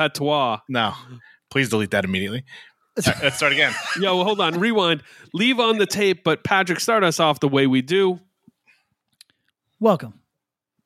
patois. 0.00 0.60
No, 0.66 0.94
please 1.50 1.68
delete 1.68 1.90
that 1.90 2.04
immediately. 2.06 2.44
All 3.06 3.12
right, 3.12 3.22
let's 3.24 3.36
start 3.36 3.52
again. 3.52 3.74
Yo, 4.00 4.16
well, 4.16 4.24
hold 4.24 4.40
on. 4.40 4.58
Rewind. 4.58 5.02
Leave 5.34 5.60
on 5.60 5.76
the 5.76 5.84
tape, 5.86 6.24
but 6.24 6.42
Patrick, 6.42 6.80
start 6.80 7.04
us 7.04 7.20
off 7.20 7.40
the 7.40 7.48
way 7.48 7.66
we 7.66 7.82
do. 7.82 8.18
Welcome 9.78 10.14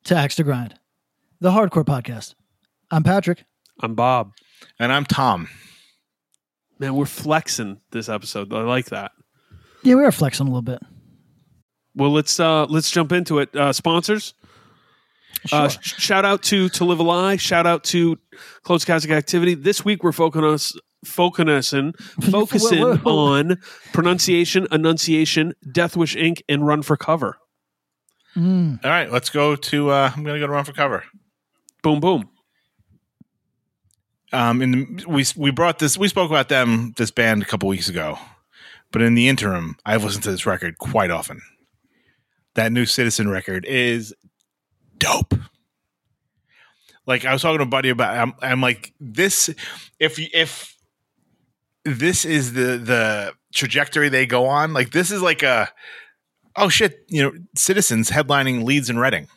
to 0.03 0.15
Axe 0.15 0.35
to 0.35 0.43
Grind, 0.43 0.77
the 1.39 1.51
hardcore 1.51 1.85
podcast. 1.85 2.35
I'm 2.91 3.03
Patrick. 3.03 3.45
I'm 3.81 3.95
Bob. 3.95 4.33
And 4.79 4.91
I'm 4.91 5.05
Tom. 5.05 5.47
Man, 6.77 6.93
we're 6.95 7.05
flexing 7.05 7.79
this 7.91 8.09
episode. 8.09 8.53
I 8.53 8.61
like 8.63 8.87
that. 8.87 9.11
Yeah, 9.81 9.95
we 9.95 10.03
are 10.03 10.11
flexing 10.11 10.45
a 10.45 10.49
little 10.49 10.61
bit. 10.61 10.79
Well, 11.95 12.11
let's 12.11 12.37
uh 12.37 12.65
let's 12.65 12.91
jump 12.91 13.13
into 13.13 13.39
it. 13.39 13.55
Uh 13.55 13.71
sponsors. 13.71 14.33
Uh, 15.51 15.67
Sure. 15.69 15.81
sh- 15.81 16.01
shout 16.01 16.25
out 16.25 16.41
to 16.43 16.69
To 16.69 16.85
Live 16.85 16.99
a 16.99 17.03
Lie. 17.03 17.35
Shout 17.37 17.67
out 17.67 17.83
to 17.85 18.17
Closed 18.63 18.87
Casket 18.87 19.11
Activity. 19.11 19.53
This 19.53 19.85
week 19.85 20.03
we're 20.03 20.11
focusing 20.11 20.79
focusing 21.05 21.93
focusing 22.31 22.81
Whoa, 22.81 22.97
whoa. 22.97 23.17
on 23.33 23.57
pronunciation, 23.93 24.67
enunciation, 24.71 25.53
Death 25.71 25.95
Wish 25.95 26.15
Inc. 26.15 26.41
and 26.49 26.65
Run 26.65 26.81
for 26.81 26.97
Cover. 26.97 27.37
Mm. 28.35 28.83
All 28.83 28.89
right, 28.91 29.11
let's 29.11 29.29
go 29.29 29.55
to. 29.55 29.91
Uh, 29.91 30.11
I'm 30.15 30.23
going 30.23 30.33
to 30.35 30.39
go 30.39 30.47
to 30.47 30.51
run 30.53 30.65
for 30.65 30.73
cover. 30.73 31.03
Boom, 31.83 31.99
boom. 31.99 32.27
Um, 34.33 34.61
in 34.61 34.71
the, 34.71 35.05
we 35.07 35.23
we 35.37 35.51
brought 35.51 35.79
this. 35.79 35.97
We 35.97 36.07
spoke 36.07 36.29
about 36.29 36.49
them 36.49 36.93
this 36.97 37.11
band 37.11 37.43
a 37.43 37.45
couple 37.45 37.69
weeks 37.69 37.87
ago, 37.87 38.17
but 38.91 39.01
in 39.01 39.13
the 39.13 39.27
interim, 39.29 39.77
I've 39.85 40.03
listened 40.03 40.23
to 40.23 40.31
this 40.31 40.45
record 40.45 40.77
quite 40.79 41.11
often. 41.11 41.41
That 42.55 42.71
new 42.71 42.85
Citizen 42.85 43.29
record 43.29 43.65
is 43.65 44.13
dope. 45.05 45.33
Like 47.05 47.25
I 47.25 47.33
was 47.33 47.41
talking 47.41 47.59
to 47.59 47.63
a 47.63 47.67
buddy 47.67 47.89
about. 47.89 48.17
I'm, 48.17 48.33
I'm 48.41 48.61
like 48.61 48.93
this. 48.99 49.49
If 49.99 50.17
if 50.17 50.75
this 51.83 52.25
is 52.25 52.53
the 52.53 52.77
the 52.77 53.33
trajectory 53.53 54.09
they 54.09 54.25
go 54.25 54.47
on, 54.47 54.73
like 54.73 54.91
this 54.91 55.11
is 55.11 55.21
like 55.21 55.43
a 55.43 55.69
oh 56.55 56.69
shit, 56.69 57.05
you 57.07 57.21
know, 57.21 57.31
Citizens 57.55 58.09
headlining 58.09 58.63
Leeds 58.63 58.89
and 58.89 58.99
Reading. 58.99 59.27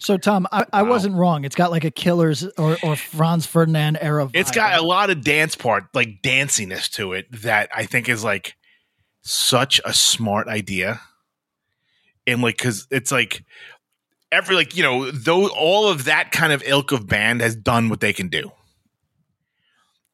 So, 0.00 0.18
Tom, 0.18 0.48
I, 0.50 0.66
I 0.72 0.82
Wow. 0.82 0.90
wasn't 0.90 1.14
wrong. 1.14 1.44
It's 1.44 1.54
got 1.54 1.70
like 1.70 1.84
a 1.84 1.90
Killers 1.90 2.44
or, 2.58 2.76
or 2.82 2.96
Franz 2.96 3.46
Ferdinand 3.46 3.98
era. 4.00 4.28
It's 4.34 4.50
got 4.50 4.76
a 4.76 4.82
lot 4.82 5.10
of 5.10 5.22
dance 5.22 5.54
part, 5.54 5.84
like 5.94 6.22
danciness 6.22 6.88
to 6.90 7.12
it 7.12 7.26
that 7.30 7.70
I 7.72 7.84
think 7.86 8.08
is 8.08 8.24
like 8.24 8.56
such 9.22 9.80
a 9.84 9.94
smart 9.94 10.48
idea. 10.48 11.00
And 12.26 12.42
like, 12.42 12.58
cause 12.58 12.88
it's 12.90 13.12
like 13.12 13.44
every, 14.32 14.56
like, 14.56 14.76
you 14.76 14.82
know, 14.82 15.10
though 15.10 15.48
all 15.48 15.86
of 15.86 16.06
that 16.06 16.32
kind 16.32 16.52
of 16.52 16.62
ilk 16.66 16.90
of 16.90 17.06
band 17.06 17.40
has 17.42 17.54
done 17.54 17.88
what 17.88 18.00
they 18.00 18.12
can 18.12 18.28
do. 18.28 18.50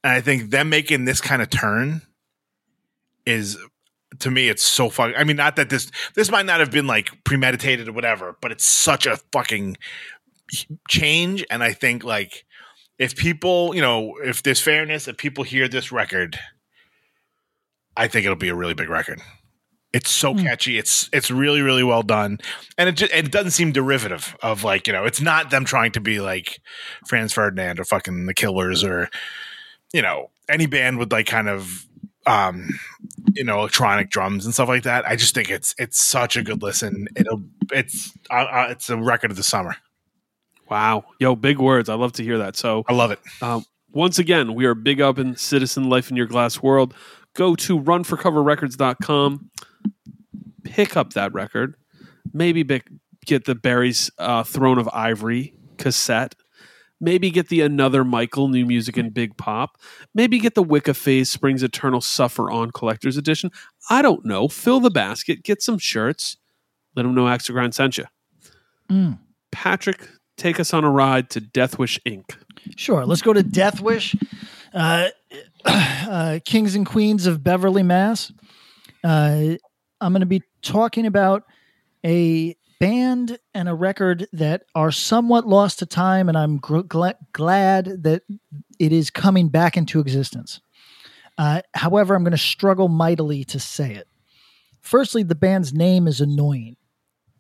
And 0.05 0.13
I 0.13 0.21
think 0.21 0.51
them 0.51 0.69
making 0.69 1.07
this 1.07 1.21
kind 1.21 1.41
of 1.41 1.49
turn 1.49 2.03
is 3.25 3.57
to 4.21 4.31
me, 4.31 4.49
it's 4.49 4.65
so 4.65 4.89
fucking. 4.89 5.15
I 5.17 5.25
mean, 5.25 5.37
not 5.37 5.57
that 5.57 5.71
this 5.71 5.91
this 6.15 6.31
might 6.31 6.47
not 6.47 6.61
have 6.61 6.71
been 6.71 6.87
like 6.87 7.25
premeditated 7.25 7.89
or 7.89 7.93
whatever, 7.93 8.37
but 8.41 8.53
it's 8.53 8.67
such 8.67 9.07
a 9.07 9.19
fucking 9.33 9.77
change. 10.89 11.45
And 11.51 11.63
I 11.63 11.73
think 11.73 12.05
like 12.05 12.45
if 12.99 13.17
people, 13.17 13.75
you 13.75 13.83
know, 13.83 14.17
if 14.25 14.43
there's 14.43 14.61
fairness, 14.61 15.09
if 15.09 15.17
people 15.17 15.45
hear 15.45 15.69
this 15.69 15.93
record, 15.93 16.39
I 17.97 18.09
think 18.09 18.25
it'll 18.25 18.37
be 18.37 18.49
a 18.49 18.55
really 18.55 18.75
big 18.75 18.89
record. 18.89 19.21
It's 19.93 20.11
so 20.11 20.35
Hmm. 20.35 20.41
catchy. 20.43 20.77
It's 20.79 21.09
it's 21.13 21.31
really 21.31 21.63
really 21.63 21.83
well 21.83 22.03
done, 22.03 22.39
and 22.77 22.89
it 22.89 22.93
just, 22.93 23.13
it 23.13 23.31
doesn't 23.33 23.53
seem 23.53 23.73
derivative 23.73 24.37
of 24.43 24.63
like 24.65 24.87
you 24.87 24.93
know 24.93 25.05
it's 25.05 25.21
not 25.21 25.51
them 25.51 25.65
trying 25.65 25.93
to 25.93 26.01
be 26.01 26.21
like 26.21 26.61
Franz 27.07 27.33
Ferdinand 27.33 27.81
or 27.81 27.85
fucking 27.85 28.27
the 28.27 28.35
Killers 28.35 28.85
or 28.85 29.09
you 29.95 30.03
know 30.03 30.31
any 30.49 30.67
band 30.67 30.99
with 30.99 31.11
like 31.11 31.27
kind 31.27 31.49
of 31.49 31.87
um 32.27 32.69
you 33.35 33.43
know 33.45 33.61
electronic 33.61 34.11
drums 34.11 34.45
and 34.45 34.53
stuff 34.53 34.69
like 34.69 34.83
that. 34.83 35.07
I 35.09 35.17
just 35.17 35.35
think 35.35 35.49
it's 35.51 35.75
it's 35.79 35.99
such 35.99 36.37
a 36.37 36.43
good 36.43 36.63
listen. 36.63 37.09
It'll 37.17 37.43
it's 37.73 38.13
uh, 38.31 38.35
uh, 38.35 38.67
it's 38.71 38.91
a 38.91 38.97
record 38.99 39.31
of 39.31 39.39
the 39.39 39.43
summer. 39.43 39.77
Wow. 40.71 41.05
Yo, 41.19 41.35
big 41.35 41.59
words. 41.59 41.89
I 41.89 41.95
love 41.95 42.13
to 42.15 42.23
hear 42.23 42.37
that. 42.39 42.57
So 42.57 42.85
I 42.89 42.93
love 42.93 43.11
it. 43.11 43.21
Um, 43.41 43.65
once 43.91 44.19
again, 44.19 44.55
we 44.55 44.67
are 44.67 44.75
big 44.75 45.01
up 45.01 45.19
in 45.19 45.35
Citizen 45.37 45.89
Life 45.89 46.11
in 46.11 46.17
Your 46.17 46.27
Glass 46.27 46.63
World. 46.63 46.93
Go 47.35 47.55
to 47.57 47.81
runforcoverrecords.com, 47.81 49.51
pick 50.65 50.97
up 50.97 51.15
that 51.15 51.33
record, 51.33 51.77
maybe 52.33 52.65
get 53.27 53.45
the 53.45 53.55
Barry's 53.55 54.11
uh, 54.19 54.43
Throne 54.43 54.79
of 54.79 54.89
Ivory 54.93 55.55
cassette, 55.77 56.35
maybe 57.01 57.31
get 57.31 57.49
the 57.49 57.61
Another 57.61 58.05
Michael 58.05 58.49
New 58.49 58.67
Music 58.67 58.97
and 58.97 59.13
Big 59.13 59.37
Pop, 59.37 59.79
maybe 60.15 60.39
get 60.39 60.55
the 60.55 60.63
Wicca 60.63 60.95
Phase 60.95 61.31
Springs 61.31 61.63
Eternal 61.63 62.01
Suffer 62.01 62.51
On 62.51 62.71
Collector's 62.71 63.17
Edition. 63.17 63.51
I 63.91 64.03
don't 64.03 64.25
know. 64.25 64.49
Fill 64.49 64.81
the 64.81 64.91
basket, 64.91 65.43
get 65.43 65.63
some 65.63 65.79
shirts, 65.79 66.37
let 66.97 67.03
them 67.03 67.15
know 67.15 67.29
Axe 67.29 67.49
Grind 67.49 67.75
sent 67.75 67.99
you. 67.99 68.05
Mm. 68.91 69.19
Patrick, 69.51 70.09
take 70.37 70.59
us 70.59 70.73
on 70.75 70.85
a 70.85 70.91
ride 70.91 71.31
to 71.31 71.41
Death 71.41 71.79
Wish 71.79 71.99
Inc. 72.07 72.37
Sure. 72.77 73.07
Let's 73.07 73.23
go 73.23 73.33
to 73.33 73.43
Death 73.43 73.81
Wish, 73.81 74.17
uh, 74.75 75.09
uh, 75.65 76.39
Kings 76.45 76.75
and 76.75 76.87
Queens 76.87 77.27
of 77.27 77.43
Beverly, 77.43 77.83
Mass. 77.83 78.33
Uh, 79.05 79.55
I'm 80.01 80.13
going 80.13 80.21
to 80.21 80.27
be 80.27 80.43
talking 80.63 81.07
about 81.07 81.45
a 82.05 82.57
band 82.81 83.39
and 83.55 83.69
a 83.69 83.75
record 83.75 84.29
that 84.33 84.63
are 84.75 84.93
somewhat 84.93 85.47
lost 85.47 85.81
to 85.81 85.87
time, 85.87 86.29
and 86.29 86.39
I'm 86.39 86.59
gla- 86.59 87.17
glad 87.33 88.05
that 88.05 88.23
it 88.79 88.93
is 88.93 89.11
coming 89.11 89.49
back 89.49 89.77
into 89.77 90.01
existence. 90.01 90.61
Uh, 91.37 91.63
however, 91.75 92.15
I'm 92.15 92.25
going 92.25 92.33
to 92.33 92.39
struggle 92.39 92.89
mightily 92.89 93.45
to 93.45 93.61
say 93.61 93.95
it. 93.95 94.09
Firstly, 94.81 95.23
the 95.23 95.35
band's 95.35 95.73
name 95.73 96.07
is 96.07 96.21
annoying. 96.21 96.77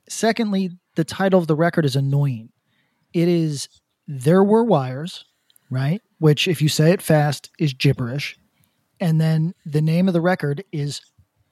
Secondly, 0.09 0.71
the 0.97 1.05
title 1.05 1.39
of 1.39 1.47
the 1.47 1.57
record 1.57 1.85
is 1.85 1.97
annoying. 1.97 2.51
It 3.13 3.29
is 3.29 3.69
There 4.07 4.43
Were 4.43 4.65
Wires, 4.65 5.25
right? 5.71 6.03
Which, 6.19 6.49
if 6.49 6.61
you 6.61 6.69
say 6.69 6.93
it 6.93 7.03
fast, 7.03 7.51
is 7.59 7.73
gibberish. 7.73 8.39
And 9.01 9.21
then 9.21 9.55
the 9.65 9.83
name 9.83 10.09
of 10.09 10.15
the 10.15 10.21
record 10.21 10.65
is 10.73 11.01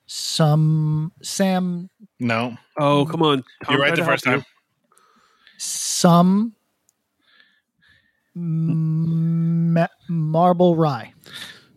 some 0.06 1.12
Sam 1.22 1.90
No, 2.20 2.56
Oh, 2.78 3.04
come 3.06 3.22
on. 3.22 3.44
Tom 3.64 3.74
you're 3.74 3.82
right 3.82 3.94
the 3.96 4.04
first 4.04 4.24
help 4.24 4.36
you. 4.38 4.42
time. 4.42 4.46
some 5.58 6.52
ma- 8.34 9.86
marble 10.08 10.76
rye, 10.76 11.12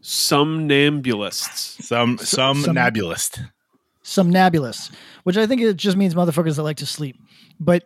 Somnambulists. 0.02 1.82
Some 1.84 2.18
some, 2.18 2.62
some- 2.64 2.76
nebulist. 2.76 3.40
some 4.04 4.30
nebulous, 4.30 4.92
which 5.24 5.38
I 5.38 5.46
think 5.48 5.62
it 5.62 5.76
just 5.78 5.98
means 5.98 6.16
motherfuckers 6.16 6.56
that 6.56 6.64
like 6.64 6.78
to 6.78 6.86
sleep. 6.86 7.16
But 7.60 7.84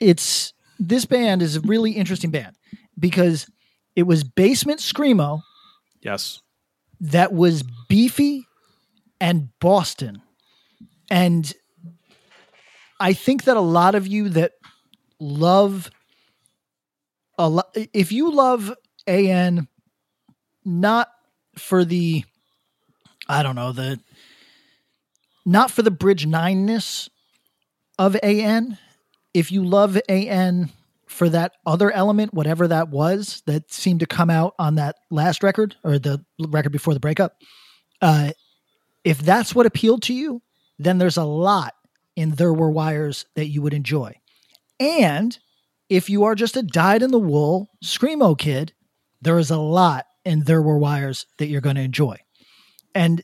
it's 0.00 0.52
this 0.78 1.04
band 1.06 1.42
is 1.42 1.56
a 1.56 1.60
really 1.60 1.92
interesting 1.92 2.30
band 2.30 2.56
because 2.98 3.46
it 3.94 4.02
was 4.04 4.24
basement 4.24 4.80
screamo 4.80 5.40
Yes. 6.02 6.40
that 7.00 7.32
was 7.32 7.62
beefy 7.88 8.46
and 9.20 9.50
Boston. 9.60 10.22
And 11.10 11.52
I 12.98 13.12
think 13.12 13.44
that 13.44 13.56
a 13.56 13.60
lot 13.60 13.94
of 13.94 14.06
you 14.06 14.28
that 14.30 14.52
love 15.20 15.90
a 17.38 17.48
lot 17.48 17.76
if 17.92 18.12
you 18.12 18.30
love 18.30 18.74
AN 19.06 19.68
not 20.64 21.08
for 21.56 21.84
the 21.84 22.24
I 23.28 23.42
don't 23.42 23.56
know, 23.56 23.72
the 23.72 24.00
not 25.44 25.70
for 25.70 25.82
the 25.82 25.90
bridge 25.90 26.26
nine-ness 26.26 27.08
of 27.98 28.16
AN. 28.22 28.78
If 29.34 29.52
you 29.52 29.64
love 29.64 29.98
AN 30.08 30.70
for 31.06 31.28
that 31.28 31.52
other 31.64 31.90
element, 31.90 32.34
whatever 32.34 32.66
that 32.68 32.88
was, 32.88 33.42
that 33.46 33.72
seemed 33.72 34.00
to 34.00 34.06
come 34.06 34.30
out 34.30 34.54
on 34.58 34.76
that 34.76 34.96
last 35.10 35.42
record 35.42 35.76
or 35.84 35.98
the 35.98 36.24
record 36.38 36.72
before 36.72 36.94
the 36.94 37.00
breakup, 37.00 37.36
uh, 38.00 38.32
if 39.06 39.18
that's 39.22 39.54
what 39.54 39.66
appealed 39.66 40.02
to 40.02 40.12
you, 40.12 40.42
then 40.80 40.98
there's 40.98 41.16
a 41.16 41.24
lot 41.24 41.74
in 42.16 42.32
There 42.32 42.52
Were 42.52 42.72
Wires 42.72 43.24
that 43.36 43.46
you 43.46 43.62
would 43.62 43.72
enjoy. 43.72 44.16
And 44.80 45.38
if 45.88 46.10
you 46.10 46.24
are 46.24 46.34
just 46.34 46.56
a 46.56 46.62
dyed 46.62 47.04
in 47.04 47.12
the 47.12 47.18
wool 47.18 47.70
Screamo 47.84 48.36
kid, 48.36 48.72
there 49.22 49.38
is 49.38 49.52
a 49.52 49.58
lot 49.58 50.06
in 50.24 50.40
There 50.40 50.60
Were 50.60 50.76
Wires 50.76 51.24
that 51.38 51.46
you're 51.46 51.60
going 51.60 51.76
to 51.76 51.82
enjoy. 51.82 52.16
And 52.96 53.22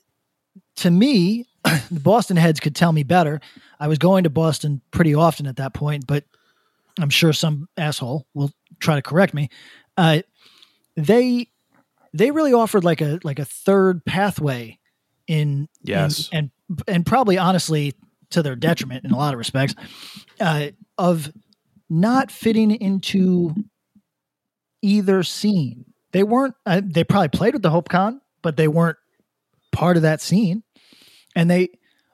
to 0.77 0.91
me, 0.91 1.47
the 1.65 1.99
Boston 2.05 2.37
heads 2.37 2.61
could 2.61 2.77
tell 2.77 2.93
me 2.93 3.03
better. 3.03 3.41
I 3.81 3.89
was 3.89 3.99
going 3.99 4.23
to 4.23 4.31
Boston 4.31 4.83
pretty 4.93 5.17
often 5.17 5.49
at 5.49 5.57
that 5.57 5.75
point, 5.75 6.07
but 6.07 6.23
I'm 7.01 7.11
sure 7.11 7.33
some 7.33 7.69
asshole 7.77 8.29
will 8.35 8.53
try 8.79 8.95
to 8.95 9.03
correct 9.03 9.35
me. 9.35 9.49
Uh, 9.97 10.23
they 10.97 11.49
they 12.15 12.31
really 12.31 12.53
offered 12.53 12.85
like 12.85 13.01
a 13.01 13.19
like 13.25 13.41
a 13.41 13.45
third 13.45 14.05
pathway 14.05 14.79
in 15.27 15.69
Yes. 15.83 16.29
in- 16.33 16.39
and 16.39 16.51
and 16.89 17.07
probably 17.07 17.37
honestly 17.39 17.95
to 18.31 18.43
their 18.43 18.57
detriment 18.57 19.05
in 19.05 19.11
a 19.11 19.17
lot 19.17 19.35
of 19.35 19.39
respects 19.39 19.75
uh, 20.41 20.69
of 20.97 21.31
not 21.91 22.31
fitting 22.31 22.71
into 22.71 23.55
either 24.83 25.23
scene. 25.23 25.85
They 26.13 26.23
weren't. 26.23 26.55
Uh, 26.67 26.81
they 26.85 27.05
probably 27.05 27.29
played 27.29 27.55
with 27.55 27.63
the 27.63 27.71
Hope 27.71 27.89
Con, 27.89 28.21
but 28.43 28.57
they 28.57 28.69
weren't 28.69 28.99
part 29.71 29.97
of 29.97 30.03
that 30.03 30.21
scene. 30.21 30.63
And 31.35 31.51
they 31.51 31.69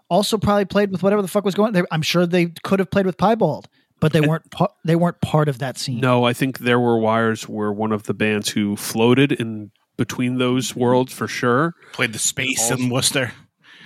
also 0.08 0.38
probably 0.38 0.64
played 0.64 0.90
with 0.90 1.02
whatever 1.02 1.22
the 1.22 1.28
fuck 1.28 1.44
was 1.44 1.54
going. 1.54 1.72
They, 1.72 1.82
I'm 1.90 2.02
sure 2.02 2.26
they 2.26 2.46
could 2.62 2.78
have 2.78 2.90
played 2.90 3.06
with 3.06 3.16
Piebald, 3.18 3.68
but 4.00 4.12
they 4.12 4.20
weren't. 4.20 4.50
Pa- 4.50 4.72
they 4.84 4.96
weren't 4.96 5.20
part 5.20 5.48
of 5.48 5.58
that 5.58 5.78
scene. 5.78 6.00
No, 6.00 6.24
I 6.24 6.32
think 6.32 6.58
there 6.60 6.78
were 6.80 6.98
wires 6.98 7.48
were 7.48 7.72
one 7.72 7.92
of 7.92 8.04
the 8.04 8.14
bands 8.14 8.50
who 8.50 8.76
floated 8.76 9.32
in 9.32 9.70
between 9.98 10.38
those 10.38 10.74
worlds 10.74 11.12
for 11.12 11.28
sure. 11.28 11.74
Played 11.92 12.14
the 12.14 12.18
space 12.18 12.70
in 12.70 12.88
Worcester. 12.88 13.32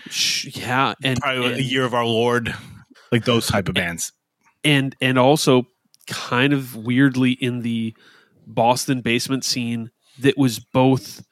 Sh- 0.08 0.56
Yeah, 0.56 0.94
and 1.02 1.18
Probably 1.20 1.46
and, 1.46 1.56
a 1.56 1.62
year 1.62 1.84
of 1.84 1.94
our 1.94 2.04
Lord. 2.06 2.54
Like 3.10 3.24
those 3.24 3.46
type 3.48 3.68
of 3.68 3.74
bands. 3.74 4.12
and 4.62 4.94
and 5.00 5.18
also 5.18 5.66
kind 6.06 6.52
of 6.52 6.76
weirdly 6.76 7.32
in 7.32 7.62
the 7.62 7.94
Boston 8.46 9.00
basement 9.00 9.44
scene 9.44 9.90
that 10.20 10.36
was 10.38 10.58
both 10.60 11.24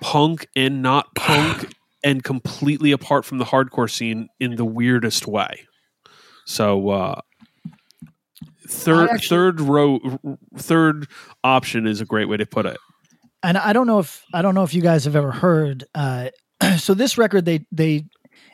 punk 0.00 0.46
and 0.56 0.82
not 0.82 1.06
punk 1.14 1.72
and 2.02 2.22
completely 2.22 2.92
apart 2.92 3.24
from 3.24 3.38
the 3.38 3.44
hardcore 3.44 3.90
scene 3.90 4.28
in 4.40 4.56
the 4.56 4.64
weirdest 4.64 5.26
way. 5.26 5.66
So 6.46 6.90
uh 6.90 7.20
third 8.68 9.10
actually- 9.10 9.28
third 9.28 9.60
row 9.60 10.00
third 10.56 11.06
option 11.42 11.86
is 11.86 12.00
a 12.00 12.04
great 12.04 12.28
way 12.28 12.36
to 12.36 12.46
put 12.46 12.66
it. 12.66 12.76
And 13.44 13.58
I 13.58 13.72
don't 13.72 13.86
know 13.86 14.00
if 14.00 14.24
I 14.32 14.42
don't 14.42 14.54
know 14.54 14.64
if 14.64 14.74
you 14.74 14.82
guys 14.82 15.04
have 15.04 15.14
ever 15.14 15.30
heard. 15.30 15.84
Uh, 15.94 16.30
so 16.78 16.94
this 16.94 17.16
record, 17.18 17.44
they 17.44 17.64
they, 17.70 18.04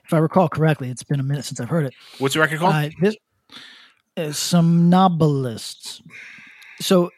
if 0.04 0.12
I 0.12 0.19
recall 0.19 0.48
correctly, 0.48 0.90
it's 0.90 1.04
been 1.04 1.20
a 1.20 1.22
minute 1.22 1.44
since 1.44 1.60
I've 1.60 1.69
heard 1.69 1.87
it. 1.87 1.94
What's 2.19 2.34
the 2.34 2.40
record 2.40 2.58
called? 2.58 2.75
Uh, 2.75 2.90
this 3.00 3.16
uh, 4.16 4.32
somnambulist. 4.32 6.02
So 6.81 7.10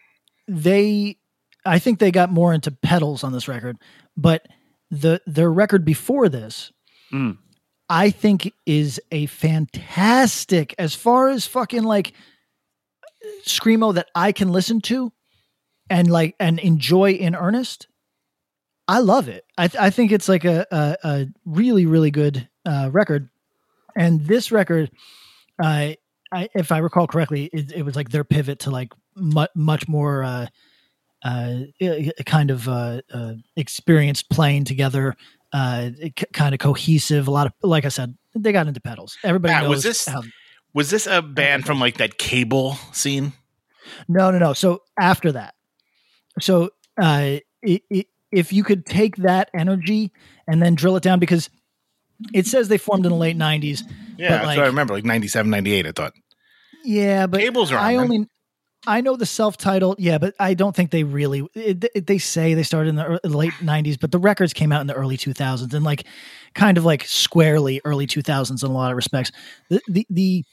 they, 0.46 1.16
I 1.64 1.78
think 1.78 1.98
they 1.98 2.10
got 2.10 2.30
more 2.30 2.52
into 2.52 2.70
pedals 2.70 3.24
on 3.24 3.32
this 3.32 3.48
record, 3.48 3.78
but 4.16 4.46
the 4.90 5.20
their 5.26 5.50
record 5.50 5.84
before 5.84 6.28
this, 6.28 6.70
Mm. 7.12 7.36
I 7.88 8.10
think 8.10 8.50
is 8.64 8.98
a 9.10 9.26
fantastic 9.26 10.74
as 10.78 10.94
far 10.94 11.28
as 11.28 11.46
fucking 11.46 11.82
like 11.82 12.14
screamo 13.46 13.94
that 13.94 14.08
I 14.14 14.32
can 14.32 14.50
listen 14.50 14.80
to 14.82 15.12
and 15.92 16.10
like 16.10 16.34
and 16.40 16.58
enjoy 16.58 17.12
in 17.12 17.34
earnest. 17.36 17.86
I 18.88 18.98
love 18.98 19.28
it. 19.28 19.44
I 19.58 19.68
th- 19.68 19.80
I 19.80 19.90
think 19.90 20.10
it's 20.10 20.28
like 20.28 20.44
a 20.44 20.66
a, 20.72 20.96
a 21.04 21.26
really 21.44 21.86
really 21.86 22.10
good 22.10 22.48
uh, 22.66 22.88
record, 22.92 23.28
and 23.96 24.26
this 24.26 24.50
record, 24.50 24.90
uh, 25.62 25.92
I 26.32 26.48
if 26.54 26.72
I 26.72 26.78
recall 26.78 27.06
correctly, 27.06 27.44
it, 27.52 27.72
it 27.72 27.82
was 27.84 27.94
like 27.94 28.08
their 28.10 28.24
pivot 28.24 28.60
to 28.60 28.70
like 28.70 28.92
mu- 29.14 29.46
much 29.54 29.86
more 29.86 30.24
uh, 30.24 30.46
uh, 31.24 31.60
kind 32.26 32.50
of 32.50 32.68
uh, 32.68 33.02
uh, 33.12 33.34
experienced 33.56 34.30
playing 34.30 34.64
together, 34.64 35.14
uh, 35.52 35.90
c- 36.00 36.12
kind 36.32 36.54
of 36.54 36.58
cohesive. 36.58 37.28
A 37.28 37.30
lot 37.30 37.46
of 37.46 37.52
like 37.62 37.84
I 37.84 37.88
said, 37.90 38.16
they 38.34 38.50
got 38.52 38.66
into 38.66 38.80
pedals. 38.80 39.16
Everybody 39.22 39.54
knows 39.60 39.68
was 39.68 39.82
this- 39.84 40.06
how- 40.08 40.22
Was 40.74 40.88
this 40.90 41.06
a 41.06 41.20
band 41.22 41.66
from 41.66 41.78
like 41.78 41.98
that 41.98 42.16
cable 42.18 42.78
scene? 42.92 43.34
No, 44.08 44.30
no, 44.30 44.38
no. 44.38 44.52
So 44.54 44.80
after 44.98 45.32
that, 45.32 45.54
so 46.40 46.70
uh, 47.00 47.38
it, 47.62 47.82
it, 47.90 48.06
if 48.30 48.52
you 48.52 48.64
could 48.64 48.86
take 48.86 49.16
that 49.16 49.50
energy 49.54 50.12
and 50.46 50.62
then 50.62 50.74
drill 50.74 50.96
it 50.96 51.02
down, 51.02 51.18
because 51.18 51.50
it 52.32 52.46
says 52.46 52.68
they 52.68 52.78
formed 52.78 53.04
in 53.06 53.12
the 53.12 53.18
late 53.18 53.36
'90s. 53.36 53.82
Yeah, 54.16 54.42
like- 54.42 54.56
what 54.56 54.64
I 54.64 54.68
remember, 54.68 54.94
like 54.94 55.04
97, 55.04 55.50
98, 55.50 55.86
I 55.86 55.92
thought. 55.92 56.12
Yeah, 56.84 57.26
but 57.26 57.40
Cable's 57.40 57.72
I 57.72 57.96
only 57.96 58.26
I 58.86 59.00
know 59.00 59.16
the 59.16 59.26
self-titled. 59.26 60.00
Yeah, 60.00 60.18
but 60.18 60.34
I 60.40 60.54
don't 60.54 60.74
think 60.74 60.90
they 60.90 61.04
really. 61.04 61.46
It, 61.54 61.84
it- 61.94 62.06
they 62.06 62.18
say 62.18 62.54
they 62.54 62.64
started 62.64 62.90
in 62.90 62.96
the 62.96 63.12
ear- 63.12 63.20
late 63.30 63.52
'90s, 63.60 63.98
but 64.00 64.10
the 64.10 64.18
records 64.18 64.52
came 64.52 64.72
out 64.72 64.80
in 64.80 64.86
the 64.88 64.94
early 64.94 65.16
2000s 65.16 65.72
and 65.72 65.84
like 65.84 66.04
kind 66.54 66.76
of 66.78 66.84
like 66.84 67.04
squarely 67.04 67.80
early 67.84 68.06
2000s 68.06 68.62
in 68.64 68.70
a 68.70 68.72
lot 68.72 68.90
of 68.90 68.96
respects. 68.96 69.30
The 69.70 69.80
the 69.88 70.06
the 70.10 70.44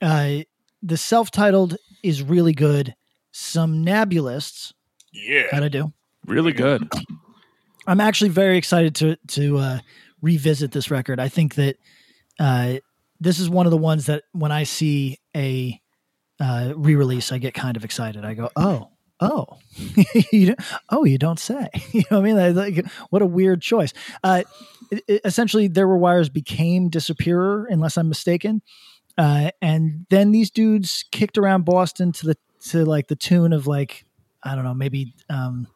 uh, 0.00 0.36
the 0.82 0.96
self-titled 0.96 1.76
is 2.02 2.22
really 2.22 2.52
good. 2.52 2.94
Some 3.30 3.84
nebulists. 3.84 4.72
Yeah. 5.12 5.44
How'd 5.50 5.62
I 5.64 5.68
do? 5.68 5.92
Really 6.26 6.52
good. 6.52 6.88
I'm 7.86 8.00
actually 8.00 8.30
very 8.30 8.56
excited 8.58 8.94
to 8.96 9.16
to 9.28 9.58
uh, 9.58 9.78
revisit 10.20 10.72
this 10.72 10.90
record. 10.90 11.18
I 11.20 11.28
think 11.28 11.56
that 11.56 11.76
uh, 12.38 12.74
this 13.20 13.38
is 13.38 13.48
one 13.50 13.66
of 13.66 13.70
the 13.72 13.76
ones 13.78 14.06
that 14.06 14.22
when 14.32 14.52
I 14.52 14.62
see 14.64 15.18
a 15.36 15.80
uh, 16.40 16.72
re-release, 16.76 17.32
I 17.32 17.38
get 17.38 17.54
kind 17.54 17.76
of 17.76 17.84
excited. 17.84 18.24
I 18.24 18.34
go, 18.34 18.50
oh, 18.56 18.88
oh, 19.20 19.58
you 20.32 20.46
don't, 20.46 20.60
oh, 20.90 21.04
you 21.04 21.18
don't 21.18 21.38
say. 21.38 21.68
You 21.92 22.02
know 22.10 22.20
what 22.20 22.30
I 22.30 22.34
mean? 22.50 22.56
Like, 22.56 22.86
what 23.10 23.22
a 23.22 23.26
weird 23.26 23.60
choice. 23.62 23.92
Uh, 24.24 24.42
it- 24.90 25.04
it- 25.08 25.20
essentially, 25.24 25.68
there 25.68 25.86
were 25.88 25.96
wires 25.98 26.28
became 26.28 26.88
Disappearer, 26.88 27.66
unless 27.70 27.96
I'm 27.96 28.08
mistaken, 28.08 28.62
uh, 29.18 29.50
and 29.60 30.06
then 30.10 30.30
these 30.32 30.50
dudes 30.50 31.04
kicked 31.12 31.36
around 31.38 31.64
Boston 31.64 32.12
to 32.12 32.26
the 32.26 32.36
to 32.70 32.84
like 32.84 33.08
the 33.08 33.16
tune 33.16 33.52
of 33.52 33.66
like 33.66 34.04
I 34.42 34.54
don't 34.54 34.64
know, 34.64 34.74
maybe. 34.74 35.14
Um, 35.28 35.66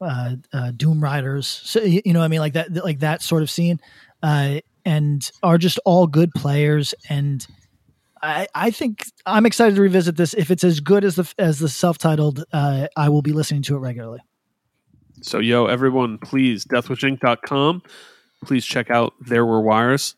uh, 0.00 0.36
uh, 0.52 0.72
Doomriders, 0.72 1.44
so, 1.44 1.80
you 1.80 2.12
know, 2.12 2.20
I 2.20 2.28
mean, 2.28 2.40
like 2.40 2.54
that, 2.54 2.72
like 2.84 2.98
that 2.98 3.22
sort 3.22 3.42
of 3.42 3.50
scene, 3.50 3.80
uh, 4.22 4.60
and 4.84 5.30
are 5.42 5.56
just 5.56 5.78
all 5.84 6.06
good 6.06 6.30
players. 6.34 6.94
And 7.08 7.46
I, 8.22 8.46
I 8.54 8.70
think 8.70 9.06
I'm 9.24 9.46
excited 9.46 9.76
to 9.76 9.82
revisit 9.82 10.16
this. 10.16 10.34
If 10.34 10.50
it's 10.50 10.64
as 10.64 10.80
good 10.80 11.04
as 11.04 11.16
the 11.16 11.32
as 11.38 11.58
the 11.58 11.68
self-titled, 11.68 12.44
uh, 12.52 12.88
I 12.96 13.08
will 13.08 13.22
be 13.22 13.32
listening 13.32 13.62
to 13.62 13.76
it 13.76 13.78
regularly. 13.78 14.20
So, 15.22 15.38
yo, 15.38 15.66
everyone, 15.66 16.18
please, 16.18 16.64
deathwishinc.com. 16.64 17.82
Please 18.44 18.66
check 18.66 18.90
out 18.90 19.14
There 19.20 19.46
Were 19.46 19.60
Wires, 19.60 20.16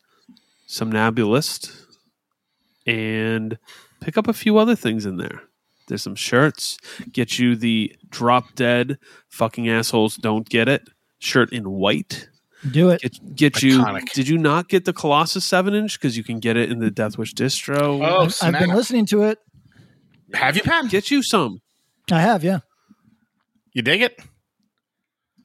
Somnambulist, 0.67 1.71
and 2.85 3.57
pick 4.01 4.17
up 4.17 4.27
a 4.27 4.33
few 4.33 4.57
other 4.57 4.75
things 4.75 5.05
in 5.05 5.17
there. 5.17 5.43
There's 5.87 6.03
some 6.03 6.15
shirts. 6.15 6.77
Get 7.11 7.39
you 7.39 7.55
the 7.55 7.95
Drop 8.09 8.53
Dead 8.55 8.97
Fucking 9.29 9.67
Assholes 9.69 10.15
Don't 10.17 10.47
Get 10.47 10.67
It 10.67 10.87
shirt 11.19 11.51
in 11.51 11.69
white. 11.69 12.29
Do 12.71 12.89
it. 12.89 13.01
Get, 13.01 13.35
get 13.35 13.61
you. 13.63 13.85
Did 14.13 14.27
you 14.27 14.37
not 14.37 14.67
get 14.67 14.85
the 14.85 14.93
Colossus 14.93 15.45
7 15.45 15.73
inch? 15.73 15.99
Because 15.99 16.17
you 16.17 16.23
can 16.23 16.39
get 16.39 16.57
it 16.57 16.71
in 16.71 16.79
the 16.79 16.89
Deathwish 16.91 17.33
distro. 17.33 18.03
Oh, 18.05 18.25
I've, 18.25 18.35
I've 18.41 18.59
been 18.59 18.75
listening 18.75 19.05
to 19.07 19.23
it. 19.23 19.37
Have 20.33 20.55
you, 20.57 20.63
Pat? 20.63 20.89
Get 20.89 21.09
you 21.11 21.21
some. 21.23 21.61
I 22.11 22.19
have, 22.21 22.43
yeah, 22.43 22.59
You 23.73 23.81
dig 23.81 24.01
it? 24.01 24.19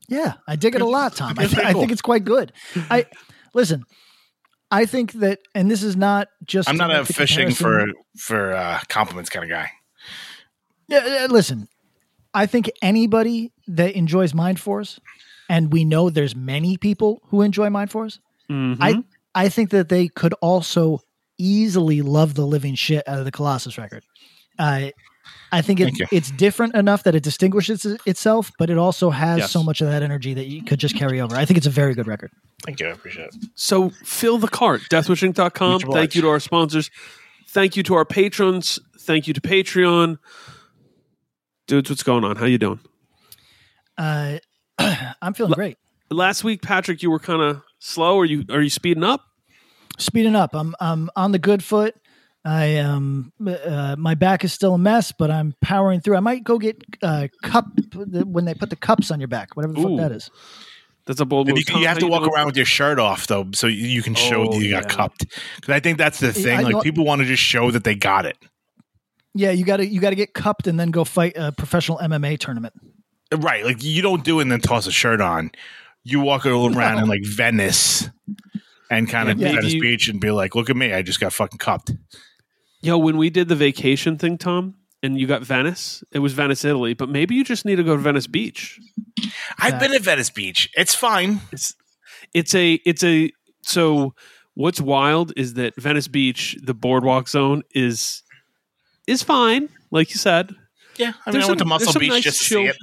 yeah. 0.08 0.34
I 0.46 0.56
dig 0.56 0.74
it 0.74 0.80
a 0.80 0.86
lot, 0.86 1.14
Tom. 1.16 1.34
I, 1.38 1.44
It's 1.44 1.54
pretty 1.54 1.68
I 1.68 1.72
think 1.72 1.90
it's 1.92 2.02
quite 2.02 2.24
good. 2.24 2.52
I 2.90 3.06
listen. 3.54 3.84
I 4.70 4.86
think 4.86 5.12
that, 5.14 5.40
and 5.54 5.70
this 5.70 5.82
is 5.82 5.96
not 5.96 6.28
just. 6.46 6.68
I'm 6.68 6.76
not 6.76 6.90
a 6.90 6.98
make 6.98 7.06
the 7.06 7.12
fishing 7.12 7.50
for 7.50 7.86
for 8.16 8.52
uh, 8.54 8.80
compliments 8.88 9.28
kind 9.28 9.44
of 9.44 9.50
guy. 9.50 9.70
Yeah, 10.92 11.06
yeah, 11.06 11.26
listen, 11.30 11.68
I 12.34 12.46
think 12.46 12.70
anybody 12.82 13.50
that 13.66 13.94
enjoys 13.94 14.32
Mindforce, 14.32 14.98
and 15.48 15.72
we 15.72 15.84
know 15.84 16.10
there's 16.10 16.36
many 16.36 16.76
people 16.76 17.20
who 17.28 17.42
enjoy 17.42 17.68
Mindforce, 17.68 18.18
Mhm. 18.50 18.76
I 18.80 19.02
I 19.34 19.48
think 19.48 19.70
that 19.70 19.88
they 19.88 20.08
could 20.08 20.34
also 20.42 21.00
easily 21.38 22.02
love 22.02 22.34
the 22.34 22.46
living 22.46 22.74
shit 22.74 23.06
out 23.08 23.18
of 23.18 23.24
the 23.24 23.32
Colossus 23.32 23.78
record. 23.78 24.04
Uh, 24.58 24.90
I 25.50 25.62
think 25.62 25.80
it, 25.80 25.94
it's 26.10 26.30
different 26.30 26.74
enough 26.74 27.04
that 27.04 27.14
it 27.14 27.22
distinguishes 27.22 27.86
itself, 28.06 28.52
but 28.58 28.68
it 28.70 28.76
also 28.78 29.08
has 29.10 29.38
Yes. 29.38 29.50
so 29.50 29.62
much 29.62 29.80
of 29.80 29.88
that 29.88 30.02
energy 30.02 30.34
that 30.34 30.46
you 30.48 30.62
could 30.62 30.78
just 30.78 30.94
carry 30.96 31.20
over. 31.20 31.34
I 31.36 31.44
think 31.46 31.56
it's 31.58 31.66
a 31.66 31.70
very 31.70 31.94
good 31.94 32.06
record. 32.06 32.30
Thank 32.66 32.80
you. 32.80 32.88
I 32.88 32.90
appreciate 32.90 33.28
it. 33.28 33.36
So 33.54 33.90
fill 34.04 34.36
the 34.38 34.48
cart. 34.48 34.82
Deathwishinc.com. 34.90 35.72
Much 35.72 35.84
Thank 35.94 36.14
you 36.14 36.22
to 36.22 36.28
our 36.28 36.40
sponsors. 36.40 36.90
Thank 37.48 37.76
you 37.76 37.82
to 37.84 37.94
our 37.94 38.04
patrons. 38.04 38.78
Thank 38.98 39.26
you 39.26 39.34
to 39.34 39.40
Patreon. 39.40 40.18
Dudes, 41.72 41.88
what's 41.88 42.02
going 42.02 42.22
on? 42.22 42.36
How 42.36 42.44
you 42.44 42.58
doing? 42.58 42.80
Uh, 43.96 44.36
I'm 45.22 45.32
feeling 45.32 45.52
L- 45.52 45.56
great. 45.56 45.78
Last 46.10 46.44
week, 46.44 46.60
Patrick, 46.60 47.02
you 47.02 47.10
were 47.10 47.18
kind 47.18 47.40
of 47.40 47.62
slow. 47.78 48.18
Are 48.18 48.26
you 48.26 48.44
are 48.50 48.60
you 48.60 48.68
speeding 48.68 49.02
up? 49.02 49.22
Speeding 49.96 50.36
up. 50.36 50.54
I'm 50.54 50.74
I'm 50.80 51.08
on 51.16 51.32
the 51.32 51.38
good 51.38 51.64
foot. 51.64 51.94
I 52.44 52.76
um 52.76 53.32
uh, 53.46 53.96
my 53.98 54.14
back 54.14 54.44
is 54.44 54.52
still 54.52 54.74
a 54.74 54.78
mess, 54.78 55.12
but 55.12 55.30
I'm 55.30 55.54
powering 55.62 56.02
through. 56.02 56.16
I 56.16 56.20
might 56.20 56.44
go 56.44 56.58
get 56.58 56.76
uh, 57.02 57.28
cup 57.42 57.64
when 57.94 58.44
they 58.44 58.52
put 58.52 58.68
the 58.68 58.76
cups 58.76 59.10
on 59.10 59.18
your 59.18 59.28
back, 59.28 59.56
whatever 59.56 59.72
the 59.72 59.80
Ooh. 59.80 59.96
fuck 59.96 60.10
that 60.10 60.12
is. 60.14 60.30
That's 61.06 61.20
a 61.20 61.24
bold 61.24 61.48
move. 61.48 61.56
You, 61.56 61.64
you 61.80 61.86
have 61.86 61.96
how 61.96 62.00
to 62.00 62.06
walk 62.06 62.20
doing? 62.24 62.34
around 62.34 62.46
with 62.48 62.56
your 62.58 62.66
shirt 62.66 62.98
off 62.98 63.28
though, 63.28 63.46
so 63.54 63.66
you, 63.66 63.86
you 63.86 64.02
can 64.02 64.14
show 64.14 64.42
Oh, 64.46 64.52
that 64.52 64.58
you 64.62 64.68
got 64.72 64.82
yeah. 64.82 64.88
cupped. 64.90 65.24
Because 65.56 65.72
I 65.74 65.80
think 65.80 65.96
that's 65.96 66.20
the 66.20 66.34
thing. 66.34 66.58
I 66.58 66.62
Like 66.64 66.72
know- 66.74 66.80
people 66.82 67.06
want 67.06 67.20
to 67.22 67.24
just 67.26 67.42
show 67.42 67.70
that 67.70 67.84
they 67.84 67.94
got 67.94 68.26
it. 68.26 68.36
Yeah, 69.34 69.50
you 69.50 69.64
got 69.64 69.78
to 69.78 69.86
you 69.86 70.00
got 70.00 70.10
to 70.10 70.16
get 70.16 70.34
cupped 70.34 70.66
and 70.66 70.78
then 70.78 70.90
go 70.90 71.04
fight 71.04 71.32
a 71.36 71.52
professional 71.52 71.98
MMA 71.98 72.38
tournament. 72.38 72.74
Right. 73.34 73.64
Like 73.64 73.82
you 73.82 74.02
don't 74.02 74.24
do 74.24 74.38
it 74.40 74.42
and 74.42 74.52
then 74.52 74.60
toss 74.60 74.86
a 74.86 74.92
shirt 74.92 75.20
on. 75.20 75.50
You 76.04 76.20
walk 76.20 76.44
around 76.46 76.98
in 76.98 77.08
like 77.08 77.24
Venice 77.24 78.08
and 78.90 79.08
kind 79.08 79.30
of 79.30 79.38
Yeah, 79.38 79.52
Venice 79.52 79.72
maybe- 79.74 79.80
Beach 79.80 80.08
and 80.08 80.20
be 80.20 80.30
like, 80.30 80.54
look 80.54 80.68
at 80.68 80.76
me, 80.76 80.92
I 80.92 81.02
just 81.02 81.20
got 81.20 81.32
fucking 81.32 81.58
cupped. 81.58 81.92
Yo, 82.82 82.98
when 82.98 83.16
we 83.16 83.30
did 83.30 83.48
the 83.48 83.54
vacation 83.54 84.18
thing, 84.18 84.36
Tom, 84.36 84.74
and 85.02 85.18
you 85.18 85.26
got 85.28 85.42
Venice, 85.42 86.02
it 86.12 86.18
was 86.18 86.32
Venice, 86.32 86.64
Italy, 86.64 86.92
but 86.94 87.08
maybe 87.08 87.34
you 87.36 87.44
just 87.44 87.64
need 87.64 87.76
to 87.76 87.84
go 87.84 87.96
to 87.96 88.02
Venice 88.02 88.26
Beach. 88.26 88.78
I've 89.58 89.78
been 89.80 89.94
at 89.94 90.02
Venice 90.02 90.30
Beach. 90.30 90.68
It's 90.76 90.94
fine. 90.94 91.40
It's 91.52 91.74
it's 92.34 92.54
a 92.54 92.74
it's 92.84 93.04
a 93.04 93.30
so 93.62 94.14
what's 94.54 94.80
wild 94.80 95.32
is 95.36 95.54
that 95.54 95.76
Venice 95.76 96.08
Beach, 96.08 96.56
the 96.62 96.74
boardwalk 96.74 97.28
zone 97.28 97.62
is 97.74 98.22
is 99.06 99.22
fine, 99.22 99.68
like 99.90 100.10
you 100.10 100.16
said. 100.16 100.54
Yeah. 100.96 101.12
I 101.26 101.30
mean, 101.30 101.32
There's 101.32 101.44
I 101.44 101.48
went 101.48 101.58
to 101.58 101.62
some- 101.62 101.68
Muscle 101.68 102.00
Beach 102.00 102.10
nice 102.10 102.24
just 102.24 102.38
to 102.42 102.44
chill- 102.44 102.62
see 102.62 102.68
it. 102.68 102.76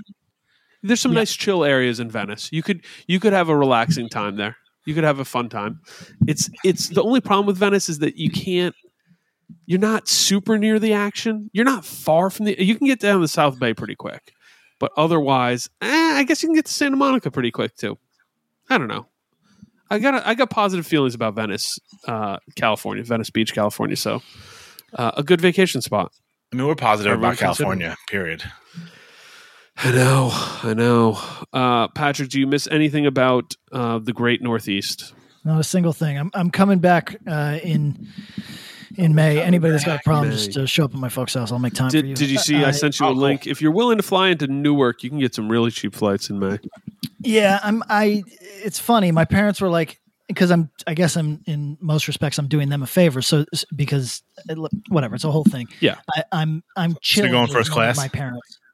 There's 0.81 1.01
some 1.01 1.11
Yeah. 1.13 1.19
nice 1.19 1.35
chill 1.35 1.63
areas 1.65 1.99
in 1.99 2.09
Venice. 2.09 2.49
You 2.51 2.63
could 2.63 2.85
you 3.07 3.19
could 3.19 3.33
have 3.33 3.49
a 3.49 3.55
relaxing 3.57 4.07
time 4.09 4.37
there. 4.37 4.55
You 4.85 4.95
could 4.95 5.03
have 5.03 5.19
a 5.19 5.25
fun 5.25 5.49
time. 5.49 5.81
It's 6.27 6.49
it's 6.63 6.87
the 6.89 7.03
only 7.03 7.19
problem 7.21 7.45
with 7.45 7.57
Venice 7.57 7.89
is 7.89 7.99
that 7.99 8.15
you 8.15 8.29
can't 8.31 8.73
you're 9.65 9.79
not 9.79 10.07
super 10.07 10.57
near 10.57 10.79
the 10.79 10.93
action. 10.93 11.49
You're 11.53 11.65
not 11.65 11.83
far 11.85 12.29
from 12.29 12.45
the 12.45 12.55
you 12.63 12.75
can 12.75 12.87
get 12.87 12.99
down 12.99 13.19
the 13.21 13.27
South 13.27 13.59
Bay 13.59 13.73
pretty 13.73 13.95
quick. 13.95 14.31
But 14.79 14.91
otherwise, 14.95 15.69
eh, 15.81 15.87
I 16.15 16.23
guess 16.23 16.41
you 16.41 16.47
can 16.47 16.55
get 16.55 16.65
to 16.65 16.73
Santa 16.73 16.95
Monica 16.95 17.29
pretty 17.29 17.51
quick 17.51 17.75
too. 17.75 17.97
I 18.69 18.77
don't 18.77 18.87
know. 18.87 19.07
I 19.91 19.99
got 19.99 20.25
I 20.25 20.33
got 20.33 20.49
positive 20.49 20.87
feelings 20.87 21.13
about 21.13 21.35
Venice, 21.35 21.77
uh, 22.07 22.37
California, 22.55 23.03
Venice 23.03 23.29
Beach, 23.31 23.53
California. 23.53 23.97
So 23.97 24.21
uh, 24.93 25.11
a 25.17 25.23
good 25.23 25.41
vacation 25.41 25.81
spot. 25.81 26.11
I 26.51 26.55
mean, 26.55 26.65
we're 26.67 26.75
positive 26.75 27.11
Everyone 27.13 27.33
about 27.33 27.37
consider- 27.39 27.63
California, 27.65 27.97
period. 28.09 28.43
I 29.81 29.91
know, 29.91 30.29
I 30.33 30.73
know. 30.73 31.17
Uh, 31.53 31.87
Patrick, 31.89 32.29
do 32.29 32.39
you 32.39 32.47
miss 32.47 32.67
anything 32.67 33.05
about 33.05 33.55
uh, 33.71 33.99
the 33.99 34.11
Great 34.11 34.41
Northeast? 34.41 35.13
Not 35.45 35.59
a 35.59 35.63
single 35.63 35.93
thing. 35.93 36.17
I'm 36.17 36.31
I'm 36.33 36.51
coming 36.51 36.79
back 36.79 37.15
uh, 37.25 37.59
in 37.63 38.09
in 38.97 39.15
May. 39.15 39.41
Anybody 39.41 39.71
that's 39.71 39.85
got 39.85 40.01
a 40.01 40.03
problem, 40.03 40.29
May. 40.31 40.35
just 40.35 40.57
uh, 40.57 40.65
show 40.65 40.83
up 40.83 40.93
at 40.93 40.99
my 40.99 41.07
folks' 41.07 41.33
house. 41.33 41.53
I'll 41.53 41.59
make 41.59 41.73
time 41.73 41.91
for 41.91 41.95
you. 41.95 42.01
Did, 42.03 42.15
did 42.15 42.29
you 42.29 42.39
see? 42.39 42.61
Uh, 42.61 42.67
I 42.67 42.71
sent 42.71 42.99
you 42.99 43.05
a 43.05 43.09
cool. 43.13 43.21
link. 43.21 43.47
If 43.47 43.61
you're 43.61 43.71
willing 43.71 43.95
to 43.97 44.03
fly 44.03 44.27
into 44.29 44.47
Newark, 44.47 45.01
you 45.01 45.09
can 45.09 45.19
get 45.19 45.33
some 45.33 45.47
really 45.49 45.71
cheap 45.71 45.95
flights 45.95 46.29
in 46.29 46.39
May. 46.39 46.59
Yeah, 47.21 47.59
I'm. 47.63 47.81
I. 47.87 48.23
It's 48.41 48.79
funny. 48.79 49.13
My 49.13 49.23
parents 49.23 49.61
were 49.61 49.69
like, 49.69 49.98
because 50.29 50.49
I'm. 50.51 50.69
I 50.87 50.93
guess 50.93 51.17
I'm 51.17 51.41
in 51.45 51.77
most 51.81 52.07
respects. 52.07 52.37
I'm 52.37 52.47
doing 52.47 52.69
them 52.69 52.81
a 52.81 52.87
favor. 52.87 53.21
So 53.21 53.43
because 53.75 54.23
it, 54.47 54.57
whatever, 54.87 55.15
it's 55.15 55.25
a 55.25 55.31
whole 55.31 55.43
thing. 55.43 55.67
Yeah. 55.81 55.95
I, 56.15 56.23
I'm. 56.31 56.63
I'm 56.77 56.95
chilling. 57.01 57.31
going 57.31 57.47
first 57.51 57.71
class? 57.71 57.97
My 57.97 58.07
parents. 58.07 58.59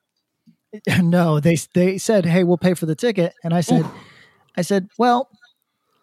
No, 1.01 1.39
they 1.39 1.55
they 1.73 1.97
said, 1.97 2.25
"Hey, 2.25 2.43
we'll 2.43 2.57
pay 2.57 2.73
for 2.73 2.85
the 2.85 2.95
ticket," 2.95 3.33
and 3.45 3.53
I 3.53 3.61
said, 3.61 3.85
"I 4.57 4.61
said, 4.61 4.89
well, 4.97 5.29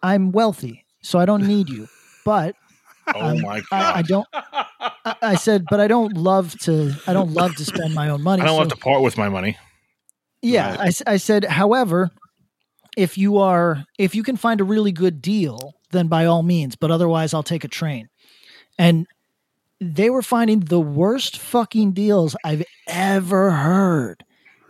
I'm 0.01 0.31
wealthy, 0.31 0.83
so 1.03 1.19
I 1.19 1.25
don't 1.25 1.45
need 1.45 1.69
you, 1.69 1.87
but 2.25 2.55
Oh 3.13 3.37
my 3.39 3.59
god! 3.69 3.95
I, 3.95 3.99
I 3.99 4.01
don't." 4.01 4.27
I, 4.33 5.15
I 5.21 5.35
said, 5.35 5.65
"But 5.69 5.79
I 5.79 5.87
don't 5.87 6.17
love 6.17 6.57
to. 6.61 6.95
I 7.05 7.13
don't 7.13 7.33
love 7.33 7.55
to 7.57 7.65
spend 7.65 7.93
my 7.93 8.09
own 8.09 8.23
money." 8.29 8.41
I 8.41 8.45
don't 8.45 8.53
so- 8.55 8.57
want 8.57 8.69
to 8.71 8.77
part 8.77 9.03
with 9.03 9.15
my 9.15 9.29
money. 9.29 9.57
Yeah, 10.41 10.75
Right. 10.75 11.01
I 11.05 11.13
I, 11.13 11.17
said, 11.17 11.45
however, 11.45 12.09
if 12.97 13.17
you 13.17 13.37
are 13.37 13.85
if 13.97 14.15
you 14.15 14.23
can 14.23 14.35
find 14.37 14.61
a 14.61 14.63
really 14.63 14.91
good 14.91 15.21
deal, 15.21 15.73
then 15.91 16.07
by 16.07 16.25
all 16.25 16.43
means, 16.43 16.75
but 16.75 16.91
otherwise 16.91 17.33
I'll 17.33 17.43
take 17.43 17.63
a 17.63 17.67
train. 17.67 18.09
And 18.77 19.07
they 19.79 20.09
were 20.09 20.21
finding 20.21 20.61
the 20.61 20.79
worst 20.79 21.37
fucking 21.37 21.91
deals 21.93 22.35
I've 22.43 22.63
ever 22.87 23.51
heard. 23.51 24.23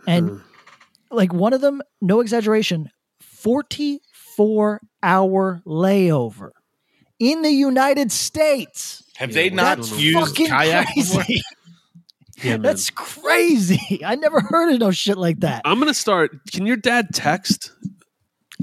And 0.06 0.42
like 1.10 1.32
one 1.32 1.52
of 1.52 1.60
them, 1.60 1.80
no 2.00 2.20
exaggeration, 2.20 2.90
44 3.20 4.80
hour 5.02 5.62
layover 5.66 6.50
in 7.18 7.42
the 7.42 7.50
United 7.50 8.10
States. 8.12 9.04
Have 9.16 9.30
Yeah, 9.30 9.34
they 9.34 9.50
not 9.50 9.78
used 9.98 10.28
fucking 10.30 10.48
kayak 10.48 10.94
before? 10.94 11.22
crazy. 11.22 11.42
Yeah. 12.42 12.56
That's 12.56 12.90
crazy. 12.90 14.00
I 14.04 14.16
never 14.16 14.40
heard 14.40 14.74
of 14.74 14.80
no 14.80 14.90
shit 14.90 15.16
like 15.16 15.38
that. 15.40 15.62
I'm 15.64 15.78
gonna 15.78 15.94
start. 15.94 16.32
Can 16.52 16.66
your 16.66 16.76
dad 16.76 17.10
text? 17.14 17.70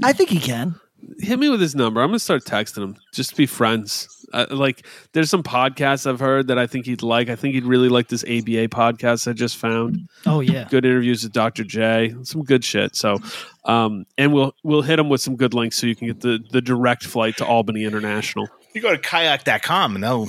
I 0.02 0.12
think 0.12 0.30
he 0.30 0.38
can. 0.40 0.76
Hit 1.18 1.38
me 1.38 1.48
with 1.48 1.60
his 1.60 1.74
number. 1.74 2.00
I'm 2.00 2.08
gonna 2.08 2.18
start 2.18 2.44
texting 2.44 2.82
him. 2.82 2.96
Just 3.12 3.30
to 3.30 3.36
be 3.36 3.46
friends. 3.46 4.08
Uh, 4.32 4.46
like, 4.50 4.86
there's 5.12 5.28
some 5.28 5.42
podcasts 5.42 6.08
I've 6.08 6.20
heard 6.20 6.46
that 6.46 6.58
I 6.58 6.66
think 6.66 6.86
he'd 6.86 7.02
like. 7.02 7.28
I 7.28 7.36
think 7.36 7.54
he'd 7.54 7.64
really 7.64 7.88
like 7.88 8.08
this 8.08 8.22
ABA 8.24 8.68
podcast 8.68 9.28
I 9.28 9.32
just 9.34 9.56
found. 9.56 10.08
Oh 10.26 10.40
yeah. 10.40 10.68
good 10.70 10.84
interviews 10.86 11.22
with 11.24 11.32
Dr. 11.32 11.64
J, 11.64 12.14
some 12.22 12.42
good 12.44 12.64
shit. 12.64 12.94
So, 12.96 13.18
um, 13.64 14.06
and 14.16 14.32
we'll 14.32 14.54
we'll 14.62 14.82
hit 14.82 14.98
him 14.98 15.08
with 15.08 15.20
some 15.20 15.36
good 15.36 15.54
links 15.54 15.76
so 15.76 15.86
you 15.86 15.96
can 15.96 16.06
get 16.06 16.20
the 16.20 16.38
the 16.50 16.62
direct 16.62 17.04
flight 17.04 17.36
to 17.38 17.46
Albany 17.46 17.84
International. 17.84 18.48
You 18.72 18.80
go 18.80 18.92
to 18.92 18.98
kayak.com 18.98 19.96
and 19.96 20.04
they'll 20.04 20.28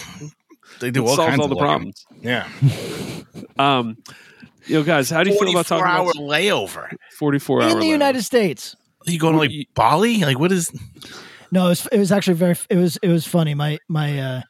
they 0.80 0.92
do 0.92 1.06
It 1.06 1.08
all 1.08 1.16
solves 1.16 1.30
kinds 1.30 1.40
all 1.40 1.46
of 1.46 1.50
the 1.52 1.56
problems. 1.58 2.06
Yeah, 2.22 2.50
Um, 3.58 3.98
you 4.66 4.76
know, 4.76 4.84
guys, 4.84 5.10
how 5.10 5.24
do 5.24 5.30
you 5.30 5.40
feel 5.40 5.50
about 5.50 5.68
talking 5.68 5.86
hour 5.86 6.04
about 6.04 6.16
layover. 6.16 6.96
44 7.18 7.62
hour 7.62 7.70
in 7.70 7.80
the 7.80 7.88
United 7.88 8.24
States. 8.24 8.76
Are 9.08 9.12
you 9.12 9.20
going 9.20 9.38
to 9.38 9.54
You- 9.54 9.60
like 9.60 9.74
Bali? 9.74 10.20
Like 10.24 10.40
what 10.40 10.52
is? 10.52 10.72
No, 11.52 11.66
it 11.68 11.70
was, 11.70 11.88
it 11.92 12.00
was 12.00 12.12
actually 12.12 12.34
very. 12.36 12.56
It 12.70 12.78
was 12.78 12.98
it 12.98 13.10
was 13.10 13.28
funny. 13.28 13.54
My 13.54 13.78
my 13.88 14.20
uh, 14.20 14.42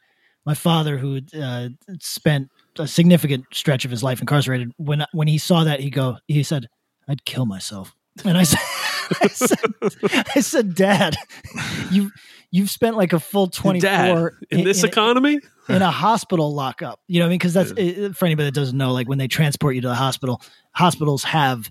my 0.46 0.54
father, 0.54 0.96
who 0.96 1.20
uh, 1.38 1.68
spent 2.00 2.48
a 2.78 2.86
significant 2.88 3.44
stretch 3.52 3.84
of 3.84 3.90
his 3.90 4.02
life 4.02 4.20
incarcerated, 4.20 4.72
when 4.78 5.04
when 5.12 5.28
he 5.28 5.36
saw 5.38 5.64
that, 5.64 5.80
he 5.80 5.90
go 5.90 6.16
he 6.28 6.42
said, 6.42 6.66
"I'd 7.08 7.24
kill 7.24 7.44
myself." 7.46 7.94
And 8.24 8.38
I 8.38 8.42
said, 8.44 8.60
I 9.20 9.26
said, 9.28 9.58
I 10.36 10.40
said, 10.40 10.74
Dad, 10.74 11.16
you 11.90 12.10
you've 12.50 12.70
spent 12.70 12.96
like 12.96 13.12
a 13.12 13.20
full 13.20 13.48
twenty 13.48 13.80
four 13.80 13.90
four 14.06 14.38
in 14.50 14.64
this 14.64 14.82
economy. 14.84 15.40
in 15.68 15.82
a 15.82 15.90
hospital 15.90 16.54
lockup. 16.54 17.00
You 17.06 17.18
know, 17.18 17.24
what 17.24 17.28
I 17.28 17.30
mean, 17.30 17.38
because 17.38 17.52
that's 17.54 17.72
it, 17.76 18.16
for 18.16 18.24
anybody 18.24 18.46
that 18.46 18.54
doesn't 18.54 18.78
know. 18.78 18.92
Like 18.92 19.08
when 19.08 19.18
they 19.18 19.28
transport 19.28 19.74
you 19.74 19.80
to 19.82 19.88
the 19.88 19.94
hospital, 19.94 20.40
hospitals 20.72 21.24
have 21.24 21.68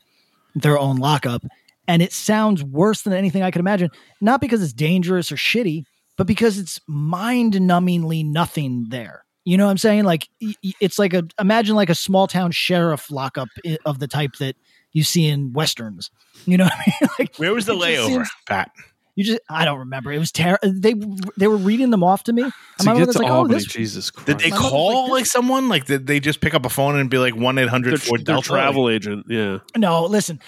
their 0.53 0.77
own 0.77 0.97
lockup, 0.97 1.41
and 1.87 2.01
it 2.01 2.13
sounds 2.13 2.63
worse 2.63 3.01
than 3.01 3.13
anything 3.13 3.43
I 3.43 3.51
could 3.51 3.59
imagine. 3.59 3.89
Not 4.21 4.41
because 4.41 4.61
it's 4.63 4.73
dangerous 4.73 5.31
or 5.31 5.35
shitty, 5.35 5.83
but 6.17 6.27
because 6.27 6.57
it's 6.57 6.79
mind-numbingly 6.87 8.25
nothing 8.25 8.85
there. 8.89 9.25
You 9.45 9.57
know 9.57 9.65
what 9.65 9.71
I'm 9.71 9.77
saying? 9.77 10.05
Like 10.05 10.29
y- 10.41 10.53
y- 10.63 10.71
it's 10.79 10.97
like 10.97 11.13
a 11.13 11.23
imagine 11.39 11.75
like 11.75 11.89
a 11.89 11.95
small 11.95 12.27
town 12.27 12.51
sheriff 12.51 13.11
lockup 13.11 13.49
of 13.85 13.99
the 13.99 14.07
type 14.07 14.35
that 14.39 14.55
you 14.93 15.03
see 15.03 15.27
in 15.27 15.51
westerns. 15.51 16.09
You 16.45 16.57
know 16.57 16.63
what 16.65 16.73
I 16.73 16.83
mean? 16.87 17.09
Like 17.19 17.35
Where 17.35 17.53
was 17.53 17.65
the 17.65 17.73
layover, 17.75 18.07
seems- 18.07 18.29
Pat? 18.47 18.71
you 19.15 19.23
just 19.25 19.39
I 19.49 19.65
don't 19.65 19.79
remember. 19.79 20.11
It 20.13 20.17
was 20.19 20.31
terrible. 20.31 20.71
They 20.73 20.95
they 21.37 21.47
were 21.47 21.57
reading 21.57 21.89
them 21.89 22.03
off 22.05 22.23
to 22.23 22.33
me. 22.33 22.43
And 22.43 22.53
To 22.79 22.85
my 22.85 22.97
get 22.97 23.11
to 23.11 23.19
like, 23.19 23.31
oh, 23.31 23.47
this 23.47 23.65
Jesus 23.65 24.09
Christ. 24.11 24.27
Did 24.27 24.39
they 24.39 24.49
My 24.49 24.57
call 24.57 25.03
like, 25.03 25.11
like, 25.11 25.25
someone? 25.25 25.67
Like 25.67 25.85
did 25.85 26.07
they 26.07 26.21
just 26.21 26.39
pick 26.39 26.53
up 26.53 26.65
a 26.65 26.69
phone 26.69 26.95
and 26.97 27.09
be 27.09 27.17
like 27.17 27.35
one 27.35 27.57
eight 27.57 27.63
their, 27.63 27.69
hundred 27.69 28.01
for 28.01 28.17
Delta? 28.17 28.47
travel 28.47 28.89
agent? 28.89 29.25
Yeah. 29.29 29.59
No, 29.75 30.05
listen. 30.05 30.39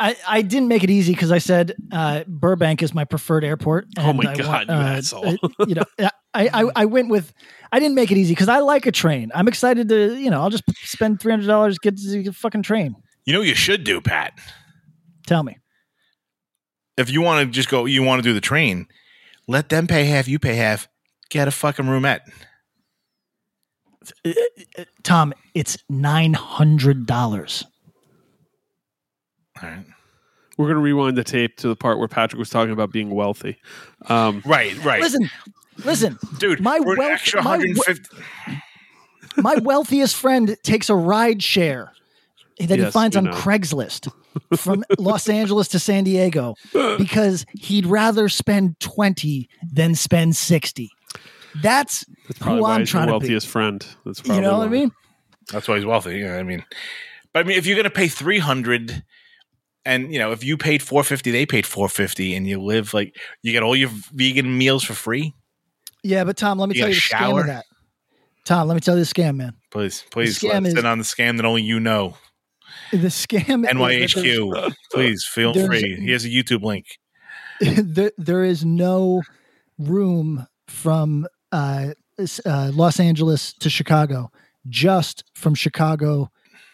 I, 0.00 0.16
I 0.26 0.42
didn't 0.42 0.68
make 0.68 0.82
it 0.82 0.88
easy 0.88 1.12
because 1.12 1.30
I 1.30 1.38
said 1.38 1.74
uh, 1.92 2.24
Burbank 2.26 2.82
is 2.82 2.94
my 2.94 3.04
preferred 3.04 3.44
airport. 3.44 3.86
Oh 3.98 4.14
my 4.14 4.32
I 4.32 4.34
God, 4.34 4.68
you 4.68 4.74
asshole. 4.74 5.36
uh, 5.42 5.66
you 5.68 5.74
know, 5.74 5.84
I, 5.98 6.10
I, 6.34 6.70
I 6.74 6.84
went 6.86 7.10
with. 7.10 7.34
I 7.70 7.78
didn't 7.78 7.94
make 7.94 8.10
it 8.10 8.16
easy 8.16 8.32
because 8.32 8.48
I 8.48 8.60
like 8.60 8.86
a 8.86 8.92
train. 8.92 9.30
I'm 9.34 9.46
excited 9.46 9.90
to 9.90 10.16
you 10.16 10.30
know. 10.30 10.40
I'll 10.40 10.50
just 10.50 10.64
spend 10.86 11.20
three 11.20 11.32
hundred 11.32 11.48
dollars 11.48 11.78
get 11.78 11.96
the 11.96 12.32
fucking 12.32 12.62
train. 12.62 12.96
You 13.26 13.34
know 13.34 13.40
what 13.40 13.48
you 13.48 13.54
should 13.54 13.84
do, 13.84 14.00
Pat. 14.00 14.38
Tell 15.26 15.42
me. 15.42 15.58
If 16.96 17.10
you 17.10 17.20
want 17.20 17.46
to 17.46 17.52
just 17.52 17.68
go, 17.68 17.84
you 17.84 18.02
want 18.02 18.22
to 18.22 18.28
do 18.28 18.32
the 18.32 18.40
train. 18.40 18.86
Let 19.46 19.68
them 19.68 19.86
pay 19.86 20.04
half, 20.04 20.28
you 20.28 20.38
pay 20.38 20.54
half. 20.54 20.88
Get 21.28 21.46
a 21.46 21.50
fucking 21.50 21.84
roomette. 21.84 22.20
Tom, 25.02 25.34
it's 25.54 25.76
nine 25.90 26.32
hundred 26.32 27.04
dollars. 27.04 27.66
All 29.62 29.68
right. 29.68 29.84
We're 30.58 30.66
going 30.66 30.76
to 30.76 30.82
rewind 30.82 31.16
the 31.16 31.24
tape 31.24 31.56
to 31.58 31.68
the 31.68 31.76
part 31.76 31.98
where 31.98 32.08
Patrick 32.08 32.38
was 32.38 32.50
talking 32.50 32.72
about 32.72 32.92
being 32.92 33.10
wealthy. 33.10 33.56
Um, 34.08 34.42
Right, 34.44 34.76
right. 34.84 35.00
Listen, 35.00 35.30
listen. 35.84 36.18
Dude, 36.38 36.60
my 36.60 36.78
for 36.78 36.92
an 36.92 36.98
wealth- 36.98 37.10
extra 37.12 37.42
my 37.42 37.56
we- 37.56 37.72
150 37.74 38.16
My 39.38 39.54
wealthiest 39.56 40.16
friend 40.16 40.56
takes 40.62 40.90
a 40.90 40.94
ride 40.94 41.42
share 41.42 41.92
that 42.58 42.78
he 42.78 42.84
finds 42.90 43.16
on 43.16 43.24
know. 43.24 43.30
Craigslist 43.30 44.12
from 44.56 44.84
Los 44.98 45.28
Angeles 45.30 45.68
to 45.68 45.78
San 45.78 46.04
Diego 46.04 46.56
because 46.98 47.46
he'd 47.58 47.86
rather 47.86 48.28
spend 48.28 48.78
20 48.80 49.48
than 49.72 49.94
spend 49.94 50.36
60. 50.36 50.90
That's 51.62 52.04
That's 52.28 52.38
probably 52.38 52.58
who 52.58 52.62
why 52.64 52.74
I'm 52.74 52.80
he's 52.80 52.90
trying 52.90 53.08
your 53.08 53.14
to 53.18 53.20
be. 53.20 53.26
wealthiest 53.32 53.46
friend. 53.46 53.86
That's 54.04 54.18
You 54.18 54.24
probably 54.26 54.42
know 54.42 54.58
what 54.58 54.66
I 54.66 54.70
mean? 54.70 54.90
That's 55.50 55.66
why 55.66 55.76
he's 55.76 55.86
wealthy. 55.86 56.18
Yeah, 56.18 56.36
I 56.36 56.42
mean, 56.42 56.64
but 57.32 57.40
I 57.40 57.48
mean, 57.48 57.56
if 57.56 57.66
you're 57.66 57.76
gonna 57.76 57.88
pay 57.90 58.06
three 58.08 58.38
hundred, 58.38 59.02
and 59.84 60.12
you 60.12 60.18
know, 60.18 60.32
if 60.32 60.44
you 60.44 60.56
paid 60.56 60.82
four 60.82 61.02
fifty, 61.04 61.30
they 61.30 61.46
paid 61.46 61.66
four 61.66 61.88
fifty, 61.88 62.34
and 62.34 62.46
you 62.46 62.60
live 62.60 62.94
like 62.94 63.16
you 63.42 63.52
get 63.52 63.62
all 63.62 63.76
your 63.76 63.90
vegan 64.12 64.56
meals 64.56 64.84
for 64.84 64.94
free. 64.94 65.34
Yeah, 66.02 66.24
but 66.24 66.36
Tom, 66.36 66.58
let 66.58 66.68
me 66.68 66.74
You 66.76 66.82
tell 66.82 66.88
you 66.88 66.94
the 66.94 67.00
scam 67.00 67.40
of 67.40 67.46
that. 67.46 67.64
Tom, 68.44 68.68
let 68.68 68.74
me 68.74 68.80
tell 68.80 68.96
you 68.96 69.04
the 69.04 69.10
scam, 69.10 69.36
man. 69.36 69.54
Please, 69.70 70.04
please, 70.10 70.38
scam 70.38 70.64
let's 70.64 70.76
is- 70.76 70.84
on 70.84 70.98
the 70.98 71.04
scam 71.04 71.36
that 71.36 71.44
only 71.44 71.62
you 71.62 71.78
know. 71.80 72.16
The 72.92 73.08
scam 73.08 73.64
is 73.64 73.70
NYHQ, 73.70 74.72
please 74.92 75.24
feel 75.24 75.52
free. 75.54 75.96
Here's 76.00 76.24
a 76.24 76.28
YouTube 76.28 76.62
link. 76.62 76.86
there, 77.60 78.12
there 78.16 78.44
is 78.44 78.64
no 78.64 79.22
room 79.78 80.46
from 80.66 81.26
uh, 81.52 81.88
uh, 82.46 82.70
Los 82.72 83.00
Angeles 83.00 83.52
to 83.54 83.70
Chicago, 83.70 84.30
just 84.68 85.24
from 85.34 85.54
Chicago 85.54 86.30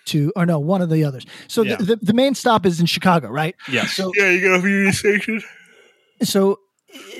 to, 0.06 0.32
or 0.36 0.46
no, 0.46 0.58
one 0.58 0.82
of 0.82 0.90
the 0.90 1.04
others. 1.04 1.24
So 1.48 1.62
Yeah. 1.62 1.76
the, 1.76 1.84
the, 1.84 1.96
the 1.96 2.14
main 2.14 2.34
stop 2.34 2.64
is 2.66 2.80
in 2.80 2.86
Chicago, 2.86 3.28
right? 3.28 3.54
Yes. 3.70 3.92
So, 3.92 4.12
Yeah, 4.16 4.30
you 4.30 4.40
get 4.40 4.52
off 4.52 4.62
Union 4.64 4.92
Station. 4.92 5.42
so 6.22 6.58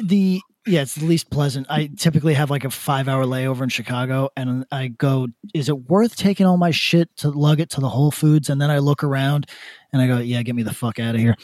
the, 0.02 0.40
yeah, 0.66 0.82
it's 0.82 0.96
the 0.96 1.04
least 1.04 1.30
pleasant. 1.30 1.66
I 1.70 1.88
typically 1.96 2.34
have 2.34 2.50
like 2.50 2.64
a 2.64 2.70
five 2.70 3.06
hour 3.08 3.24
layover 3.24 3.62
in 3.62 3.68
Chicago 3.68 4.30
and 4.36 4.64
I 4.72 4.88
go, 4.88 5.28
is 5.54 5.68
it 5.68 5.88
worth 5.88 6.16
taking 6.16 6.44
all 6.46 6.56
my 6.56 6.72
shit 6.72 7.08
to 7.18 7.30
lug 7.30 7.60
it 7.60 7.70
to 7.70 7.80
the 7.80 7.88
Whole 7.88 8.10
Foods? 8.10 8.50
And 8.50 8.60
then 8.60 8.70
I 8.70 8.78
look 8.78 9.04
around 9.04 9.46
and 9.92 10.02
I 10.02 10.06
go, 10.08 10.18
yeah, 10.18 10.42
get 10.42 10.56
me 10.56 10.62
the 10.64 10.74
fuck 10.74 10.98
out 10.98 11.14
of 11.14 11.20
here. 11.20 11.36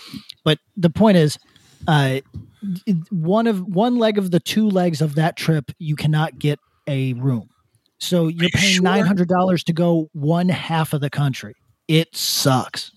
But 0.44 0.58
the 0.76 0.90
point 0.90 1.18
is, 1.18 1.38
uh, 1.86 2.20
one 3.10 3.46
of 3.46 3.60
one 3.60 3.98
leg 3.98 4.18
of 4.18 4.30
the 4.30 4.40
two 4.40 4.68
legs 4.68 5.00
of 5.00 5.16
that 5.16 5.36
trip, 5.36 5.70
you 5.78 5.96
cannot 5.96 6.38
get 6.38 6.58
a 6.86 7.12
room. 7.14 7.48
So 8.02 8.26
you're 8.26 8.44
you 8.44 8.48
paying 8.52 8.74
sure? 8.74 8.82
nine 8.82 9.06
hundred 9.06 9.28
dollars 9.28 9.62
to 9.64 9.72
go 9.72 10.10
one 10.12 10.48
half 10.48 10.92
of 10.92 11.00
the 11.00 11.08
country. 11.08 11.54
It 11.86 12.14
sucks. 12.16 12.90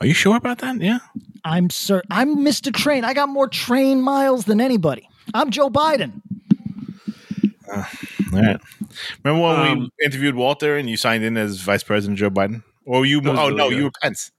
Are 0.00 0.06
you 0.06 0.14
sure 0.14 0.36
about 0.36 0.58
that? 0.58 0.80
Yeah. 0.80 0.98
I'm 1.44 1.70
sir. 1.70 2.02
I'm 2.10 2.36
Mr. 2.38 2.72
Train. 2.72 3.04
I 3.04 3.14
got 3.14 3.28
more 3.28 3.48
train 3.48 4.00
miles 4.00 4.44
than 4.44 4.60
anybody. 4.60 5.08
I'm 5.34 5.50
Joe 5.50 5.70
Biden. 5.70 6.22
All 7.68 7.84
right. 8.32 8.60
Remember 9.24 9.42
when 9.42 9.60
we 9.62 9.68
Um, 9.68 9.90
interviewed 10.04 10.36
Walter 10.36 10.76
and 10.76 10.88
you 10.88 10.96
signed 10.96 11.24
in 11.24 11.36
as 11.36 11.60
Vice 11.60 11.82
President 11.82 12.18
Joe 12.18 12.30
Biden? 12.30 12.62
Or 12.86 13.04
you? 13.04 13.18
Oh 13.24 13.32
really 13.32 13.54
no, 13.56 13.68
good. 13.70 13.78
you 13.78 13.84
were 13.84 13.90
Pence. 14.02 14.30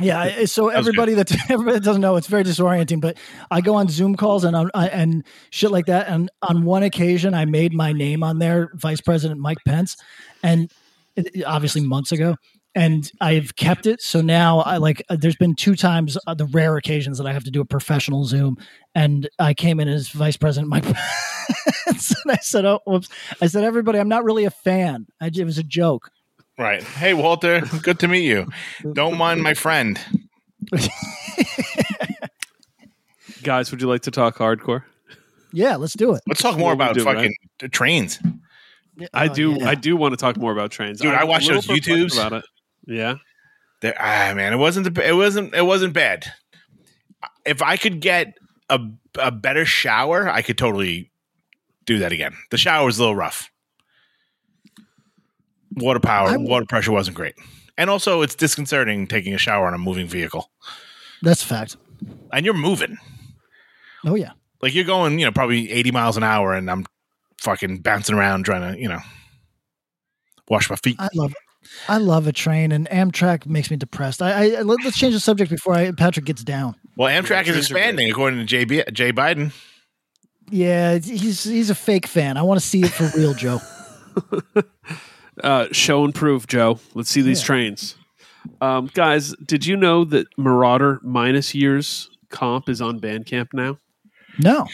Yeah. 0.00 0.44
So 0.46 0.68
everybody 0.68 1.14
that 1.14 1.32
everybody 1.50 1.78
that 1.78 1.84
doesn't 1.84 2.02
know, 2.02 2.16
it's 2.16 2.26
very 2.26 2.44
disorienting. 2.44 3.00
But 3.00 3.18
I 3.50 3.60
go 3.60 3.74
on 3.76 3.88
Zoom 3.88 4.16
calls 4.16 4.44
and 4.44 4.54
on 4.56 4.70
and 4.74 5.24
shit 5.50 5.70
like 5.70 5.86
that. 5.86 6.08
And 6.08 6.30
on 6.42 6.64
one 6.64 6.82
occasion, 6.82 7.34
I 7.34 7.44
made 7.44 7.72
my 7.72 7.92
name 7.92 8.22
on 8.22 8.38
there, 8.38 8.70
Vice 8.74 9.00
President 9.00 9.40
Mike 9.40 9.58
Pence, 9.66 9.96
and 10.42 10.70
obviously 11.46 11.80
months 11.82 12.12
ago. 12.12 12.36
And 12.74 13.10
I've 13.22 13.56
kept 13.56 13.86
it. 13.86 14.02
So 14.02 14.20
now 14.20 14.58
I 14.60 14.76
like. 14.76 15.02
uh, 15.08 15.16
There's 15.18 15.36
been 15.36 15.54
two 15.54 15.76
times, 15.76 16.18
uh, 16.26 16.34
the 16.34 16.44
rare 16.44 16.76
occasions 16.76 17.16
that 17.16 17.26
I 17.26 17.32
have 17.32 17.44
to 17.44 17.50
do 17.50 17.62
a 17.62 17.64
professional 17.64 18.26
Zoom, 18.26 18.58
and 18.94 19.26
I 19.38 19.54
came 19.54 19.80
in 19.80 19.88
as 19.88 20.10
Vice 20.10 20.36
President 20.36 20.68
Mike. 20.68 20.84
Pence. 21.86 22.14
and 22.22 22.32
I 22.32 22.36
said, 22.42 22.66
"Oh, 22.66 22.80
whoops!" 22.86 23.08
I 23.40 23.46
said, 23.46 23.64
"Everybody, 23.64 23.98
I'm 23.98 24.08
not 24.10 24.24
really 24.24 24.44
a 24.44 24.50
fan. 24.50 25.06
I, 25.22 25.30
it 25.34 25.44
was 25.44 25.56
a 25.56 25.62
joke." 25.62 26.10
Right. 26.58 26.82
Hey, 26.82 27.12
Walter. 27.14 27.60
Good 27.82 27.98
to 28.00 28.08
meet 28.08 28.24
you. 28.24 28.46
Don't 28.94 29.18
mind 29.18 29.42
my 29.42 29.54
friend. 29.54 29.98
Guys, 33.42 33.70
would 33.70 33.80
you 33.80 33.88
like 33.88 34.02
to 34.02 34.10
talk 34.10 34.36
hardcore? 34.38 34.82
Yeah, 35.52 35.76
let's 35.76 35.94
do 35.94 36.14
it. 36.14 36.22
Let's 36.26 36.40
talk 36.42 36.58
more 36.58 36.72
about 36.72 36.94
do, 36.94 37.04
fucking 37.04 37.34
t- 37.58 37.68
trains. 37.68 38.18
I 39.12 39.28
Oh, 39.28 39.34
do. 39.34 39.56
yeah. 39.58 39.68
I 39.68 39.74
do 39.74 39.96
want 39.96 40.12
to 40.12 40.16
talk 40.16 40.36
more 40.36 40.52
about 40.52 40.70
trains, 40.70 41.00
Dude, 41.00 41.12
I 41.14 41.18
I'm 41.18 41.22
a 41.24 41.26
watched 41.26 41.48
those 41.48 41.66
YouTubes. 41.66 42.14
about 42.14 42.32
it. 42.32 42.44
Yeah. 42.86 43.16
There, 43.82 43.94
ah, 43.98 44.32
man, 44.34 44.52
it 44.52 44.56
wasn't. 44.56 44.92
The, 44.94 45.06
it 45.08 45.12
wasn't. 45.12 45.54
It 45.54 45.62
wasn't 45.66 45.92
bad. 45.92 46.24
If 47.44 47.60
I 47.62 47.76
could 47.76 48.00
get 48.00 48.34
a 48.70 48.80
a 49.18 49.30
better 49.30 49.66
shower, 49.66 50.28
I 50.28 50.40
could 50.42 50.56
totally 50.56 51.10
do 51.84 51.98
that 51.98 52.10
again. 52.12 52.32
The 52.50 52.56
shower 52.58 52.86
was 52.86 52.98
a 52.98 53.02
little 53.02 53.16
rough. 53.16 53.50
Water 55.76 56.00
power, 56.00 56.28
I- 56.30 56.36
water 56.36 56.66
pressure 56.66 56.92
wasn't 56.92 57.16
great, 57.16 57.34
and 57.76 57.90
also 57.90 58.22
it's 58.22 58.34
disconcerting 58.34 59.06
taking 59.06 59.34
a 59.34 59.38
shower 59.38 59.66
on 59.66 59.74
a 59.74 59.78
moving 59.78 60.06
vehicle, 60.08 60.50
That's 61.22 61.42
a 61.42 61.46
fact. 61.46 61.76
and 62.32 62.44
you're 62.44 62.54
moving. 62.54 62.96
Oh 64.04 64.14
yeah. 64.14 64.32
Like 64.62 64.74
you're 64.74 64.84
going, 64.84 65.18
you 65.18 65.26
know, 65.26 65.32
probably 65.32 65.70
80 65.70 65.90
miles 65.90 66.16
an 66.16 66.22
hour, 66.22 66.54
and 66.54 66.70
I'm 66.70 66.86
fucking 67.42 67.78
bouncing 67.80 68.14
around 68.16 68.44
trying 68.44 68.72
to, 68.74 68.80
you 68.80 68.88
know, 68.88 69.00
wash 70.48 70.70
my 70.70 70.76
feet. 70.76 70.96
I 70.98 71.08
love 71.14 71.32
it. 71.32 71.36
I 71.88 71.98
love 71.98 72.26
a 72.26 72.32
train, 72.32 72.72
and 72.72 72.88
Amtrak 72.88 73.44
makes 73.46 73.70
me 73.70 73.76
depressed. 73.76 74.22
I, 74.22 74.56
I 74.56 74.62
let, 74.62 74.84
us 74.86 74.96
change 74.96 75.14
the 75.14 75.20
subject 75.20 75.50
before 75.50 75.74
I, 75.74 75.90
Patrick 75.90 76.24
gets 76.24 76.44
down. 76.44 76.76
Well, 76.96 77.08
Amtrak 77.10 77.22
is 77.22 77.26
trains 77.26 77.48
are 77.48 77.52
great. 77.52 77.60
expanding, 77.60 78.10
according 78.10 78.46
to 78.46 78.56
JB, 78.56 78.92
Jay 78.92 79.12
Biden. 79.12 79.52
Yeah, 80.48 80.98
he's 80.98 81.42
he's 81.42 81.70
a 81.70 81.74
fake 81.74 82.06
fan. 82.06 82.36
I 82.36 82.42
want 82.42 82.60
to 82.60 82.66
see 82.66 82.82
it 82.82 82.90
for 82.90 83.10
real, 83.18 83.34
Joe. 83.34 83.60
Uh, 85.42 85.66
show 85.72 86.04
and 86.04 86.14
prove, 86.14 86.46
Joe. 86.46 86.80
Let's 86.94 87.10
see 87.10 87.20
these 87.22 87.40
Yeah. 87.40 87.46
trains. 87.46 87.94
Um, 88.60 88.90
guys, 88.94 89.34
did 89.44 89.66
you 89.66 89.76
know 89.76 90.04
that 90.04 90.26
Merauder 90.38 91.02
minus 91.02 91.54
years 91.54 92.08
comp 92.30 92.68
is 92.68 92.80
on 92.80 93.00
Bandcamp 93.00 93.48
now? 93.52 93.78
No, 94.38 94.66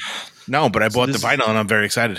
No, 0.49 0.69
but 0.69 0.83
I 0.83 0.89
So 0.89 0.99
bought 1.01 1.07
the 1.13 1.19
vinyl, 1.19 1.49
and 1.49 1.57
I'm 1.59 1.69
very 1.69 1.87
excited. 1.87 2.19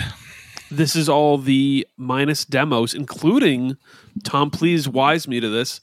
This 0.70 0.96
is 0.96 1.08
all 1.08 1.36
the 1.38 1.86
minus 1.96 2.44
demos, 2.44 2.94
including 2.94 3.76
Tom. 4.24 4.50
Please 4.50 4.88
wise 4.88 5.28
me 5.28 5.40
to 5.40 5.48
this. 5.48 5.80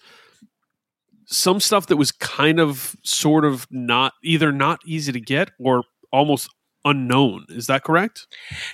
Some 1.28 1.60
stuff 1.60 1.88
that 1.88 1.98
was 1.98 2.12
kind 2.12 2.60
of, 2.60 2.96
sort 3.04 3.46
of 3.46 3.68
not 3.72 4.14
either 4.24 4.52
not 4.52 4.80
easy 4.86 5.12
to 5.12 5.20
get 5.22 5.52
or 5.60 5.84
almost 6.12 6.50
unknown. 6.84 7.46
Is 7.50 7.68
that 7.68 7.84
correct? 7.84 8.26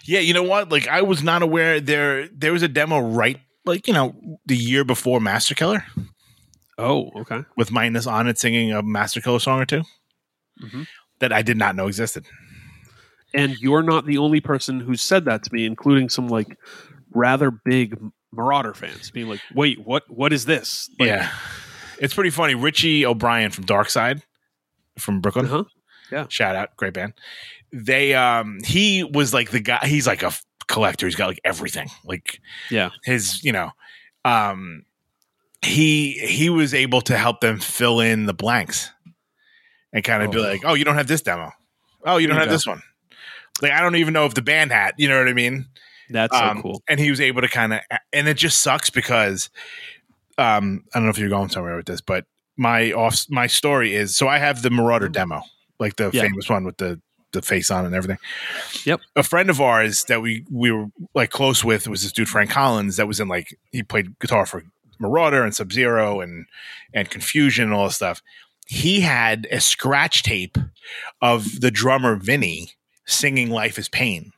Yeah, 0.06 0.20
you 0.20 0.34
know 0.34 0.44
what? 0.44 0.70
Like 0.72 0.88
I 0.88 1.02
was 1.02 1.22
not 1.22 1.42
aware 1.44 1.80
there 1.80 2.28
there 2.30 2.54
was 2.54 2.64
a 2.64 2.68
demo 2.68 3.00
right 3.00 3.38
like, 3.68 3.88
you 3.88 3.94
know, 3.94 4.16
the 4.46 4.56
year 4.58 4.84
before 4.84 5.20
Master 5.20 5.54
Killer 5.56 5.84
Oh, 6.78 7.10
okay. 7.22 7.42
with 7.56 7.72
Minus 7.72 8.08
on 8.08 8.28
it 8.28 8.38
singing 8.40 8.72
a 8.72 8.82
Master 8.82 9.22
Killer 9.22 9.40
song 9.40 9.60
or 9.62 9.66
2 9.66 9.84
Mhm. 10.64 10.88
that 11.20 11.34
I 11.34 11.42
did 11.42 11.58
not 11.58 11.76
know 11.76 11.88
existed. 11.88 12.26
And 13.34 13.58
you're 13.60 13.84
not 13.84 14.06
the 14.06 14.18
only 14.18 14.40
person 14.40 14.80
who 14.80 14.96
said 14.96 15.26
that 15.26 15.44
to 15.44 15.54
me, 15.54 15.66
including 15.66 16.10
some 16.10 16.28
like 16.28 16.58
rather 17.12 17.52
big 17.52 17.98
Merauder 18.34 18.76
fans, 18.76 19.10
being 19.12 19.28
like, 19.28 19.42
"Wait, 19.56 19.80
what? 19.80 20.04
What 20.10 20.32
is 20.34 20.46
this?" 20.46 20.90
Like, 21.00 21.08
yeah. 21.08 21.32
It's 22.00 22.14
pretty 22.14 22.30
funny. 22.30 22.56
Richie 22.56 23.06
O'Brien 23.06 23.52
from 23.52 23.66
Dark 23.66 23.90
Side 23.90 24.22
from 25.00 25.20
Brooklyn. 25.22 25.48
Uh-huh. 25.48 26.26
Shout 26.30 26.56
out, 26.56 26.76
great 26.78 26.94
band. 26.94 27.14
They 27.74 28.14
um 28.14 28.60
he 28.64 29.04
was 29.04 29.34
like 29.34 29.50
the 29.52 29.60
guy 29.60 29.80
he's 29.86 30.08
like 30.08 30.24
a 30.24 30.32
collector. 30.68 31.06
He's 31.08 31.16
got 31.16 31.28
like 31.28 31.40
everything. 31.46 31.90
Like 32.06 32.40
Yeah. 32.70 32.90
his, 33.04 33.44
you 33.44 33.52
know, 33.52 33.72
um 34.26 34.84
he 35.64 36.14
he 36.14 36.50
was 36.50 36.74
able 36.74 37.02
to 37.02 37.18
help 37.18 37.42
them 37.42 37.60
fill 37.60 38.00
in 38.00 38.26
the 38.26 38.34
blanks 38.34 38.92
and 39.94 40.04
kind 40.04 40.22
of 40.24 40.32
be 40.32 40.38
Oh. 40.38 40.42
like, 40.42 40.62
"Oh, 40.66 40.74
you 40.76 40.86
don't 40.86 40.96
have 40.96 41.08
this 41.08 41.22
demo. 41.22 41.52
Oh, 42.06 42.18
you 42.18 42.28
don't 42.28 42.36
There 42.36 42.42
have 42.42 42.50
go. 42.50 42.56
this 42.56 42.68
one." 42.68 42.82
Like 43.62 43.72
I 43.72 43.82
don't 43.82 43.96
even 43.96 44.14
know 44.14 44.26
if 44.26 44.34
the 44.36 44.42
band 44.44 44.72
had, 44.72 44.94
you 44.98 45.08
know 45.08 45.18
what 45.18 45.28
I 45.28 45.34
mean? 45.34 45.66
That's 46.10 46.38
so 46.38 46.44
Um, 46.46 46.62
cool. 46.62 46.84
And 46.88 47.00
he 47.00 47.10
was 47.10 47.20
able 47.20 47.42
to 47.42 47.48
kind 47.50 47.74
of, 47.74 47.80
and 48.14 48.28
it 48.28 48.38
just 48.38 48.62
sucks 48.62 48.90
because, 48.90 49.50
um, 50.38 50.86
I 50.94 51.00
don't 51.00 51.06
know 51.06 51.10
if 51.10 51.18
you're 51.18 51.28
going 51.30 51.50
somewhere 51.50 51.76
with 51.76 51.86
this, 51.88 52.00
but 52.02 52.26
my 52.56 52.92
off 52.92 53.26
my 53.30 53.48
story 53.48 53.96
is 53.96 54.16
so 54.16 54.28
I 54.28 54.38
have 54.38 54.62
the 54.62 54.70
Merauder 54.70 55.12
demo, 55.12 55.42
like 55.80 55.96
the 55.96 56.12
Yeah. 56.14 56.22
famous 56.22 56.48
one 56.50 56.66
with 56.66 56.78
the 56.78 57.02
the 57.34 57.42
face 57.42 57.70
on 57.70 57.86
and 57.86 57.94
everything. 57.96 58.18
Yep. 58.86 59.02
A 59.16 59.24
friend 59.24 59.50
of 59.50 59.60
ours 59.62 60.04
that 60.06 60.22
we 60.22 60.46
we 60.50 60.72
were 60.72 60.88
like 61.14 61.30
close 61.30 61.64
with 61.64 61.88
was 61.88 62.04
this 62.04 62.12
dude 62.12 62.30
Frank 62.30 62.50
Collins 62.50 62.98
that 62.98 63.08
was 63.08 63.20
in 63.20 63.28
like 63.28 63.58
he 63.72 63.84
played 63.84 64.18
guitar 64.20 64.46
for 64.46 64.64
Merauder 65.02 65.44
and 65.44 65.56
Sub 65.56 65.72
Zero 65.72 66.22
and 66.22 66.46
and 66.94 67.10
Confusion 67.10 67.66
and 67.66 67.74
all 67.74 67.86
this 67.86 67.96
stuff. 67.96 68.22
He 68.66 69.02
had 69.02 69.48
a 69.52 69.62
scratch 69.62 70.24
tape 70.24 70.58
of 71.22 71.62
the 71.62 71.72
drummer 71.72 72.16
Vinny 72.16 72.72
singing 73.06 73.50
"Life 73.50 73.78
Is 73.78 73.90
Pain," 73.90 74.32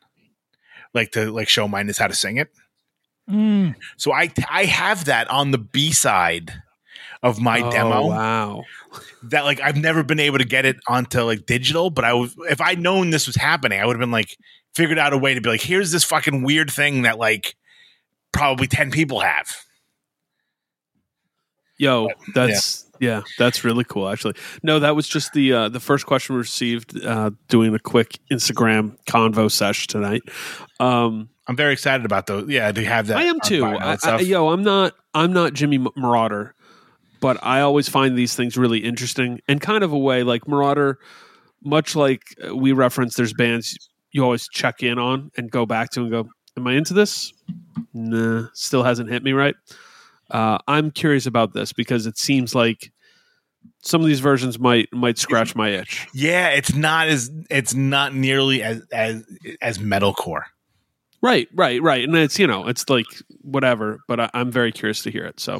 like 0.93 1.11
to 1.11 1.31
like 1.31 1.49
show 1.49 1.67
Minus 1.67 1.97
how 1.97 2.07
to 2.07 2.15
sing 2.15 2.37
it. 2.37 2.49
Mm, 3.29 3.75
So 3.97 4.11
I 4.11 4.31
I 4.49 4.65
have 4.65 5.05
that 5.05 5.29
on 5.29 5.51
the 5.51 5.57
B 5.59 5.91
side 5.91 6.61
of 7.21 7.39
my 7.39 7.61
Oh, 7.61 7.71
demo 7.71 8.07
Wow. 8.07 8.63
that 9.23 9.43
like 9.43 9.59
I've 9.59 9.75
never 9.77 10.03
been 10.03 10.19
able 10.19 10.37
to 10.37 10.45
get 10.45 10.65
it 10.65 10.77
onto 10.87 11.21
like 11.21 11.45
digital, 11.45 11.89
but 11.89 12.05
I 12.05 12.13
was 12.13 12.35
if 12.49 12.61
I'd 12.61 12.79
known 12.79 13.09
this 13.09 13.27
was 13.27 13.35
happening, 13.35 13.79
I 13.79 13.85
would 13.85 13.95
have 13.95 13.99
been 13.99 14.11
like 14.11 14.37
figured 14.75 14.97
out 14.99 15.13
a 15.13 15.17
way 15.17 15.33
to 15.33 15.41
be 15.41 15.49
like, 15.49 15.61
here's 15.61 15.91
this 15.91 16.03
fucking 16.03 16.43
weird 16.43 16.71
thing 16.71 17.01
that 17.01 17.17
like 17.17 17.55
probably 18.31 18.67
10 18.67 18.91
people 18.91 19.19
have. 19.19 19.47
Yo, 21.77 22.09
that's 22.33 22.85
yeah. 22.99 23.21
that's 23.37 23.63
really 23.63 23.85
cool. 23.85 24.09
Actually, 24.09 24.35
no, 24.63 24.79
that 24.79 24.95
was 24.97 25.07
just 25.07 25.31
the 25.31 25.53
uh, 25.53 25.69
the 25.69 25.79
first 25.79 26.05
question 26.05 26.35
we 26.35 26.39
received 26.39 27.01
uh, 27.05 27.31
doing 27.47 27.73
a 27.73 27.79
quick 27.79 28.19
Instagram 28.29 28.97
convo 29.07 29.49
sesh 29.49 29.87
tonight. 29.87 30.21
Um, 30.81 31.29
I'm 31.47 31.55
very 31.55 31.71
excited 31.71 32.05
about 32.05 32.27
those. 32.27 32.49
Yeah, 32.49 32.73
they 32.73 32.83
have 32.83 33.07
that. 33.07 33.17
I 33.17 33.23
am 33.23 33.39
too. 33.39 33.63
I, 33.65 33.97
I, 34.03 34.19
yo, 34.19 34.49
I'm 34.49 34.61
not. 34.63 34.93
I'm 35.13 35.31
not 35.31 35.53
Jimmy 35.53 35.79
Merauder, 35.79 36.51
but 37.19 37.37
I 37.43 37.61
always 37.61 37.89
find 37.89 38.17
these 38.17 38.35
things 38.35 38.57
really 38.57 38.79
interesting 38.79 39.41
and 39.47 39.59
kind 39.61 39.83
of 39.83 39.91
a 39.91 39.97
way 39.97 40.23
like 40.23 40.45
Merauder. 40.45 40.95
Much 41.61 41.95
like 41.95 42.23
uh, 42.47 42.55
we 42.55 42.71
reference, 42.71 43.15
there's 43.15 43.33
bands 43.33 43.77
you 44.11 44.23
always 44.23 44.47
check 44.47 44.81
in 44.81 44.97
on 44.97 45.29
and 45.37 45.51
go 45.51 45.65
back 45.65 45.89
to 45.91 46.01
and 46.01 46.09
go, 46.09 46.29
"Am 46.55 46.65
I 46.67 46.73
into 46.73 46.93
this?" 46.93 47.33
Nah, 47.93 48.47
still 48.53 48.83
hasn't 48.83 49.09
hit 49.09 49.23
me 49.23 49.33
right. 49.33 49.55
Uh, 50.31 50.59
I'm 50.67 50.91
curious 50.91 51.25
about 51.25 51.53
this 51.53 51.73
because 51.73 52.05
it 52.05 52.17
seems 52.17 52.55
like 52.55 52.91
some 53.81 54.01
of 54.01 54.07
these 54.07 54.19
versions 54.19 54.59
might 54.59 54.87
might 54.93 55.17
scratch 55.17 55.55
my 55.55 55.69
itch. 55.69 56.07
yeah, 56.13 56.49
it's 56.49 56.73
not 56.73 57.07
as 57.07 57.31
it's 57.49 57.73
not 57.73 58.13
nearly 58.13 58.61
as 58.63 58.81
as 58.91 59.25
as 59.61 59.77
metalcore. 59.79 60.43
Right, 61.21 61.49
right, 61.53 61.81
right. 61.81 62.03
And 62.03 62.15
it's 62.15 62.39
you 62.39 62.47
know, 62.47 62.67
it's 62.67 62.89
like 62.89 63.05
whatever, 63.41 63.99
but 64.07 64.19
I, 64.19 64.29
I'm 64.33 64.51
very 64.51 64.71
curious 64.71 65.03
to 65.03 65.11
hear 65.11 65.25
it. 65.25 65.39
So, 65.39 65.59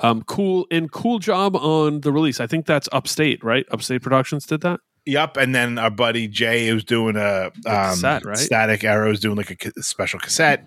um, 0.00 0.22
cool 0.22 0.66
and 0.70 0.90
cool 0.90 1.18
job 1.18 1.56
on 1.56 2.00
the 2.00 2.10
release. 2.12 2.40
I 2.40 2.46
think 2.46 2.66
that's 2.66 2.88
Upstate, 2.92 3.44
right? 3.44 3.66
Upstate 3.70 4.02
Productions 4.02 4.46
did 4.46 4.62
that. 4.62 4.80
Yep, 5.06 5.36
and 5.36 5.54
then 5.54 5.76
our 5.76 5.90
buddy 5.90 6.26
Jay 6.28 6.72
was 6.72 6.84
doing 6.84 7.16
a 7.16 7.46
um, 7.46 7.52
cassette, 7.64 8.24
right? 8.24 8.38
Static 8.38 8.84
Arrows 8.84 9.20
doing 9.20 9.36
like 9.36 9.50
a 9.50 9.56
ca- 9.56 9.72
special 9.80 10.18
cassette. 10.18 10.66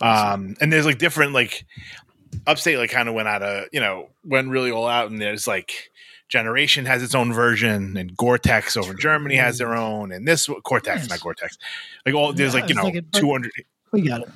Um, 0.00 0.54
and 0.60 0.72
there's 0.72 0.86
like 0.86 0.98
different 0.98 1.32
like 1.32 1.64
Upstate 2.46 2.78
like 2.78 2.90
kind 2.90 3.08
of 3.08 3.14
went 3.14 3.26
out 3.26 3.42
of 3.42 3.64
you 3.72 3.80
know 3.80 4.10
went 4.24 4.50
really 4.50 4.70
all 4.70 4.86
out, 4.86 5.10
and 5.10 5.20
there's 5.20 5.48
like 5.48 5.90
Generation 6.28 6.84
has 6.86 7.02
its 7.02 7.14
own 7.14 7.32
version, 7.32 7.96
and 7.96 8.16
Gore-Tex 8.16 8.76
over 8.76 8.92
in 8.92 8.98
Germany 8.98 9.36
has 9.36 9.58
their 9.58 9.74
own, 9.74 10.12
and 10.12 10.26
this 10.28 10.48
Cortex, 10.64 11.00
Nice. 11.02 11.10
not 11.10 11.20
Gore-Tex. 11.20 11.56
Like 12.04 12.14
all 12.14 12.32
there's 12.32 12.54
Yeah, 12.54 12.60
like 12.60 12.68
you 12.68 12.74
know 12.76 12.82
thinking, 12.82 13.06
200. 13.12 13.50
We 13.92 14.02
got 14.02 14.22
it. 14.22 14.28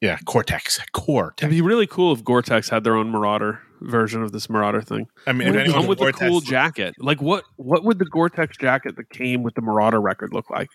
Yeah, 0.00 0.18
Cortex, 0.26 0.78
Cortex. 0.92 1.42
It'd 1.42 1.50
be 1.50 1.62
really 1.62 1.86
cool 1.86 2.12
if 2.12 2.22
Gore-Tex 2.24 2.68
had 2.68 2.84
their 2.84 2.96
own 2.96 3.10
Merauder 3.12 3.60
version 3.80 4.22
of 4.22 4.32
this 4.32 4.46
Merauder 4.48 4.84
thing. 4.86 5.06
I 5.26 5.32
mean, 5.32 5.48
What 5.48 5.56
if 5.66 5.72
Come 5.72 5.86
with 5.86 5.98
a 6.00 6.02
Gore-Tex- 6.04 6.28
cool 6.28 6.40
jacket. 6.40 6.94
Like 6.98 7.22
what? 7.22 7.44
What 7.56 7.84
would 7.84 7.98
the 7.98 8.04
Gore-Tex 8.04 8.56
jacket 8.58 8.96
that 8.96 9.08
came 9.10 9.42
with 9.42 9.54
the 9.54 9.62
Merauder 9.62 10.02
record 10.02 10.32
look 10.32 10.50
like? 10.50 10.70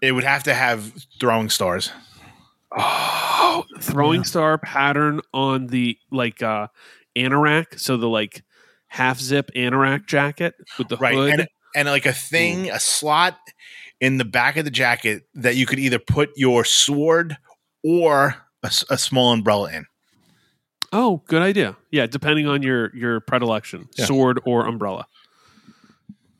it 0.00 0.12
would 0.12 0.22
have 0.24 0.44
to 0.44 0.54
have 0.54 0.92
throwing 1.18 1.48
stars. 1.50 1.90
Oh, 2.70 3.64
throwing 3.80 4.20
Yeah. 4.20 4.24
star 4.24 4.58
pattern 4.58 5.20
on 5.32 5.68
the 5.68 5.98
like 6.10 6.42
uh 6.42 6.68
anorak. 7.16 7.80
So 7.80 7.96
the 7.96 8.08
like 8.08 8.42
half 8.88 9.18
zip 9.20 9.50
anorak 9.54 10.06
jacket 10.06 10.54
with 10.78 10.88
the 10.88 10.96
right 10.96 11.14
hood. 11.14 11.30
and 11.40 11.48
and 11.76 11.88
like 11.88 12.06
a 12.06 12.12
thing 12.12 12.70
a 12.70 12.80
slot 12.80 13.38
in 14.00 14.16
the 14.18 14.24
back 14.24 14.56
of 14.56 14.64
the 14.64 14.70
jacket 14.70 15.22
that 15.34 15.56
you 15.56 15.66
could 15.66 15.78
either 15.78 15.98
put 15.98 16.30
your 16.36 16.64
sword 16.64 17.36
or 17.84 18.34
a 18.90 18.98
small 18.98 19.32
umbrella 19.32 19.70
in 19.72 19.86
Oh, 20.90 21.22
good 21.26 21.42
idea. 21.42 21.76
Yeah, 21.90 22.06
depending 22.06 22.46
on 22.48 22.62
your 22.62 22.94
your 22.96 23.20
predilection, 23.20 23.88
Yeah. 23.98 24.06
sword 24.06 24.40
or 24.46 24.66
umbrella. 24.66 25.06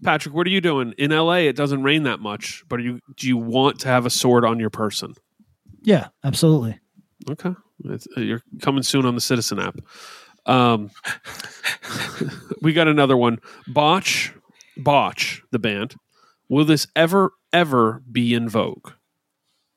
Patrick, 0.02 0.34
what 0.34 0.46
are 0.46 0.50
you 0.50 0.60
doing 0.62 0.94
in 0.96 1.10
LA? 1.10 1.40
It 1.48 1.56
doesn't 1.56 1.82
rain 1.82 2.04
that 2.04 2.18
much, 2.20 2.64
but 2.68 2.78
are 2.80 2.82
you 2.82 3.00
do 3.16 3.26
you 3.28 3.36
want 3.36 3.80
to 3.80 3.88
have 3.88 4.06
a 4.06 4.10
sword 4.10 4.44
on 4.46 4.58
your 4.58 4.70
person? 4.70 5.14
Yeah, 5.82 6.08
absolutely. 6.24 6.78
Okay, 7.28 7.50
It's- 7.84 8.06
uh, 8.16 8.20
you're 8.20 8.42
coming 8.62 8.82
soon 8.82 9.04
on 9.04 9.14
the 9.14 9.20
Citizen 9.20 9.58
app. 9.58 9.76
Um, 10.48 10.90
we 12.62 12.72
got 12.72 12.88
another 12.88 13.16
one. 13.16 13.38
Botch, 13.66 14.32
Botch, 14.76 15.42
the 15.50 15.58
band. 15.58 15.94
Will 16.48 16.64
this 16.64 16.86
ever 16.96 17.32
ever 17.52 18.02
be 18.10 18.34
in 18.34 18.48
vogue? 18.48 18.92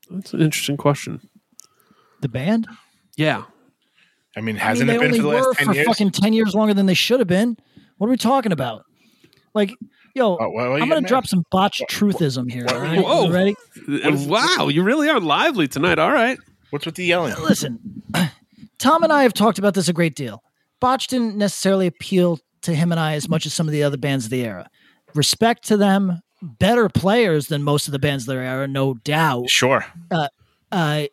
That's 0.10 0.34
an 0.34 0.42
interesting 0.42 0.78
question. 0.78 1.30
The 2.22 2.30
band. 2.30 2.68
Yeah, 3.18 3.44
i 4.38 4.42
mean 4.42 4.56
hasn't 4.56 4.88
mean, 4.88 4.96
it 4.96 5.00
been 5.00 5.08
only 5.08 5.20
for 5.20 5.24
the 5.24 5.30
were 5.30 5.36
last 5.50 5.58
10 5.58 5.68
for 5.68 5.74
years 5.74 5.88
fucking 5.88 6.12
ten 6.12 6.34
years 6.34 6.56
longer 6.56 6.74
than 6.74 6.86
they 6.86 6.94
should 6.94 7.20
have 7.20 7.28
been. 7.28 7.58
What 7.98 8.08
are 8.08 8.12
we 8.12 8.18
talking 8.18 8.54
about? 8.54 8.86
Like, 9.54 9.74
yo, 10.16 10.38
Oh, 10.40 10.50
why- 10.50 10.70
why 10.70 10.80
I'm 10.80 10.88
gonna 10.88 11.02
drop 11.06 11.28
some 11.28 11.44
botched 11.52 11.84
truthism 11.90 12.50
here. 12.50 12.64
what- 12.64 12.74
all 12.76 12.82
right? 12.82 13.04
Whoa. 13.04 13.26
You 13.26 13.34
ready? 13.34 13.56
wow, 14.28 14.70
you 14.70 14.82
really 14.84 15.10
are 15.10 15.20
lively 15.20 15.68
tonight. 15.68 16.00
All 16.00 16.12
right. 16.12 16.38
what's 16.70 16.86
with 16.86 16.96
the 16.96 17.04
yelling 17.04 17.34
Listen, 17.44 18.02
Tom 18.80 19.04
and 19.04 19.12
I 19.12 19.24
have 19.24 19.34
talked 19.34 19.60
about 19.60 19.74
this 19.74 19.90
a 19.90 19.94
great 19.94 20.16
deal. 20.16 20.42
Botch 20.82 21.08
didn't 21.08 21.38
necessarily 21.38 21.88
appeal 21.88 22.39
to 22.63 22.76
him 22.76 22.91
and 22.91 23.00
I 23.00 23.13
as 23.13 23.30
much 23.30 23.46
as 23.46 23.54
some 23.54 23.67
of 23.67 23.72
the 23.72 23.84
other 23.84 23.96
bands 23.96 24.26
of 24.26 24.32
the 24.32 24.44
era. 24.44 24.70
Respect 25.15 25.63
to 25.67 25.78
them, 25.78 26.22
better 26.41 26.89
players 26.89 27.48
than 27.48 27.63
most 27.63 27.88
of 27.88 27.94
the 27.94 28.00
bands 28.00 28.24
of 28.24 28.28
their 28.28 28.44
era, 28.44 28.67
no 28.67 28.96
doubt. 28.96 29.50
sure 29.50 29.86
Uh, 30.72 31.08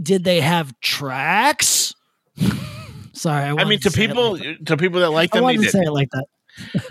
did 0.00 0.24
they 0.24 0.40
have 0.40 0.78
tracks? 0.80 1.94
Sorry, 3.12 3.44
I, 3.44 3.54
i 3.54 3.64
mean 3.64 3.78
to 3.80 3.88
it 3.88 3.94
people 3.94 4.32
like 4.32 4.64
to 4.66 4.76
people 4.76 5.00
that 5.00 5.10
like. 5.10 5.30
I 5.30 5.38
them 5.38 5.40
they 5.40 5.42
wanted 5.42 5.58
to 5.58 5.62
did 5.64 5.70
say 5.70 5.82
it 5.82 5.92
like 5.92 6.10
that. 6.10 6.24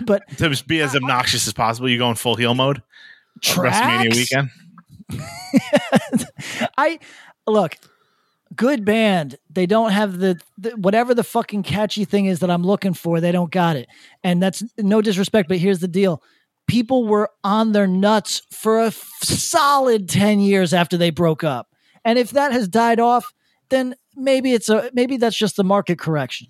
But 0.06 0.22
to 0.38 0.64
be 0.66 0.80
as 0.80 0.94
obnoxious 0.94 1.46
as 1.46 1.52
possible 1.54 1.88
you 1.88 1.98
go 1.98 2.10
in 2.10 2.16
full 2.16 2.34
heel 2.34 2.54
mode 2.54 2.78
on 2.78 3.64
wrestlemania 3.64 4.10
tracks. 4.10 4.16
weekend 4.16 4.50
I 6.78 6.98
look, 7.46 7.76
good 8.56 8.84
band. 8.84 9.36
They 9.50 9.66
don't 9.66 9.92
have 9.92 10.18
the, 10.18 10.38
the 10.58 10.70
whatever 10.70 11.14
the 11.14 11.24
fucking 11.24 11.62
catchy 11.64 12.04
thing 12.04 12.26
is 12.26 12.40
that 12.40 12.50
I'm 12.50 12.62
looking 12.62 12.94
for. 12.94 13.20
They 13.20 13.32
don't 13.32 13.50
got 13.50 13.76
it, 13.76 13.88
and 14.22 14.42
that's 14.42 14.62
no 14.78 15.00
disrespect. 15.02 15.48
But 15.48 15.58
here's 15.58 15.80
the 15.80 15.88
deal: 15.88 16.22
people 16.66 17.06
were 17.06 17.30
on 17.42 17.72
their 17.72 17.86
nuts 17.86 18.42
for 18.50 18.80
a 18.80 18.86
f- 18.88 19.02
solid 19.22 20.08
ten 20.08 20.40
years 20.40 20.72
after 20.74 20.96
they 20.96 21.10
broke 21.10 21.44
up, 21.44 21.68
and 22.04 22.18
if 22.18 22.30
that 22.32 22.52
has 22.52 22.68
died 22.68 23.00
off, 23.00 23.32
then 23.70 23.94
maybe 24.16 24.52
it's 24.52 24.68
a 24.68 24.90
maybe 24.92 25.16
that's 25.16 25.36
just 25.36 25.56
the 25.56 25.64
market 25.64 25.98
correction. 25.98 26.48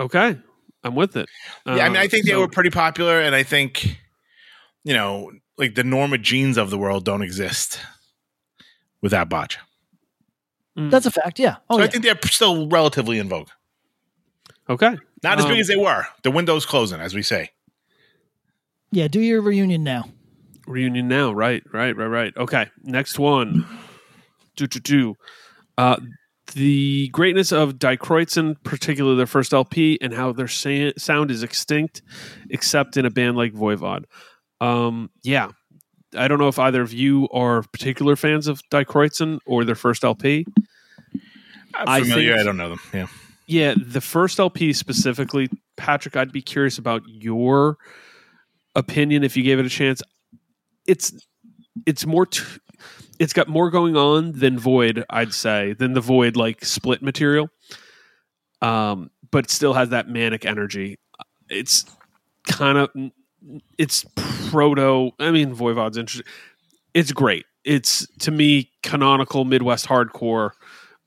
Okay, 0.00 0.36
I'm 0.82 0.94
with 0.94 1.16
it. 1.16 1.28
yeah 1.66 1.84
i 1.84 1.88
mean 1.88 1.96
i 1.96 2.06
Uh, 2.06 2.08
think 2.08 2.26
they 2.26 2.34
were 2.34 2.48
pretty 2.48 2.70
popular 2.70 3.20
and 3.20 3.34
i 3.36 3.42
think 3.44 3.98
you 4.84 4.92
know 4.94 5.30
like 5.58 5.74
the 5.76 5.84
norma 5.84 6.18
jeans 6.18 6.56
of 6.58 6.70
the 6.70 6.78
world 6.78 7.04
don't 7.04 7.22
exist 7.22 7.78
without 9.02 9.28
botch 9.28 9.58
That's 10.76 11.04
a 11.06 11.10
fact. 11.10 11.38
Yeah. 11.38 11.56
Oh 11.68 11.76
so 11.76 11.80
yeah. 11.80 11.84
i 11.84 11.88
think 11.90 12.04
they're 12.04 12.18
still 12.30 12.68
relatively 12.68 13.18
in 13.18 13.28
vogue 13.28 13.48
okay. 14.70 14.96
Not 15.22 15.38
as 15.38 15.44
Um, 15.44 15.50
big 15.50 15.60
as 15.60 15.68
they 15.68 15.76
were. 15.76 16.06
The 16.22 16.30
window's 16.30 16.64
closing, 16.66 17.00
as 17.00 17.14
we 17.14 17.22
say. 17.22 17.50
yeah. 18.90 19.06
Do 19.08 19.20
your 19.20 19.40
reunion 19.42 19.84
now. 19.84 20.04
Reunion 20.66 21.08
now, 21.08 21.32
right, 21.32 21.62
right, 21.72 21.96
right, 21.96 22.06
right. 22.06 22.36
Okay, 22.36 22.66
next 22.82 23.18
one. 23.18 23.66
Do 24.56 24.66
do 24.66 24.80
do. 24.80 25.14
Uh, 25.78 25.96
the 26.54 27.08
greatness 27.08 27.52
of 27.52 27.78
Die 27.78 27.96
Kreuzen, 27.96 28.56
particularly 28.64 29.16
their 29.16 29.26
first 29.26 29.52
LP, 29.54 29.98
and 30.00 30.12
how 30.12 30.32
their 30.32 30.48
sa- 30.48 30.90
sound 30.98 31.30
is 31.30 31.42
extinct, 31.42 32.02
except 32.50 32.96
in 32.96 33.06
a 33.06 33.10
band 33.10 33.36
like 33.36 33.52
Voivod. 33.54 34.04
Um, 34.60 35.10
yeah, 35.22 35.50
I 36.16 36.28
don't 36.28 36.38
know 36.38 36.48
if 36.48 36.58
either 36.58 36.82
of 36.82 36.92
you 36.92 37.28
are 37.30 37.62
particular 37.62 38.16
fans 38.16 38.46
of 38.48 38.60
Die 38.70 38.84
Kreuzen 38.84 39.38
or 39.46 39.64
their 39.64 39.74
first 39.74 40.04
LP. 40.04 40.46
I'm 41.74 41.88
I 41.88 42.00
familiar. 42.02 42.30
think- 42.32 42.40
I 42.40 42.44
don't 42.44 42.56
know 42.56 42.68
them. 42.70 42.80
Yeah. 42.92 43.06
Yeah, 43.46 43.74
the 43.76 44.00
first 44.00 44.38
LP 44.38 44.72
specifically, 44.72 45.48
Patrick, 45.76 46.16
I'd 46.16 46.32
be 46.32 46.42
curious 46.42 46.78
about 46.78 47.02
your 47.06 47.76
opinion 48.74 49.24
if 49.24 49.36
you 49.36 49.42
gave 49.42 49.58
it 49.58 49.66
a 49.66 49.70
chance. 49.70 50.00
It's 50.86 51.12
it's 51.86 52.06
more 52.06 52.26
t- 52.26 52.42
it's 53.18 53.32
got 53.32 53.48
more 53.48 53.68
going 53.70 53.96
on 53.96 54.32
than 54.32 54.58
Void, 54.58 55.04
I'd 55.10 55.34
say, 55.34 55.72
than 55.74 55.92
the 55.92 56.00
Void 56.00 56.36
like 56.36 56.64
split 56.64 57.02
material. 57.02 57.48
Um, 58.62 59.10
but 59.30 59.50
still 59.50 59.74
has 59.74 59.88
that 59.90 60.08
manic 60.08 60.44
energy. 60.46 60.98
It's 61.50 61.84
kind 62.48 62.78
of 62.78 62.90
it's 63.78 64.04
proto. 64.50 65.10
I 65.18 65.30
mean, 65.30 65.54
Voivod's 65.54 65.96
interesting. 65.96 66.30
It's 66.94 67.12
great. 67.12 67.46
It's 67.64 68.06
to 68.20 68.30
me 68.30 68.70
canonical 68.82 69.44
Midwest 69.44 69.86
hardcore. 69.86 70.50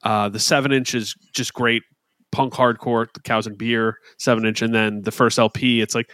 Uh, 0.03 0.29
the 0.29 0.39
seven 0.39 0.71
inch 0.71 0.95
is 0.95 1.15
just 1.33 1.53
great 1.53 1.83
punk 2.31 2.53
hardcore, 2.53 3.11
the 3.13 3.21
cows 3.21 3.47
and 3.47 3.57
beer 3.57 3.97
seven 4.17 4.45
inch, 4.45 4.61
and 4.61 4.73
then 4.73 5.01
the 5.01 5.11
first 5.11 5.39
LP, 5.39 5.81
it's 5.81 5.95
like, 5.95 6.11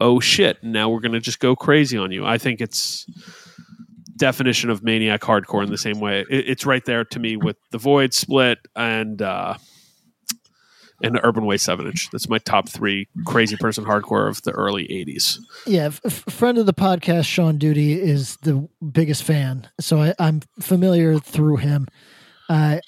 oh 0.00 0.20
shit, 0.20 0.62
now 0.62 0.88
we're 0.88 1.00
gonna 1.00 1.20
just 1.20 1.40
go 1.40 1.56
crazy 1.56 1.96
on 1.96 2.12
you. 2.12 2.24
I 2.24 2.38
think 2.38 2.60
it's 2.60 3.06
definition 4.16 4.70
of 4.70 4.82
maniac 4.82 5.20
hardcore 5.20 5.62
in 5.62 5.70
the 5.70 5.78
same 5.78 6.00
way. 6.00 6.24
It, 6.30 6.48
it's 6.48 6.66
right 6.66 6.84
there 6.84 7.04
to 7.04 7.18
me 7.18 7.36
with 7.36 7.56
the 7.70 7.78
Void 7.78 8.14
split 8.14 8.58
and 8.74 9.20
uh, 9.20 9.54
and 11.02 11.20
Urban 11.22 11.44
Waste 11.44 11.64
seven 11.64 11.86
inch. 11.86 12.10
That's 12.10 12.28
my 12.28 12.38
top 12.38 12.68
three 12.68 13.08
crazy 13.24 13.56
person 13.56 13.84
hardcore 13.84 14.28
of 14.28 14.42
the 14.42 14.52
early 14.52 14.84
'80s. 14.88 15.38
Yeah, 15.66 15.86
f- 15.86 16.24
friend 16.28 16.58
of 16.58 16.66
the 16.66 16.74
podcast, 16.74 17.24
Sean 17.26 17.58
Duty, 17.58 18.00
is 18.00 18.36
the 18.42 18.68
biggest 18.92 19.22
fan, 19.22 19.68
so 19.80 20.00
I, 20.00 20.14
I'm 20.18 20.40
familiar 20.60 21.18
through 21.18 21.56
him. 21.56 21.86
Uh, 22.48 22.78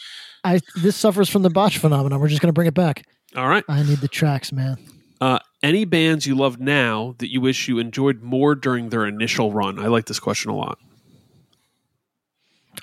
I 0.45 0.61
this 0.77 0.97
suffers 0.97 1.29
from 1.29 1.43
the 1.43 1.51
botch 1.51 1.79
phenomenon. 1.79 2.21
We're 2.21 2.29
just 2.29 2.41
going 2.41 2.49
to 2.49 2.55
bring 2.55 2.69
it 2.69 2.75
back. 2.75 3.05
All 3.37 3.49
right. 3.49 3.65
I 3.69 3.83
need 3.83 3.99
the 3.99 4.09
tracks, 4.09 4.53
man. 4.53 4.79
Uh, 5.21 5.39
any 5.63 5.85
bands 5.85 6.27
you 6.27 6.35
love 6.35 6.61
now 6.61 7.15
that 7.19 7.31
you 7.31 7.41
wish 7.41 7.69
you 7.69 7.79
enjoyed 7.79 8.23
more 8.23 8.55
during 8.55 8.91
their 8.91 9.05
initial 9.07 9.53
run? 9.53 9.79
I 9.79 9.89
like 9.89 10.07
this 10.07 10.21
question 10.21 10.51
a 10.51 10.57
lot. 10.57 10.79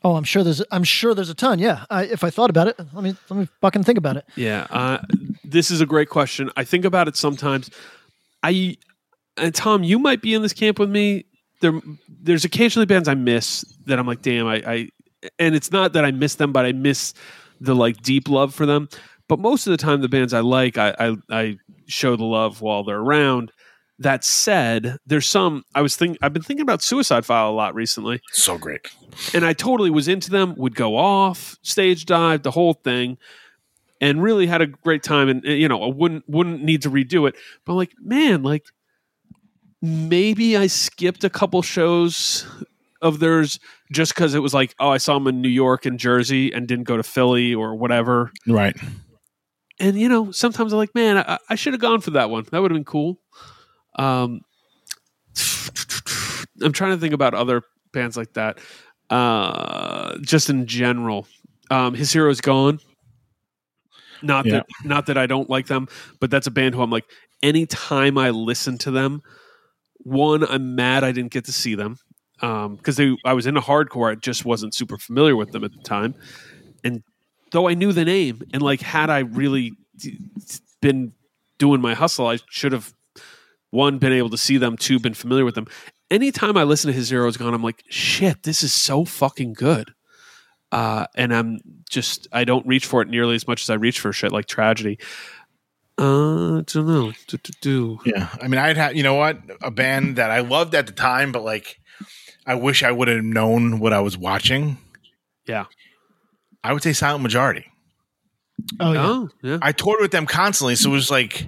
Oh, 0.03 0.15
I'm 0.15 0.23
sure 0.23 0.43
there's 0.43 0.61
I'm 0.71 0.83
sure 0.83 1.13
there's 1.13 1.29
a 1.29 1.35
ton. 1.35 1.59
Yeah, 1.59 1.85
I, 1.89 2.05
if 2.05 2.23
I 2.23 2.29
thought 2.29 2.49
about 2.49 2.67
it, 2.67 2.77
let 2.93 3.03
me 3.03 3.15
let 3.29 3.39
me 3.39 3.47
fucking 3.61 3.83
think 3.83 3.97
about 3.97 4.17
it. 4.17 4.25
Yeah, 4.35 4.67
uh, 4.69 4.99
this 5.43 5.71
is 5.71 5.81
a 5.81 5.85
great 5.85 6.09
question. 6.09 6.51
I 6.55 6.63
think 6.63 6.85
about 6.85 7.07
it 7.07 7.15
sometimes. 7.15 7.69
I 8.43 8.77
and 9.37 9.53
Tom, 9.53 9.83
you 9.83 9.99
might 9.99 10.21
be 10.21 10.33
in 10.33 10.41
this 10.41 10.53
camp 10.53 10.79
with 10.79 10.89
me. 10.89 11.25
There, 11.61 11.81
there's 12.07 12.45
occasionally 12.45 12.85
bands 12.85 13.07
I 13.07 13.13
miss 13.15 13.63
that 13.85 13.99
I'm 13.99 14.07
like, 14.07 14.21
damn, 14.21 14.47
I, 14.47 14.61
I, 14.65 14.89
and 15.39 15.55
it's 15.55 15.71
not 15.71 15.93
that 15.93 16.05
I 16.05 16.11
miss 16.11 16.35
them, 16.35 16.51
but 16.51 16.65
I 16.65 16.71
miss 16.71 17.13
the 17.59 17.75
like 17.75 18.01
deep 18.01 18.29
love 18.29 18.53
for 18.53 18.65
them. 18.65 18.89
But 19.27 19.39
most 19.39 19.65
of 19.65 19.71
the 19.71 19.77
time, 19.77 20.01
the 20.01 20.09
bands 20.09 20.33
I 20.33 20.41
like, 20.41 20.77
I, 20.77 20.95
I, 20.99 21.15
I 21.31 21.57
show 21.87 22.15
the 22.15 22.25
love 22.25 22.61
while 22.61 22.83
they're 22.83 22.99
around. 22.99 23.51
That 23.99 24.25
said, 24.25 24.97
there's 25.05 25.25
some 25.25 25.63
I 25.73 25.81
was 25.81 25.95
thinking. 25.95 26.17
I've 26.21 26.33
been 26.33 26.41
thinking 26.43 26.63
about 26.63 26.81
Suicide 26.81 27.25
File 27.25 27.49
a 27.49 27.51
lot 27.55 27.73
recently, 27.75 28.21
So 28.33 28.57
great. 28.57 28.87
and 29.33 29.45
I 29.45 29.53
totally 29.53 29.89
was 29.89 30.07
into 30.09 30.29
them. 30.29 30.53
Would 30.57 30.75
go 30.75 30.97
off, 30.97 31.55
stage 31.61 32.05
dive, 32.05 32.43
the 32.43 32.51
whole 32.51 32.73
thing, 32.73 33.17
and 34.01 34.21
really 34.21 34.47
had 34.47 34.61
a 34.61 34.67
great 34.67 35.01
time. 35.01 35.29
And 35.29 35.43
you 35.45 35.69
know, 35.69 35.81
I 35.81 35.87
wouldn't 35.87 36.25
wouldn't 36.27 36.61
need 36.61 36.81
to 36.81 36.89
redo 36.91 37.25
it. 37.27 37.35
But 37.65 37.71
I'm 37.73 37.77
like, 37.77 37.93
man, 38.01 38.43
like 38.43 38.65
maybe 39.81 40.57
I 40.57 40.67
skipped 40.67 41.23
a 41.23 41.29
couple 41.29 41.61
shows 41.61 42.45
of 43.01 43.19
theirs 43.19 43.59
just 43.91 44.13
because 44.15 44.33
it 44.33 44.39
was 44.39 44.53
like, 44.53 44.73
oh, 44.79 44.89
I 44.89 44.97
saw 44.97 45.13
them 45.13 45.27
in 45.27 45.41
New 45.41 45.47
York 45.49 45.85
and 45.85 45.99
Jersey 45.99 46.51
and 46.51 46.67
didn't 46.67 46.85
go 46.85 46.97
to 46.97 47.03
Philly 47.03 47.53
or 47.53 47.75
whatever. 47.75 48.31
Right. 48.47 48.75
And 49.79 49.97
you 49.99 50.09
know, 50.09 50.31
sometimes 50.31 50.73
I'm 50.73 50.79
like, 50.79 50.95
man, 50.95 51.17
I, 51.17 51.37
I 51.49 51.55
should 51.55 51.73
have 51.73 51.81
gone 51.81 52.01
for 52.01 52.11
that 52.11 52.29
one. 52.29 52.45
That 52.51 52.61
would 52.61 52.71
have 52.71 52.75
been 52.75 52.85
cool. 52.85 53.19
Um, 53.95 54.41
I'm 56.61 56.71
trying 56.71 56.91
to 56.91 56.97
think 56.97 57.13
about 57.13 57.33
other 57.33 57.63
bands 57.91 58.15
like 58.17 58.33
that. 58.33 58.59
Uh, 59.09 60.17
just 60.21 60.49
in 60.49 60.65
general, 60.65 61.27
um, 61.69 61.93
his 61.93 62.11
hero's 62.11 62.41
gone. 62.41 62.79
Not 64.21 64.45
Yeah. 64.45 64.53
that, 64.53 64.65
not 64.83 65.05
that 65.07 65.17
I 65.17 65.27
don't 65.27 65.49
like 65.49 65.67
them, 65.67 65.87
but 66.19 66.31
that's 66.31 66.47
a 66.47 66.51
band 66.51 66.75
who 66.75 66.81
I'm 66.81 66.89
like. 66.89 67.05
Anytime 67.43 68.17
I 68.17 68.31
listen 68.31 68.77
to 68.79 68.91
them, 68.91 69.21
one, 69.97 70.43
I'm 70.43 70.73
mad 70.75 71.03
I 71.03 71.11
didn't 71.11 71.31
get 71.31 71.45
to 71.45 71.51
see 71.51 71.75
them 71.75 71.99
because 72.39 72.95
they 72.95 73.15
I 73.23 73.33
was 73.33 73.45
into 73.45 73.59
hardcore. 73.61 74.11
I 74.11 74.15
just 74.15 74.45
wasn't 74.45 74.73
super 74.73 74.97
familiar 74.97 75.35
with 75.35 75.51
them 75.51 75.63
at 75.63 75.71
the 75.73 75.81
time, 75.83 76.15
and 76.83 77.03
though 77.51 77.67
I 77.67 77.75
knew 77.75 77.91
the 77.91 78.05
name 78.05 78.41
and 78.53 78.63
like 78.63 78.81
had 78.81 79.09
I 79.11 79.19
really 79.19 79.73
d- 79.97 80.17
been 80.81 81.13
doing 81.59 81.81
my 81.81 81.93
hustle, 81.93 82.25
I 82.27 82.39
should 82.49 82.71
have 82.71 82.93
one 83.75 83.99
been 83.99 84.13
able 84.13 84.29
to 84.31 84.37
see 84.37 84.57
them, 84.57 84.77
two 84.77 84.99
been 84.99 85.13
familiar 85.13 85.45
with 85.45 85.55
them. 85.55 85.67
Anytime 86.09 86.57
I 86.57 86.63
listen 86.63 86.89
to 86.89 86.93
his 86.97 87.09
Hero's 87.09 87.37
Gone, 87.37 87.53
I'm 87.53 87.63
like, 87.63 87.83
shit, 87.89 88.43
this 88.43 88.63
is 88.63 88.73
so 88.73 89.05
fucking 89.05 89.53
good. 89.53 89.93
Uh, 90.71 91.05
and 91.15 91.33
I'm 91.33 91.59
just 91.89 92.27
I 92.31 92.43
don't 92.43 92.65
reach 92.65 92.85
for 92.85 93.01
it 93.01 93.07
nearly 93.07 93.35
as 93.35 93.47
much 93.47 93.61
as 93.61 93.69
I 93.69 93.75
reach 93.75 93.99
for 93.99 94.11
shit 94.11 94.31
like 94.31 94.45
tragedy. 94.47 94.97
Uh, 95.97 96.57
I 96.57 96.61
don't 96.65 96.87
know. 96.87 97.13
Do, 97.27 97.37
do, 97.37 97.53
do. 97.61 97.99
Yeah. 98.05 98.27
I 98.41 98.47
mean, 98.47 98.59
I'd 98.59 98.75
have, 98.75 98.95
you 98.95 99.03
know 99.03 99.13
what? 99.15 99.39
A 99.61 99.71
band 99.71 100.17
that 100.17 100.29
I 100.31 100.41
loved 100.41 100.75
at 100.75 100.87
the 100.87 100.91
time, 100.91 101.31
but 101.31 101.43
like, 101.43 101.79
I 102.45 102.55
wish 102.55 102.83
I 102.83 102.91
would 102.91 103.07
have 103.07 103.23
known 103.23 103.79
what 103.79 103.93
I 103.93 104.01
was 104.01 104.17
watching. 104.17 104.77
Yeah. 105.47 105.65
I 106.63 106.73
would 106.73 106.83
say 106.83 106.91
Silent 106.93 107.23
Majority. 107.23 107.65
Oh 108.79 108.91
yeah, 108.91 109.05
Oh, 109.07 109.29
yeah. 109.41 109.57
I 109.61 109.71
toured 109.71 110.01
with 110.01 110.11
them 110.11 110.25
constantly. 110.25 110.75
So 110.75 110.89
it 110.89 110.93
was 110.93 111.09
like, 111.11 111.47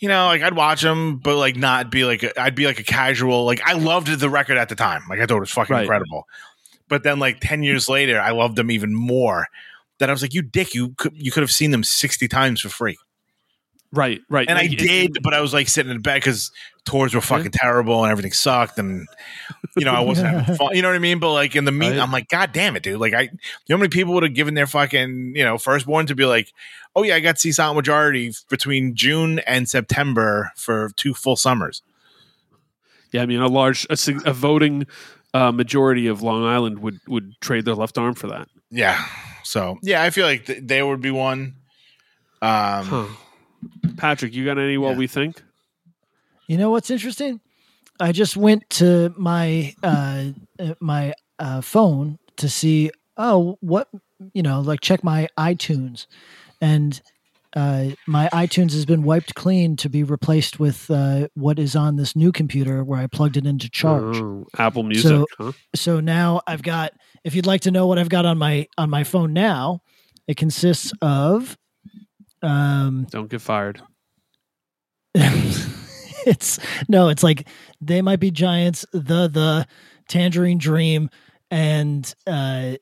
you 0.00 0.08
know, 0.08 0.26
like 0.26 0.42
I'd 0.42 0.56
watch 0.56 0.82
them, 0.82 1.18
but 1.18 1.36
like 1.36 1.56
not 1.56 1.90
be 1.90 2.04
like, 2.04 2.22
a, 2.22 2.40
I'd 2.40 2.54
be 2.54 2.66
like 2.66 2.80
a 2.80 2.84
casual, 2.84 3.44
like 3.44 3.60
I 3.64 3.74
loved 3.74 4.08
the 4.08 4.30
record 4.30 4.56
at 4.56 4.68
the 4.68 4.74
time. 4.74 5.02
Like 5.08 5.20
I 5.20 5.26
thought 5.26 5.36
it 5.36 5.40
was 5.40 5.50
fucking 5.50 5.74
Right. 5.74 5.82
incredible. 5.82 6.26
But 6.88 7.02
then 7.04 7.18
like 7.18 7.38
10 7.40 7.62
years 7.62 7.88
later, 7.88 8.18
I 8.20 8.30
loved 8.30 8.56
them 8.56 8.70
even 8.70 8.94
more. 8.94 9.46
That 9.98 10.08
I 10.08 10.12
was 10.12 10.22
like, 10.22 10.32
you 10.34 10.40
dick, 10.42 10.74
you 10.74 10.94
could, 10.96 11.12
you 11.14 11.30
could 11.30 11.42
have 11.42 11.50
seen 11.50 11.70
them 11.70 11.84
60 11.84 12.26
times 12.28 12.62
for 12.62 12.70
free. 12.70 12.96
Right, 13.92 14.20
right. 14.28 14.48
And 14.48 14.56
I 14.56 14.62
Like, 14.62 14.72
it- 14.74 14.78
did, 14.78 15.18
but 15.22 15.34
I 15.34 15.40
was 15.40 15.52
like 15.52 15.68
sitting 15.68 15.90
in 15.90 15.96
the 15.96 16.02
bed 16.02 16.14
because 16.16 16.52
tours 16.84 17.12
were 17.14 17.20
fucking 17.20 17.50
terrible 17.50 18.04
and 18.04 18.10
everything 18.12 18.32
sucked, 18.32 18.78
and 18.78 19.08
you 19.76 19.84
know 19.84 19.92
I 19.92 20.00
wasn't 20.00 20.28
having 20.28 20.54
fun. 20.56 20.76
You 20.76 20.82
know 20.82 20.88
what 20.88 20.94
I 20.94 21.00
mean? 21.00 21.18
But 21.18 21.32
like 21.32 21.56
in 21.56 21.64
the 21.64 21.72
meet, 21.72 21.90
Right. 21.90 21.98
I'm 21.98 22.12
like, 22.12 22.28
God 22.28 22.52
damn 22.52 22.76
it, 22.76 22.84
dude! 22.84 23.00
Like 23.00 23.14
I, 23.14 23.22
you 23.22 23.28
know 23.68 23.76
how 23.76 23.78
many 23.78 23.88
people 23.88 24.14
would 24.14 24.22
have 24.22 24.34
given 24.34 24.54
their 24.54 24.68
fucking 24.68 25.32
you 25.34 25.42
know 25.44 25.58
firstborn 25.58 26.06
to 26.06 26.14
be 26.14 26.24
like, 26.24 26.52
oh 26.94 27.02
yeah, 27.02 27.16
I 27.16 27.20
got 27.20 27.34
to 27.34 27.40
see 27.40 27.50
Silent 27.50 27.76
Majority 27.76 28.32
between 28.48 28.94
June 28.94 29.40
and 29.40 29.68
September 29.68 30.52
for 30.56 30.90
two 30.96 31.12
full 31.12 31.34
summers. 31.36 31.82
Yeah, 33.12 33.22
I 33.22 33.26
mean, 33.26 33.40
a 33.40 33.48
large, 33.48 33.88
a, 33.90 33.96
a 34.24 34.32
voting 34.32 34.86
uh, 35.34 35.50
majority 35.50 36.06
of 36.06 36.22
Long 36.22 36.44
Island 36.44 36.78
would 36.78 37.00
would 37.08 37.34
trade 37.40 37.64
their 37.64 37.74
left 37.74 37.98
arm 37.98 38.14
for 38.14 38.28
that. 38.28 38.46
Yeah, 38.70 39.04
so 39.42 39.78
yeah, 39.82 40.00
I 40.00 40.10
feel 40.10 40.26
like 40.26 40.46
th- 40.46 40.60
they 40.62 40.80
would 40.80 41.00
be 41.00 41.10
one. 41.10 41.56
Um, 42.40 42.84
Huh. 42.86 43.06
Patrick, 43.96 44.34
you 44.34 44.44
got 44.44 44.58
any? 44.58 44.78
What 44.78 44.92
Yeah. 44.92 44.96
we 44.98 45.06
think? 45.06 45.42
You 46.46 46.58
know 46.58 46.70
what's 46.70 46.90
interesting? 46.90 47.40
I 48.00 48.12
just 48.12 48.36
went 48.36 48.68
to 48.70 49.14
my 49.16 49.74
uh, 49.82 50.30
uh, 50.58 50.74
my 50.80 51.12
uh, 51.38 51.60
phone 51.60 52.18
to 52.38 52.48
see 52.48 52.90
oh 53.16 53.56
what 53.60 53.88
you 54.32 54.42
know 54.42 54.60
like 54.60 54.80
check 54.80 55.04
my 55.04 55.28
iTunes, 55.38 56.06
and 56.60 57.00
uh, 57.54 57.90
my 58.06 58.28
iTunes 58.32 58.72
has 58.72 58.86
been 58.86 59.02
wiped 59.02 59.34
clean 59.34 59.76
to 59.76 59.88
be 59.88 60.02
replaced 60.02 60.58
with 60.58 60.90
uh, 60.90 61.28
what 61.34 61.58
is 61.58 61.76
on 61.76 61.96
this 61.96 62.16
new 62.16 62.32
computer 62.32 62.82
where 62.82 63.00
I 63.00 63.06
plugged 63.06 63.36
it 63.36 63.44
into 63.46 63.68
charge. 63.68 64.16
Oh, 64.16 64.46
Apple 64.58 64.82
Music. 64.82 65.08
So- 65.08 65.26
huh? 65.38 65.52
So 65.74 66.00
now 66.00 66.40
I've 66.46 66.62
got. 66.62 66.92
If 67.22 67.34
you'd 67.34 67.46
like 67.46 67.60
to 67.62 67.70
know 67.70 67.86
what 67.86 67.98
I've 67.98 68.08
got 68.08 68.24
on 68.24 68.38
my 68.38 68.66
on 68.78 68.88
my 68.88 69.04
phone 69.04 69.32
now, 69.34 69.82
it 70.26 70.36
consists 70.36 70.92
of. 71.02 71.58
Um, 72.42 73.06
Don't 73.10 73.28
get 73.30 73.40
fired. 73.40 73.82
it's 75.14 76.58
no, 76.88 77.08
it's 77.08 77.22
like 77.22 77.46
they 77.80 78.02
might 78.02 78.20
be 78.20 78.30
giants, 78.30 78.86
the 78.92 79.28
the 79.28 79.66
Tangerine 80.08 80.58
Dream, 80.58 81.10
and 81.50 82.12
uh, 82.26 82.74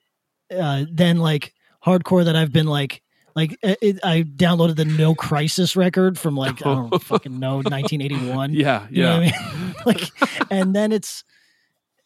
uh, 0.55 0.85
then 0.91 1.19
like 1.19 1.55
hardcore 1.85 2.25
that 2.25 2.37
I've 2.37 2.53
been 2.53 2.67
like 2.67 3.03
like 3.35 3.57
it, 3.63 3.79
it- 3.81 4.01
I 4.05 4.23
downloaded 4.23 4.77
the 4.77 4.85
No 4.85 5.15
Crisis 5.15 5.77
record 5.77 6.19
from 6.19 6.37
like 6.37 6.65
I 6.67 6.75
don't 6.75 7.03
fucking 7.03 7.39
know 7.39 7.57
1981. 7.57 8.53
Yeah, 8.55 8.87
You 8.91 9.03
know 9.03 9.21
yeah. 9.21 9.31
what 9.31 9.35
I 9.35 9.65
mean? 9.65 9.75
like, 9.87 10.51
and 10.51 10.75
then 10.77 10.93
it's, 10.93 11.25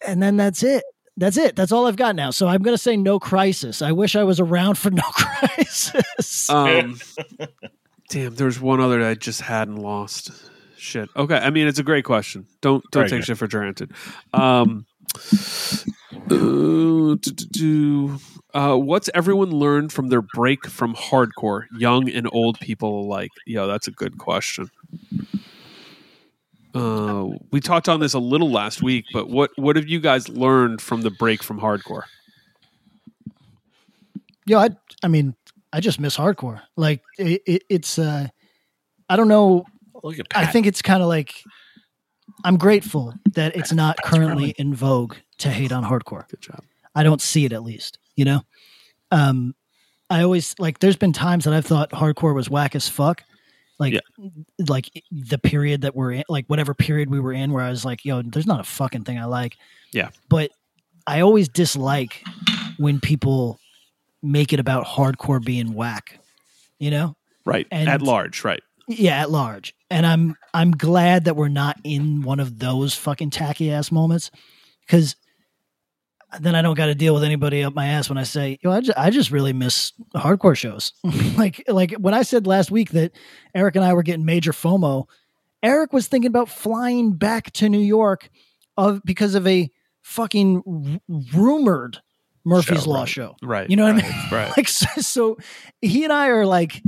and 0.07 0.23
then 0.23 0.37
that's 0.37 0.63
it. 0.63 0.85
That's 1.17 1.37
it. 1.37 1.57
That's 1.57 1.73
all 1.73 1.87
I've 1.87 1.97
got 1.97 2.17
now. 2.17 2.31
So 2.31 2.49
I'm 2.49 2.63
gonna 2.63 2.79
say 2.79 2.97
no 2.97 3.19
crisis. 3.19 3.83
I 3.83 3.93
wish 3.93 4.17
I 4.17 4.25
was 4.25 4.41
around 4.41 4.79
for 4.79 4.91
no 4.93 5.03
crisis. 5.15 6.49
Um, 6.49 6.99
damn, 8.09 8.35
there's 8.35 8.61
one 8.61 8.81
other 8.81 9.01
that 9.01 9.09
I 9.11 9.15
just 9.15 9.43
had 9.43 9.69
and 9.69 9.79
lost. 9.79 10.31
Shit. 10.77 11.11
Okay. 11.15 11.37
I 11.37 11.51
mean, 11.51 11.69
it's 11.69 11.79
a 11.79 11.85
great 11.85 12.05
question. 12.05 12.47
Don't 12.61 12.83
don't 12.91 13.03
Very 13.03 13.11
take 13.11 13.21
good. 13.21 13.27
shit 13.27 13.39
for 13.39 13.47
granted. 13.47 13.93
Um, 14.33 14.87
uh, 15.15 15.19
do, 16.29 17.17
do, 17.17 17.47
do. 17.51 18.19
Uh, 18.55 18.77
what's 18.77 19.09
everyone 19.15 19.51
learned 19.51 19.93
from 19.93 20.09
their 20.09 20.23
break 20.23 20.67
from 20.67 20.95
hardcore, 20.95 21.65
young 21.79 22.11
and 22.11 22.29
old 22.33 22.59
people 22.61 23.01
alike? 23.01 23.31
Yo, 23.47 23.67
that's 23.67 23.87
a 23.87 23.91
good 23.93 24.19
question. 24.19 24.71
Uh, 26.75 27.29
we 27.51 27.61
talked 27.61 27.89
on 27.89 28.01
this 28.01 28.15
a 28.15 28.19
little 28.19 28.51
last 28.51 28.83
week, 28.83 29.05
but 29.13 29.29
what 29.29 29.51
what 29.57 29.77
have 29.77 29.89
you 29.89 30.01
guys 30.01 30.29
learned 30.29 30.81
from 30.81 31.03
the 31.03 31.11
break 31.11 31.43
from 31.43 31.61
hardcore? 31.61 32.03
Yeah, 34.47 34.59
I, 34.59 34.71
I 35.03 35.09
mean, 35.09 35.35
I 35.73 35.81
just 35.81 36.01
miss 36.01 36.17
hardcore. 36.17 36.63
Like 36.77 37.03
it, 37.19 37.43
it, 37.47 37.63
it's, 37.69 37.99
uh, 37.99 38.27
I 39.09 39.17
don't 39.17 39.29
know. 39.29 39.65
look 40.03 40.19
at 40.19 40.27
I 40.35 40.47
think 40.47 40.67
it's 40.67 40.83
kind 40.83 41.03
of 41.03 41.09
like 41.09 41.45
I'm 42.45 42.57
grateful 42.57 43.15
that 43.35 43.57
it's 43.57 43.73
not 43.73 43.97
currently 44.03 44.51
in 44.59 44.75
vogue 44.75 45.15
to 45.39 45.51
hate 45.51 45.73
on 45.73 45.85
hardcore. 45.85 46.29
Good 46.29 46.41
job. 46.41 46.65
I 46.95 47.03
don't 47.03 47.21
see 47.21 47.45
it 47.45 47.53
at 47.53 47.63
least, 47.63 47.99
you 48.17 48.25
know? 48.25 48.43
Um, 49.11 49.55
I 50.11 50.23
always 50.23 50.55
like, 50.59 50.81
there's 50.81 50.97
been 50.97 51.13
times 51.13 51.45
that 51.45 51.55
I've 51.55 51.67
thought 51.67 51.91
hardcore 51.91 52.35
was 52.35 52.51
whack 52.51 52.75
as 52.75 52.89
fuck. 52.89 53.23
Like, 53.79 53.95
Yeah. 53.95 54.29
like 54.69 54.91
eh, 54.95 55.01
the 55.11 55.39
period 55.39 55.83
that 55.83 55.95
we're 55.97 56.13
in, 56.13 56.25
like 56.29 56.47
whatever 56.47 56.75
period 56.75 57.11
we 57.11 57.19
were 57.21 57.33
in 57.33 57.53
where 57.53 57.65
I 57.65 57.71
was 57.71 57.85
like, 57.85 58.05
yo, 58.05 58.23
there's 58.23 58.47
not 58.47 58.61
a 58.61 58.65
fucking 58.65 59.05
thing 59.05 59.19
I 59.19 59.25
like. 59.25 59.57
Yeah. 59.93 60.11
But 60.29 60.51
I 61.07 61.21
always 61.21 61.49
dislike 61.49 62.23
when 62.77 63.01
people 63.01 63.59
make 64.23 64.53
it 64.53 64.61
about 64.61 64.87
hardcore 64.87 65.45
being 65.45 65.75
whack, 65.75 66.19
you 66.79 66.91
know? 66.91 67.17
Right. 67.45 67.67
And- 67.73 67.89
At 67.89 68.03
large, 68.03 68.45
right. 68.45 68.63
Yeah, 68.89 69.21
at 69.23 69.31
large. 69.31 69.75
And 69.91 70.05
I'm 70.07 70.37
I'm 70.55 70.73
glad 70.73 71.25
that 71.25 71.37
we're 71.37 71.49
not 71.49 71.79
in 71.85 72.23
one 72.23 72.41
of 72.41 72.59
those 72.59 72.95
fucking 72.95 73.31
tacky 73.31 73.71
ass 73.73 73.91
moments 73.93 74.31
because 74.87 75.17
then 76.41 76.55
I 76.55 76.63
don't 76.63 76.77
got 76.77 76.87
to 76.87 76.95
deal 76.95 77.15
with 77.15 77.25
anybody 77.25 77.63
up 77.63 77.75
my 77.75 77.87
ass 77.87 78.09
when 78.09 78.19
I 78.19 78.23
say, 78.23 78.59
"Yo, 78.63 78.71
I 78.71 78.81
just, 78.81 78.99
I 78.99 79.11
just 79.11 79.31
really 79.31 79.53
miss 79.53 79.93
hardcore 80.15 80.57
shows." 80.57 80.93
like 81.37 81.63
like 81.69 81.93
when 81.93 82.15
I 82.15 82.23
said 82.23 82.47
last 82.47 82.71
week 82.71 82.91
that 82.91 83.13
Eric 83.55 83.77
and 83.77 83.85
I 83.85 83.93
were 83.93 84.03
getting 84.03 84.25
major 84.25 84.53
FOMO, 84.53 85.07
Eric 85.63 85.93
was 85.93 86.09
thinking 86.09 86.29
about 86.29 86.49
flying 86.49 87.13
back 87.13 87.51
to 87.53 87.69
New 87.69 87.79
York 87.79 88.31
of 88.77 89.03
because 89.05 89.35
of 89.35 89.47
a 89.47 89.71
fucking 90.03 90.63
r- 90.67 91.17
rumored 91.35 91.99
Murphy's 92.45 92.85
Show, 92.85 92.91
Law 92.91 93.01
right. 93.01 93.09
show. 93.09 93.37
Right. 93.43 93.71
You 93.71 93.77
know 93.77 93.85
what 93.85 93.95
I 93.97 94.03
mean? 94.03 94.13
Right. 94.33 94.53
Like 94.57 94.69
so, 94.69 94.87
so 95.01 95.37
he 95.81 96.05
and 96.05 96.13
I 96.13 96.29
are 96.29 96.45
like, 96.47 96.83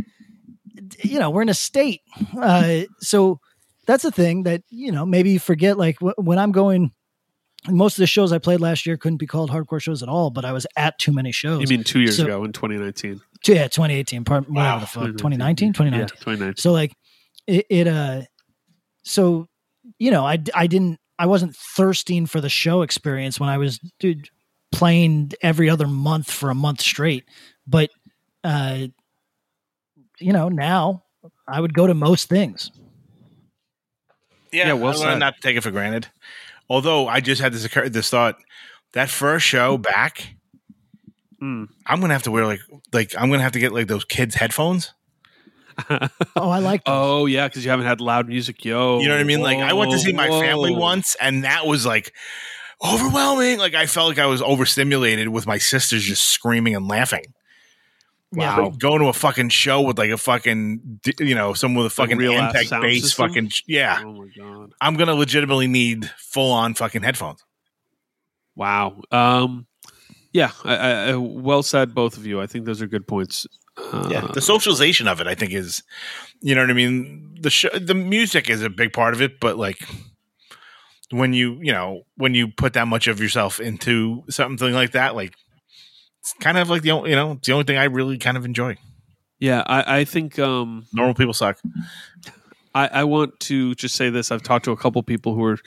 you 1.03 1.19
know, 1.19 1.31
we're 1.31 1.43
in 1.43 1.49
a 1.49 1.55
state. 1.55 2.01
Uh, 2.37 2.83
so 3.01 3.41
that's 3.87 4.05
a 4.05 4.11
thing 4.11 4.45
that 4.45 4.63
you 4.71 4.91
know 4.91 5.05
maybe 5.07 5.31
you 5.31 5.39
forget. 5.39 5.79
Like 5.79 5.99
wh- 6.01 6.19
when 6.19 6.39
I'm 6.39 6.53
going, 6.53 6.93
most 7.69 7.97
of 7.97 8.03
the 8.03 8.07
shows 8.07 8.33
I 8.33 8.39
played 8.39 8.61
last 8.61 8.85
year 8.87 8.97
couldn't 8.97 9.17
be 9.19 9.27
called 9.27 9.51
hardcore 9.51 9.81
shows 9.81 10.03
at 10.03 10.09
all, 10.09 10.31
but 10.31 10.45
I 10.45 10.53
was 10.53 10.67
at 10.77 10.99
too 10.99 11.13
many 11.13 11.33
shows. 11.33 11.61
You 11.63 11.67
mean 11.77 11.85
two 11.85 12.01
years 12.01 12.17
So- 12.19 12.25
ago 12.25 12.45
in 12.45 12.53
2019? 12.53 13.21
yeah, 13.47 13.69
2018, 13.69 14.25
part, 14.25 14.49
whatever 14.49 14.75
Wow. 14.77 14.79
the 14.81 14.87
fuck, 14.87 15.07
2019, 15.17 15.73
2019. 15.73 16.01
Yeah, 16.01 16.07
2019. 16.21 16.57
So 16.61 16.73
like 16.73 16.93
it, 17.47 17.67
it 17.71 17.87
uh 17.89 18.23
so 19.03 19.49
you 19.99 20.11
know, 20.11 20.27
I 20.27 20.39
I 20.55 20.67
didn't 20.67 20.99
I 21.19 21.27
wasn't 21.27 21.55
thirsting 21.57 22.27
for 22.27 22.41
the 22.41 22.49
show 22.49 22.83
experience 22.83 23.39
when 23.39 23.49
I 23.49 23.59
was 23.59 23.79
dude 24.01 24.29
playing 24.73 25.33
every 25.43 25.71
other 25.71 25.87
month 25.87 26.31
for 26.31 26.51
a 26.51 26.55
month 26.55 26.81
straight. 26.81 27.25
But 27.67 27.91
uh 28.43 28.87
you 30.21 30.33
know, 30.33 30.49
now 30.49 31.05
I 31.49 31.61
would 31.61 31.75
go 31.75 31.87
to 31.87 31.95
most 31.95 32.29
things. 32.29 32.71
Yeah, 34.53 34.69
Yeah, 34.69 34.73
well 34.75 34.93
I 35.03 35.07
learned 35.07 35.21
not 35.21 35.37
to 35.37 35.41
take 35.41 35.57
it 35.57 35.63
for 35.63 35.71
granted. 35.71 36.09
Although 36.69 37.09
I 37.09 37.21
just 37.21 37.41
had 37.41 37.53
this 37.53 37.65
occur 37.65 37.89
this 37.89 38.11
thought 38.11 38.37
that 38.93 39.11
first 39.11 39.47
show 39.47 39.77
back, 39.79 40.35
Mm. 41.43 41.69
I'm 41.87 42.01
gonna 42.01 42.15
have 42.15 42.23
to 42.23 42.31
wear 42.31 42.47
like 42.47 42.61
like 42.93 43.13
I'm 43.19 43.29
gonna 43.31 43.43
have 43.43 43.53
to 43.53 43.59
get 43.59 43.73
like 43.73 43.87
those 43.87 44.05
kids 44.05 44.35
headphones. 44.35 44.95
Oh, 46.37 46.51
I 46.51 46.61
like 46.61 46.85
those. 46.85 46.95
Oh 46.95 47.27
yeah, 47.27 47.49
because 47.49 47.65
you 47.65 47.71
haven't 47.71 47.87
had 47.87 48.01
loud 48.01 48.29
music, 48.29 48.65
yo. 48.65 49.01
You 49.01 49.09
know 49.09 49.15
what 49.15 49.21
I 49.21 49.25
mean? 49.25 49.41
Like 49.41 49.59
I 49.59 49.73
went 49.73 49.91
to 49.93 49.99
see 49.99 50.13
my 50.13 50.29
Whoa, 50.29 50.41
family 50.41 50.75
once, 50.75 51.17
and 51.21 51.45
that 51.45 51.67
was 51.67 51.85
like 51.85 52.13
overwhelming. 52.83 53.59
Like 53.59 53.75
I 53.75 53.87
felt 53.87 54.09
like 54.09 54.19
I 54.19 54.27
was 54.27 54.41
overstimulated 54.41 55.29
with 55.29 55.47
my 55.47 55.59
sisters 55.59 56.05
just 56.05 56.23
screaming 56.29 56.75
and 56.77 56.87
laughing. 56.89 57.25
Yeah. 58.37 58.57
Like, 58.57 58.79
going 58.79 59.01
to 59.01 59.09
a 59.09 59.13
fucking 59.13 59.49
show 59.51 59.81
with 59.83 59.99
like 59.99 60.11
a 60.11 60.19
fucking 60.19 61.01
you 61.19 61.35
know 61.35 61.55
someone 61.55 61.85
with 61.85 61.93
a 61.93 61.95
fucking 61.95 62.19
real-ass 62.19 62.51
impact 62.51 62.69
sound 62.69 62.83
bass 62.83 63.03
system? 63.03 63.29
fucking 63.29 63.51
yeah. 63.67 64.03
Oh 64.05 64.13
my 64.13 64.29
god! 64.37 64.73
I'm 64.81 64.97
gonna 64.97 65.15
legitimately 65.15 65.67
need 65.69 66.11
full 66.19 66.53
on 66.53 66.75
fucking 66.75 67.03
headphones. 67.03 67.45
Wow. 68.57 69.01
Um, 69.11 69.67
yeah. 70.33 70.51
I, 70.65 70.77
I, 70.77 70.91
I- 71.11 71.17
well 71.17 71.63
said, 71.63 71.95
both 71.95 72.17
of 72.17 72.27
you. 72.27 72.41
I 72.41 72.47
think 72.47 72.67
those 72.67 72.81
are 72.83 72.87
good 72.87 73.07
points. 73.07 73.47
Uh, 73.77 74.07
yeah 74.09 74.21
the 74.33 74.41
socialization 74.41 75.09
of 75.09 75.21
it 75.21 75.27
i 75.27 75.35
think 75.35 75.53
is 75.53 75.83
you 76.41 76.55
know 76.55 76.61
what 76.61 76.71
i 76.71 76.75
mean 76.75 77.35
the 77.41 77.51
sh- 77.51 77.67
the 77.77 77.93
music 77.93 78.49
is 78.49 78.63
a 78.63 78.71
big 78.71 78.93
part 78.93 79.15
of 79.15 79.21
it 79.21 79.41
but 79.41 79.57
like 79.59 79.79
when 81.11 81.33
you 81.33 81.59
you 81.61 81.73
know 81.73 82.03
when 82.17 82.35
you 82.35 82.47
put 82.47 82.75
that 82.75 82.87
much 82.87 83.09
of 83.09 83.19
yourself 83.21 83.59
into 83.59 84.23
something 84.31 84.73
like 84.73 84.93
that 84.93 85.17
like 85.17 85.35
it's 86.25 86.35
kind 86.41 86.57
of 86.57 86.71
like 86.71 86.81
the 86.81 86.91
only 86.91 87.11
you 87.11 87.17
know 87.17 87.33
it's 87.33 87.47
the 87.47 87.53
only 87.53 87.65
thing 87.65 87.77
i 87.77 87.85
really 87.85 88.19
kind 88.19 88.37
of 88.37 88.45
enjoy 88.45 88.77
yeah. 89.41 89.63
I, 89.67 89.99
I 89.99 90.05
think. 90.05 90.39
Um, 90.39 90.87
normal 90.95 91.13
people 91.13 91.35
suck 91.35 91.59
I, 92.75 92.89
I 92.89 93.05
want 93.05 93.39
to 93.41 93.75
just 93.75 93.95
say 93.95 94.11
this. 94.11 94.33
I've 94.33 94.43
talked 94.43 94.65
to 94.65 94.73
a 94.73 94.77
couple 94.77 95.03
people 95.03 95.35
who 95.35 95.45
are 95.45 95.59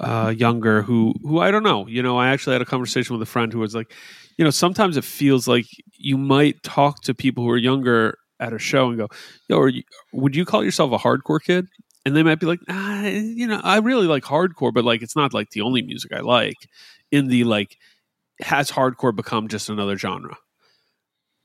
uh, 0.00 0.30
younger 0.30 0.82
who 0.82 1.14
who 1.22 1.38
I 1.38 1.50
don't 1.50 1.62
know. 1.62 1.86
You 1.86 2.02
know, 2.02 2.18
I 2.18 2.28
actually 2.30 2.54
had 2.54 2.62
a 2.62 2.66
conversation 2.66 3.14
with 3.14 3.22
a 3.22 3.30
friend 3.30 3.52
who 3.52 3.60
was 3.60 3.74
like, 3.74 3.92
you 4.36 4.44
know, 4.44 4.50
sometimes 4.50 4.96
it 4.96 5.04
feels 5.04 5.46
like 5.46 5.66
you 5.98 6.16
might 6.16 6.62
talk 6.62 7.02
to 7.02 7.14
people 7.14 7.44
who 7.44 7.50
are 7.50 7.56
younger 7.56 8.18
at 8.40 8.52
a 8.52 8.58
show 8.58 8.88
and 8.88 8.98
go, 8.98 9.08
"Yo, 9.48 9.58
are 9.60 9.68
you, 9.68 9.82
would 10.12 10.34
you 10.34 10.44
call 10.44 10.64
yourself 10.64 10.90
a 10.92 10.98
hardcore 10.98 11.40
kid?" 11.40 11.68
And 12.04 12.16
they 12.16 12.22
might 12.22 12.40
be 12.40 12.46
like, 12.46 12.60
ah, 12.68 13.04
"You 13.04 13.46
know, 13.46 13.60
I 13.62 13.78
really 13.78 14.06
like 14.06 14.24
hardcore, 14.24 14.72
but 14.72 14.84
like 14.84 15.02
it's 15.02 15.14
not 15.14 15.32
like 15.32 15.50
the 15.50 15.60
only 15.60 15.82
music 15.82 16.12
I 16.12 16.20
like." 16.20 16.56
In 17.12 17.26
the 17.28 17.44
like, 17.44 17.76
has 18.42 18.70
hardcore 18.70 19.14
become 19.14 19.48
just 19.48 19.68
another 19.68 19.96
genre? 19.96 20.36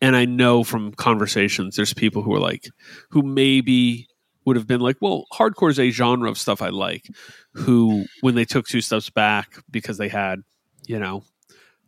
And 0.02 0.16
I 0.16 0.26
know 0.26 0.64
from 0.64 0.94
conversations, 0.94 1.76
there's 1.76 1.94
people 1.94 2.22
who 2.22 2.34
are 2.34 2.40
like, 2.40 2.68
who 3.12 3.22
maybe 3.22 4.08
would 4.46 4.56
have 4.56 4.68
been 4.68 4.82
like, 4.82 4.98
well, 5.02 5.26
hardcore 5.34 5.72
is 5.72 5.80
a 5.80 5.90
genre 5.90 6.30
of 6.30 6.38
stuff 6.38 6.62
I 6.62 6.70
like. 6.70 7.08
Who, 7.54 8.06
when 8.22 8.36
they 8.36 8.46
took 8.46 8.68
two 8.68 8.82
steps 8.82 9.10
back 9.10 9.64
because 9.72 9.98
they 9.98 10.10
had, 10.10 10.42
you 10.86 11.00
know, 11.00 11.24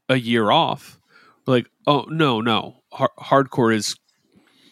a 0.09 0.15
year 0.15 0.51
off, 0.51 0.97
were 1.45 1.57
like, 1.57 1.67
oh 1.85 2.05
no, 2.09 2.41
no, 2.41 2.81
Har- 2.91 3.11
hardcore 3.19 3.73
is 3.73 3.95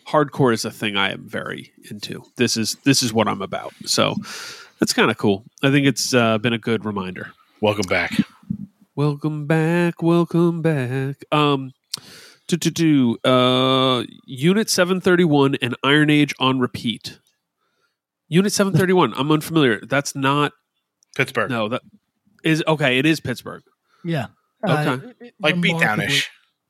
hardcore 0.07 0.53
is 0.53 0.65
a 0.65 0.71
thing 0.71 0.95
I 0.95 1.11
am 1.11 1.27
very 1.27 1.71
into. 1.89 2.23
This 2.37 2.57
is 2.57 2.77
this 2.85 3.01
is 3.03 3.13
what 3.13 3.27
I'm 3.27 3.41
about. 3.41 3.73
So 3.85 4.15
that's 4.79 4.93
kind 4.93 5.11
of 5.11 5.17
cool. 5.17 5.45
I 5.63 5.71
think 5.71 5.87
it's 5.87 6.13
uh, 6.13 6.37
been 6.37 6.53
a 6.53 6.59
good 6.59 6.85
reminder. 6.85 7.31
welcome 7.61 7.87
back 7.87 8.11
Welcome 8.95 9.45
back, 9.45 10.01
welcome 10.01 10.62
back. 10.62 11.23
Um, 11.31 11.73
to 12.47 12.58
to 12.58 12.71
do 12.71 13.17
uh, 13.25 14.03
Unit 14.25 14.69
Seven 14.69 15.01
Thirty 15.01 15.23
One 15.25 15.55
and 15.62 15.75
Iron 15.84 16.10
Age 16.10 16.34
on 16.39 16.60
repeat. 16.60 17.19
Unit 18.29 18.53
Seven 18.53 18.73
Thirty 18.73 18.93
One. 18.93 19.13
I'm 19.15 19.31
unfamiliar. 19.31 19.81
That's 19.86 20.15
not 20.15 20.53
pittsburgh 21.15 21.49
no. 21.49 21.67
That 21.69 21.81
is 22.43 22.63
okay. 22.67 22.97
It 22.97 23.05
is 23.05 23.19
Pittsburgh. 23.19 23.63
Yeah. 24.03 24.27
Okay. 24.67 25.13
like 25.39 25.55
remarkably- 25.55 25.71
beatdownish 25.73 26.27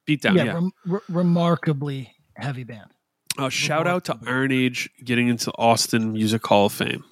Beatdown. 0.08 0.36
Yeah, 0.38 0.44
Yeah. 0.46 0.54
rem- 0.54 0.72
re- 0.86 1.00
remarkably 1.10 2.12
heavy 2.36 2.64
band. 2.64 2.90
Uh, 3.38 3.50
shout 3.50 3.86
out 3.88 4.06
to. 4.06 4.18
Iron 4.26 4.52
Age 4.52 4.90
getting 5.04 5.28
into 5.28 5.52
Austin 5.58 6.14
Music 6.14 6.46
Hall 6.46 6.68
of 6.68 6.74
Fame. 6.74 7.04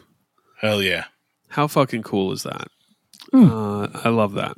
hell 0.60 0.82
yeah 0.82 1.06
How 1.50 1.68
fucking 1.68 2.04
cool 2.04 2.32
is 2.32 2.44
that? 2.44 2.68
Mm. 3.34 3.50
Uh, 3.96 4.00
I 4.06 4.10
love 4.10 4.34
that. 4.34 4.56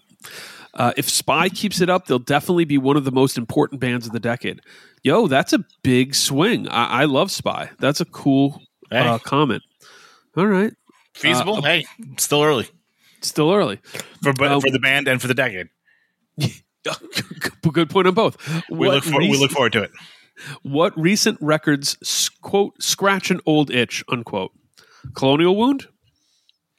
Uh, 0.73 0.91
if 0.97 1.09
Spy 1.09 1.47
keeps 1.49 1.79
it 1.79 1.89
up, 1.89 2.05
they'll 2.07 2.19
definitely 2.19 2.65
be 2.65 2.77
one 2.77 2.97
of 2.97 3.05
the 3.05 3.11
most 3.11 3.37
important 3.37 3.79
bands 3.79 4.05
of 4.05 4.11
the 4.11 4.19
decade. 4.19 4.61
Yo, 5.03 5.27
that's 5.27 5.53
a 5.53 5.59
big 5.83 6.13
swing. 6.13 6.67
I, 6.67 7.01
I 7.01 7.05
love 7.05 7.31
Spy. 7.31 7.69
That's 7.79 8.01
a 8.01 8.05
cool 8.05 8.61
hey, 8.91 8.99
uh, 8.99 9.19
comment. 9.19 9.63
All 10.35 10.47
right, 10.47 10.73
feasible 11.13 11.57
uh, 11.57 11.61
hey 11.61 11.85
still 12.17 12.43
early 12.43 12.67
still 13.21 13.51
early. 13.53 13.79
for 14.21 14.33
but 14.33 14.51
Um, 14.51 14.61
for 14.61 14.69
the 14.71 14.79
band 14.79 15.07
and 15.07 15.21
for 15.21 15.27
the 15.27 15.33
decade 15.33 15.69
Good 17.71 17.89
point 17.89 18.07
on 18.07 18.13
both. 18.13 18.37
we 18.69 18.87
look 18.89 19.03
for, 19.03 19.19
we 19.19 19.37
look 19.37 19.51
forward 19.51 19.73
to 19.73 19.83
it 19.83 19.91
What 20.61 20.97
recent 20.99 21.37
records 21.41 21.97
quote 22.41 22.81
scratch 22.81 23.31
an 23.31 23.39
old 23.45 23.71
itch 23.71 24.03
unquote? 24.09 24.51
Colonial 25.15 25.55
Wound. 25.55 25.87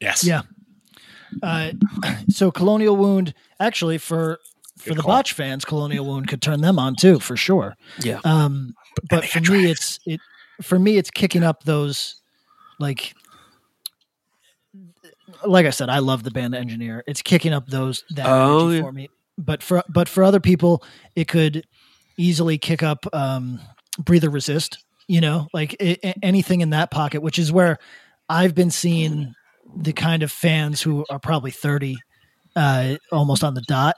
yes 0.01 0.23
Yeah. 0.25 0.43
Uh, 1.43 1.73
so 2.29 2.51
Colonial 2.51 2.97
Wound, 2.97 3.35
actually, 3.61 3.99
for 3.99 4.39
for 4.79 4.91
Good 4.91 4.99
the 4.99 5.03
call. 5.03 5.13
Botch 5.13 5.33
fans, 5.33 5.65
Colonial 5.65 6.05
Wound 6.05 6.29
could 6.29 6.43
turn 6.43 6.61
them 6.61 6.79
on 6.79 6.95
too, 6.97 7.19
for 7.21 7.37
sure. 7.37 7.77
Yeah. 8.01 8.21
Um, 8.25 8.75
but 9.11 9.23
they 9.23 9.27
for 9.29 9.41
me, 9.53 9.71
it's 9.71 9.99
it. 10.07 10.21
For 10.63 10.79
me, 10.79 10.97
it's 10.97 11.11
kicking 11.11 11.43
up 11.43 11.65
those, 11.65 12.21
like, 12.79 13.15
like 15.45 15.67
I 15.67 15.71
said, 15.71 15.89
I 15.89 15.99
love 15.99 16.23
the 16.23 16.31
band 16.31 16.55
Engineer. 16.55 17.05
It's 17.07 17.23
kicking 17.23 17.53
up 17.53 17.67
those 17.67 18.05
that 18.11 18.27
Oh, 18.27 18.71
yeah. 18.71 18.81
for 18.83 18.93
me. 18.93 19.09
But 19.39 19.63
for 19.63 19.83
but 19.89 20.09
for 20.09 20.25
other 20.25 20.41
people, 20.41 20.83
it 21.15 21.29
could 21.29 21.67
easily 22.17 22.57
kick 22.57 22.83
up 22.83 23.05
um, 23.15 23.61
Breather 23.99 24.31
Resist. 24.31 24.83
You 25.09 25.21
know, 25.21 25.47
like 25.53 25.77
i 25.81 25.97
i- 26.03 26.15
anything 26.23 26.63
in 26.63 26.71
that 26.71 26.91
pocket, 26.91 27.21
which 27.23 27.39
is 27.39 27.53
where 27.53 27.79
I've 28.29 28.55
been 28.55 28.71
seeing 28.71 29.35
the 29.75 29.93
kind 29.93 30.23
of 30.23 30.31
fans 30.31 30.81
who 30.83 31.05
are 31.11 31.19
probably 31.19 31.51
30 31.51 31.97
uh 32.55 32.97
almost 33.13 33.43
on 33.45 33.55
the 33.55 33.61
dot 33.63 33.95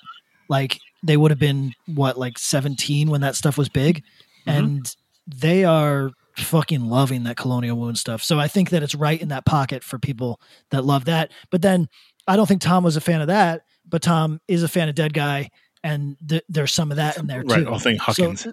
like 0.48 0.78
they 1.02 1.16
would 1.16 1.30
have 1.30 1.38
been 1.38 1.72
what 1.86 2.18
like 2.18 2.38
17 2.38 3.08
when 3.10 3.20
that 3.20 3.36
stuff 3.36 3.56
was 3.58 3.68
big. 3.68 4.02
Mhm. 4.46 4.58
and 4.58 4.96
they 5.26 5.64
are 5.64 6.10
fucking 6.36 6.80
loving 6.88 7.24
that 7.24 7.36
colonial 7.36 7.76
wound 7.76 7.98
stuff. 7.98 8.22
So 8.22 8.38
i 8.38 8.48
think 8.48 8.70
that 8.70 8.82
it's 8.82 8.94
right 8.94 9.20
in 9.20 9.28
that 9.28 9.44
pocket 9.44 9.84
for 9.84 9.98
people 9.98 10.40
that 10.70 10.84
love 10.84 11.04
that. 11.06 11.30
But 11.50 11.62
then 11.62 11.88
i 12.26 12.36
don't 12.36 12.46
think 12.46 12.60
tom 12.60 12.84
was 12.84 12.96
a 12.96 13.00
fan 13.00 13.20
of 13.20 13.26
that 13.28 13.62
but 13.88 14.02
tom 14.02 14.40
is 14.48 14.62
a 14.62 14.68
fan 14.68 14.88
of 14.88 14.94
Deadguy 14.94 15.48
and 15.84 16.16
th- 16.28 16.42
there's 16.48 16.72
some 16.74 16.90
of 16.90 16.96
that 16.96 17.16
in 17.18 17.26
there 17.26 17.42
right 17.42 17.64
too. 17.64 17.68
All 17.68 17.78
thing 17.78 17.96
huckins. 17.96 18.42
so, 18.42 18.52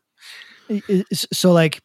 i- 0.69 0.81
i- 0.89 1.03
so 1.11 1.51
like 1.51 1.81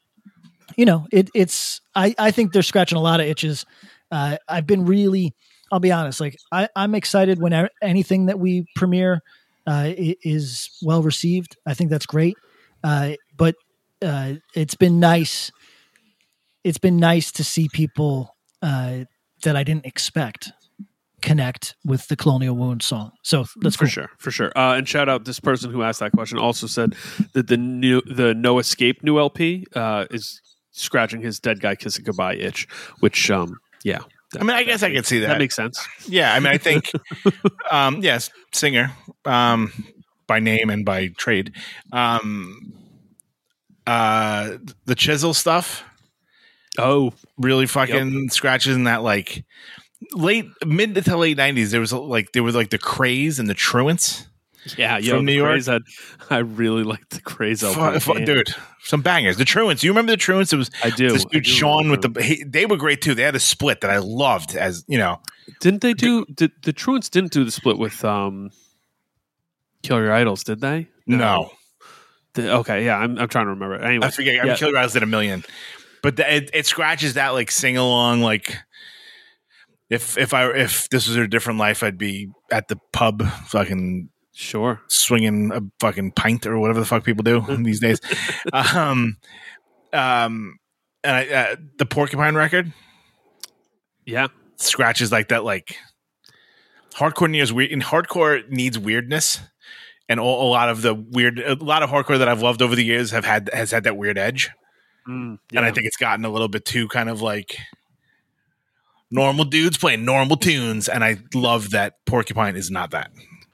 you 0.76 0.85
know 0.85 1.07
it, 1.12 1.31
it's 1.35 1.81
I, 1.95 2.14
I 2.18 2.31
think 2.31 2.53
they're 2.53 2.62
scratching 2.62 2.97
a 2.99 3.01
lot 3.01 3.20
of 3.20 3.26
itches 3.26 3.64
uh, 4.11 4.37
i've 4.49 4.67
been 4.67 4.85
really 4.85 5.35
i'll 5.73 5.81
be 5.81 5.93
honest 5.93 6.21
like 6.21 6.37
I, 6.53 6.69
i'm 6.77 6.95
excited 6.95 7.41
when 7.41 7.69
anything 7.83 8.27
that 8.27 8.39
we 8.39 8.67
premiere 8.77 9.21
uh, 9.67 9.91
is 9.97 10.71
well 10.83 11.03
received 11.03 11.57
i 11.67 11.75
think 11.75 11.91
that's 11.91 12.07
great 12.07 12.37
uh, 12.83 13.13
but 13.37 13.55
uh, 14.03 14.35
it's 14.55 14.75
been 14.75 15.01
nice 15.01 15.53
it's 16.65 16.79
been 16.79 16.97
nice 16.97 17.33
to 17.33 17.45
see 17.45 17.69
people 17.73 18.37
uh, 18.63 19.05
that 19.43 19.57
i 19.57 19.63
didn't 19.63 19.87
expect 19.87 20.53
connect 21.23 21.75
with 21.85 22.09
the 22.09 22.17
colonial 22.17 22.57
wound 22.57 22.83
song 22.83 23.13
so 23.23 23.45
that's 23.61 23.77
for 23.77 23.85
cool. 23.85 23.91
sure, 23.91 24.11
for 24.19 24.31
sure. 24.31 24.53
Uh, 24.57 24.75
and 24.75 24.89
shout 24.89 25.09
out 25.09 25.25
this 25.25 25.41
person 25.41 25.71
who 25.71 25.83
asked 25.83 26.01
that 26.01 26.13
question. 26.13 26.39
Also 26.39 26.67
said 26.67 26.95
that 27.35 27.47
the 27.49 27.57
new 27.57 28.01
the 28.07 28.35
No 28.35 28.59
Escape 28.59 29.03
new 29.03 29.19
LP 29.19 29.67
uh, 29.75 30.07
is 30.11 30.41
scratching 30.73 31.21
his 31.21 31.41
Deadguy 31.41 31.79
kissing 31.79 32.05
goodbye 32.05 32.35
itch. 32.35 32.67
Which, 33.01 33.31
um, 33.31 33.59
yeah, 33.85 34.01
i 34.39 34.43
mean 34.43 34.57
i 34.57 34.62
guess 34.62 34.83
i 34.83 34.93
could 34.93 35.07
see 35.07 35.20
that 35.20 35.28
that 35.28 35.39
makes 35.39 35.57
sense. 35.57 35.87
Yeah, 36.07 36.33
I 36.33 36.41
mean, 36.41 36.53
I 36.53 36.59
think, 36.59 36.91
um, 37.70 38.03
yes, 38.03 38.31
singer, 38.53 38.93
um, 39.24 39.72
by 40.26 40.41
name 40.41 40.70
and 40.70 40.85
by 40.85 41.09
trade. 41.09 41.55
Um, 41.93 42.74
uh, 43.87 44.59
the 44.85 44.95
chisel 44.95 45.35
stuff 45.35 45.85
Oh, 46.78 47.12
really 47.37 47.66
fucking 47.66 48.28
scratches 48.31 48.76
in 48.76 48.85
that 48.85 49.03
like 49.03 49.45
late 50.14 50.47
mid 50.64 50.95
to 50.95 51.16
late 51.16 51.37
nineties. 51.37 51.70
There 51.70 51.81
was 51.81 51.93
like 51.93 52.33
there 52.33 52.43
was 52.43 52.55
like 52.55 52.70
the 52.70 52.78
Krays 52.78 53.39
and 53.39 53.49
the 53.49 53.55
truants. 53.55 54.26
Yeah, 54.77 54.99
yo, 54.99 55.17
From 55.17 55.25
New 55.25 55.33
York? 55.33 55.65
Had, 55.65 55.83
I 56.31 56.39
really 56.39 56.83
like 56.83 57.09
the 57.09 57.21
Krays 57.21 57.61
Fu- 57.61 57.81
LP. 57.81 57.99
fu- 58.01 58.25
dude, 58.25 58.55
some 58.83 59.01
bangers. 59.01 59.37
The 59.39 59.45
truants. 59.47 59.83
You 59.83 59.91
remember 59.91 60.13
the 60.13 60.17
truants? 60.19 60.53
It 60.53 60.57
was 60.57 60.71
I 60.85 60.91
do. 60.91 61.09
this 61.11 61.25
dude 61.25 61.45
do 61.45 61.51
Sean 61.51 61.91
with 61.91 62.03
the. 62.03 62.23
He, 62.23 62.45
they 62.45 62.67
were 62.67 62.77
great 62.77 63.01
too. 63.01 63.15
They 63.15 63.23
had 63.23 63.35
a 63.35 63.41
split 63.41 63.81
that 63.81 63.91
I 63.91 63.99
loved. 63.99 64.55
As 64.57 64.85
you 64.87 64.99
know, 64.99 65.19
Didn't 65.61 65.81
they 65.81 65.95
do 65.95 66.27
did, 66.27 66.53
the 66.63 66.73
Truants 66.75 67.09
didn't 67.09 67.33
do 67.33 67.43
the 67.45 67.51
split 67.51 67.79
with 67.79 68.05
um 68.05 68.51
Kill 69.83 69.99
Your 69.99 70.13
Idols, 70.13 70.45
did 70.45 70.61
they? 70.61 70.89
no, 71.07 71.51
The- 72.35 72.53
okay, 72.59 72.85
yeah, 72.85 72.99
I'm 72.99 73.19
I'm 73.19 73.29
trying 73.29 73.47
to 73.47 73.51
remember. 73.51 73.77
Anyway, 73.77 74.07
I 74.07 74.11
forget. 74.11 74.45
I 74.45 74.49
yeah. 74.49 74.57
Kill 74.57 74.69
Your 74.71 74.79
Idols 74.79 74.93
did 74.93 75.03
a 75.03 75.07
million, 75.07 75.43
but 76.03 76.17
the, 76.17 76.35
it, 76.37 76.51
it 76.53 76.67
scratches 76.67 77.15
that 77.15 77.31
like 77.31 77.51
sing 77.51 77.79
along. 77.79 78.21
Like 78.21 78.57
if 79.89 80.19
if 80.19 80.35
I 80.35 80.51
if 80.51 80.89
this 80.91 81.09
was 81.09 81.17
a 81.17 81.27
different 81.27 81.59
life, 81.59 81.83
I'd 81.83 81.97
be 81.99 82.31
at 82.53 82.69
the 82.69 82.77
pub, 82.93 83.27
fucking 83.47 84.11
sure. 84.41 84.80
swinging 84.88 85.53
a 85.53 85.61
fucking 85.80 86.12
pint 86.12 86.47
or 86.47 86.59
whatever 86.59 86.80
the 86.80 86.86
fuck 86.86 87.05
people 87.05 87.22
do 87.22 87.41
these 87.62 87.80
days. 87.80 88.01
Um, 88.53 89.16
um, 89.93 90.59
and 91.05 91.16
I, 91.16 91.28
uh, 91.28 91.57
the 91.78 91.86
Porcupine 91.86 92.34
record 92.34 92.72
Yeah. 94.07 94.28
scratches 94.57 95.11
like 95.12 95.28
that. 95.28 95.45
Like 95.45 95.76
hardcore 96.95 97.30
needs 97.30 97.53
weird. 97.53 97.70
And 97.72 97.82
hardcore 97.82 98.49
needs 98.49 98.78
weirdness. 98.78 99.41
And 100.09 100.18
all, 100.18 100.49
a 100.49 100.51
lot 100.51 100.68
of 100.68 100.82
the 100.82 100.93
weird, 100.95 101.38
a 101.38 101.55
lot 101.55 101.82
of 101.82 101.91
hardcore 101.91 102.18
that 102.18 102.28
I've 102.28 102.43
loved 102.43 102.62
over 102.62 102.74
the 102.74 102.84
years 102.84 103.12
have 103.12 103.24
had 103.24 103.49
has 103.53 103.70
had 103.70 103.84
that 103.84 103.97
weird 103.97 104.18
edge. 104.18 104.51
Mm, 105.09 105.38
and 105.55 105.64
I 105.64 105.70
think 105.70 105.86
it's 105.86 105.97
gotten 105.97 106.24
a 106.24 106.28
little 106.28 106.49
bit 106.49 106.64
too 106.64 106.88
kind 106.88 107.09
of 107.09 107.22
like 107.22 107.57
normal 109.11 109.45
dudes 109.45 109.78
playing 109.78 110.05
normal 110.05 110.36
tunes, 110.36 110.88
and 110.88 111.05
I 111.05 111.18
love 111.32 111.70
that 111.70 112.05
Porcupine 112.07 112.57
is 112.57 112.70
not 112.72 112.91
that. 112.91 113.11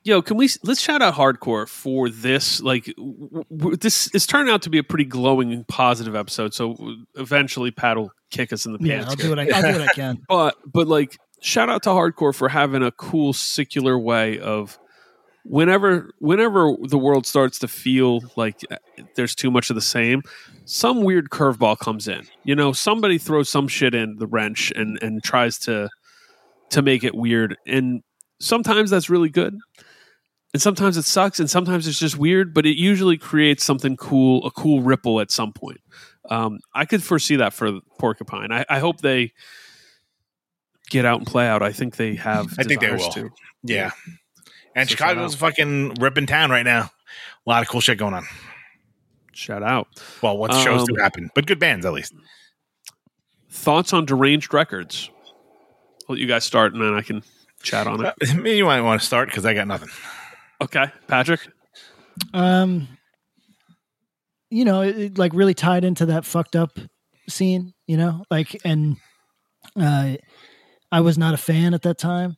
Yo, 0.07 0.23
can 0.23 0.37
we 0.37 0.49
let's 0.63 0.81
shout 0.81 1.03
out 1.03 1.15
hardcore 1.15 1.69
for 1.69 2.09
this? 2.09 2.61
Like, 2.63 2.85
w- 2.97 3.43
w- 3.51 3.77
this 3.77 4.07
is 4.15 4.25
turned 4.25 4.49
out 4.49 4.63
to 4.63 4.71
be 4.71 4.79
a 4.79 4.85
pretty 4.85 5.05
glowing, 5.05 5.65
positive 5.65 6.15
episode. 6.15 6.55
So 6.55 6.77
eventually, 7.17 7.73
Pat 7.73 7.97
will 7.97 8.13
kick 8.31 8.53
us 8.53 8.67
in 8.67 8.73
the 8.73 8.79
Yeah, 8.81 8.99
pants. 8.99 9.11
I'll 9.11 9.17
do 9.17 9.31
what 9.31 9.41
I, 9.41 9.49
I'll 9.53 9.63
do 9.63 9.81
what 9.81 9.89
I 9.89 9.93
can. 9.93 10.19
but 10.29 10.55
but 10.65 10.87
like 10.87 11.19
shout 11.41 11.69
out 11.69 11.83
to 11.83 11.89
hardcore 11.89 12.33
for 12.33 12.49
having 12.49 12.85
a 12.85 12.93
cool 12.93 13.33
secular 13.33 13.99
way 13.99 14.39
of 14.39 14.79
whenever 15.45 16.13
whenever 16.21 16.77
the 16.83 16.99
world 16.99 17.27
starts 17.27 17.59
to 17.59 17.67
feel 17.67 18.21
like 18.37 18.61
uh, 18.71 18.77
there's 19.17 19.35
too 19.35 19.51
much 19.51 19.71
of 19.71 19.77
the 19.77 19.83
same 19.83 20.23
some 20.65 21.03
weird 21.03 21.31
curveball 21.31 21.79
comes 21.79 22.09
in 22.09 22.27
you 22.43 22.55
know 22.55 22.73
somebody 22.73 23.17
throws 23.19 23.49
some 23.49 23.69
shit 23.69 23.95
in 23.95 24.17
the 24.17 24.27
wrench 24.27 24.73
and 24.75 24.99
and 25.03 25.23
tries 25.23 25.59
to 25.59 25.89
to 26.71 26.83
make 26.83 27.05
it 27.05 27.15
weird 27.15 27.57
and 27.65 28.03
sometimes 28.41 28.91
that's 28.91 29.09
really 29.09 29.29
good 29.29 29.57
and 30.53 30.63
sometimes 30.63 30.97
it 30.97 31.05
sucks 31.05 31.41
and 31.41 31.51
sometimes 31.51 31.87
it's 31.87 31.99
just 31.99 32.17
weird 32.17 32.55
but 32.55 32.67
it 32.67 32.77
usually 32.77 33.19
creates 33.19 33.65
something 33.65 33.97
cool 33.97 34.45
a 34.47 34.51
cool 34.51 34.81
ripple 34.83 35.21
at 35.21 35.31
some 35.31 35.53
point 35.53 35.81
um, 36.31 36.59
i 36.75 36.85
could 36.85 37.03
foresee 37.03 37.37
that 37.37 37.53
for 37.53 37.81
porcupine 37.99 38.53
i, 38.53 38.65
I 38.69 38.79
hope 38.79 39.01
they 39.01 39.33
get 40.91 41.05
out 41.05 41.19
and 41.19 41.27
play 41.27 41.47
out. 41.47 41.63
I 41.63 41.73
think 41.73 41.97
they 41.97 42.15
have. 42.17 42.55
I 42.59 42.63
think 42.63 42.81
they 42.81 42.91
will. 42.91 43.11
To. 43.11 43.31
Yeah. 43.63 43.91
And 44.75 44.89
So 44.89 44.93
Chicago's 44.97 45.35
fucking 45.35 45.95
ripping 46.01 46.27
town 46.27 46.51
right 46.51 46.65
now. 46.65 46.91
A 47.47 47.51
lot 47.51 47.63
of 47.63 47.69
cool 47.69 47.81
shit 47.81 47.99
going 47.99 48.15
on. 48.15 48.25
Shout 49.33 49.63
out. 49.63 49.89
Well, 50.23 50.37
what 50.37 50.53
shows 50.55 50.81
Um, 50.83 50.87
do 50.87 50.95
happen, 51.01 51.31
but 51.35 51.47
good 51.47 51.59
bands 51.59 51.85
at 51.85 51.93
least. 51.93 52.15
Thoughts 53.51 53.93
on 53.93 54.05
deranged 54.05 54.53
records? 54.55 55.11
I'll 56.09 56.15
let 56.15 56.19
you 56.19 56.27
guys 56.27 56.45
start, 56.45 56.73
and 56.73 56.83
then 56.83 56.95
I 56.95 57.03
can 57.03 57.23
chat 57.63 57.87
on 57.87 58.05
it. 58.05 58.07
Uh, 58.07 58.35
maybe 58.35 58.53
you 58.57 58.65
might 58.65 58.81
want 58.81 59.01
to 59.01 59.07
start 59.07 59.29
because 59.29 59.45
I 59.45 59.55
got 59.55 59.67
nothing. 59.67 59.89
Okay, 60.63 60.87
Patrick. 61.07 61.41
Um, 62.33 62.89
you 64.51 64.65
know, 64.65 64.83
it, 64.83 64.99
it, 64.99 65.19
like 65.19 65.33
really 65.35 65.55
tied 65.55 65.85
into 65.85 66.07
that 66.07 66.25
fucked 66.25 66.57
up 66.57 66.79
scene. 67.29 67.75
You 67.87 67.97
know, 67.97 68.25
like, 68.31 68.57
and 68.65 68.97
uh, 69.79 70.17
I 70.91 71.01
was 71.01 71.19
not 71.19 71.35
a 71.35 71.39
fan 71.39 71.75
at 71.75 71.83
that 71.83 71.99
time, 71.99 72.37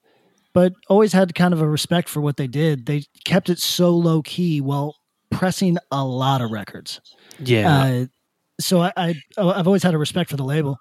but 0.53 0.73
always 0.89 1.13
had 1.13 1.35
kind 1.35 1.55
of 1.55 1.61
a 1.61 1.69
respect 1.69 2.09
for 2.09 2.21
what 2.21 2.37
they 2.37 2.47
did. 2.47 2.87
They 2.87 3.05
kept 3.25 3.49
it 3.49 3.59
so 3.59 3.91
low 3.91 4.23
key 4.23 4.61
while 4.61 4.97
pressing 5.31 5.79
a 5.91 6.05
lot 6.05 6.41
of 6.41 6.51
records. 6.51 7.01
Yeah. 7.39 7.83
Uh, 7.83 8.07
so 8.61 8.83
I, 8.83 8.93
I, 8.97 9.15
I've 9.39 9.67
always 9.67 9.83
had 9.83 9.95
a 9.95 9.99
respect 9.99 10.31
for 10.31 10.37
the 10.37 10.45
label. 10.45 10.79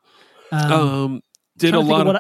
Um, 0.52 0.72
um, 0.72 1.22
did 1.58 1.74
a 1.74 1.80
lot 1.80 2.02
of 2.02 2.08
of. 2.08 2.08
what 2.08 2.16
I, 2.16 2.20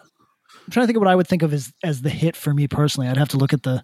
I'm 0.65 0.71
trying 0.71 0.83
to 0.83 0.87
think 0.87 0.97
of 0.97 1.01
what 1.01 1.09
I 1.09 1.15
would 1.15 1.27
think 1.27 1.43
of 1.43 1.53
as 1.53 1.71
as 1.83 2.01
the 2.01 2.09
hit 2.09 2.35
for 2.35 2.53
me 2.53 2.67
personally. 2.67 3.07
I'd 3.07 3.17
have 3.17 3.29
to 3.29 3.37
look 3.37 3.53
at 3.53 3.63
the. 3.63 3.83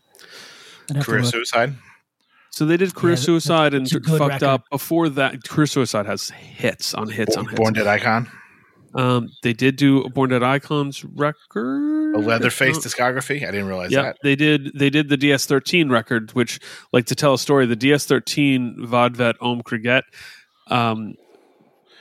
I'd 0.89 0.97
have 0.97 1.05
to 1.05 1.11
Career 1.11 1.23
suicide. 1.23 1.73
so 2.51 2.65
they 2.65 2.77
did 2.77 2.93
career 2.95 3.13
Yeah, 3.13 3.19
suicide 3.19 3.73
and 3.73 3.85
that's 3.85 3.95
a 3.95 3.99
good 3.99 4.17
fucked 4.17 4.31
record. 4.41 4.43
up. 4.43 4.63
Before 4.71 5.09
that, 5.09 5.43
career 5.47 5.65
suicide 5.67 6.05
has 6.05 6.29
hits 6.29 6.93
on 6.93 7.09
hits 7.09 7.35
on 7.37 7.45
hits. 7.45 7.55
Born 7.55 7.73
Dead 7.73 7.87
Icon. 7.87 8.29
Um, 8.95 9.29
they 9.41 9.53
did 9.53 9.75
do 9.75 10.01
a 10.03 10.09
Born 10.09 10.29
Dead 10.29 10.43
Icons 10.43 11.03
record. 11.03 12.13
A 12.15 12.19
Leatherface 12.19 12.77
Uh, 12.77 12.81
discography. 12.81 13.37
I 13.37 13.49
didn't 13.51 13.65
realize 13.65 13.89
yeah, 13.91 14.03
that. 14.03 14.17
they 14.21 14.35
did. 14.35 14.71
They 14.77 14.91
did 14.91 15.09
the 15.09 15.17
DS13 15.17 15.89
record, 15.89 16.31
which, 16.33 16.59
like, 16.91 17.05
to 17.07 17.15
tell 17.15 17.33
a 17.33 17.39
story, 17.39 17.65
the 17.65 17.75
DS13 17.75 18.75
Vodvet 18.85 19.33
Om 19.41 19.63
Kriget 19.63 20.03
um, 20.67 21.15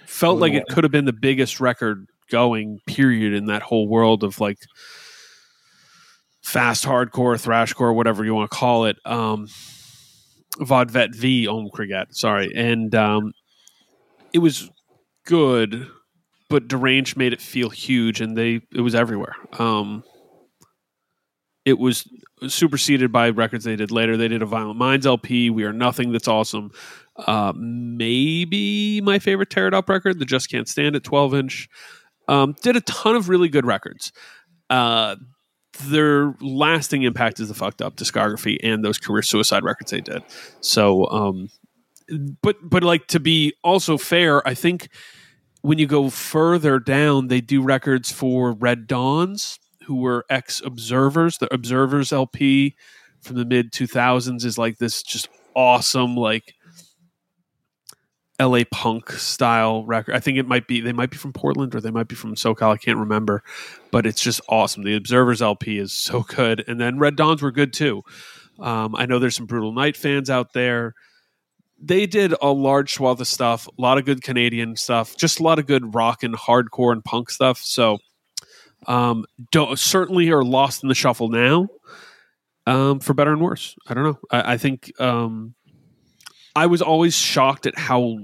felt 0.07 0.39
like 0.39 0.53
it 0.53 0.65
could 0.69 0.85
have 0.85 0.91
been 0.91 1.07
the 1.07 1.15
biggest 1.15 1.61
record 1.61 2.07
going. 2.31 2.81
Period 2.87 3.33
in 3.33 3.47
that 3.47 3.63
whole 3.63 3.89
world 3.89 4.23
of 4.23 4.39
like 4.39 4.59
fast 6.43 6.85
hardcore, 6.85 7.41
thrashcore, 7.41 7.95
whatever 7.95 8.25
you 8.25 8.35
want 8.35 8.51
to 8.51 8.57
call 8.57 8.87
it. 8.87 8.97
Um, 9.05 9.49
Vodvet 10.59 11.15
V 11.15 11.47
Om 11.49 11.71
Kriget, 11.73 12.15
sorry, 12.15 12.53
and 12.55 12.95
um, 12.95 13.33
it 14.33 14.39
was 14.39 14.71
good, 15.25 15.89
but 16.51 16.69
Deranged 16.69 17.17
made 17.17 17.33
it 17.33 17.41
feel 17.41 17.71
huge, 17.71 18.21
and 18.21 18.37
they 18.37 18.61
it 18.75 18.81
was 18.83 18.95
everywhere. 18.95 19.35
Um, 19.59 20.05
it 21.65 21.79
was 21.79 22.09
superseded 22.49 23.13
by 23.13 23.31
records 23.31 23.65
they 23.65 23.77
did 23.77 23.91
later. 23.91 24.17
They 24.17 24.29
did 24.29 24.43
a 24.43 24.47
Violent 24.47 24.79
Minds 24.79 25.07
LP, 25.07 25.49
We 25.51 25.65
Are 25.65 25.73
Nothing, 25.73 26.13
that's 26.13 26.29
awesome. 26.29 26.71
Uh, 27.17 27.53
maybe 27.57 29.01
my 29.01 29.19
favorite 29.19 29.51
Tear 29.51 29.69
It 29.69 29.75
Up 29.75 29.89
record, 29.89 30.19
the 30.19 30.25
Just 30.25 30.51
Can't 30.51 30.69
Stand 30.69 30.97
It 30.97 31.05
12 31.05 31.35
inch. 31.35 31.69
Um, 32.29 32.55
did 32.63 32.77
a 32.77 32.81
ton 32.81 33.17
of 33.17 33.29
really 33.29 33.49
good 33.49 33.67
records. 33.67 34.13
Uh, 34.71 35.17
their 35.79 36.35
lasting 36.41 37.03
impact 37.03 37.41
is 37.41 37.49
the 37.49 37.55
fucked 37.55 37.83
up 37.83 37.97
discography 37.97 38.59
and 38.63 38.85
those 38.85 38.99
career 38.99 39.23
suicide 39.23 39.65
records 39.65 39.91
they 39.91 40.01
did. 40.01 40.23
So, 40.61 41.07
um, 41.07 41.51
but 42.43 42.57
but 42.63 42.83
like 42.83 43.07
to 43.09 43.21
be 43.21 43.55
also 43.63 43.97
fair, 43.97 44.47
I 44.47 44.55
think 44.55 44.89
when 45.63 45.79
you 45.79 45.87
go 45.87 46.11
further 46.11 46.79
down, 46.79 47.29
they 47.29 47.41
do 47.41 47.63
records 47.63 48.11
for 48.13 48.53
Red 48.53 48.87
Dawns, 48.87 49.59
who 49.87 49.97
were 49.97 50.27
ex 50.29 50.61
Observers. 50.65 51.39
The 51.39 51.53
Observers 51.53 52.13
LP 52.13 52.77
from 53.21 53.37
the 53.37 53.45
mid 53.45 53.73
2000s 53.73 54.45
is 54.45 54.59
like 54.59 54.79
this 54.79 55.03
just 55.03 55.29
awesome, 55.55 56.17
like 56.17 56.55
LA 58.41 58.61
punk 58.71 59.11
style 59.13 59.85
record. 59.85 60.15
I 60.15 60.21
think 60.21 60.39
it 60.39 60.49
might 60.49 60.67
be, 60.67 60.81
they 60.81 60.93
might 60.93 61.11
be 61.11 61.17
from 61.17 61.33
Portland 61.33 61.75
or 61.75 61.81
they 61.81 61.91
might 61.91 62.09
be 62.09 62.15
from 62.15 62.35
SoCal. 62.35 62.73
I 62.73 62.77
can't 62.77 62.99
remember, 62.99 63.43
but 63.91 64.07
it's 64.07 64.21
just 64.21 64.41
awesome. 64.49 64.83
The 64.83 64.97
Observers 64.97 65.43
LP 65.43 65.79
is 65.79 65.93
so 65.93 66.23
good. 66.29 66.65
And 66.67 66.81
then 66.81 66.99
Red 66.99 67.17
Dawns 67.17 67.43
were 67.43 67.53
good 67.53 67.73
too. 67.73 68.03
Um, 68.59 68.95
I 68.97 69.07
know 69.07 69.19
there's 69.19 69.37
some 69.37 69.47
Brutal 69.47 69.73
Night 69.73 69.97
fans 69.97 70.31
out 70.31 70.53
there 70.53 70.95
they 71.83 72.07
did 72.07 72.33
a 72.41 72.53
large 72.53 72.93
swath 72.93 73.21
of 73.21 73.27
stuff, 73.27 73.67
a 73.67 73.71
lot 73.77 73.99
of 73.99 74.05
good 74.05 74.23
Canadian 74.23 74.77
stuff, 74.77 75.17
just 75.17 75.41
a 75.41 75.43
lot 75.43 75.59
of 75.59 75.67
good 75.67 75.95
rock 75.95 76.23
and 76.23 76.35
hardcore 76.35 76.93
and 76.93 77.05
punk 77.05 77.29
stuff. 77.29 77.59
So, 77.59 77.99
um, 78.87 79.25
don't, 79.51 79.79
certainly 79.79 80.31
are 80.31 80.45
lost 80.45 80.85
in 80.85 80.89
the 80.89 80.95
shuffle 80.95 81.29
now, 81.29 81.69
um, 82.67 83.01
for 83.01 83.15
better 83.15 83.33
and 83.33 83.41
worse. 83.41 83.75
I 83.89 83.95
don't 83.95 84.05
know. 84.05 84.19
I, 84.31 84.53
I 84.55 84.59
think 84.59 84.93
um, 85.01 85.55
I 86.55 86.67
was 86.67 86.83
always 86.83 87.15
shocked 87.17 87.67
at 87.67 87.79
how 87.79 88.19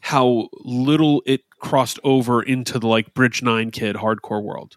how 0.00 0.48
little 0.64 1.22
it 1.26 1.42
crossed 1.60 2.00
over 2.02 2.42
into 2.42 2.78
the 2.78 2.88
like 2.88 3.14
Bridge 3.14 3.42
Nine 3.42 3.70
kid 3.70 3.96
hardcore 3.96 4.42
world 4.42 4.76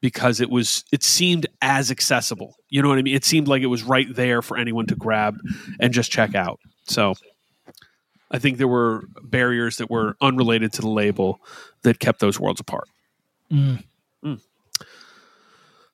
because 0.00 0.40
it 0.40 0.50
was 0.50 0.84
it 0.92 1.02
seemed 1.02 1.46
as 1.62 1.90
accessible. 1.90 2.56
You 2.68 2.82
know 2.82 2.88
what 2.88 2.98
I 2.98 3.02
mean? 3.02 3.14
It 3.14 3.24
seemed 3.24 3.48
like 3.48 3.62
it 3.62 3.66
was 3.66 3.82
right 3.82 4.12
there 4.14 4.42
for 4.42 4.56
anyone 4.56 4.86
to 4.86 4.96
grab 4.96 5.36
and 5.80 5.92
just 5.92 6.10
check 6.10 6.34
out. 6.34 6.60
So 6.86 7.14
I 8.30 8.38
think 8.38 8.58
there 8.58 8.68
were 8.68 9.04
barriers 9.22 9.78
that 9.78 9.90
were 9.90 10.16
unrelated 10.20 10.72
to 10.74 10.82
the 10.82 10.88
label 10.88 11.40
that 11.82 11.98
kept 11.98 12.20
those 12.20 12.38
worlds 12.38 12.60
apart. 12.60 12.88
Mm. 14.24 14.40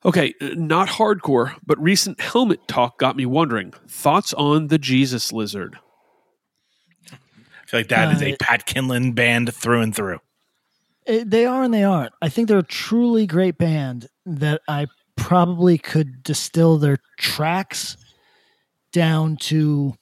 Okay, 0.05 0.35
uh, 0.39 0.49
not 0.55 0.87
hardcore, 0.87 1.55
but 1.65 1.81
recent 1.81 2.21
helmet 2.21 2.67
talk 2.67 2.99
got 2.99 3.15
me 3.17 3.25
wondering. 3.25 3.73
Thoughts 3.87 4.33
on 4.33 4.67
the 4.67 4.77
Jesus 4.77 5.33
Lizard? 5.33 5.79
I 7.11 7.65
feel 7.65 7.79
like 7.79 7.87
that 7.89 8.13
is 8.13 8.21
a 8.21 8.33
Uh, 8.33 8.37
Pat 8.39 8.67
Kinlan 8.67 9.15
band 9.15 9.51
through 9.53 9.81
and 9.81 9.95
through. 9.95 10.19
Eh, 11.07 11.23
they 11.25 11.47
are 11.47 11.63
and 11.63 11.73
they 11.73 11.83
aren't. 11.83 12.13
I 12.21 12.29
think 12.29 12.47
they're 12.47 12.59
a 12.59 12.63
truly 12.63 13.25
great 13.25 13.57
band 13.57 14.07
that 14.27 14.61
I 14.67 14.85
probably 15.15 15.79
could 15.79 16.21
distill 16.21 16.77
their 16.77 16.97
tracks 17.17 17.97
down 18.91 19.37
to 19.37 19.95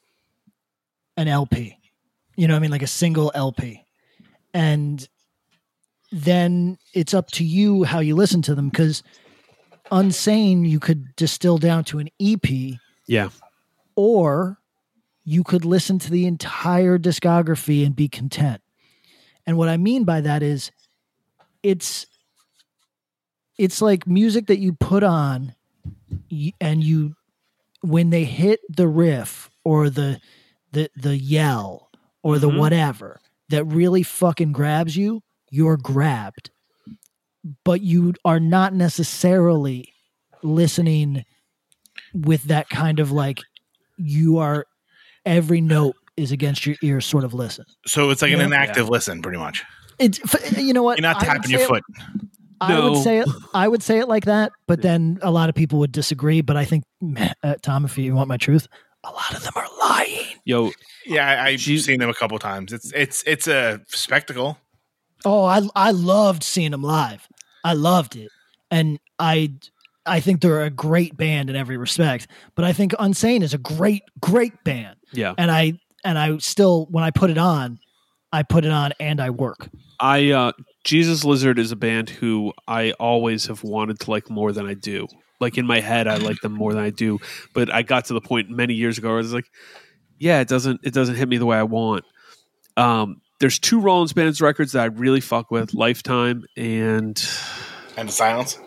an 1.15 1.29
LP. 1.29 1.77
You 2.35 2.47
know 2.47 2.55
what 2.55 2.59
I 2.59 2.61
mean? 2.61 2.71
Like 2.71 2.81
a 2.81 2.87
single 2.87 3.31
LP. 3.33 3.85
And 4.53 5.07
then 6.11 6.77
it's 6.93 7.13
up 7.13 7.31
to 7.31 7.45
you 7.45 7.85
how 7.85 7.99
you 7.99 8.15
listen 8.15 8.41
to 8.43 8.55
them 8.55 8.69
because 8.69 9.01
Unsane 9.91 10.67
you 10.67 10.79
could 10.79 11.15
distill 11.15 11.57
down 11.57 11.83
to 11.85 11.99
an 11.99 12.09
EP 12.19 12.79
Yeah. 13.07 13.29
or 13.95 14.59
you 15.25 15.43
could 15.43 15.65
listen 15.65 15.99
to 15.99 16.09
the 16.11 16.25
entire 16.25 16.97
discography 16.97 17.85
and 17.85 17.95
be 17.95 18.07
content. 18.07 18.61
And 19.45 19.57
what 19.57 19.69
I 19.69 19.77
mean 19.77 20.03
by 20.03 20.21
that 20.21 20.41
is 20.43 20.71
it's 21.61 22.05
it's 23.57 23.81
like 23.81 24.07
music 24.07 24.47
that 24.47 24.59
you 24.59 24.73
put 24.73 25.03
on 25.03 25.53
and 26.59 26.83
you 26.83 27.15
when 27.81 28.09
they 28.09 28.23
hit 28.23 28.61
the 28.69 28.87
riff 28.87 29.49
or 29.63 29.89
the 29.89 30.19
the 30.71 30.89
the 30.95 31.17
yell 31.17 31.89
or 32.23 32.39
the 32.39 32.49
Mhm. 32.49 32.57
whatever 32.57 33.19
that 33.49 33.63
really 33.65 34.01
fucking 34.03 34.51
grabs 34.53 34.95
you, 34.95 35.21
you're 35.51 35.77
grabbed. 35.77 36.49
But 37.65 37.81
you 37.81 38.13
are 38.23 38.39
not 38.39 38.73
necessarily 38.73 39.93
listening 40.43 41.25
with 42.13 42.43
that 42.43 42.69
kind 42.69 42.99
of 42.99 43.11
like 43.11 43.39
you 43.97 44.37
are 44.37 44.65
every 45.25 45.61
note 45.61 45.95
is 46.15 46.31
against 46.31 46.65
your 46.65 46.75
ear 46.83 47.01
sort 47.01 47.23
of 47.23 47.33
listen. 47.33 47.65
So 47.85 48.09
it's 48.11 48.21
like 48.21 48.31
an 48.31 48.39
Yeah. 48.39 48.45
inactive 48.45 48.89
listen, 48.89 49.21
pretty 49.21 49.37
much. 49.39 49.63
It's 49.99 50.19
you 50.57 50.73
know 50.73 50.83
what 50.83 50.97
You're 50.99 51.09
not 51.11 51.19
tapping 51.21 51.49
your 51.51 51.59
say 51.59 51.65
it- 51.65 51.67
foot. 51.67 51.83
I 52.61 52.79
would 52.79 53.03
say 53.03 53.17
it. 53.19 53.27
I 53.53 53.67
would 53.67 53.83
say 53.83 53.99
it 53.99 54.07
like 54.07 54.23
that, 54.25 54.53
but 54.67 54.81
then 54.81 55.19
a 55.21 55.29
lot 55.31 55.49
of 55.49 55.55
people 55.55 55.79
would 55.79 55.91
disagree. 55.91 56.39
But 56.39 56.55
I 56.55 56.63
think, 56.63 56.85
meh, 57.01 57.33
uh, 57.43 57.55
Tom, 57.61 57.83
if 57.83 57.97
you 57.97 58.15
want 58.15 58.29
my 58.29 58.37
truth, 58.37 58.67
a 59.03 59.11
lot 59.11 59.33
of 59.35 59.43
them 59.43 59.51
are 59.57 59.67
lying. 59.79 60.25
Yo, 60.45 60.71
Yeah, 61.05 61.27
I, 61.27 61.47
I've 61.47 61.59
Gee- 61.59 61.77
seen 61.79 61.99
them 61.99 62.09
a 62.09 62.13
couple 62.13 62.39
times. 62.39 62.71
It's 62.71 62.91
it's 62.93 63.21
it's 63.27 63.47
a 63.47 63.81
spectacle. 63.87 64.57
Oh, 65.25 65.43
I 65.43 65.61
I 65.75 65.91
loved 65.91 66.43
seeing 66.43 66.71
them 66.71 66.83
live. 66.83 67.27
I 67.63 67.73
loved 67.73 68.15
it, 68.15 68.29
and 68.71 68.99
I 69.19 69.53
I 70.05 70.19
think 70.19 70.41
they're 70.41 70.63
a 70.63 70.69
great 70.69 71.15
band 71.15 71.49
in 71.49 71.55
every 71.55 71.77
respect. 71.77 72.27
But 72.55 72.65
I 72.65 72.73
think 72.73 72.91
Unsane 72.93 73.41
is 73.41 73.53
a 73.53 73.57
great 73.57 74.03
great 74.21 74.63
band, 74.63 74.97
yeah. 75.11 75.33
and 75.37 75.49
I 75.49 75.73
and 76.03 76.17
I 76.17 76.37
still 76.37 76.87
when 76.91 77.03
I 77.03 77.11
put 77.11 77.29
it 77.29 77.37
on, 77.37 77.79
I 78.31 78.43
put 78.43 78.65
it 78.65 78.71
on 78.71 78.93
and 78.99 79.21
I 79.21 79.29
work. 79.29 79.69
I 79.99 80.31
uh 80.31 80.51
Jesus 80.83 81.23
Lizard 81.23 81.59
is 81.59 81.71
a 81.71 81.75
band 81.75 82.09
who 82.09 82.53
I 82.67 82.91
always 82.93 83.47
have 83.47 83.63
wanted 83.63 83.99
to 84.01 84.11
like 84.11 84.29
more 84.29 84.51
than 84.51 84.65
I 84.65 84.73
do. 84.73 85.07
Like 85.39 85.57
in 85.57 85.65
my 85.65 85.79
head, 85.79 86.07
I 86.07 86.17
like 86.17 86.39
them 86.41 86.53
more 86.53 86.73
than 86.73 86.83
I 86.83 86.89
do. 86.89 87.19
But 87.53 87.73
I 87.73 87.81
got 87.81 88.05
to 88.05 88.13
the 88.13 88.21
point 88.21 88.49
many 88.49 88.73
years 88.73 88.97
ago 88.97 89.09
where 89.09 89.17
I 89.17 89.21
was 89.21 89.33
like, 89.33 89.49
yeah, 90.19 90.39
it 90.41 90.47
doesn't 90.47 90.81
it 90.83 90.93
doesn't 90.93 91.15
hit 91.15 91.27
me 91.27 91.37
the 91.37 91.45
way 91.45 91.57
I 91.57 91.63
want. 91.63 92.05
Um, 92.75 93.21
there's 93.43 93.59
two 93.59 93.81
Rollins 93.81 94.13
Bands 94.13 94.39
records 94.39 94.71
that 94.71 94.81
I 94.83 94.85
really 94.85 95.19
fuck 95.19 95.51
with: 95.51 95.73
Lifetime 95.73 96.45
and 96.55 97.21
And 97.97 98.07
the 98.07 98.13
silence. 98.13 98.57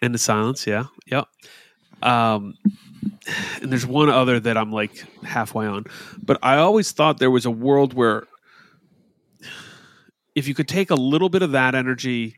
and 0.00 0.14
the 0.14 0.18
Silence. 0.18 0.68
Yeah, 0.68 0.84
yep. 1.04 1.26
Um, 2.00 2.56
and 3.60 3.72
there's 3.72 3.84
one 3.84 4.10
other 4.10 4.38
that 4.38 4.56
I'm 4.56 4.70
like 4.70 5.04
halfway 5.24 5.66
on, 5.66 5.86
but 6.22 6.38
I 6.44 6.58
always 6.58 6.92
thought 6.92 7.18
there 7.18 7.30
was 7.30 7.44
a 7.44 7.50
world 7.50 7.92
where 7.92 8.22
if 10.36 10.46
you 10.46 10.54
could 10.54 10.68
take 10.68 10.90
a 10.90 10.94
little 10.94 11.28
bit 11.28 11.42
of 11.42 11.50
that 11.50 11.74
energy 11.74 12.36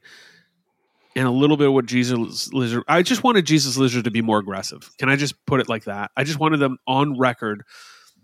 and 1.14 1.28
a 1.28 1.30
little 1.30 1.58
bit 1.58 1.66
of 1.66 1.74
what 1.74 1.84
Jesus 1.84 2.50
Lizard, 2.54 2.84
I 2.88 3.02
just 3.02 3.22
wanted 3.22 3.44
Jesus 3.44 3.76
Lizard 3.76 4.04
to 4.04 4.10
be 4.10 4.22
more 4.22 4.38
aggressive. 4.38 4.90
Can 4.96 5.10
I 5.10 5.16
just 5.16 5.44
put 5.44 5.60
it 5.60 5.68
like 5.68 5.84
that? 5.84 6.10
I 6.16 6.24
just 6.24 6.38
wanted 6.38 6.56
them 6.56 6.78
on 6.86 7.18
record 7.18 7.64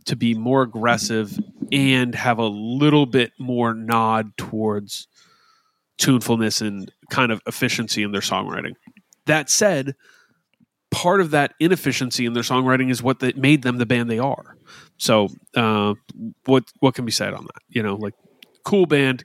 to 0.07 0.16
be 0.16 0.34
more 0.34 0.62
aggressive 0.62 1.38
and 1.70 2.14
have 2.14 2.38
a 2.38 2.46
little 2.46 3.07
bit 3.07 3.32
more 3.38 3.74
nod 3.74 4.36
towards 4.36 5.09
tunefulness 5.98 6.61
and 6.61 6.90
kind 7.11 7.32
of 7.32 7.40
efficiency 7.46 8.03
in 8.03 8.12
their 8.12 8.20
songwriting. 8.20 8.74
That 9.26 9.48
said, 9.48 9.94
part 10.90 11.20
of 11.20 11.30
that 11.30 11.55
inefficiency 11.61 12.26
in 12.26 12.32
their 12.32 12.42
songwriting 12.42 12.90
is 12.90 13.03
what 13.03 13.20
that 13.20 13.36
made 13.36 13.62
them 13.62 13.78
the 13.78 13.86
band 13.86 14.11
they 14.11 14.18
are. 14.18 14.57
So, 14.98 15.28
uh, 15.57 15.94
what 16.44 16.64
what 16.80 16.94
can 16.94 17.05
be 17.05 17.12
said 17.12 17.34
on 17.34 17.44
that? 17.44 17.62
You 17.68 17.82
know, 17.82 17.94
like 17.94 18.14
cool 18.64 18.86
band. 18.86 19.24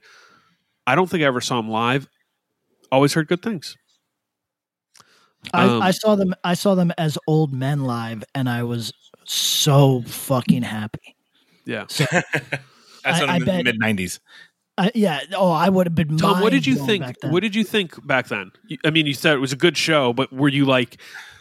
I 0.86 0.96
don't 0.96 1.10
think 1.10 1.24
I 1.24 1.28
ever 1.28 1.42
saw 1.42 1.58
them 1.58 1.70
live. 1.70 2.08
Always 2.92 3.14
heard 3.14 3.28
good 3.28 3.42
things. 3.42 3.76
I, 5.54 5.66
Um, 5.66 5.82
I 5.82 5.92
saw 5.92 6.16
them. 6.16 6.34
I 6.44 6.54
saw 6.54 6.76
them 6.76 6.92
as 6.98 7.18
old 7.28 7.54
men 7.54 7.84
live, 7.84 8.24
and 8.34 8.50
I 8.50 8.64
was 8.64 8.94
so 9.28 10.02
fucking 10.08 10.64
happy. 10.64 11.16
Yeah. 11.66 11.86
So, 11.90 12.06
That's 12.12 12.62
I- 13.06 13.24
in 13.24 13.30
I 13.30 13.40
the 13.40 13.46
bet- 13.46 13.64
mid 13.66 13.80
nineties. 13.80 14.20
I, 14.80 14.92
yeah. 14.94 15.22
Oh, 15.36 15.50
I 15.52 15.70
would 15.70 15.88
have 15.88 15.96
been. 15.96 16.18
Tom, 16.18 16.40
what 16.42 16.52
did 16.52 16.68
you 16.68 16.76
think? 16.76 17.04
What 17.24 17.42
did 17.42 17.56
you 17.56 17.64
think 17.64 18.06
back 18.06 18.28
then? 18.28 18.52
I 18.86 18.92
mean, 18.92 19.08
you 19.08 19.14
said 19.16 19.34
it 19.34 19.40
was 19.40 19.52
a 19.52 19.56
good 19.58 19.76
show, 19.76 20.14
but 20.14 20.32
were 20.32 20.50
you 20.50 20.66
like, 20.66 20.98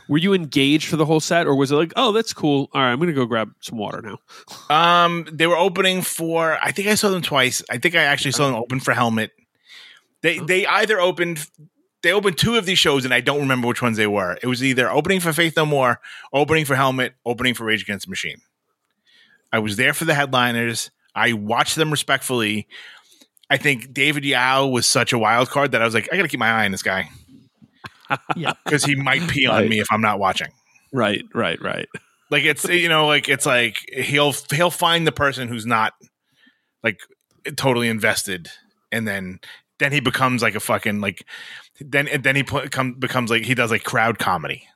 were 0.09 0.17
you 0.17 0.33
engaged 0.33 0.89
for 0.89 0.97
the 0.97 1.05
whole 1.05 1.21
set, 1.21 1.47
or 1.47 1.55
was 1.55 1.71
it 1.71 1.75
like, 1.77 1.93
oh, 1.97 2.13
that's 2.13 2.33
cool. 2.33 2.71
All 2.73 2.81
right, 2.81 2.93
I'm 2.93 2.97
going 2.99 3.09
to 3.09 3.15
go 3.15 3.27
grab 3.27 3.51
some 3.61 3.77
water 3.77 4.01
now. 4.01 4.19
Um, 4.75 5.29
they 5.31 5.47
were 5.47 5.57
opening 5.59 6.01
for. 6.01 6.57
I 6.63 6.73
think 6.73 6.89
I 6.89 6.95
saw 6.95 7.11
them 7.11 7.21
twice. 7.21 7.63
I 7.69 7.77
think 7.77 7.95
I 7.95 8.05
actually 8.05 8.33
saw 8.33 8.47
them 8.47 8.55
open 8.57 8.81
for 8.81 8.95
Helmet. 8.95 9.33
They 10.23 10.39
they 10.39 10.67
either 10.67 10.99
opened. 10.99 11.47
They 12.07 12.13
opened 12.13 12.39
two 12.39 12.55
of 12.55 12.67
these 12.67 12.79
shows, 12.79 13.05
and 13.05 13.13
I 13.13 13.21
don't 13.21 13.41
remember 13.41 13.67
which 13.67 13.83
ones 13.83 13.97
they 13.97 14.07
were. 14.07 14.39
It 14.41 14.47
was 14.47 14.63
either 14.63 14.89
opening 14.89 15.19
for 15.19 15.33
Faith 15.33 15.57
No 15.57 15.67
More, 15.67 16.01
opening 16.33 16.65
for 16.65 16.77
Helmet, 16.77 17.15
opening 17.25 17.53
for 17.53 17.65
Rage 17.65 17.83
Against 17.83 18.07
the 18.07 18.11
Machine. 18.11 18.37
I 19.53 19.59
was 19.59 19.75
there 19.77 19.93
for 19.93 20.05
the 20.05 20.15
headliners. 20.15 20.93
I 21.17 21.33
watched 21.33 21.75
them 21.75 21.91
respectfully. 21.91 22.69
I 23.51 23.57
think 23.57 23.93
David 23.93 24.25
Yow 24.25 24.69
was 24.69 24.87
such 24.87 25.13
a 25.13 25.19
wild 25.19 25.51
card 25.51 25.73
that 25.73 25.83
I 25.83 25.85
was 25.85 25.95
like, 25.95 26.09
I 26.13 26.17
got 26.17 26.23
to 26.23 26.29
keep 26.29 26.39
my 26.39 26.49
eye 26.49 26.65
on 26.65 26.71
this 26.71 26.85
guy 26.85 27.09
Yeah. 28.37 28.53
because 28.65 28.85
he 28.85 28.95
might 28.95 29.29
pee 29.29 29.47
on 29.49 29.63
Right. 29.63 29.69
me 29.71 29.81
if 29.81 29.89
I'm 29.91 30.01
not 30.01 30.21
watching. 30.21 30.53
Right, 30.93 31.25
right, 31.35 31.61
right. 31.61 31.89
Like 32.31 32.45
it's 32.45 32.65
you 32.69 32.89
know 32.89 33.09
like 33.09 33.29
it's 33.29 33.47
like 33.47 33.79
he'll 33.93 34.33
he'll 34.53 34.71
find 34.71 35.09
the 35.09 35.13
person 35.13 35.49
who's 35.49 35.67
not 35.67 35.93
like 36.85 37.01
totally 37.57 37.89
invested, 37.89 38.49
and 38.93 39.09
then 39.09 39.41
then 39.79 39.93
he 39.93 40.01
becomes 40.01 40.43
like 40.43 40.55
a 40.55 40.61
fucking 40.61 41.01
like 41.01 41.25
then 41.81 42.09
and 42.09 42.23
then 42.25 42.37
he 42.37 42.43
pl- 42.43 42.69
come, 42.71 42.95
becomes 42.95 43.31
like 43.31 43.45
he 43.45 43.55
does 43.55 43.71
like 43.71 43.85
crowd 43.85 44.19
comedy, 44.19 44.67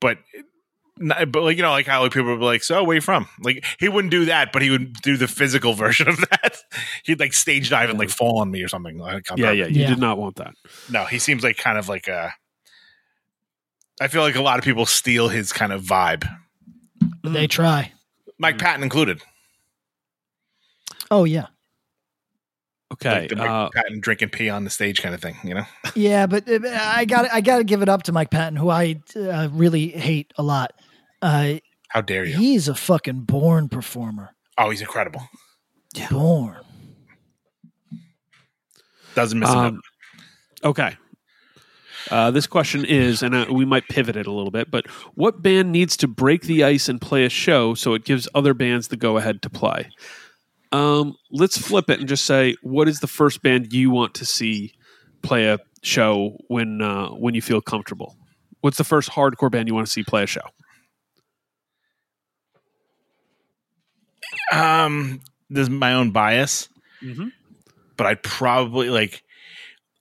but. 0.00 0.18
not- 0.98 1.30
But 1.30 1.42
like 1.42 1.58
you 1.58 1.62
know, 1.62 1.72
like 1.72 1.86
how 1.86 2.02
like, 2.02 2.12
people 2.14 2.30
would 2.30 2.38
be 2.38 2.44
like, 2.46 2.62
"So 2.62 2.82
where 2.82 2.94
you 2.94 3.02
from?" 3.02 3.28
Like 3.42 3.62
he 3.78 3.86
wouldn't 3.90 4.10
do 4.10 4.24
that, 4.24 4.50
but 4.50 4.62
he 4.62 4.70
would 4.70 4.94
do 5.02 5.18
the 5.18 5.28
physical 5.28 5.74
version 5.84 6.08
of 6.08 6.16
that. 6.30 6.56
He'd 7.04 7.20
like 7.20 7.34
stage 7.34 7.68
dive 7.68 7.90
and 7.90 7.98
like 7.98 8.08
fall 8.08 8.40
on 8.40 8.50
me 8.50 8.62
or 8.62 8.68
something. 8.68 8.96
Like, 8.96 9.30
on 9.30 9.36
Yeah, 9.36 9.50
yeah. 9.50 9.66
You 9.66 9.82
Yeah. 9.82 9.88
did 9.88 9.98
not 9.98 10.16
want 10.16 10.36
that. 10.36 10.54
No, 10.90 11.04
he 11.04 11.18
seems 11.18 11.44
like 11.44 11.58
kind 11.58 11.76
of 11.76 11.90
like 11.90 12.08
a. 12.08 12.32
I 14.00 14.08
feel 14.08 14.22
like 14.22 14.36
a 14.36 14.42
lot 14.42 14.58
of 14.58 14.64
people 14.64 14.86
steal 14.86 15.28
his 15.28 15.52
kind 15.52 15.70
of 15.72 15.82
vibe, 15.82 16.26
They 17.22 17.46
mm. 17.46 17.50
try. 17.50 17.92
Mike 18.38 18.56
Patton 18.58 18.82
included. 18.82 19.20
Oh 21.10 21.24
yeah. 21.24 21.46
Okay. 22.92 23.20
like 23.22 23.28
the 23.30 23.36
Mike 23.36 23.50
uh, 23.50 23.68
Patton 23.74 24.00
drinking 24.00 24.28
pee 24.30 24.48
on 24.48 24.62
the 24.64 24.70
stage 24.70 25.02
kind 25.02 25.14
of 25.14 25.20
thing, 25.20 25.34
you 25.42 25.54
know? 25.54 25.64
Yeah, 25.96 26.26
but 26.26 26.48
uh, 26.48 26.60
I 26.72 27.04
got 27.04 27.28
I 27.32 27.40
got 27.40 27.58
to 27.58 27.64
give 27.64 27.82
it 27.82 27.88
up 27.88 28.04
to 28.04 28.12
Mike 28.12 28.30
Patton, 28.30 28.56
who 28.56 28.70
I 28.70 29.00
uh, 29.16 29.48
really 29.52 29.88
hate 29.88 30.32
a 30.36 30.42
lot. 30.44 30.72
Uh, 31.20 31.54
How 31.88 32.00
dare 32.00 32.24
you? 32.24 32.36
he's 32.36 32.68
a 32.68 32.74
fucking 32.74 33.22
born 33.22 33.68
performer. 33.68 34.30
Oh, 34.58 34.70
he's 34.70 34.80
incredible. 34.80 35.22
Born. 36.10 36.58
Doesn't 39.14 39.38
miss 39.38 39.48
a 39.50 39.56
Um, 39.56 39.74
note. 39.74 39.82
okay. 40.64 40.96
Uh, 42.10 42.30
this 42.30 42.46
question 42.46 42.84
is, 42.84 43.22
and 43.22 43.34
uh, 43.34 43.46
we 43.50 43.64
might 43.64 43.88
pivot 43.88 44.14
it 44.14 44.26
a 44.28 44.32
little 44.32 44.50
bit, 44.52 44.70
but 44.70 44.86
what 45.14 45.42
band 45.42 45.72
needs 45.72 45.96
to 45.96 46.06
break 46.06 46.42
the 46.42 46.62
ice 46.62 46.88
and 46.88 47.00
play 47.00 47.24
a 47.24 47.28
show 47.28 47.74
so 47.74 47.94
it 47.94 48.04
gives 48.04 48.28
other 48.34 48.54
bands 48.54 48.88
the 48.88 48.96
go 48.96 49.16
ahead 49.16 49.42
to 49.42 49.50
play? 49.50 49.90
Um, 50.72 51.16
let's 51.30 51.56
flip 51.58 51.88
it 51.90 52.00
and 52.00 52.08
just 52.08 52.24
say, 52.26 52.56
what 52.62 52.88
is 52.88 53.00
the 53.00 53.06
first 53.06 53.42
band 53.42 53.72
you 53.72 53.90
want 53.90 54.14
to 54.14 54.24
see 54.26 54.72
play 55.22 55.46
a 55.46 55.58
show 55.82 56.36
when 56.48 56.82
uh, 56.82 57.08
when 57.10 57.34
you 57.34 57.42
feel 57.42 57.60
comfortable? 57.60 58.16
What's 58.60 58.76
the 58.78 58.84
first 58.84 59.10
hardcore 59.10 59.50
band 59.50 59.68
you 59.68 59.74
want 59.74 59.86
to 59.86 59.92
see 59.92 60.02
play 60.02 60.24
a 60.24 60.26
show? 60.26 60.40
Um, 64.52 65.20
there's 65.50 65.70
my 65.70 65.92
own 65.94 66.10
bias, 66.10 66.68
Mhm. 67.02 67.32
but 67.96 68.06
I'd 68.06 68.22
probably 68.22 68.90
like. 68.90 69.22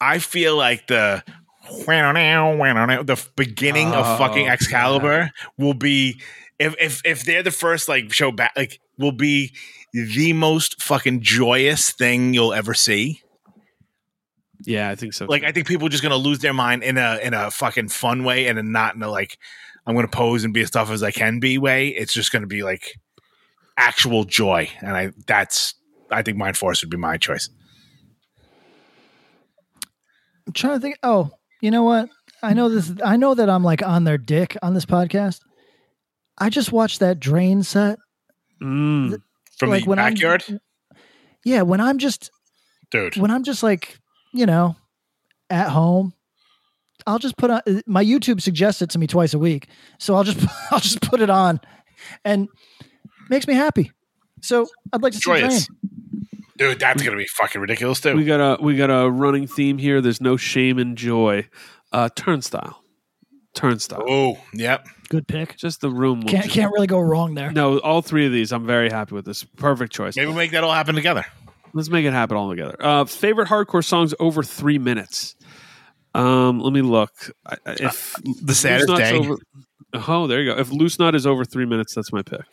I 0.01 0.19
feel 0.19 0.57
like 0.57 0.87
the 0.87 1.23
the 3.05 3.27
beginning 3.35 3.87
Oh, 3.93 3.99
of 4.03 4.17
fucking 4.19 4.47
Excalibur 4.47 5.31
will 5.57 5.73
be 5.73 6.19
if 6.59 6.75
if 6.79 7.01
if 7.05 7.23
they're 7.23 7.43
the 7.43 7.51
first 7.51 7.87
like 7.89 8.11
show 8.13 8.31
back 8.31 8.51
like 8.55 8.79
will 8.97 9.11
be 9.13 9.53
the 9.95 10.33
most 10.33 10.81
fucking 10.81 11.21
joyous 11.21 11.91
thing 11.91 12.33
you'll 12.33 12.53
ever 12.53 12.73
see. 12.73 13.21
Yeah, 14.65 14.89
I 14.89 14.95
think 14.95 15.13
so. 15.13 15.25
Like 15.25 15.43
I 15.43 15.51
think 15.51 15.67
people 15.67 15.87
are 15.87 15.89
just 15.89 16.03
gonna 16.03 16.17
lose 16.17 16.39
their 16.39 16.53
mind 16.53 16.83
in 16.83 16.97
a 16.97 17.19
in 17.23 17.33
a 17.33 17.49
fucking 17.51 17.89
fun 17.89 18.23
way 18.23 18.47
and 18.47 18.71
not 18.71 18.95
in 18.95 19.03
a 19.03 19.09
like 19.09 19.37
I'm 19.85 19.95
gonna 19.95 20.07
pose 20.07 20.43
and 20.43 20.53
be 20.53 20.61
as 20.61 20.71
tough 20.71 20.91
as 20.91 21.01
I 21.01 21.11
can 21.11 21.39
be 21.39 21.57
way. 21.57 21.89
It's 21.89 22.13
just 22.13 22.31
gonna 22.31 22.47
be 22.47 22.63
like 22.63 22.99
actual 23.77 24.25
joy, 24.25 24.69
and 24.81 24.95
I 24.95 25.11
that's 25.27 25.75
I 26.11 26.21
think 26.23 26.37
Mindforce 26.37 26.83
would 26.83 26.89
be 26.89 26.97
my 26.97 27.17
choice. 27.17 27.49
I'm 30.47 30.53
trying 30.53 30.75
to 30.75 30.79
think. 30.79 30.97
Oh, 31.03 31.31
you 31.61 31.71
know 31.71 31.83
what? 31.83 32.09
I 32.43 32.53
know 32.53 32.69
this. 32.69 32.91
I 33.03 33.17
know 33.17 33.33
that 33.33 33.49
I'm 33.49 33.63
like 33.63 33.81
on 33.81 34.03
their 34.03 34.17
dick 34.17 34.57
on 34.61 34.73
this 34.73 34.85
podcast. 34.85 35.39
I 36.37 36.49
just 36.49 36.71
watched 36.71 36.99
that 36.99 37.19
drain 37.19 37.63
set. 37.63 37.97
Mm. 38.61 39.21
From 39.57 39.69
Like 39.69 39.83
the 39.83 39.89
when 39.89 39.99
I'm- 39.99 40.13
backyard, 40.13 40.43
Yeah, 41.45 41.61
when 41.61 41.79
I'm 41.81 41.97
just 41.97 42.29
dude. 42.91 43.17
when 43.17 43.31
I'm 43.31 43.43
just 43.43 43.63
like 43.63 43.99
you 44.33 44.45
know 44.45 44.75
at 45.49 45.69
home, 45.69 46.13
I'll 47.07 47.19
just 47.19 47.37
put 47.37 47.51
on 47.51 47.61
my 47.85 48.03
YouTube 48.03 48.41
suggests 48.41 48.81
it 48.81 48.89
to 48.91 48.99
me 48.99 49.07
twice 49.07 49.33
a 49.33 49.39
week, 49.39 49.67
so 49.99 50.15
I'll 50.15 50.23
just 50.23 50.39
I'll 50.71 50.79
just 50.79 51.01
put 51.01 51.21
it 51.21 51.29
on, 51.29 51.59
and 52.23 52.47
makes 53.29 53.47
me 53.47 53.53
happy. 53.53 53.91
So 54.41 54.67
I'd 54.93 55.01
like 55.01 55.13
to 55.13 55.19
see 55.19 55.23
drain. 55.23 55.49
Dude, 56.57 56.79
that's 56.79 57.03
gonna 57.03 57.17
be 57.17 57.27
fucking 57.27 57.59
ridiculous 57.59 57.99
too. 57.99 58.15
We 58.15 58.23
got 58.25 58.39
a 58.39 58.61
we 58.63 58.75
got 58.77 58.89
a 58.89 59.09
running 59.09 59.45
theme 59.47 59.77
here. 59.77 59.99
There's 60.01 60.21
no 60.21 60.37
shame 60.37 60.79
in 60.79 60.95
joy. 60.95 61.47
Uh, 61.91 62.09
turnstile, 62.15 62.81
turnstile. 63.55 64.03
Oh, 64.07 64.37
yep. 64.53 64.85
Good 65.09 65.27
pick. 65.27 65.55
Just 65.57 65.81
the 65.81 65.89
room. 65.89 66.23
Can't 66.23 66.43
just- 66.43 66.55
can't 66.55 66.71
really 66.73 66.87
go 66.87 66.99
wrong 66.99 67.33
there. 67.35 67.51
No, 67.51 67.79
all 67.79 68.01
three 68.01 68.25
of 68.25 68.31
these, 68.31 68.51
I'm 68.51 68.65
very 68.65 68.89
happy 68.89 69.15
with 69.15 69.25
this. 69.25 69.43
Perfect 69.43 69.91
choice. 69.93 70.15
Maybe 70.15 70.27
we'll 70.27 70.35
make 70.35 70.51
that 70.51 70.63
all 70.63 70.73
happen 70.73 70.95
together. 70.95 71.25
Let's 71.73 71.89
make 71.89 72.05
it 72.05 72.13
happen 72.13 72.37
all 72.37 72.49
together. 72.49 72.75
Uh, 72.79 73.05
favorite 73.05 73.47
hardcore 73.49 73.83
songs 73.83 74.13
over 74.19 74.43
three 74.43 74.77
minutes. 74.79 75.35
Um, 76.13 76.59
let 76.59 76.71
me 76.73 76.81
look. 76.81 77.11
I- 77.45 77.57
I- 77.65 77.75
If 77.79 78.15
The 78.41 78.55
saddest 78.55 78.87
day. 78.95 79.17
Over, 79.17 79.35
oh, 79.93 80.27
there 80.27 80.41
you 80.41 80.53
go. 80.53 80.59
If 80.59 80.71
Loose 80.71 80.97
Knot 80.99 81.13
is 81.15 81.27
over 81.27 81.43
three 81.43 81.65
minutes, 81.65 81.93
that's 81.93 82.13
my 82.13 82.21
pick. 82.21 82.45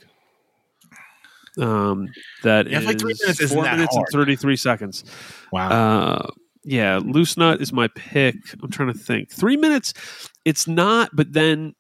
Um, 1.59 2.09
that 2.43 2.67
Yeah, 2.69 2.79
I 2.79 2.81
feel 2.81 2.89
like 2.89 2.99
three 2.99 3.15
minutes 3.21 3.53
four 3.53 3.63
that 3.65 3.77
minutes 3.77 3.95
hard. 3.95 4.07
and 4.11 4.13
thirty 4.21 4.37
three 4.37 4.57
seconds. 4.57 5.05
Wow. 5.53 5.69
Uh, 5.69 6.27
yeah, 6.65 6.99
Loose 7.05 7.37
Knot 7.37 7.61
is 7.61 7.73
my 7.73 7.89
pick. 7.89 8.37
I'm 8.63 8.71
trying 8.71 8.91
to 8.93 8.99
think. 8.99 9.31
Three 9.31 9.57
minutes, 9.59 9.93
it's 10.45 10.67
not, 10.67 11.11
but 11.13 11.33
then 11.33 11.75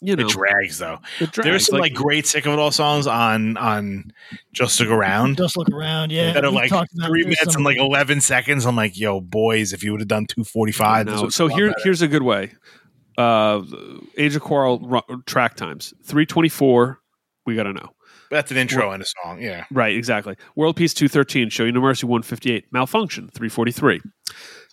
you 0.00 0.14
know 0.14 0.26
it 0.26 0.30
drags 0.30 0.78
though. 0.78 0.98
it 1.20 1.32
drags. 1.32 1.46
There's 1.46 1.66
some 1.66 1.78
like, 1.78 1.94
great 1.94 2.26
sick 2.26 2.44
of 2.46 2.52
it 2.52 2.58
all 2.58 2.70
songs 2.70 3.06
on 3.06 3.56
on 3.56 4.12
Just 4.52 4.78
Look 4.80 4.90
Around 4.90 5.38
Just 5.38 5.56
look 5.56 5.70
around. 5.70 6.12
Yeah, 6.12 6.32
that 6.32 6.44
are 6.44 6.50
like 6.50 6.70
three 6.70 7.22
minutes 7.24 7.44
some- 7.44 7.56
and 7.56 7.64
like 7.64 7.78
eleven 7.78 8.20
seconds. 8.20 8.66
I'm 8.66 8.76
like, 8.76 8.98
yo, 8.98 9.20
boys, 9.20 9.72
if 9.72 9.82
you 9.82 9.92
would 9.92 10.00
have 10.00 10.08
done 10.08 10.26
two 10.26 10.44
forty 10.44 10.72
five. 10.72 11.08
I. 11.08 11.28
So 11.28 11.48
here, 11.48 11.72
here's 11.82 12.02
a 12.02 12.08
good 12.08 12.22
way. 12.22 12.52
Uh, 13.16 13.62
Age 14.18 14.36
of 14.36 14.42
Quarrel 14.42 14.78
ru- 14.80 15.22
track 15.24 15.56
times 15.56 15.94
three 16.04 16.26
twenty 16.26 16.50
four. 16.50 17.00
We 17.46 17.54
got 17.54 17.62
to 17.62 17.72
know. 17.72 17.90
that's 18.28 18.50
an 18.50 18.56
intro 18.56 18.90
and 18.90 19.02
a 19.02 19.06
song. 19.06 19.40
Yeah. 19.40 19.64
Right, 19.70 19.96
exactly. 19.96 20.34
World 20.56 20.74
Peace 20.74 20.92
213, 20.92 21.48
Show 21.48 21.62
You 21.62 21.70
No 21.70 21.80
Mercy 21.80 22.06
158, 22.06 22.64
Malfunction 22.72 23.28
343, 23.28 24.00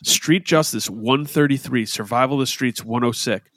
Street 0.04 0.46
Justice 0.46 0.90
133, 0.90 1.86
Survival 1.86 2.36
of 2.36 2.42
the 2.42 2.48
Streets 2.48 2.84
106, 2.84 3.50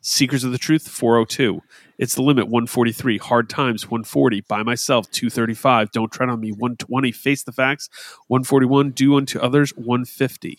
Seekers 0.00 0.42
of 0.44 0.50
the 0.52 0.58
Truth 0.58 0.88
402, 0.88 1.60
It's 1.98 2.14
the 2.16 2.22
Limit 2.22 2.46
143, 2.46 3.18
Hard 3.18 3.48
Times 3.48 3.84
140, 3.86 4.40
By 4.42 4.62
Myself 4.62 5.10
235, 5.12 5.92
Don't 5.92 6.10
Tread 6.12 6.28
on 6.28 6.40
Me 6.40 6.50
120, 6.50 7.12
Face 7.12 7.44
the 7.44 7.52
Facts 7.52 7.88
141, 8.28 8.90
Do 8.90 9.16
Unto 9.16 9.38
Others 9.38 9.70
150. 9.76 10.58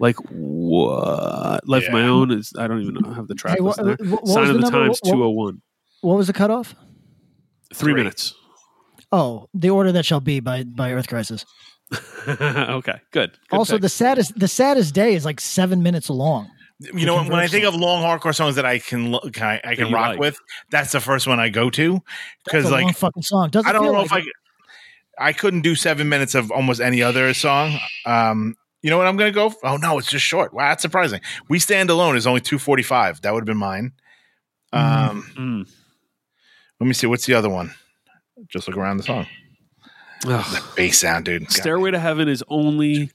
Like 0.00 0.16
what? 0.30 1.66
Life 1.68 1.86
of 1.86 1.92
My 1.92 2.02
Own 2.02 2.32
is 2.32 2.52
I 2.58 2.66
don't 2.66 2.80
even 2.82 2.94
know 2.94 3.12
have 3.12 3.28
the 3.28 3.34
track 3.36 3.58
Hey, 3.58 3.62
list 3.62 3.78
what- 3.78 3.86
there. 3.98 4.08
what- 4.10 4.22
what 4.24 4.32
Sign 4.32 4.48
of 4.50 4.54
the 4.56 4.62
the. 4.62 4.70
Times 4.70 4.98
What- 5.02 5.04
what- 5.04 5.12
201. 5.12 5.62
What 6.00 6.16
was 6.16 6.26
the 6.26 6.32
cutoff? 6.32 6.74
Three, 7.72 7.92
Three. 7.92 7.94
minutes. 7.94 8.34
Oh, 9.12 9.48
the 9.54 9.70
order 9.70 9.92
that 9.92 10.04
shall 10.04 10.20
be 10.20 10.40
by 10.40 10.64
by 10.64 10.92
Earth 10.92 11.06
Crisis. 11.06 11.44
okay, 12.28 13.00
good. 13.10 13.32
Good 13.48 13.56
also, 13.56 13.74
pick. 13.74 13.82
the 13.82 13.88
saddest 13.88 14.38
the 14.38 14.48
saddest 14.48 14.94
day 14.94 15.14
is 15.14 15.24
like 15.24 15.40
seven 15.40 15.82
minutes 15.82 16.08
long. 16.10 16.50
You 16.80 17.06
know, 17.06 17.16
when 17.16 17.26
I 17.26 17.28
converse 17.30 17.50
think 17.52 17.64
of 17.66 17.74
long 17.76 18.02
hardcore 18.02 18.34
songs 18.34 18.56
that 18.56 18.64
I 18.66 18.78
can 18.78 19.12
lo- 19.12 19.20
can 19.32 19.44
I, 19.46 19.60
I 19.64 19.74
can 19.76 19.92
rock 19.92 20.08
like. 20.10 20.18
with, 20.18 20.36
that's 20.70 20.92
the 20.92 21.00
first 21.00 21.26
one 21.26 21.38
I 21.38 21.48
go 21.48 21.70
to 21.70 22.00
because 22.44 22.64
a 22.66 22.70
long 22.70 22.82
like 22.84 22.96
fucking 22.96 23.22
song. 23.22 23.50
Doesn't 23.50 23.68
I 23.68 23.72
don't 23.72 23.82
feel 23.84 23.92
know 23.92 23.98
like 24.00 24.06
if 24.06 24.12
I 24.12 24.18
it. 24.18 24.24
I 25.18 25.32
couldn't 25.32 25.60
do 25.62 25.74
seven 25.76 26.08
minutes 26.08 26.34
of 26.34 26.50
almost 26.50 26.80
any 26.80 27.00
other 27.02 27.32
song. 27.34 27.78
Um, 28.04 28.56
you 28.82 28.90
know 28.90 28.98
what 28.98 29.06
I'm 29.06 29.16
gonna 29.16 29.30
go? 29.30 29.46
f- 29.46 29.56
Oh 29.62 29.76
no, 29.76 29.98
it's 29.98 30.10
just 30.10 30.24
short. 30.26 30.52
Wow, 30.52 30.70
that's 30.70 30.82
surprising. 30.82 31.20
We 31.48 31.58
stand 31.60 31.88
alone 31.90 32.16
is 32.16 32.26
only 32.26 32.40
two 32.40 32.58
forty 32.58 32.82
five. 32.82 33.20
That 33.22 33.32
would 33.32 33.40
have 33.42 33.46
been 33.46 33.56
mine. 33.56 33.92
Um, 34.72 35.22
Mm. 35.38 35.68
let 36.80 36.86
me 36.86 36.92
see. 36.94 37.06
What's 37.06 37.26
the 37.26 37.34
other 37.34 37.48
one? 37.48 37.72
Just 38.48 38.66
look 38.66 38.76
around 38.76 38.96
the 38.96 39.04
song. 39.04 39.26
Ugh. 40.26 40.62
Bass 40.76 40.98
sound, 41.00 41.24
dude. 41.26 41.50
Stairway 41.50 41.90
to 41.92 41.98
Heaven 41.98 42.28
is 42.28 42.42
only 42.48 43.10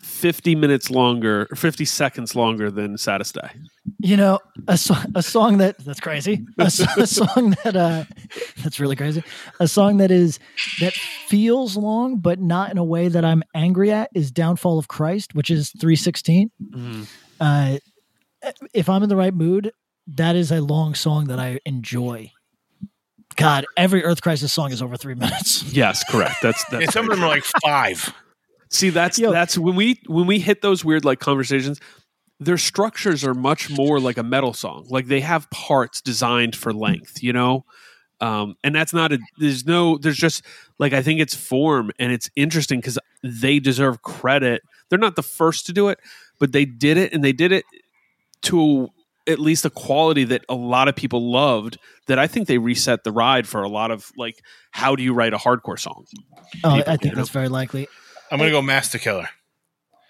50 0.00 0.54
minutes 0.54 0.90
longer, 0.90 1.46
or 1.50 1.56
50 1.56 1.84
seconds 1.84 2.34
longer 2.36 2.70
than 2.70 2.96
Saddest 2.98 3.34
Day. 3.34 3.48
You 3.98 4.16
know, 4.16 4.38
a, 4.68 4.76
so- 4.76 4.94
a 5.14 5.22
song 5.22 5.58
that 5.58 5.78
that's 5.78 6.00
crazy. 6.00 6.44
A, 6.58 6.70
so- 6.70 6.84
a 6.96 7.06
song 7.06 7.56
that 7.64 7.76
uh, 7.76 8.04
that's 8.62 8.78
really 8.80 8.96
crazy. 8.96 9.22
A 9.60 9.66
song 9.68 9.96
that 9.98 10.10
is 10.10 10.38
that 10.80 10.92
feels 10.92 11.76
long, 11.76 12.18
but 12.18 12.40
not 12.40 12.70
in 12.70 12.78
a 12.78 12.84
way 12.84 13.08
that 13.08 13.24
I'm 13.24 13.42
angry 13.54 13.90
at. 13.90 14.10
Is 14.14 14.30
"Downfall 14.30 14.78
of 14.78 14.88
Christ," 14.88 15.34
which 15.34 15.50
is 15.50 15.70
three 15.80 15.96
sixteen. 15.96 16.50
Uh, 17.40 17.78
if 18.74 18.88
I'm 18.88 19.02
in 19.02 19.08
the 19.08 19.16
right 19.16 19.34
mood, 19.34 19.72
that 20.08 20.34
is 20.36 20.50
a 20.52 20.60
long 20.60 20.94
song 20.94 21.24
that 21.26 21.38
I 21.38 21.60
enjoy. 21.64 22.30
God, 23.36 23.66
every 23.76 24.04
Earth 24.04 24.22
Crisis 24.22 24.52
song 24.52 24.72
is 24.72 24.82
over 24.82 24.96
three 24.96 25.14
minutes. 25.14 25.62
Yes, 25.72 26.04
correct. 26.08 26.36
That's 26.42 26.64
that's 26.66 26.84
And 26.84 26.92
some 26.92 27.06
of 27.06 27.16
them 27.16 27.24
are 27.24 27.28
like 27.28 27.44
five. 27.62 28.14
See, 28.68 28.90
that's 28.90 29.18
Yo. 29.18 29.32
that's 29.32 29.56
when 29.56 29.74
we 29.74 30.00
when 30.06 30.26
we 30.26 30.38
hit 30.38 30.60
those 30.60 30.84
weird 30.84 31.04
like 31.04 31.18
conversations, 31.18 31.80
their 32.40 32.58
structures 32.58 33.24
are 33.24 33.34
much 33.34 33.70
more 33.70 34.00
like 34.00 34.18
a 34.18 34.22
metal 34.22 34.52
song. 34.52 34.86
Like 34.90 35.06
they 35.06 35.20
have 35.20 35.48
parts 35.50 36.00
designed 36.00 36.56
for 36.56 36.72
length, 36.72 37.22
you 37.22 37.32
know? 37.32 37.64
Um, 38.20 38.56
and 38.62 38.74
that's 38.74 38.92
not 38.92 39.12
a 39.12 39.18
there's 39.38 39.66
no 39.66 39.98
there's 39.98 40.16
just 40.16 40.44
like 40.78 40.92
I 40.92 41.02
think 41.02 41.20
it's 41.20 41.34
form 41.34 41.90
and 41.98 42.12
it's 42.12 42.30
interesting 42.36 42.80
because 42.80 42.98
they 43.22 43.58
deserve 43.58 44.02
credit. 44.02 44.62
They're 44.88 44.98
not 44.98 45.16
the 45.16 45.22
first 45.22 45.66
to 45.66 45.72
do 45.72 45.88
it, 45.88 45.98
but 46.38 46.52
they 46.52 46.64
did 46.64 46.98
it 46.98 47.12
and 47.12 47.24
they 47.24 47.32
did 47.32 47.50
it 47.50 47.64
to 48.42 48.88
at 49.28 49.38
least 49.38 49.64
a 49.64 49.70
quality 49.70 50.24
that 50.24 50.44
a 50.48 50.54
lot 50.54 50.88
of 50.88 50.96
people 50.96 51.30
loved 51.30 51.78
that 52.08 52.18
I 52.18 52.26
think 52.26 52.48
they 52.48 52.58
reset 52.58 53.04
the 53.04 53.12
ride 53.12 53.46
for 53.46 53.62
a 53.62 53.68
lot 53.68 53.90
of 53.90 54.10
like 54.16 54.42
how 54.72 54.96
do 54.96 55.02
you 55.02 55.14
write 55.14 55.32
a 55.32 55.38
hardcore 55.38 55.78
song? 55.78 56.04
Oh, 56.64 56.76
People, 56.76 56.84
I 56.86 56.92
you 56.92 56.98
think 56.98 57.02
know? 57.04 57.14
that's 57.14 57.28
very 57.30 57.48
likely. 57.48 57.86
I'm 58.30 58.38
gonna 58.38 58.50
go 58.50 58.62
Master 58.62 58.98
Killer. 58.98 59.28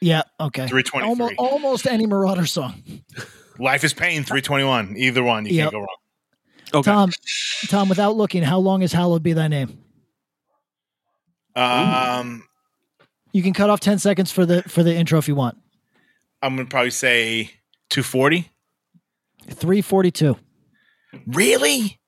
Yeah. 0.00 0.22
Okay. 0.40 0.66
Three 0.66 0.82
twenty 0.82 1.06
Almost, 1.08 1.34
almost 1.38 1.86
any 1.86 2.06
Merauder 2.06 2.48
song. 2.48 2.82
Life 3.58 3.84
is 3.84 3.92
Pain. 3.92 4.24
Three 4.24 4.40
twenty 4.42 4.64
one. 4.64 4.94
Either 4.96 5.22
one, 5.22 5.44
you 5.46 5.52
Yep. 5.52 5.62
can't 5.64 5.72
go 5.72 5.78
wrong. 5.80 5.96
Okay. 6.74 6.90
Tom, 6.90 7.10
Tom, 7.68 7.88
without 7.90 8.16
looking, 8.16 8.42
how 8.42 8.58
long 8.58 8.80
is 8.82 8.92
"Hallowed 8.92 9.22
Be 9.22 9.34
Thy 9.34 9.46
Name"? 9.48 9.78
Um, 11.54 12.44
You 13.32 13.42
can 13.42 13.52
cut 13.52 13.68
off 13.70 13.80
ten 13.80 13.98
seconds 13.98 14.30
for 14.32 14.46
the 14.46 14.62
for 14.64 14.82
the 14.82 14.94
intro 14.94 15.18
if 15.18 15.28
you 15.28 15.34
want. 15.34 15.58
I'm 16.40 16.56
gonna 16.56 16.68
probably 16.68 16.90
say 16.90 17.50
two 17.90 18.02
forty. 19.44 19.54
Three 19.54 19.80
forty-two. 19.82 20.36
Really? 21.26 22.00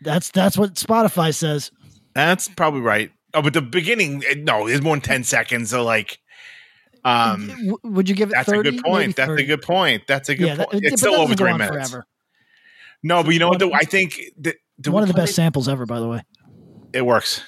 That's 0.00 0.30
that's 0.30 0.56
what 0.58 0.74
Spotify 0.74 1.34
says. 1.34 1.70
That's 2.14 2.48
probably 2.48 2.80
right. 2.80 3.10
Oh, 3.34 3.40
but 3.42 3.54
the 3.54 3.62
beginning, 3.62 4.22
eh, 4.28 4.34
no, 4.38 4.66
it's 4.66 4.82
more 4.82 4.94
than 4.96 5.00
ten 5.02 5.24
seconds. 5.24 5.70
So 5.70 5.84
like, 5.84 6.18
um, 7.04 7.76
would 7.82 8.08
you 8.08 8.14
give 8.14 8.30
it? 8.30 8.32
that's 8.34 8.48
30? 8.48 8.68
a 8.68 8.72
good 8.72 8.82
point. 8.84 9.16
That's 9.16 9.30
a 9.40 9.44
good 9.44 9.62
point. 9.62 10.02
That's 10.06 10.28
a 10.28 10.34
good 10.34 10.46
Yeah, 10.48 10.56
point. 10.56 10.70
but 10.72 10.80
It's 10.84 11.00
still 11.00 11.14
over 11.14 11.34
three 11.34 11.52
minutes. 11.52 11.68
forever. 11.90 12.06
No, 13.02 13.22
but 13.22 13.30
you 13.32 13.38
know 13.40 13.48
what? 13.48 13.58
Though 13.58 13.72
I 13.72 13.84
think 13.84 14.20
that 14.38 14.56
One 14.86 15.02
of 15.02 15.08
the 15.08 15.14
best 15.14 15.34
samples 15.34 15.68
ever, 15.68 15.86
by 15.86 15.98
the 16.00 16.08
way. 16.08 16.18
It? 16.92 16.98
it 16.98 17.06
works. 17.06 17.42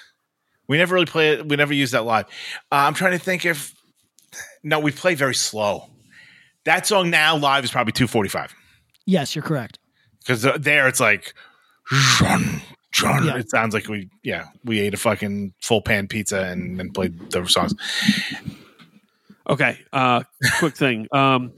We 0.67 0.79
never 0.79 0.95
really 0.95 1.07
play 1.07 1.31
it. 1.35 1.47
We 1.49 1.57
never 1.57 1.75
use 1.75 1.91
that 1.91 2.05
live. 2.05 2.27
Uh, 2.73 2.77
I'm 2.87 2.95
trying 2.95 3.13
to 3.13 3.19
think 3.19 3.45
if 3.45 3.75
no, 4.63 4.81
we 4.81 4.91
play 4.91 5.15
very 5.15 5.35
slow. 5.35 5.91
That 6.65 6.87
song 6.87 7.11
now 7.11 7.37
live 7.37 7.65
is 7.65 7.71
probably 7.71 7.93
two 7.93 8.07
forty 8.07 8.31
five 8.31 8.55
Yes, 9.07 9.35
you're 9.35 9.45
correct. 9.45 9.79
because 10.21 10.43
there 10.61 10.89
it's 10.89 11.01
like. 11.01 11.35
John, 12.19 12.61
John. 12.93 13.27
Yeah. 13.27 13.37
It 13.37 13.51
sounds 13.51 13.75
like 13.75 13.89
we, 13.89 14.09
yeah, 14.23 14.47
we 14.65 14.81
ate 14.81 14.95
a 14.95 14.97
fucking 14.97 15.53
full 15.61 15.83
pan 15.83 16.09
pizza 16.09 16.45
and 16.45 16.79
then 16.79 16.91
played 16.93 17.31
the 17.31 17.47
songs. 17.47 17.75
Okay. 19.51 19.79
Uh, 19.93 20.23
quick 20.59 20.75
thing. 20.77 21.07
Um, 21.15 21.53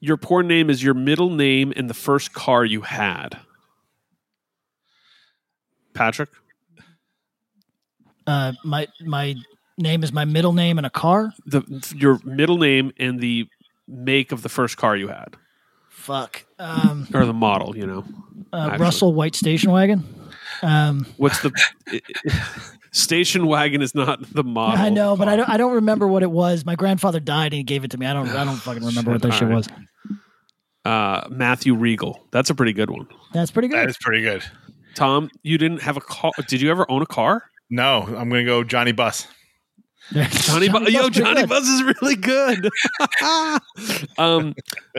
Your 0.00 0.16
porn 0.16 0.48
name 0.48 0.68
is 0.68 0.82
your 0.82 0.94
middle 0.94 1.30
name 1.30 1.72
and 1.76 1.88
the 1.88 1.94
first 1.94 2.32
car 2.32 2.64
you 2.64 2.80
had. 2.82 3.38
Patrick? 5.94 6.28
Uh, 8.26 8.52
my 8.64 8.86
my 9.04 9.34
name 9.78 10.02
is 10.02 10.12
my 10.12 10.24
middle 10.24 10.52
name 10.52 10.78
and 10.78 10.86
a 10.86 10.90
car. 10.90 11.32
The 11.46 11.62
your 11.96 12.18
middle 12.24 12.58
name 12.58 12.92
and 12.98 13.20
the 13.20 13.46
make 13.86 14.32
of 14.32 14.42
the 14.42 14.48
first 14.48 14.76
car 14.76 14.96
you 14.96 15.08
had. 15.08 15.36
Fuck. 15.96 16.44
Um, 16.58 17.08
Or 17.12 17.24
the 17.26 17.32
model, 17.32 17.76
you 17.76 17.86
know. 17.86 18.04
uh, 18.52 18.76
Russell 18.78 19.12
White 19.12 19.34
station 19.34 19.72
wagon. 19.72 20.04
Um, 20.62 21.04
What's 21.16 21.42
the 21.42 21.50
station 22.92 23.46
wagon 23.46 23.82
is 23.82 23.94
not 23.94 24.20
the 24.32 24.44
model. 24.44 24.80
I 24.80 24.88
know, 24.88 25.16
but 25.16 25.28
I 25.28 25.36
don't. 25.36 25.48
I 25.48 25.56
don't 25.56 25.74
remember 25.74 26.06
what 26.06 26.22
it 26.22 26.30
was. 26.30 26.64
My 26.64 26.76
grandfather 26.76 27.18
died 27.20 27.46
and 27.52 27.54
he 27.54 27.62
gave 27.62 27.82
it 27.84 27.90
to 27.90 27.98
me. 27.98 28.06
I 28.06 28.12
don't. 28.12 28.28
I 28.28 28.44
don't 28.44 28.56
fucking 28.56 28.82
remember 28.86 29.10
what 29.12 29.22
that 29.22 29.32
shit 29.32 29.48
was. 29.48 29.68
Uh, 30.84 31.26
Matthew 31.30 31.74
Regal. 31.74 32.20
That's 32.30 32.50
a 32.50 32.54
pretty 32.54 32.72
good 32.72 32.90
one. 32.90 33.08
That's 33.32 33.50
pretty 33.50 33.68
good. 33.68 33.78
That 33.78 33.88
is 33.88 33.96
pretty 34.00 34.22
good. 34.22 34.44
Tom, 34.94 35.30
you 35.42 35.58
didn't 35.58 35.82
have 35.82 35.96
a 35.96 36.00
car. 36.00 36.30
Did 36.46 36.60
you 36.60 36.70
ever 36.70 36.88
own 36.90 37.02
a 37.02 37.06
car? 37.06 37.42
No, 37.68 38.02
I'm 38.02 38.28
gonna 38.30 38.44
go 38.44 38.62
Johnny 38.62 38.92
Bus. 38.92 39.26
Johnny, 40.30 40.68
Bu- 40.68 40.90
yo, 40.90 41.08
Johnny 41.08 41.40
good. 41.40 41.48
Buzz 41.48 41.66
is 41.68 41.82
really 41.82 42.16
good. 42.16 42.70
um, 44.18 44.54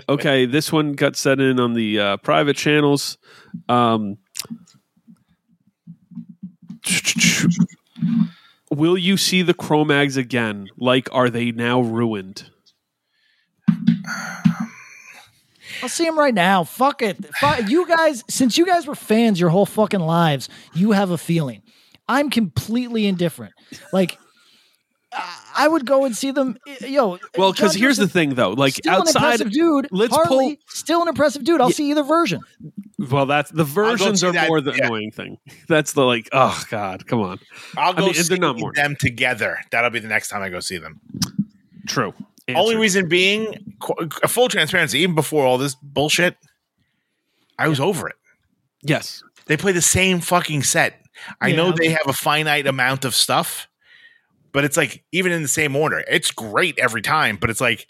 okay, 0.09 0.45
this 0.45 0.71
one 0.71 0.93
got 0.93 1.15
set 1.15 1.39
in 1.39 1.59
on 1.59 1.73
the 1.73 1.99
uh, 1.99 2.17
private 2.17 2.57
channels. 2.57 3.17
Um, 3.69 4.17
will 8.69 8.97
you 8.97 9.17
see 9.17 9.41
the 9.41 9.53
Cro-Mags 9.53 10.17
again? 10.17 10.67
Like, 10.77 11.07
are 11.13 11.29
they 11.29 11.51
now 11.51 11.79
ruined? 11.79 12.49
I'll 15.81 15.89
see 15.89 16.05
him 16.05 16.17
right 16.17 16.33
now. 16.33 16.63
Fuck 16.63 17.01
it. 17.01 17.23
Fuck, 17.35 17.69
you 17.69 17.87
guys, 17.87 18.23
since 18.29 18.57
you 18.57 18.65
guys 18.65 18.87
were 18.87 18.95
fans 18.95 19.39
your 19.39 19.49
whole 19.49 19.65
fucking 19.65 19.99
lives, 19.99 20.49
you 20.73 20.91
have 20.91 21.11
a 21.11 21.17
feeling. 21.17 21.61
I'm 22.07 22.29
completely 22.29 23.05
indifferent. 23.05 23.53
Like, 23.93 24.17
I- 25.13 25.35
I 25.59 25.67
would 25.67 25.85
go 25.85 26.05
and 26.05 26.15
see 26.15 26.31
them. 26.31 26.57
Yo, 26.81 27.17
Well, 27.37 27.51
because 27.53 27.73
here's 27.73 27.97
the 27.97 28.07
thing, 28.07 28.35
though. 28.35 28.51
Like 28.51 28.73
still 28.75 28.93
an 28.93 28.99
outside, 29.01 29.21
impressive 29.41 29.51
dude. 29.51 29.87
let's 29.91 30.13
Harley, 30.15 30.55
pull- 30.57 30.63
Still 30.67 31.01
an 31.01 31.07
impressive 31.07 31.43
dude. 31.43 31.61
I'll 31.61 31.69
Yeah. 31.69 31.75
see 31.75 31.89
either 31.91 32.03
version. 32.03 32.41
well, 32.99 33.25
that's 33.25 33.49
the 33.51 33.63
versions 33.63 34.23
are 34.23 34.31
that, 34.33 34.47
more 34.49 34.59
the 34.61 34.73
yeah. 34.73 34.85
annoying 34.85 35.11
thing. 35.11 35.37
That's 35.67 35.93
the 35.93 36.03
like, 36.03 36.29
oh 36.33 36.61
god, 36.69 37.07
come 37.07 37.21
on. 37.21 37.39
I'll 37.77 37.93
go 37.93 38.05
mean, 38.05 38.13
see 38.15 38.23
they're 38.23 38.37
not 38.37 38.59
more. 38.59 38.73
them 38.73 38.95
together. 38.99 39.59
That'll 39.71 39.89
be 39.89 39.99
the 39.99 40.07
next 40.09 40.27
time 40.29 40.41
I 40.41 40.49
go 40.49 40.59
see 40.59 40.77
them. 40.77 40.99
True. 41.87 42.13
Only 42.53 42.75
reason 42.77 43.07
being, 43.09 43.75
a 44.23 44.27
full 44.27 44.47
transparency. 44.49 44.99
Even 44.99 45.15
before 45.15 45.45
all 45.45 45.57
this 45.57 45.75
bullshit, 45.75 46.37
I 47.59 47.67
was 47.67 47.79
over 47.79 48.07
it. 48.07 48.15
Yes. 48.83 49.21
They 49.47 49.57
play 49.57 49.71
the 49.73 49.81
same 49.81 50.19
fucking 50.21 50.63
set. 50.63 51.01
I 51.41 51.47
Yeah, 51.49 51.55
know 51.57 51.71
they 51.71 51.89
have 51.89 52.07
a 52.07 52.13
finite 52.13 52.67
amount 52.67 53.03
of 53.03 53.15
stuff, 53.15 53.67
but 54.57 54.65
it's 54.65 54.75
like 54.75 55.03
even 55.11 55.31
in 55.31 55.43
the 55.43 55.47
same 55.47 55.75
order, 55.75 56.03
it's 56.07 56.31
great 56.31 56.79
every 56.79 57.03
time. 57.03 57.37
But 57.37 57.51
it's 57.51 57.61
like 57.61 57.85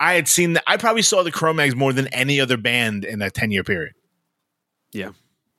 I 0.00 0.14
had 0.14 0.28
seen 0.28 0.54
that. 0.54 0.64
I 0.66 0.78
probably 0.78 1.02
saw 1.02 1.22
the 1.22 1.30
Cro-Mags 1.30 1.76
more 1.76 1.92
than 1.92 2.06
any 2.06 2.40
other 2.40 2.56
band 2.56 3.04
in 3.04 3.18
that 3.18 3.34
ten 3.34 3.50
year 3.50 3.62
period. 3.62 3.92
Yeah. 4.94 5.10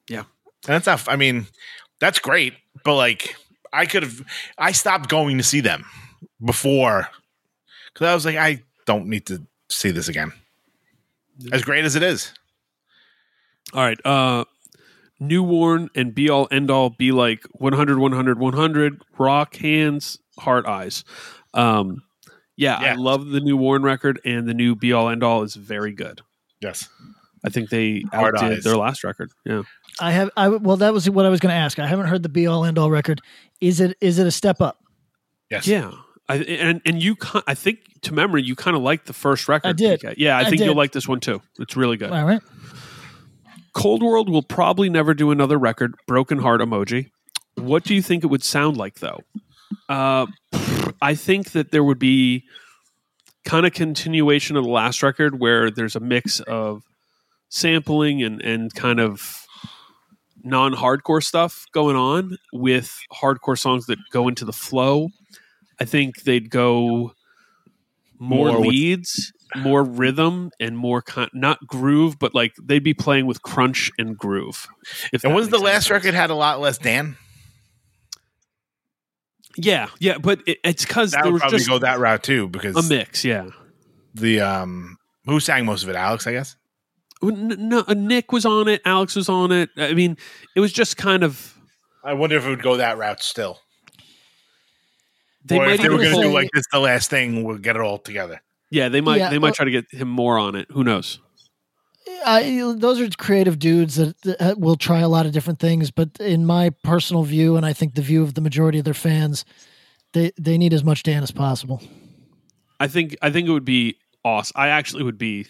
Yeah. 0.09 0.23
And 0.67 0.73
that's 0.81 0.87
not. 0.87 1.07
I 1.07 1.15
mean, 1.15 1.45
that's 1.99 2.17
great, 2.17 2.55
but 2.83 2.95
like 2.95 3.35
I 3.71 3.85
could 3.85 4.01
have. 4.01 4.23
I 4.57 4.71
stopped 4.71 5.09
going 5.09 5.37
to 5.37 5.43
see 5.43 5.59
them 5.59 5.85
before 6.43 7.07
because 7.93 8.07
I 8.07 8.15
was 8.15 8.25
like, 8.25 8.37
I 8.37 8.63
don't 8.87 9.05
need 9.05 9.27
to 9.27 9.45
see 9.69 9.91
this 9.91 10.07
again. 10.07 10.31
As 11.51 11.61
great 11.61 11.85
as 11.85 11.95
it 11.95 12.01
is, 12.01 12.33
All 13.75 13.81
right. 13.83 14.03
Uh 14.03 14.45
New 15.19 15.43
Worn 15.43 15.91
and 15.93 16.15
Be 16.15 16.31
All 16.31 16.47
End 16.49 16.71
All 16.71 16.89
Be 16.89 17.11
Like 17.11 17.43
100 17.51 17.99
100 17.99 18.39
100 18.39 19.03
Rock 19.19 19.55
Hands 19.57 20.19
Heart 20.39 20.65
Eyes. 20.67 21.03
Um 21.53 22.01
yeah, 22.55 22.75
I 22.77 22.93
love 22.95 23.27
the 23.27 23.39
new 23.39 23.55
Worn 23.55 23.83
record 23.83 24.19
and 24.25 24.47
the 24.47 24.53
new 24.53 24.75
Be 24.75 24.91
All 24.91 25.09
End 25.09 25.23
All 25.23 25.43
is 25.43 25.55
very 25.55 25.91
good. 25.93 26.21
yes. 26.61 26.89
I 27.45 27.49
think 27.49 27.69
they 27.69 28.03
Hard 28.11 28.35
outdid 28.35 28.57
Eyes. 28.57 28.63
their 28.63 28.75
last 28.77 29.03
record. 29.03 29.29
Yeah. 29.45 29.61
I 30.01 30.11
have. 30.11 30.31
I 30.35 30.49
well, 30.49 30.75
that 30.77 30.91
was 30.91 31.07
what 31.07 31.25
I 31.25 31.29
was 31.29 31.39
going 31.39 31.51
to 31.51 31.55
ask. 31.55 31.77
I 31.77 31.85
haven't 31.85 32.07
heard 32.07 32.23
the 32.23 32.29
be 32.29 32.47
all 32.47 32.65
end 32.65 32.79
all 32.79 32.89
record. 32.89 33.21
Is 33.61 33.79
it? 33.79 33.95
Is 34.01 34.17
it 34.17 34.25
a 34.25 34.31
step 34.31 34.59
up? 34.59 34.79
Yes. 35.51 35.67
Yeah. 35.67 35.91
I, 36.27 36.37
and 36.37 36.81
and 36.83 37.01
you 37.01 37.15
I 37.45 37.53
think 37.53 37.79
to 38.01 38.13
memory 38.13 38.41
you 38.41 38.55
kind 38.55 38.75
of 38.75 38.81
liked 38.81 39.05
the 39.05 39.13
first 39.13 39.47
record. 39.47 39.69
I 39.69 39.73
did. 39.73 40.03
Yeah, 40.17 40.35
I, 40.35 40.41
I 40.41 40.49
think 40.49 40.61
you'll 40.63 40.75
like 40.75 40.91
this 40.93 41.07
one 41.07 41.19
too. 41.19 41.41
It's 41.59 41.77
really 41.77 41.95
good. 41.95 42.11
All 42.11 42.25
right. 42.25 42.41
Cold 43.73 44.01
World 44.01 44.29
will 44.29 44.43
probably 44.43 44.89
never 44.89 45.13
do 45.13 45.29
another 45.31 45.57
record. 45.59 45.93
Broken 46.07 46.39
heart 46.39 46.59
emoji. 46.59 47.11
What 47.55 47.83
do 47.83 47.93
you 47.93 48.01
think 48.01 48.23
it 48.23 48.27
would 48.27 48.43
sound 48.43 48.77
like 48.77 48.95
though? 48.95 49.21
Uh, 49.89 50.27
I 51.01 51.15
think 51.15 51.51
that 51.51 51.71
there 51.71 51.83
would 51.83 51.99
be 51.99 52.43
kind 53.45 53.65
of 53.65 53.73
continuation 53.73 54.57
of 54.57 54.63
the 54.63 54.69
last 54.69 55.01
record 55.03 55.39
where 55.39 55.69
there's 55.71 55.95
a 55.95 55.99
mix 55.99 56.39
of 56.41 56.83
sampling 57.49 58.21
and 58.23 58.41
and 58.41 58.73
kind 58.73 58.99
of 58.99 59.45
non-hardcore 60.43 61.23
stuff 61.23 61.65
going 61.73 61.95
on 61.95 62.37
with 62.53 62.97
hardcore 63.11 63.57
songs 63.57 63.85
that 63.87 63.97
go 64.11 64.27
into 64.27 64.45
the 64.45 64.53
flow. 64.53 65.09
I 65.79 65.85
think 65.85 66.23
they'd 66.23 66.49
go 66.49 67.13
more, 68.19 68.51
More 68.51 68.59
with- 68.61 68.69
leads, 68.69 69.31
more 69.55 69.83
rhythm, 69.83 70.51
and 70.59 70.77
more 70.77 71.01
con- 71.01 71.29
not 71.33 71.65
groove, 71.67 72.17
but 72.19 72.33
like 72.33 72.53
they'd 72.61 72.83
be 72.83 72.93
playing 72.93 73.25
with 73.27 73.41
crunch 73.41 73.91
and 73.97 74.17
groove. 74.17 74.67
If 75.13 75.23
And 75.23 75.35
was 75.35 75.49
the 75.49 75.59
last 75.59 75.87
sense. 75.87 75.91
record 75.91 76.13
had 76.15 76.29
a 76.29 76.35
lot 76.35 76.59
less 76.59 76.77
Dan? 76.77 77.17
Yeah, 79.57 79.89
yeah, 79.99 80.17
but 80.19 80.39
it, 80.47 80.59
it's 80.63 80.85
because 80.85 81.11
That 81.11 81.23
there 81.23 81.31
would 81.31 81.33
was 81.33 81.41
probably 81.41 81.57
just 81.59 81.69
go 81.69 81.79
that 81.79 81.99
route 81.99 82.23
too 82.23 82.47
because 82.47 82.75
a 82.75 82.87
mix. 82.87 83.25
Yeah, 83.25 83.47
the 84.13 84.39
um 84.41 84.97
who 85.25 85.39
sang 85.39 85.65
most 85.65 85.83
of 85.83 85.89
it? 85.89 85.95
Alex, 85.95 86.27
I 86.27 86.31
guess. 86.33 86.55
No, 87.21 87.83
uh, 87.87 87.95
Nick 87.95 88.31
was 88.31 88.45
on 88.45 88.67
it. 88.67 88.81
Alex 88.85 89.15
was 89.15 89.27
on 89.29 89.51
it. 89.51 89.69
I 89.75 89.93
mean, 89.95 90.17
it 90.55 90.59
was 90.59 90.71
just 90.71 90.97
kind 90.97 91.23
of 91.23 91.57
I 92.03 92.13
wonder 92.13 92.37
if 92.37 92.45
it 92.45 92.49
would 92.49 92.61
go 92.61 92.77
that 92.77 92.97
route 92.99 93.23
still. 93.23 93.59
they 95.43 95.57
or 95.57 95.65
might 95.65 95.73
if 95.75 95.81
they 95.81 95.89
were 95.89 95.97
going 95.97 96.15
to 96.15 96.21
do 96.21 96.31
like 96.33 96.49
this, 96.53 96.65
the 96.71 96.79
last 96.79 97.09
thing, 97.09 97.43
we'll 97.43 97.57
get 97.57 97.75
it 97.75 97.81
all 97.81 97.97
together. 97.97 98.41
yeah 98.69 98.89
they 98.89 99.01
might 99.01 99.17
Yeah, 99.17 99.29
they 99.29 99.39
might 99.39 99.47
well- 99.47 99.53
try 99.53 99.65
to 99.65 99.71
get 99.71 99.85
him 99.91 100.07
more 100.09 100.37
on 100.37 100.55
it. 100.55 100.67
Who 100.71 100.83
knows? 100.83 101.19
I, 102.25 102.73
those 102.77 102.99
are 102.99 103.09
creative 103.09 103.59
dudes 103.59 103.95
that, 103.95 104.19
that 104.21 104.59
will 104.59 104.75
try 104.75 104.99
a 104.99 105.07
lot 105.07 105.25
of 105.25 105.31
different 105.31 105.59
things, 105.59 105.91
but 105.91 106.09
in 106.19 106.45
my 106.45 106.69
personal 106.83 107.23
view, 107.23 107.55
and 107.57 107.65
I 107.65 107.73
think 107.73 107.95
the 107.95 108.01
view 108.01 108.23
of 108.23 108.33
the 108.33 108.41
majority 108.41 108.79
of 108.79 108.85
their 108.85 108.93
fans, 108.93 109.45
they 110.13 110.31
they 110.37 110.57
need 110.57 110.73
as 110.73 110.83
much 110.83 111.03
Dan 111.03 111.23
as 111.23 111.31
possible. 111.31 111.81
I 112.79 112.87
think 112.87 113.15
I 113.21 113.29
think 113.29 113.47
it 113.47 113.51
would 113.51 113.65
be 113.65 113.97
awesome. 114.23 114.53
I 114.55 114.69
actually 114.69 115.03
would 115.03 115.17
be. 115.17 115.47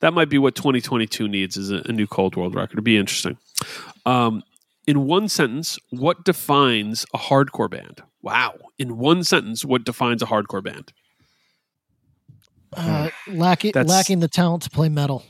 That 0.00 0.14
might 0.14 0.28
be 0.28 0.38
what 0.38 0.54
2022 0.54 1.26
needs 1.26 1.56
is 1.56 1.72
a, 1.72 1.82
a 1.86 1.92
new 1.92 2.06
Cold 2.06 2.36
World 2.36 2.54
record. 2.54 2.74
It'd 2.74 2.84
be 2.84 2.96
interesting. 2.96 3.36
Um, 4.06 4.44
in 4.86 5.06
one 5.06 5.28
sentence, 5.28 5.76
what 5.90 6.24
defines 6.24 7.04
a 7.12 7.18
hardcore 7.18 7.68
band? 7.68 8.02
Wow. 8.22 8.54
In 8.78 8.96
one 8.96 9.24
sentence, 9.24 9.64
what 9.64 9.84
defines 9.84 10.22
a 10.22 10.26
hardcore 10.26 10.62
band? 10.62 10.92
Uh, 12.72 13.10
lacking 13.26 13.72
lacking 13.72 14.20
the 14.20 14.28
talent 14.28 14.62
to 14.62 14.70
play 14.70 14.88
metal. 14.88 15.24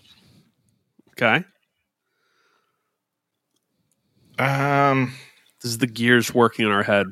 Okay. 1.20 1.44
Um, 4.38 5.12
This 5.62 5.72
is 5.72 5.78
the 5.78 5.86
gears 5.88 6.32
working 6.32 6.64
in 6.66 6.70
our 6.72 6.84
head. 6.84 7.06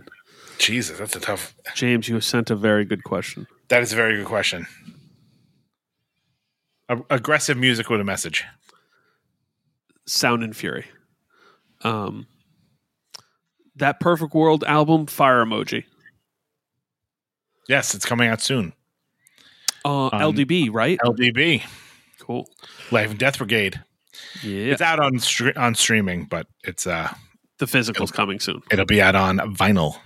Jesus, 0.59 0.98
that's 0.98 1.16
a 1.16 1.20
tough. 1.20 1.54
James, 1.74 2.09
you 2.09 2.20
sent 2.20 2.50
a 2.50 2.57
very 2.57 2.84
good 2.84 3.02
question. 3.04 3.46
That 3.68 3.82
is 3.82 3.92
a 3.92 3.96
very 3.96 4.16
good 4.16 4.26
question. 4.26 4.66
A- 6.88 7.02
aggressive 7.11 7.57
music 7.59 7.90
with 7.90 8.00
a 8.00 8.04
message. 8.04 8.44
Sound 10.07 10.44
and 10.44 10.57
Fury. 10.57 10.86
Um, 11.82 12.26
that 13.74 13.98
Perfect 14.00 14.32
World 14.34 14.62
album, 14.64 15.07
fire 15.07 15.44
emoji. 15.44 15.84
Yes, 17.68 17.94
it's 17.94 18.07
coming 18.07 18.28
out 18.28 18.40
soon. 18.40 18.72
Uh, 19.84 20.07
Um, 20.07 20.20
LDB, 20.32 20.70
right? 20.72 20.98
LDB, 21.04 21.62
cool. 22.20 22.48
Life 22.92 23.11
and 23.11 23.18
Death 23.18 23.38
Brigade. 23.38 23.82
Yeah. 24.43 24.72
It's 24.72 24.83
out 24.83 25.01
on 25.01 25.14
stre- 25.14 25.57
on 25.57 25.74
streaming, 25.74 26.24
but 26.24 26.47
it's 26.64 26.87
uh, 26.87 27.12
the 27.59 27.66
physical's 27.66 28.11
coming 28.11 28.41
soon. 28.41 28.62
it'll 28.70 28.85
be 28.87 29.01
out 29.03 29.14
on 29.14 29.39
vinyl. 29.57 29.97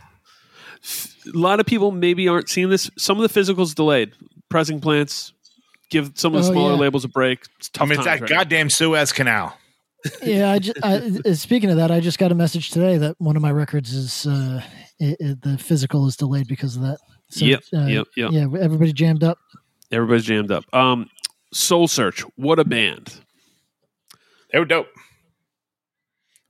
a 1.27 1.37
lot 1.39 1.61
of 1.61 1.66
people 1.66 1.91
maybe 1.91 2.29
aren't 2.29 2.49
seeing 2.49 2.71
this. 2.71 2.91
Some 2.97 3.21
of 3.21 3.31
the 3.33 3.41
physicals 3.41 3.75
delayed. 3.75 4.12
Pressing 4.49 4.81
plants. 4.81 5.33
Give 5.91 6.11
some 6.14 6.35
of 6.35 6.43
the 6.43 6.49
Oh, 6.49 6.53
smaller 6.53 6.73
yeah. 6.75 6.79
labels 6.81 7.05
a 7.05 7.09
break. 7.09 7.41
It's 7.59 7.68
tough 7.68 7.83
I 7.87 7.91
mean, 7.91 7.99
it's 7.99 8.05
that 8.05 8.21
right 8.21 8.31
now. 8.31 8.37
goddamn 8.39 8.71
Suez 8.71 9.12
Canal. 9.12 9.57
yeah, 10.23 10.51
I, 10.53 10.59
just, 10.59 10.79
I 10.83 10.95
uh, 11.27 11.35
speaking 11.35 11.71
of 11.71 11.77
that, 11.77 11.91
I 11.91 12.01
just 12.01 12.18
got 12.18 12.33
a 12.33 12.35
message 12.35 12.71
today 12.71 12.97
that 12.99 13.16
one 13.21 13.37
of 13.37 13.43
my 13.43 13.51
records 13.53 13.93
is 13.93 14.27
uh, 14.27 14.62
it, 14.99 15.16
it- 15.21 15.43
the 15.43 15.59
physical 15.59 16.07
is 16.07 16.16
delayed 16.16 16.49
because 16.49 16.77
of 16.77 16.83
that. 16.83 16.99
So, 17.29 17.45
Yep, 17.45 17.61
uh, 17.77 17.81
yep, 17.87 18.07
yep. 18.16 18.31
Yeah, 18.33 18.47
everybody 18.61 18.93
jammed 18.93 19.23
up. 19.23 19.39
Everybody's 19.93 20.25
jammed 20.25 20.51
up. 20.51 20.64
Um, 20.75 21.09
Soul 21.53 21.87
Search, 21.87 22.23
what 22.37 22.59
a 22.59 22.64
band! 22.64 23.21
They 24.53 24.59
were 24.59 24.64
dope. 24.64 24.88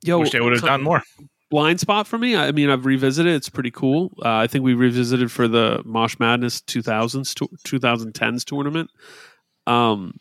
Yo, 0.03 0.19
Wish 0.19 0.31
they 0.31 0.41
would 0.41 0.53
have 0.53 0.61
done 0.63 0.81
more. 0.83 1.03
blind 1.51 1.79
spot 1.79 2.07
for 2.07 2.17
me. 2.17 2.35
I 2.35 2.51
mean, 2.51 2.69
I've 2.69 2.85
revisited. 2.85 3.33
It's 3.35 3.49
pretty 3.49 3.71
cool. 3.71 4.11
Uh, 4.23 4.35
I 4.37 4.47
think 4.47 4.63
we 4.63 4.73
revisited 4.73 5.31
for 5.31 5.47
the 5.47 5.81
Mosh 5.85 6.17
Madness 6.19 6.61
2000s 6.61 7.33
to, 7.35 7.47
2010s 7.67 8.43
tournament. 8.43 8.89
Um, 9.67 10.15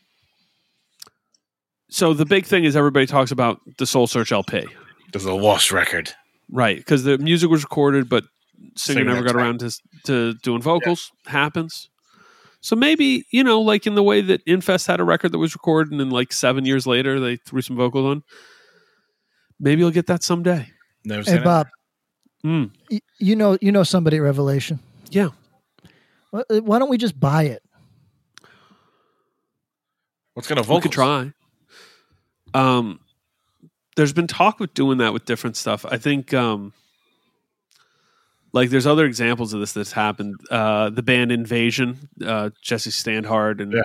so 1.91 2.15
the 2.15 2.27
big 2.27 2.45
thing 2.47 2.65
is 2.65 2.77
everybody 2.77 3.07
talks 3.07 3.31
about 3.31 3.61
the 3.79 3.87
Soul 3.87 4.07
Search 4.07 4.33
LP, 4.33 4.65
There's 5.13 5.25
a 5.25 5.33
lost 5.33 5.73
record. 5.73 6.13
right? 6.51 6.77
Because 6.77 7.05
the 7.05 7.19
music 7.19 7.51
was 7.51 7.63
recorded, 7.63 8.09
but 8.09 8.25
singer 8.77 9.01
Singer, 9.01 9.15
never 9.15 9.27
got 9.27 9.35
around 9.35 9.61
to 9.61 9.71
to 10.05 10.35
doing 10.43 10.63
vocals. 10.63 11.11
Happens. 11.27 11.90
So 12.61 12.77
maybe 12.77 13.25
you 13.31 13.43
know, 13.43 13.61
like 13.61 13.87
in 13.87 13.95
the 13.95 14.03
way 14.03 14.21
that 14.21 14.43
Infest 14.47 14.87
had 14.87 15.01
a 15.01 15.05
record 15.05 15.33
that 15.33 15.39
was 15.39 15.55
recorded, 15.55 15.93
and 15.93 16.01
then 16.01 16.11
like 16.11 16.33
seven 16.33 16.65
years 16.67 16.87
later 16.87 17.19
they 17.19 17.37
threw 17.37 17.63
some 17.63 17.77
vocals 17.77 18.05
on. 18.07 18.23
Maybe 19.59 19.81
you'll 19.81 19.91
get 19.91 20.07
that 20.09 20.23
someday. 20.23 20.69
Never 21.05 21.23
Hey 21.23 21.31
seen 21.33 21.37
it. 21.41 21.45
Bob, 21.45 21.69
Mm. 22.45 22.71
y- 22.91 23.01
you 23.19 23.37
know 23.37 23.57
you 23.61 23.73
know 23.73 23.83
somebody 23.83 24.19
at 24.19 24.23
Revelation. 24.23 24.79
Yeah. 25.11 25.29
Why 26.31 26.43
why 26.51 26.79
don't 26.79 26.89
we 26.91 26.99
just 26.99 27.19
buy 27.19 27.45
it? 27.45 27.63
What's 30.35 30.49
gonna 30.49 30.61
We 30.63 30.67
vocal? 30.67 30.81
could 30.83 30.93
try. 30.93 31.33
Um, 32.55 33.01
there's 33.97 34.13
been 34.13 34.27
talk 34.27 34.61
of 34.61 34.73
doing 34.75 34.99
that 34.99 35.13
with 35.13 35.25
different 35.25 35.57
stuff. 35.57 35.85
I 35.85 35.99
think, 35.99 36.33
um, 36.35 36.73
like, 38.53 38.71
there's 38.71 38.87
other 38.87 39.05
examples 39.05 39.53
of 39.55 39.61
this 39.61 39.73
that's 39.73 39.93
happened. 39.93 40.37
Uh, 40.51 40.91
the 40.91 41.03
band 41.03 41.33
Invasion, 41.33 42.09
uh, 42.25 42.51
Jesse 42.63 42.91
Standhard 42.91 43.61
and 43.61 43.73
Yeah. 43.73 43.83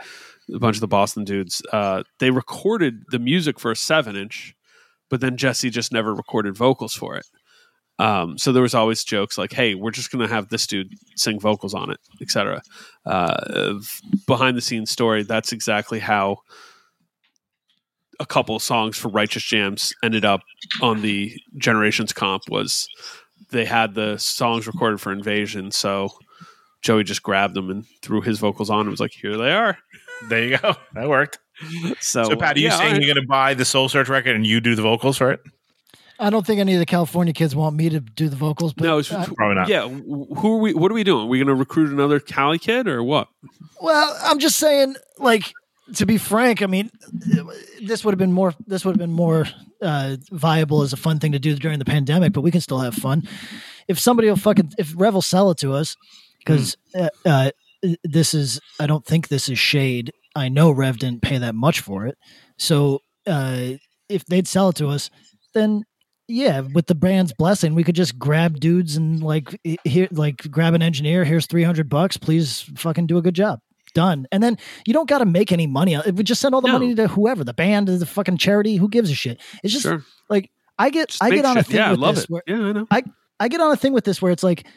a 0.55 0.59
bunch 0.59 0.75
of 0.77 0.81
the 0.81 0.87
Boston 0.87 1.23
dudes, 1.23 1.61
uh, 1.71 2.03
they 2.19 2.31
recorded 2.31 3.03
the 3.09 3.19
music 3.19 3.59
for 3.59 3.71
a 3.71 3.75
seven 3.75 4.15
inch, 4.15 4.55
but 5.09 5.21
then 5.21 5.37
Jesse 5.37 5.69
just 5.69 5.91
never 5.91 6.13
recorded 6.13 6.55
vocals 6.57 6.93
for 6.93 7.15
it. 7.15 7.25
Um, 7.97 8.37
so 8.37 8.51
there 8.51 8.61
was 8.63 8.75
always 8.75 9.05
jokes 9.05 9.37
like, 9.37 9.53
"Hey, 9.53 9.73
we're 9.73 9.91
just 9.91 10.11
going 10.11 10.27
to 10.27 10.33
have 10.33 10.49
this 10.49 10.67
dude 10.67 10.93
sing 11.15 11.39
vocals 11.39 11.73
on 11.73 11.89
it, 11.91 11.99
etc." 12.21 12.61
Uh, 13.05 13.75
behind 14.27 14.57
the 14.57 14.61
scenes 14.61 14.91
story. 14.91 15.23
That's 15.23 15.53
exactly 15.53 15.99
how 15.99 16.39
a 18.19 18.25
couple 18.25 18.55
of 18.55 18.61
songs 18.61 18.97
for 18.97 19.09
Righteous 19.09 19.43
Jams 19.43 19.93
ended 20.03 20.25
up 20.25 20.41
on 20.81 21.01
the 21.01 21.37
Generations 21.57 22.11
comp. 22.13 22.43
Was 22.49 22.87
they 23.49 23.65
had 23.65 23.93
the 23.95 24.17
songs 24.17 24.67
recorded 24.67 24.99
for 25.01 25.11
Invasion, 25.11 25.71
so 25.71 26.09
Joey 26.81 27.03
just 27.03 27.23
grabbed 27.23 27.53
them 27.55 27.69
and 27.69 27.85
threw 28.01 28.21
his 28.21 28.39
vocals 28.39 28.69
on 28.69 28.81
and 28.81 28.89
was 28.91 28.99
like, 28.99 29.11
"Here 29.13 29.37
they 29.37 29.53
are." 29.53 29.77
There 30.29 30.43
you 30.45 30.57
go. 30.57 30.75
That 30.93 31.09
worked. 31.09 31.39
So, 31.99 32.23
So, 32.23 32.35
Pat, 32.37 32.55
are 32.55 32.59
you 32.59 32.67
yeah, 32.69 32.77
saying 32.77 32.93
I- 32.95 32.97
you're 32.99 33.13
going 33.13 33.21
to 33.21 33.27
buy 33.27 33.53
the 33.53 33.65
Soul 33.65 33.89
Search 33.89 34.07
record 34.07 34.33
and 34.33 34.47
you 34.47 34.61
do 34.61 34.73
the 34.75 34.81
vocals 34.81 35.17
for 35.17 35.29
it? 35.31 35.41
I 36.17 36.29
don't 36.29 36.47
think 36.47 36.61
any 36.61 36.71
of 36.73 36.79
the 36.79 36.85
California 36.85 37.33
kids 37.33 37.53
want 37.53 37.75
me 37.75 37.89
to 37.89 37.99
do 37.99 38.29
the 38.29 38.37
vocals, 38.37 38.73
but 38.73 38.85
no, 38.85 38.99
it's, 38.99 39.11
uh, 39.11 39.25
Probably 39.35 39.55
not. 39.55 39.67
yeah. 39.67 39.89
Who 39.89 40.53
are 40.55 40.59
we? 40.59 40.73
What 40.73 40.89
are 40.89 40.93
we 40.95 41.03
doing? 41.03 41.25
Are 41.25 41.27
we 41.27 41.37
going 41.37 41.49
to 41.49 41.53
recruit 41.55 41.91
another 41.91 42.21
Cali 42.21 42.57
kid 42.59 42.87
or 42.87 43.03
what? 43.03 43.27
Well, 43.81 44.17
I'm 44.23 44.39
just 44.39 44.57
saying, 44.57 44.95
like, 45.17 45.51
to 45.93 46.05
be 46.05 46.17
frank, 46.17 46.61
I 46.61 46.65
mean, 46.65 46.89
this 47.81 48.03
would 48.03 48.11
have 48.11 48.19
been 48.19 48.33
more. 48.33 48.53
This 48.65 48.83
would 48.83 48.93
have 48.93 48.99
been 48.99 49.11
more 49.11 49.45
uh, 49.81 50.17
viable 50.31 50.81
as 50.81 50.93
a 50.93 50.97
fun 50.97 51.19
thing 51.19 51.33
to 51.33 51.39
do 51.39 51.55
during 51.55 51.79
the 51.79 51.85
pandemic. 51.85 52.33
But 52.33 52.41
we 52.41 52.51
can 52.51 52.61
still 52.61 52.79
have 52.79 52.95
fun. 52.95 53.23
If 53.87 53.99
somebody 53.99 54.27
will 54.27 54.35
fucking 54.35 54.73
if 54.77 54.93
Rev 54.95 55.13
will 55.13 55.21
sell 55.21 55.51
it 55.51 55.57
to 55.59 55.73
us, 55.73 55.95
because 56.39 56.75
uh, 56.95 57.09
uh, 57.25 57.51
this 58.03 58.33
is, 58.33 58.59
I 58.79 58.87
don't 58.87 59.05
think 59.05 59.27
this 59.27 59.47
is 59.47 59.59
shade. 59.59 60.11
I 60.35 60.49
know 60.49 60.71
Rev 60.71 60.97
didn't 60.97 61.21
pay 61.21 61.37
that 61.37 61.55
much 61.55 61.79
for 61.81 62.07
it, 62.07 62.17
so 62.57 63.01
uh, 63.27 63.73
if 64.09 64.25
they'd 64.25 64.47
sell 64.47 64.69
it 64.69 64.75
to 64.77 64.87
us, 64.87 65.09
then 65.53 65.83
yeah, 66.27 66.61
with 66.61 66.87
the 66.87 66.95
brand's 66.95 67.33
blessing, 67.33 67.75
we 67.75 67.83
could 67.83 67.95
just 67.95 68.17
grab 68.17 68.59
dudes 68.59 68.95
and 68.95 69.21
like 69.21 69.59
here, 69.83 70.07
like 70.11 70.49
grab 70.49 70.73
an 70.73 70.81
engineer. 70.81 71.23
Here's 71.23 71.45
three 71.45 71.63
hundred 71.63 71.89
bucks. 71.89 72.17
Please 72.17 72.61
fucking 72.75 73.05
do 73.05 73.17
a 73.17 73.21
good 73.21 73.35
job. 73.35 73.59
Done. 73.95 74.27
And 74.31 74.43
then 74.43 74.57
you 74.85 74.93
don't 74.93 75.09
got 75.09 75.19
to 75.19 75.25
make 75.25 75.51
any 75.51 75.65
money. 75.65 75.97
We 76.11 76.21
just 76.23 76.41
send 76.41 76.53
all 76.53 76.61
the 76.61 76.67
No. 76.67 76.73
money 76.73 76.93
to 76.93 77.07
whoever, 77.07 77.43
the 77.43 77.53
band, 77.53 77.87
the 77.87 78.05
fucking 78.05 78.37
charity. 78.37 78.75
Who 78.75 78.87
gives 78.89 79.09
a 79.09 79.15
shit? 79.15 79.41
It's 79.63 79.73
just 79.73 79.83
Sure, 79.83 80.03
like 80.29 80.51
I 80.77 80.89
get, 80.91 81.09
Just 81.09 81.23
I 81.23 81.31
get 81.31 81.45
on 81.45 81.57
a 81.57 81.63
thing 81.63 81.77
Yeah, 81.77 81.87
I 81.87 81.91
with 81.91 81.99
love 82.01 82.15
this 82.15 82.25
it. 82.25 82.29
where 82.29 82.43
Yeah, 82.45 82.55
I 82.67 82.71
know. 82.73 82.87
I 83.39 83.47
get 83.47 83.59
on 83.61 83.71
a 83.71 83.75
thing 83.77 83.93
with 83.93 84.03
this 84.03 84.21
where 84.21 84.31
it's 84.31 84.43
like, 84.43 84.67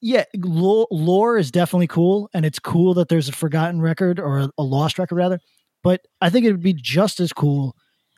yeah, 0.00 0.24
lore, 0.34 1.38
is 1.38 1.50
definitely 1.52 1.86
cool, 1.86 2.28
and 2.34 2.44
it's 2.44 2.58
cool 2.58 2.94
that 2.94 3.08
there's 3.08 3.28
a 3.28 3.32
forgotten 3.32 3.80
record 3.80 4.18
or 4.18 4.38
a, 4.38 4.50
a 4.58 4.62
lost 4.62 4.98
record 4.98 5.14
rather. 5.16 5.38
But 5.84 6.00
I 6.20 6.30
think 6.30 6.44
it 6.46 6.50
would 6.52 6.62
be 6.62 6.72
just 6.72 7.20
as 7.20 7.32
cool 7.32 7.76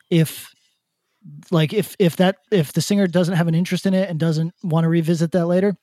if, 0.09 0.51
like, 1.51 1.73
if 1.73 1.95
if 1.99 2.15
that 2.17 2.37
if 2.51 2.73
the 2.73 2.81
singer 2.81 3.05
doesn't 3.07 3.35
have 3.35 3.47
an 3.47 3.53
interest 3.55 3.85
in 3.85 3.93
it 3.93 4.09
and 4.09 4.19
doesn't 4.19 4.53
want 4.63 4.83
to 4.85 4.89
revisit 4.89 5.31
that 5.33 5.45
later. 5.47 5.75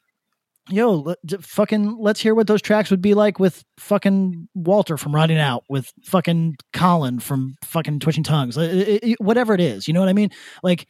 Yo, 0.69 0.93
let, 0.93 1.19
fucking, 1.43 1.97
let's 1.99 2.21
hear 2.21 2.35
what 2.35 2.47
those 2.47 2.63
tracks 2.63 2.91
would 2.91 3.03
be 3.03 3.15
like 3.15 3.41
with 3.41 3.65
fucking 3.79 4.49
Walter 4.55 4.97
from 4.97 5.15
Riding 5.15 5.39
Out, 5.39 5.65
with 5.69 5.93
fucking 6.05 6.57
Colin 6.73 7.19
from 7.19 7.57
fucking 7.65 7.99
Twitching 7.99 8.23
Tongues, 8.23 8.57
Uh, 8.57 8.61
it- 8.63 9.01
it- 9.03 9.21
whatever 9.21 9.55
it 9.55 9.61
is. 9.61 9.89
You 9.89 9.95
know 9.95 10.01
what 10.01 10.09
I 10.09 10.13
mean? 10.13 10.31
Like, 10.63 10.87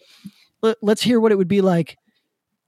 let, 0.63 0.77
let's 0.83 1.03
hear 1.03 1.21
what 1.21 1.33
it 1.33 1.37
would 1.39 1.49
be 1.49 1.61
like 1.63 1.97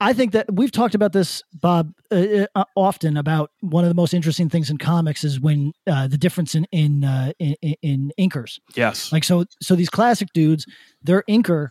I 0.00 0.12
think 0.12 0.32
that 0.32 0.52
we've 0.52 0.72
talked 0.72 0.96
about 0.96 1.12
this, 1.12 1.40
Bob, 1.55 1.92
uh, 2.11 2.46
uh, 2.57 2.64
often 2.74 3.16
about 3.16 3.52
one 3.61 3.84
of 3.84 3.88
the 3.88 3.94
most 3.94 4.12
interesting 4.12 4.50
things 4.50 4.68
in 4.68 4.76
comics 4.76 5.22
is 5.22 5.40
when 5.40 5.72
uh, 5.86 6.09
the 6.09 6.18
difference 6.18 6.55
in 6.57 6.66
in, 6.72 7.05
uh, 7.05 7.32
in 7.38 7.55
in 7.80 8.12
inkers. 8.18 8.59
Yes. 8.74 9.12
Like 9.12 9.22
so, 9.22 9.44
so 9.62 9.76
these 9.76 9.88
classic 9.88 10.28
dudes, 10.34 10.66
their 11.02 11.22
inker 11.30 11.68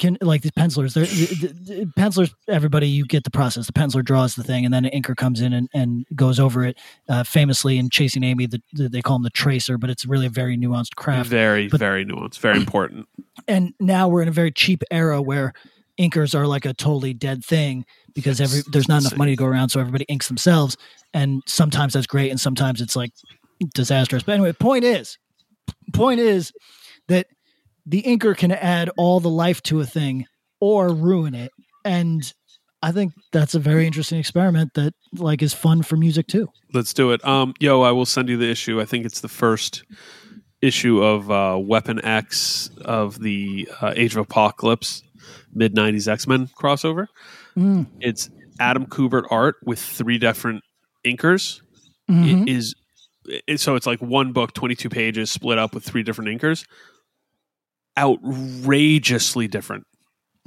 can 0.00 0.16
like 0.20 0.42
these 0.42 0.50
pencilers. 0.52 0.94
They're 0.94 1.04
the, 1.06 1.26
the, 1.26 1.74
the 1.84 1.92
pencilers. 1.96 2.34
Everybody, 2.48 2.88
you 2.88 3.04
get 3.04 3.22
the 3.22 3.30
process. 3.30 3.66
The 3.66 3.72
penciler 3.72 4.04
draws 4.04 4.34
the 4.34 4.42
thing, 4.42 4.64
and 4.64 4.74
then 4.74 4.84
an 4.84 4.90
inker 4.90 5.14
comes 5.16 5.40
in 5.40 5.52
and, 5.52 5.68
and 5.72 6.06
goes 6.16 6.40
over 6.40 6.64
it. 6.64 6.78
Uh, 7.08 7.22
famously 7.22 7.78
in 7.78 7.90
Chasing 7.90 8.24
Amy, 8.24 8.46
the, 8.46 8.60
the, 8.72 8.88
they 8.88 9.02
call 9.02 9.16
him 9.16 9.22
the 9.22 9.30
tracer, 9.30 9.78
but 9.78 9.90
it's 9.90 10.04
really 10.06 10.26
a 10.26 10.30
very 10.30 10.56
nuanced 10.56 10.96
craft 10.96 11.28
very, 11.28 11.68
But- 11.68 11.78
very 11.78 12.04
nuanced. 12.04 12.38
Very 12.40 12.56
important. 12.56 13.06
and 13.46 13.74
now 13.78 14.08
we're 14.08 14.22
in 14.22 14.28
a 14.28 14.32
very 14.32 14.50
cheap 14.50 14.82
era 14.90 15.22
where 15.22 15.52
inkers 15.98 16.34
are 16.34 16.46
like 16.46 16.64
a 16.64 16.72
totally 16.72 17.12
dead 17.12 17.44
thing 17.44 17.84
because 18.14 18.40
every 18.40 18.62
there's 18.72 18.88
not 18.88 19.02
enough 19.02 19.16
money 19.18 19.32
to 19.32 19.36
go 19.36 19.44
around 19.44 19.68
so 19.68 19.78
everybody 19.78 20.04
inks 20.08 20.28
themselves 20.28 20.76
and 21.12 21.42
sometimes 21.46 21.92
that's 21.92 22.06
great 22.06 22.30
and 22.30 22.40
sometimes 22.40 22.80
it's 22.80 22.96
like 22.96 23.12
disastrous 23.74 24.22
but 24.22 24.32
anyway 24.32 24.50
point 24.52 24.82
is 24.82 25.18
point 25.92 26.18
is 26.18 26.52
that 27.08 27.26
the 27.86 28.02
inker 28.02 28.36
can 28.36 28.52
add 28.52 28.90
all 28.96 29.20
the 29.20 29.30
life 29.30 29.62
to 29.62 29.80
a 29.80 29.86
thing 29.86 30.26
or 30.60 30.88
ruin 30.92 31.34
it 31.34 31.50
and 31.84 32.32
i 32.82 32.92
think 32.92 33.12
that's 33.32 33.54
a 33.54 33.58
very 33.58 33.86
interesting 33.86 34.18
experiment 34.18 34.70
that 34.74 34.92
like 35.14 35.42
is 35.42 35.54
fun 35.54 35.82
for 35.82 35.96
music 35.96 36.26
too 36.26 36.48
Let's 36.72 36.94
do 36.94 37.10
it. 37.10 37.24
Um, 37.26 37.54
yo, 37.58 37.82
I 37.82 37.90
will 37.90 38.06
send 38.06 38.28
you 38.28 38.36
the 38.36 38.48
issue. 38.48 38.80
I 38.80 38.84
think 38.84 39.04
it's 39.04 39.22
the 39.22 39.28
first 39.28 39.82
issue 40.62 41.02
of 41.02 41.28
uh, 41.28 41.58
Weapon 41.60 42.00
X 42.04 42.70
of 42.82 43.18
the 43.20 43.68
uh, 43.80 43.92
Age 43.96 44.12
of 44.12 44.18
Apocalypse 44.18 45.02
mid 45.52 45.74
'90s 45.74 46.06
X 46.06 46.28
Men 46.28 46.46
crossover. 46.56 47.06
Mm. 47.56 47.86
It's 47.98 48.30
Adam 48.60 48.86
Kubert 48.86 49.24
art 49.32 49.56
with 49.64 49.80
three 49.80 50.16
different 50.16 50.62
inkers. 51.04 51.60
Mhm. 52.08 52.42
It 52.42 52.48
is 52.48 52.74
it, 53.24 53.58
so 53.58 53.74
it's 53.74 53.86
like 53.86 54.00
one 54.00 54.32
book, 54.32 54.52
22 54.54 54.88
pages, 54.88 55.30
split 55.30 55.58
up 55.58 55.74
with 55.74 55.82
three 55.82 56.04
different 56.04 56.30
inkers. 56.30 56.64
Outrageously 57.98 59.48
different. 59.48 59.86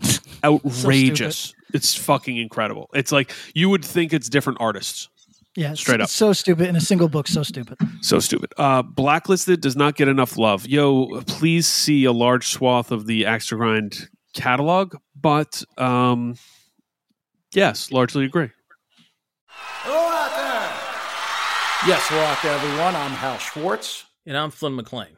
Outrageous. 0.44 1.54
it's 1.74 1.96
fucking 1.96 2.38
incredible. 2.38 2.90
It's 2.94 3.12
like 3.12 3.32
you 3.54 3.70
would 3.70 3.86
think 3.86 4.14
it's 4.14 4.28
different 4.30 4.60
artists. 4.62 5.08
yeah 5.56 5.74
straight 5.76 6.00
it's 6.02 6.06
up. 6.06 6.10
so 6.10 6.34
stupid 6.34 6.68
in 6.68 6.76
a 6.76 6.82
single 6.82 7.08
book 7.08 7.28
so 7.28 7.44
stupid 7.44 7.78
So 8.02 8.20
stupid. 8.20 8.52
Uh, 8.58 8.82
Blacklisted 8.82 9.62
does 9.62 9.76
not 9.76 9.96
get 9.96 10.08
enough 10.08 10.38
love. 10.38 10.68
Yo, 10.68 11.22
please 11.28 11.68
see 11.68 12.06
a 12.06 12.12
large 12.12 12.48
swath 12.48 12.92
of 12.92 13.06
the 13.06 13.26
Axe 13.26 13.48
to 13.48 13.56
Grind 13.56 14.10
catalog, 14.34 14.96
but 15.16 15.64
um, 15.78 16.36
yes, 17.54 17.92
largely 17.92 18.26
agree. 18.26 18.50
Hello 19.48 19.96
out 20.00 20.32
there. 20.36 21.90
Yes, 21.90 22.02
hello 22.08 22.24
out 22.24 22.42
there, 22.42 22.56
everyone. 22.56 22.96
I'm 22.96 23.12
Hal 23.12 23.38
Schwartz. 23.38 24.06
And 24.26 24.38
I'm 24.38 24.52
Flynn 24.52 24.76
McLean. 24.76 25.18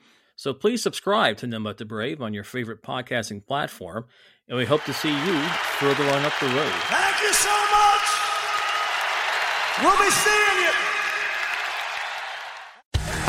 So 0.41 0.55
please 0.55 0.81
subscribe 0.81 1.37
to 1.37 1.59
But 1.59 1.77
the 1.77 1.85
Brave 1.85 2.19
on 2.19 2.33
your 2.33 2.43
favorite 2.43 2.81
podcasting 2.81 3.45
platform, 3.45 4.07
and 4.47 4.57
we 4.57 4.65
hope 4.65 4.83
to 4.85 4.91
see 4.91 5.11
you 5.11 5.39
further 5.77 6.03
on 6.03 6.25
up 6.25 6.33
the 6.39 6.47
road. 6.47 6.73
Thank 6.89 7.21
you 7.21 7.31
so 7.31 7.53
much. 7.69 8.07
We'll 9.83 10.03
be 10.03 10.09
seeing 10.09 10.65
you. 10.65 10.90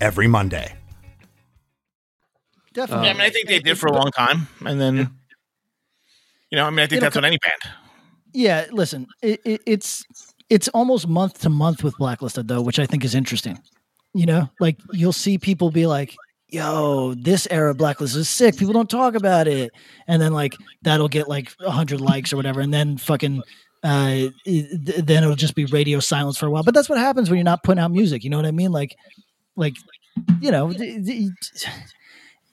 every 0.00 0.26
Monday. 0.26 0.74
Definitely. 2.74 3.06
Yeah, 3.06 3.10
I 3.10 3.14
mean, 3.14 3.22
I 3.22 3.30
think 3.30 3.48
they 3.48 3.58
did 3.58 3.78
for 3.78 3.86
a 3.86 3.92
long 3.92 4.10
time, 4.10 4.48
and 4.64 4.78
then, 4.80 4.96
you 6.50 6.56
know, 6.56 6.66
I 6.66 6.70
mean, 6.70 6.80
I 6.80 6.82
think 6.82 6.98
It'll 6.98 7.06
that's 7.06 7.14
co- 7.14 7.20
what 7.20 7.24
any 7.24 7.38
band. 7.38 7.74
Yeah, 8.34 8.66
listen, 8.70 9.06
it, 9.22 9.40
it, 9.46 9.62
it's 9.66 10.04
it's 10.50 10.68
almost 10.68 11.08
month 11.08 11.40
to 11.40 11.48
month 11.48 11.82
with 11.82 11.96
Blacklisted 11.96 12.48
though, 12.48 12.60
which 12.60 12.78
I 12.78 12.84
think 12.84 13.02
is 13.04 13.14
interesting. 13.14 13.58
You 14.12 14.26
know, 14.26 14.50
like 14.60 14.76
you'll 14.92 15.12
see 15.14 15.38
people 15.38 15.70
be 15.70 15.86
like, 15.86 16.14
"Yo, 16.50 17.14
this 17.14 17.48
era 17.50 17.70
of 17.70 17.78
Blacklist 17.78 18.14
is 18.14 18.28
sick. 18.28 18.58
People 18.58 18.74
don't 18.74 18.90
talk 18.90 19.14
about 19.14 19.48
it," 19.48 19.70
and 20.06 20.20
then 20.20 20.34
like 20.34 20.54
that'll 20.82 21.08
get 21.08 21.28
like 21.28 21.54
hundred 21.60 22.02
likes 22.02 22.30
or 22.32 22.36
whatever, 22.36 22.60
and 22.60 22.72
then 22.74 22.98
fucking. 22.98 23.42
Uh, 23.82 24.28
it- 24.44 25.06
then 25.06 25.22
it'll 25.22 25.36
just 25.36 25.54
be 25.54 25.64
radio 25.66 26.00
silence 26.00 26.36
for 26.36 26.46
a 26.46 26.50
while. 26.50 26.62
But 26.64 26.74
that's 26.74 26.88
what 26.88 26.98
happens 26.98 27.30
when 27.30 27.36
you're 27.38 27.44
not 27.44 27.62
putting 27.62 27.82
out 27.82 27.90
music. 27.92 28.24
You 28.24 28.30
know 28.30 28.36
what 28.36 28.46
I 28.46 28.50
mean? 28.50 28.72
Like, 28.72 28.96
like, 29.56 29.74
you 30.40 30.50
know, 30.50 30.72
th- 30.72 31.04
th- 31.04 31.30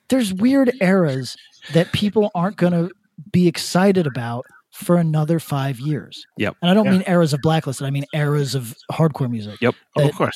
there's 0.10 0.34
weird 0.34 0.72
eras 0.82 1.36
that 1.74 1.92
people 1.92 2.30
aren't 2.36 2.58
going 2.58 2.74
to 2.74 2.92
be 3.32 3.48
excited 3.48 4.06
about 4.08 4.46
for 4.72 4.98
another 4.98 5.40
five 5.40 5.80
years. 5.80 6.26
Yep. 6.38 6.56
And 6.62 6.72
I 6.72 6.74
don't 6.74 6.86
Yeah. 6.86 6.92
mean 6.94 7.04
eras 7.08 7.34
of 7.34 7.42
blacklisted. 7.42 7.86
I 7.86 7.92
mean 7.92 8.06
eras 8.14 8.56
of 8.56 8.76
hardcore 8.92 9.30
music 9.30 9.62
Yep. 9.62 9.76
Oh, 9.98 10.08
of 10.10 10.16
course. 10.16 10.36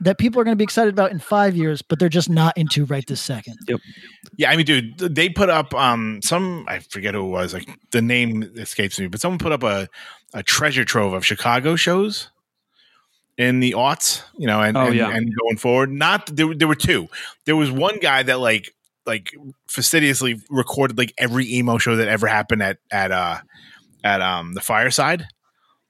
that 0.00 0.18
people 0.18 0.40
are 0.40 0.44
going 0.44 0.52
to 0.54 0.58
be 0.58 0.64
excited 0.64 0.92
about 0.92 1.10
in 1.12 1.18
five 1.20 1.56
years, 1.56 1.80
but 1.82 1.98
they're 1.98 2.08
just 2.08 2.28
not 2.28 2.56
into 2.58 2.84
right 2.84 3.06
this 3.06 3.20
second. 3.20 3.56
Yep. 3.68 3.80
Yeah, 4.36 4.50
I 4.50 4.56
mean, 4.56 4.66
dude, 4.66 4.98
they 4.98 5.28
put 5.28 5.48
up 5.48 5.72
um 5.74 6.20
some 6.22 6.64
I 6.68 6.80
forget 6.80 7.14
who 7.14 7.24
it 7.24 7.30
was, 7.30 7.54
like 7.54 7.68
the 7.92 8.02
name 8.02 8.42
escapes 8.56 8.98
me, 9.00 9.06
but 9.06 9.20
someone 9.20 9.38
put 9.38 9.52
up 9.52 9.62
a, 9.62 9.88
a 10.34 10.42
treasure 10.42 10.84
trove 10.84 11.12
of 11.14 11.24
Chicago 11.24 11.74
shows 11.76 12.30
in 13.38 13.60
the 13.60 13.72
aughts, 13.72 14.22
you 14.36 14.46
know, 14.46 14.60
and 14.60 14.76
Oh, 14.76 14.86
and, 14.86 14.94
yeah. 14.96 15.08
and 15.10 15.32
going 15.40 15.56
forward. 15.56 15.90
Not 15.90 16.26
there, 16.26 16.52
there 16.54 16.68
were 16.68 16.74
two. 16.74 17.08
There 17.46 17.56
was 17.56 17.70
one 17.70 17.98
guy 18.00 18.22
that 18.24 18.40
like 18.40 18.74
like 19.06 19.32
fastidiously 19.68 20.40
recorded 20.50 20.98
like 20.98 21.14
every 21.16 21.50
emo 21.54 21.78
show 21.78 21.96
that 21.96 22.08
ever 22.08 22.26
happened 22.26 22.62
at 22.62 22.78
at 22.90 23.10
uh 23.12 23.38
at 24.04 24.20
um 24.20 24.52
the 24.54 24.60
fireside. 24.60 25.26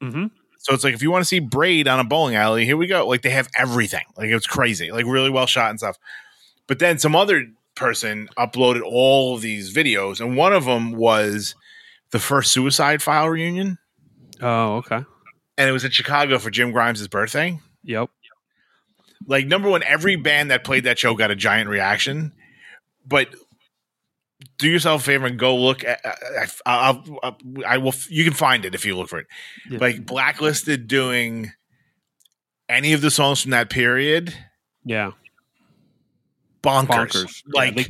Mm-hmm. 0.02 0.26
So 0.58 0.74
it's 0.74 0.84
like 0.84 0.94
if 0.94 1.02
you 1.02 1.10
want 1.10 1.22
to 1.22 1.28
see 1.28 1.38
Braid 1.40 1.88
on 1.88 1.98
a 1.98 2.04
bowling 2.04 2.36
alley, 2.36 2.64
here 2.64 2.76
we 2.76 2.86
go. 2.86 3.06
Like 3.08 3.22
they 3.22 3.30
have 3.30 3.48
everything. 3.56 4.04
Like 4.16 4.28
it 4.28 4.34
was 4.34 4.46
crazy. 4.46 4.92
Like 4.92 5.06
really 5.06 5.30
well 5.30 5.46
shot 5.46 5.70
and 5.70 5.78
stuff. 5.78 5.96
But 6.66 6.78
then 6.78 6.98
some 6.98 7.16
other 7.16 7.46
person 7.74 8.28
uploaded 8.36 8.82
all 8.84 9.34
of 9.34 9.40
these 9.40 9.72
videos, 9.74 10.20
and 10.20 10.36
one 10.36 10.52
of 10.52 10.64
them 10.66 10.92
was 10.92 11.54
the 12.10 12.18
first 12.18 12.52
Suicide 12.52 13.00
File 13.02 13.28
reunion, 13.28 13.78
Oh, 14.42 14.76
okay. 14.76 15.04
And 15.58 15.68
it 15.68 15.72
was 15.72 15.84
in 15.84 15.90
Chicago 15.90 16.38
for 16.38 16.50
Jim 16.50 16.70
Grimes' 16.70 17.06
birthday. 17.08 17.58
Yep. 17.82 18.08
Like 19.26 19.46
number 19.46 19.68
one, 19.68 19.82
every 19.82 20.16
band 20.16 20.50
that 20.50 20.64
played 20.64 20.84
that 20.84 20.98
show 20.98 21.14
got 21.14 21.30
a 21.30 21.36
giant 21.36 21.68
reaction. 21.68 22.32
But 23.04 23.34
do 24.56 24.68
yourself 24.70 25.02
a 25.02 25.04
favor 25.04 25.26
and 25.26 25.38
go 25.38 25.56
look 25.56 25.84
at. 25.84 26.00
Uh, 26.04 26.08
uh, 26.08 26.46
I, 26.64 26.76
I'll, 26.86 27.18
I'll, 27.22 27.38
I 27.66 27.78
will. 27.78 27.92
You 28.08 28.24
can 28.24 28.32
find 28.32 28.64
it 28.64 28.74
if 28.74 28.86
you 28.86 28.96
look 28.96 29.08
for 29.08 29.18
it. 29.18 29.26
Yeah. 29.68 29.78
Like 29.80 30.06
blacklisted 30.06 30.86
doing 30.86 31.52
any 32.68 32.92
of 32.92 33.00
the 33.00 33.10
songs 33.10 33.42
from 33.42 33.50
that 33.50 33.68
period. 33.68 34.32
Yeah. 34.84 35.10
Bonkers. 36.62 36.86
Bonkers. 36.86 37.42
Yeah, 37.46 37.60
Like 37.60 37.74
they, 37.74 37.86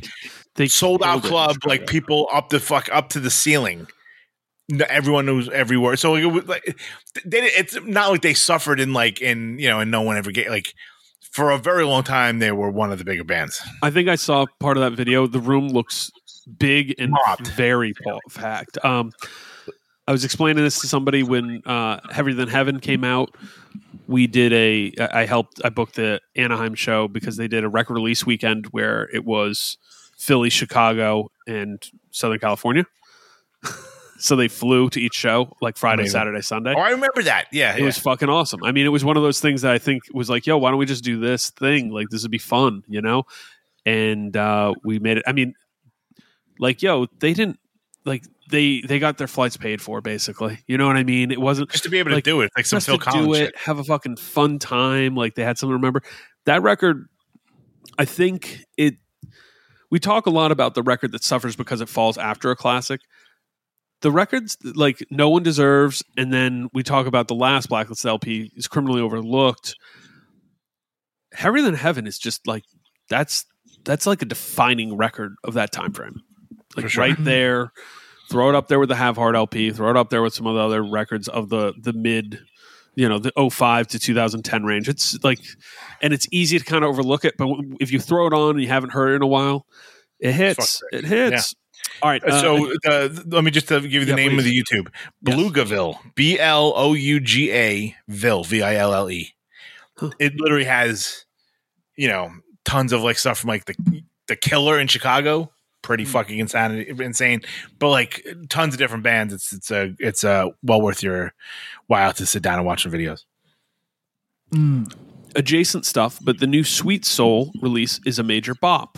they 0.55 0.67
sold 0.67 1.03
out 1.03 1.23
club, 1.23 1.57
like 1.65 1.85
people 1.87 2.27
up 2.33 2.49
the 2.49 2.59
fuck 2.59 2.89
up 2.91 3.09
to 3.09 3.19
the 3.19 3.29
ceiling. 3.29 3.87
Everyone 4.87 5.25
knows 5.25 5.49
every 5.49 5.77
word. 5.77 5.97
So 5.97 6.15
it 6.15 6.25
was 6.25 6.45
like 6.45 6.79
they, 7.25 7.39
it's 7.43 7.79
not 7.83 8.11
like 8.11 8.21
they 8.21 8.33
suffered 8.33 8.79
in 8.79 8.93
like 8.93 9.21
in 9.21 9.57
you 9.59 9.67
know 9.67 9.79
and 9.79 9.89
no 9.89 10.01
one 10.01 10.17
ever 10.17 10.31
get 10.31 10.49
like 10.49 10.73
for 11.21 11.51
a 11.51 11.57
very 11.57 11.85
long 11.85 12.03
time 12.03 12.39
they 12.39 12.51
were 12.51 12.69
one 12.69 12.91
of 12.91 12.97
the 12.97 13.05
bigger 13.05 13.23
bands. 13.23 13.61
I 13.81 13.89
think 13.89 14.09
I 14.09 14.15
saw 14.15 14.45
part 14.59 14.77
of 14.77 14.81
that 14.81 14.93
video. 14.93 15.27
The 15.27 15.39
room 15.39 15.69
looks 15.69 16.11
big 16.57 16.95
and 16.99 17.15
very 17.55 17.93
pa- 17.93 18.19
packed. 18.33 18.83
Um, 18.83 19.11
I 20.07 20.11
was 20.11 20.25
explaining 20.25 20.63
this 20.63 20.79
to 20.79 20.87
somebody 20.87 21.21
when 21.21 21.61
uh, 21.67 21.99
Heavier 22.11 22.33
Than 22.33 22.49
Heaven 22.49 22.79
came 22.79 23.03
out. 23.03 23.35
We 24.07 24.25
did 24.25 24.51
a. 24.53 24.91
I 25.13 25.25
helped. 25.25 25.61
I 25.63 25.69
booked 25.69 25.95
the 25.95 26.19
Anaheim 26.35 26.73
show 26.73 27.07
because 27.07 27.37
they 27.37 27.47
did 27.47 27.63
a 27.63 27.69
record 27.69 27.93
release 27.93 28.25
weekend 28.25 28.65
where 28.67 29.07
it 29.13 29.23
was 29.23 29.77
Philly, 30.17 30.49
Chicago, 30.49 31.31
and 31.45 31.87
Southern 32.09 32.39
California. 32.39 32.85
So 34.19 34.35
they 34.35 34.47
flew 34.47 34.89
to 34.89 34.99
each 34.99 35.13
show 35.15 35.51
like 35.61 35.77
Friday, 35.77 36.01
Amazing. 36.03 36.11
Saturday, 36.19 36.41
Sunday. 36.41 36.73
Oh, 36.75 36.79
I 36.81 36.89
remember 36.91 37.23
that. 37.23 37.45
Yeah, 37.51 37.73
It 37.75 37.79
yeah. 37.79 37.85
was 37.85 37.97
fucking 37.97 38.29
awesome. 38.29 38.63
I 38.63 38.71
mean, 38.71 38.85
it 38.85 38.89
was 38.89 39.03
one 39.05 39.17
of 39.17 39.23
those 39.23 39.39
things 39.39 39.61
that 39.63 39.71
I 39.71 39.77
think 39.77 40.03
was 40.13 40.29
like, 40.29 40.45
yo, 40.45 40.57
why 40.57 40.69
don't 40.69 40.79
we 40.79 40.85
just 40.85 41.03
do 41.03 41.19
this 41.19 41.49
thing? 41.51 41.89
Like, 41.89 42.09
this 42.09 42.21
would 42.23 42.31
be 42.31 42.37
fun, 42.37 42.83
you 42.87 43.01
know? 43.01 43.23
And 43.85 44.35
uh, 44.35 44.73
we 44.83 44.99
made 44.99 45.17
it. 45.17 45.23
I 45.25 45.31
mean, 45.31 45.53
like, 46.59 46.81
yo, 46.81 47.07
they 47.19 47.33
didn't 47.33 47.59
like 48.05 48.23
they 48.49 48.81
they 48.81 48.99
got 48.99 49.17
their 49.17 49.27
flights 49.27 49.57
paid 49.57 49.81
for, 49.81 50.01
basically. 50.01 50.59
You 50.67 50.77
know 50.77 50.87
what 50.87 50.97
I 50.97 51.03
mean? 51.03 51.31
It 51.31 51.39
wasn't 51.39 51.69
just 51.71 51.83
to 51.85 51.89
be 51.89 51.99
able 51.99 52.11
to 52.11 52.21
do 52.21 52.41
it, 52.41 52.51
like 52.57 52.65
some 52.65 52.77
just 52.77 52.87
Phil 52.87 52.97
to 52.97 53.03
Collins 53.03 53.27
do 53.27 53.33
shit. 53.35 53.49
it, 53.49 53.57
have 53.57 53.79
a 53.79 53.83
fucking 53.83 54.17
fun 54.17 54.59
time. 54.59 55.15
Like 55.15 55.35
they 55.35 55.43
had 55.43 55.57
something 55.57 55.71
to 55.71 55.75
remember. 55.77 56.01
That 56.45 56.61
record, 56.61 57.07
I 57.97 58.05
think 58.05 58.65
it. 58.77 58.95
We 59.91 59.97
talk 59.99 60.27
a 60.27 60.29
lot 60.29 60.51
about 60.51 60.75
the 60.75 60.83
record 60.83 61.13
that 61.13 61.23
suffers 61.23 61.55
because 61.55 61.81
it 61.81 61.89
falls 61.89 62.17
after 62.17 62.51
a 62.51 62.55
classic. 62.55 63.01
The 64.01 64.11
records 64.11 64.57
like 64.63 65.05
no 65.09 65.29
one 65.29 65.43
deserves, 65.43 66.03
and 66.15 66.31
then 66.31 66.69
we 66.73 66.83
talk 66.83 67.05
about 67.05 67.27
the 67.27 67.35
last 67.35 67.67
Blacklist 67.69 68.05
LP 68.05 68.51
is 68.55 68.67
criminally 68.67 69.01
overlooked. 69.01 69.75
Heavier 71.33 71.63
Than 71.63 71.75
Heaven 71.75 72.07
is 72.07 72.17
just 72.17 72.47
like 72.47 72.63
that's 73.09 73.45
that's 73.83 74.05
like 74.05 74.21
a 74.21 74.25
defining 74.25 74.95
record 74.95 75.35
of 75.43 75.55
that 75.55 75.71
time 75.71 75.91
frame. 75.91 76.21
Like 76.75 76.89
sure. 76.89 77.03
right 77.03 77.15
there, 77.19 77.73
throw 78.29 78.49
it 78.49 78.55
up 78.55 78.67
there 78.67 78.79
with 78.79 78.89
the 78.89 78.95
Have 78.95 79.17
Heart 79.17 79.35
LP, 79.35 79.71
throw 79.71 79.89
it 79.89 79.97
up 79.97 80.09
there 80.09 80.21
with 80.21 80.33
some 80.33 80.47
of 80.47 80.55
the 80.55 80.61
other 80.61 80.83
records 80.83 81.27
of 81.27 81.49
the 81.49 81.73
the 81.81 81.93
mid, 81.93 82.39
you 82.95 83.09
know, 83.09 83.19
the 83.19 83.31
05 83.49 83.87
to 83.87 83.99
2010 83.99 84.63
range. 84.63 84.87
It's 84.87 85.21
like, 85.23 85.39
and 86.01 86.13
it's 86.13 86.27
easy 86.31 86.59
to 86.59 86.65
kind 86.65 86.83
of 86.83 86.89
overlook 86.89 87.25
it, 87.25 87.35
but 87.37 87.49
if 87.79 87.91
you 87.91 87.99
throw 87.99 88.27
it 88.27 88.33
on 88.33 88.51
and 88.51 88.61
you 88.61 88.67
haven't 88.67 88.91
heard 88.91 89.11
it 89.11 89.15
in 89.15 89.23
a 89.23 89.27
while, 89.27 89.65
it 90.19 90.33
hits. 90.33 90.81
It 90.91 91.05
hits. 91.05 91.55
All 92.01 92.09
right. 92.09 92.23
uh, 92.23 92.41
so 92.41 92.57
the, 92.83 93.23
let 93.27 93.43
me 93.43 93.51
just 93.51 93.71
uh, 93.71 93.79
give 93.79 93.91
you 93.93 94.05
the 94.05 94.11
Yeah, 94.11 94.15
name 94.15 94.37
of 94.39 94.45
the 94.45 94.63
YouTube. 94.63 94.87
Beluga 95.23 95.65
B 96.15 96.39
L 96.39 96.73
O 96.75 96.93
U 96.93 97.19
G 97.19 97.51
A 97.51 97.95
Ville 98.07 98.43
V 98.43 98.61
I 98.61 98.75
L 98.75 98.93
L 98.93 99.09
E. 99.09 99.33
It 100.19 100.33
literally 100.37 100.63
has, 100.65 101.25
you 101.97 102.07
know, 102.07 102.31
tons 102.63 102.93
of 102.93 103.01
like 103.01 103.17
stuff 103.17 103.39
from 103.39 103.49
like 103.49 103.65
the 103.65 103.75
the 104.27 104.35
Killer 104.35 104.79
in 104.79 104.87
Chicago. 104.87 105.51
Pretty 105.81 106.03
Hmm. 106.03 106.11
fucking 106.11 106.39
insanity, 106.39 106.89
insane. 107.03 107.41
But 107.79 107.89
like 107.89 108.25
tons 108.49 108.73
of 108.73 108.79
different 108.79 109.03
bands. 109.03 109.33
It's 109.33 109.51
it's 109.53 109.71
a 109.71 109.93
it's 109.99 110.23
a 110.23 110.51
well 110.63 110.81
worth 110.81 111.01
your 111.03 111.33
while 111.87 112.13
to 112.13 112.25
sit 112.25 112.43
down 112.43 112.55
and 112.59 112.65
watch 112.65 112.83
the 112.83 112.89
videos. 112.89 113.23
Mm. 114.51 114.91
adjacent 115.35 115.85
stuff, 115.85 116.17
but 116.23 116.39
the 116.39 116.47
new 116.47 116.63
Sweet 116.63 117.05
Soul 117.05 117.51
release 117.61 117.99
is 118.05 118.17
a 118.19 118.23
major 118.23 118.55
bop. 118.55 118.97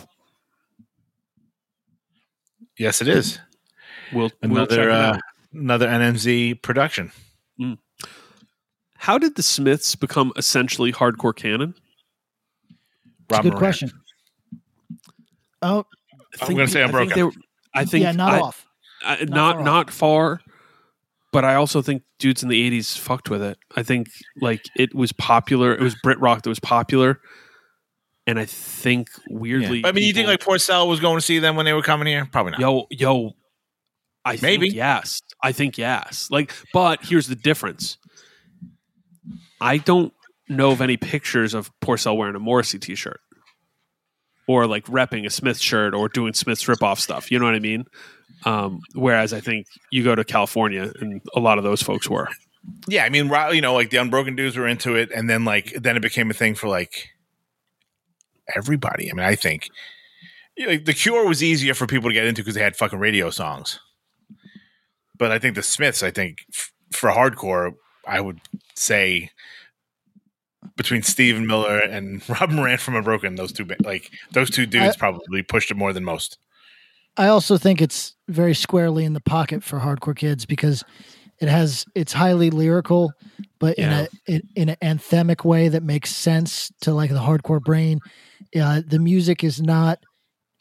Yes, 2.82 3.00
it 3.00 3.06
is. 3.06 3.38
We'll, 4.12 4.30
we'll 4.42 4.50
Another 4.64 4.90
uh, 4.90 5.18
another 5.52 5.86
NMZ 5.86 6.60
production. 6.62 7.12
How 8.96 9.18
did 9.18 9.36
the 9.36 9.42
Smiths 9.42 9.94
become 9.94 10.32
essentially 10.36 10.92
hardcore 10.92 11.34
canon? 11.34 11.74
Rob 13.30 13.42
good 13.42 13.52
Moran. 13.52 13.58
question. 13.58 13.90
Oh, 15.62 15.86
I 16.40 16.46
I'm 16.46 16.54
gonna 16.56 16.66
say 16.66 16.82
I 16.82 16.86
Unbroken. 16.86 17.14
Think 17.14 17.34
were- 17.36 17.42
I 17.74 17.84
think 17.84 18.02
yeah, 18.02 18.10
not 18.12 18.32
I- 18.34 18.40
off. 18.40 18.66
I- 19.04 19.24
Not 19.24 19.28
not 19.28 19.54
far 19.56 19.62
not 19.64 19.90
far, 19.90 20.40
but 21.32 21.44
I 21.44 21.54
also 21.54 21.82
think 21.82 22.02
dudes 22.18 22.42
in 22.42 22.48
the 22.48 22.68
'80s 22.68 22.98
fucked 22.98 23.30
with 23.30 23.42
it. 23.42 23.58
I 23.76 23.84
think 23.84 24.08
like 24.40 24.64
it 24.76 24.92
was 24.92 25.12
popular. 25.12 25.72
It 25.72 25.80
was 25.80 25.94
Brit 26.02 26.18
rock 26.20 26.42
that 26.42 26.48
was 26.48 26.60
popular, 26.60 27.20
and 28.26 28.38
I 28.38 28.44
think 28.44 29.08
weirdly, 29.28 29.82
I 29.84 29.92
mean, 29.92 30.04
you 30.04 30.12
think 30.12 30.28
like 30.28 30.40
Porcell 30.40 30.88
was 30.88 31.00
going 31.00 31.16
to 31.16 31.22
see 31.22 31.38
them 31.38 31.56
when 31.56 31.66
they 31.66 31.72
were 31.72 31.82
coming 31.82 32.06
here? 32.06 32.26
Probably 32.30 32.52
not. 32.52 32.60
yo 32.60 32.86
yo, 32.90 33.32
I 34.24 34.38
Maybe. 34.40 34.66
think 34.66 34.74
yes. 34.76 35.20
I 35.42 35.52
think 35.52 35.78
yes. 35.78 36.28
Like, 36.30 36.52
but 36.72 37.04
here's 37.04 37.26
the 37.26 37.34
difference. 37.34 37.98
I 39.60 39.78
don't 39.78 40.12
know 40.48 40.70
of 40.70 40.80
any 40.80 40.96
pictures 40.96 41.54
of 41.54 41.70
Porcell 41.80 42.16
wearing 42.16 42.34
a 42.36 42.40
Morrissey 42.40 42.78
t-shirt. 42.78 43.20
Or 44.48 44.66
like 44.66 44.84
repping 44.86 45.24
a 45.24 45.30
Smith 45.30 45.58
shirt 45.58 45.94
or 45.94 46.08
doing 46.08 46.34
Smith's 46.34 46.64
ripoff 46.64 46.98
stuff. 46.98 47.30
You 47.30 47.38
know 47.38 47.44
what 47.44 47.54
I 47.54 47.60
mean? 47.60 47.84
Um, 48.44 48.80
whereas 48.94 49.32
I 49.32 49.40
think 49.40 49.66
you 49.90 50.02
go 50.02 50.16
to 50.16 50.24
California 50.24 50.92
and 51.00 51.22
a 51.34 51.40
lot 51.40 51.58
of 51.58 51.64
those 51.64 51.80
folks 51.80 52.10
were. 52.10 52.28
Yeah, 52.88 53.04
I 53.04 53.08
mean, 53.08 53.28
Ro- 53.28 53.50
you 53.50 53.60
know, 53.60 53.72
like 53.74 53.90
the 53.90 53.98
Unbroken 53.98 54.34
dudes 54.34 54.56
were 54.56 54.66
into 54.66 54.96
it, 54.96 55.10
and 55.12 55.30
then 55.30 55.44
like 55.44 55.72
then 55.80 55.96
it 55.96 56.00
became 56.00 56.28
a 56.30 56.34
thing 56.34 56.54
for 56.56 56.68
like 56.68 57.10
everybody. 58.54 59.10
I 59.10 59.14
mean, 59.14 59.24
I 59.26 59.34
think 59.34 59.68
like, 60.66 60.84
the 60.84 60.92
Cure 60.94 61.26
was 61.26 61.42
easier 61.42 61.74
for 61.74 61.86
people 61.86 62.10
to 62.10 62.14
get 62.14 62.26
into 62.26 62.42
because 62.42 62.54
they 62.54 62.62
had 62.62 62.76
fucking 62.76 62.98
radio 62.98 63.30
songs. 63.30 63.80
But 65.18 65.30
I 65.32 65.38
think 65.38 65.54
the 65.54 65.62
Smiths, 65.62 66.02
I 66.02 66.10
think 66.10 66.38
f- 66.52 66.72
for 66.90 67.10
hardcore, 67.10 67.72
I 68.06 68.20
would 68.20 68.40
say 68.74 69.30
between 70.76 71.02
Steven 71.02 71.46
Miller 71.46 71.78
and 71.78 72.22
Rob 72.40 72.50
Moran 72.50 72.78
from 72.78 72.96
Unbroken, 72.96 73.36
those 73.36 73.52
two, 73.52 73.66
like 73.84 74.10
those 74.32 74.50
two 74.50 74.66
dudes, 74.66 74.96
I- 74.96 74.98
probably 74.98 75.42
pushed 75.42 75.70
it 75.70 75.76
more 75.76 75.92
than 75.92 76.04
most. 76.04 76.38
I 77.18 77.26
also 77.28 77.58
think 77.58 77.82
it's 77.82 78.14
very 78.28 78.54
squarely 78.54 79.04
in 79.04 79.12
the 79.12 79.20
pocket 79.20 79.62
for 79.62 79.78
hardcore 79.78 80.16
kids 80.16 80.46
because 80.46 80.82
it 81.40 81.48
has 81.48 81.84
it's 81.94 82.12
highly 82.14 82.48
lyrical, 82.48 83.12
but 83.58 83.78
Yeah. 83.78 83.84
in 83.84 83.92
a 83.92 84.32
in, 84.32 84.42
in 84.56 84.68
an 84.70 84.76
anthemic 84.98 85.44
way 85.44 85.68
that 85.68 85.82
makes 85.82 86.10
sense 86.10 86.72
to 86.80 86.94
like 86.94 87.10
the 87.10 87.18
hardcore 87.20 87.60
brain. 87.60 88.00
Uh, 88.58 88.82
the 88.86 88.98
music 88.98 89.42
is 89.44 89.60
not. 89.60 89.98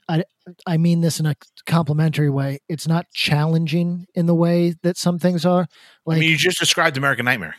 I 0.07 0.23
I 0.65 0.77
mean 0.77 1.01
this 1.01 1.19
in 1.19 1.25
a 1.25 1.35
complimentary 1.65 2.29
way. 2.29 2.59
It's 2.67 2.87
not 2.87 3.05
challenging 3.13 4.07
in 4.15 4.25
the 4.25 4.35
way 4.35 4.75
that 4.83 4.97
some 4.97 5.19
things 5.19 5.45
are. 5.45 5.67
Like 6.05 6.17
I 6.17 6.19
mean, 6.21 6.31
you 6.31 6.37
just 6.37 6.59
described 6.59 6.97
American 6.97 7.25
Nightmare. 7.25 7.55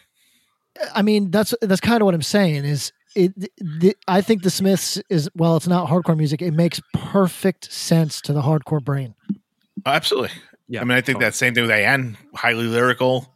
I 0.95 1.03
mean, 1.03 1.30
that's 1.30 1.55
that's 1.61 1.80
kind 1.80 2.03
of 2.03 2.07
what 2.07 2.14
I'm 2.14 2.22
saying. 2.22 2.64
Is 2.64 2.93
it? 3.14 3.33
The, 3.59 3.95
I 4.09 4.20
think 4.20 4.43
the 4.43 4.51
Smiths 4.51 5.01
is 5.09 5.28
well, 5.35 5.57
it's 5.57 5.68
not 5.68 5.89
hardcore 5.89 6.16
music. 6.16 6.43
It 6.43 6.53
makes 6.53 6.80
perfect 6.95 7.72
sense 7.72 8.20
to 8.22 8.33
the 8.33 8.43
hardcore 8.43 8.83
brain. 8.83 9.14
Absolutely. 9.85 10.30
Yeah, 10.68 10.80
I 10.80 10.85
mean, 10.85 10.93
I 10.93 11.01
think 11.01 11.16
totally. 11.16 11.24
that 11.26 11.35
same 11.35 11.55
thing 11.55 11.62
with 11.62 11.70
AN. 11.70 12.16
Highly 12.35 12.64
lyrical. 12.64 13.35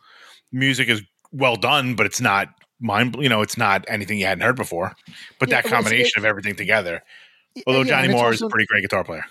Music 0.53 0.89
is 0.89 1.03
well 1.33 1.57
done, 1.57 1.95
but 1.95 2.07
it's 2.07 2.21
not 2.21 2.49
mind. 2.81 3.17
You 3.19 3.29
know, 3.29 3.43
it's 3.43 3.57
not 3.57 3.85
anything 3.89 4.19
you 4.19 4.27
hadn't 4.27 4.43
heard 4.43 4.57
before. 4.57 4.95
But 5.39 5.49
Yeah, 5.49 5.63
that 5.63 5.71
combination 5.71 6.19
of 6.19 6.25
everything 6.25 6.57
together. 6.57 7.03
Although 7.67 7.81
Yeah, 7.83 7.89
Johnny 7.89 8.09
and 8.09 8.13
Moore 8.13 8.33
is 8.33 8.43
a 8.43 8.49
pretty 8.49 8.67
great 8.67 8.83
guitar 8.83 9.05
player. 9.05 9.25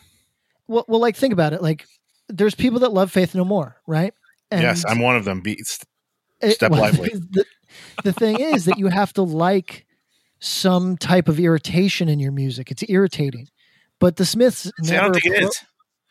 Well, 0.67 0.85
well, 0.87 0.99
like 0.99 1.15
think 1.15 1.33
about 1.33 1.53
it. 1.53 1.61
Like, 1.61 1.85
there's 2.27 2.55
people 2.55 2.79
that 2.79 2.91
love 2.91 3.11
Faith 3.11 3.35
No 3.35 3.45
More, 3.45 3.77
right? 3.85 4.13
yes, 4.51 4.83
I'm 4.87 4.99
one 4.99 5.15
of 5.15 5.25
them. 5.25 5.41
Be, 5.41 5.57
st- 5.57 5.87
it- 6.41 6.53
step 6.53 6.71
well, 6.71 6.81
lively. 6.81 7.09
The, 7.09 7.45
the 8.03 8.13
thing 8.13 8.39
is 8.39 8.65
that 8.65 8.79
you 8.79 8.87
have 8.87 9.13
to 9.13 9.21
like 9.21 9.85
some 10.39 10.97
type 10.97 11.27
of 11.27 11.39
irritation 11.39 12.09
in 12.09 12.19
your 12.19 12.31
music. 12.31 12.71
It's 12.71 12.83
irritating, 12.87 13.47
but 13.99 14.15
the 14.15 14.25
Smiths. 14.25 14.71
See, 14.83 14.95
I 14.95 15.01
don't 15.01 15.13
think 15.13 15.25
it 15.25 15.41
pro- 15.41 15.49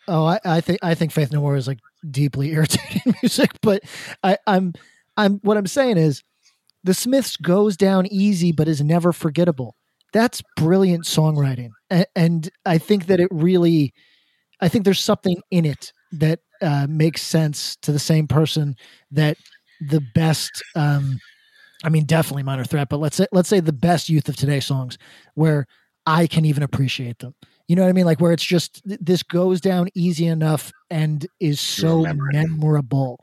Oh, 0.06 0.26
I, 0.26 0.38
I 0.44 0.60
think 0.60 0.80
I 0.82 0.94
think 0.94 1.12
Faith 1.12 1.32
No 1.32 1.40
More 1.40 1.56
is 1.56 1.66
like 1.66 1.78
deeply 2.08 2.52
irritating 2.52 3.14
music, 3.22 3.50
but 3.62 3.82
I, 4.22 4.36
I'm 4.46 4.74
I'm 5.16 5.38
what 5.38 5.56
I'm 5.56 5.66
saying 5.66 5.96
is 5.96 6.22
the 6.84 6.94
Smiths 6.94 7.36
goes 7.36 7.76
down 7.76 8.06
easy, 8.10 8.52
but 8.52 8.68
is 8.68 8.82
never 8.82 9.12
forgettable. 9.12 9.74
That's 10.12 10.42
brilliant 10.56 11.04
songwriting, 11.04 11.70
and, 11.90 12.06
and 12.14 12.50
I 12.64 12.78
think 12.78 13.06
that 13.06 13.18
it 13.18 13.28
really, 13.32 13.92
I 14.60 14.68
think 14.68 14.84
there's 14.84 15.00
something 15.00 15.38
in 15.50 15.64
it 15.64 15.92
that 16.12 16.40
uh, 16.62 16.86
makes 16.88 17.22
sense 17.22 17.76
to 17.82 17.90
the 17.90 17.98
same 17.98 18.28
person 18.28 18.76
that 19.10 19.36
the 19.80 20.00
best. 20.14 20.62
Um, 20.76 21.18
I 21.82 21.88
mean, 21.90 22.04
definitely 22.04 22.44
minor 22.44 22.64
threat, 22.64 22.88
but 22.88 22.98
let's 22.98 23.16
say 23.16 23.26
let's 23.32 23.48
say 23.48 23.60
the 23.60 23.72
best 23.72 24.08
youth 24.08 24.28
of 24.28 24.36
today 24.36 24.60
songs 24.60 24.96
where 25.34 25.66
I 26.06 26.26
can 26.26 26.44
even 26.44 26.62
appreciate 26.62 27.18
them. 27.18 27.34
You 27.68 27.76
know 27.76 27.82
what 27.82 27.88
I 27.88 27.92
mean? 27.92 28.04
Like 28.06 28.20
where 28.20 28.32
it's 28.32 28.44
just 28.44 28.82
this 28.84 29.22
goes 29.22 29.60
down 29.60 29.88
easy 29.94 30.26
enough 30.26 30.70
and 30.90 31.26
is 31.40 31.60
so 31.60 32.06
memorable. 32.32 33.20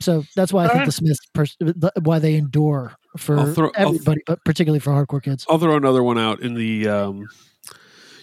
So 0.00 0.24
that's 0.36 0.52
why 0.52 0.64
I 0.64 0.66
think 0.68 0.72
Alright. 0.74 0.86
the 0.86 0.92
Smiths, 0.92 1.20
pers- 1.32 1.56
why 2.02 2.18
they 2.18 2.34
endure 2.34 2.94
for 3.16 3.52
throw- 3.54 3.70
I'll- 3.76 3.88
everybody, 3.88 4.20
but 4.26 4.44
particularly 4.44 4.80
for 4.80 4.90
hardcore 4.90 5.22
kids. 5.22 5.46
I'll 5.48 5.58
throw 5.58 5.76
another 5.76 6.02
one 6.02 6.18
out 6.18 6.40
in 6.40 6.54
the, 6.54 6.88
um, 6.88 7.28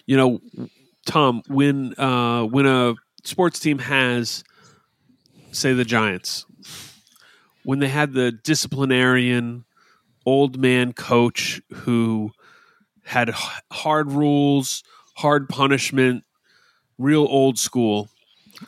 you 0.05 0.17
know, 0.17 0.39
Tom. 1.05 1.41
When 1.47 1.97
uh, 1.99 2.43
when 2.43 2.65
a 2.65 2.95
sports 3.23 3.59
team 3.59 3.79
has, 3.79 4.43
say, 5.51 5.73
the 5.73 5.85
Giants, 5.85 6.45
when 7.63 7.79
they 7.79 7.87
had 7.87 8.13
the 8.13 8.31
disciplinarian 8.31 9.65
old 10.25 10.59
man 10.59 10.93
coach 10.93 11.61
who 11.73 12.31
had 13.03 13.29
h- 13.29 13.35
hard 13.71 14.11
rules, 14.11 14.83
hard 15.15 15.49
punishment, 15.49 16.23
real 16.99 17.25
old 17.29 17.57
school. 17.57 18.09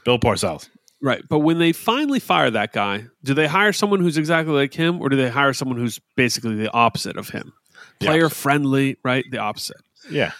Bill 0.05 0.17
Parcells. 0.17 0.69
Right. 1.03 1.21
But 1.29 1.39
when 1.39 1.59
they 1.59 1.73
finally 1.73 2.21
fire 2.21 2.49
that 2.49 2.71
guy, 2.71 3.05
do 3.25 3.33
they 3.33 3.45
hire 3.45 3.73
someone 3.73 3.99
who's 3.99 4.17
exactly 4.17 4.53
like 4.53 4.73
him 4.73 5.01
or 5.01 5.09
do 5.09 5.17
they 5.17 5.29
hire 5.29 5.51
someone 5.51 5.77
who's 5.77 5.99
basically 6.15 6.55
the 6.55 6.71
opposite 6.71 7.17
of 7.17 7.27
him? 7.29 7.51
The 7.99 8.05
Player 8.05 8.25
opposite. 8.27 8.37
friendly, 8.37 8.97
right? 9.03 9.25
The 9.29 9.39
opposite. 9.39 9.81
Yeah. 10.09 10.31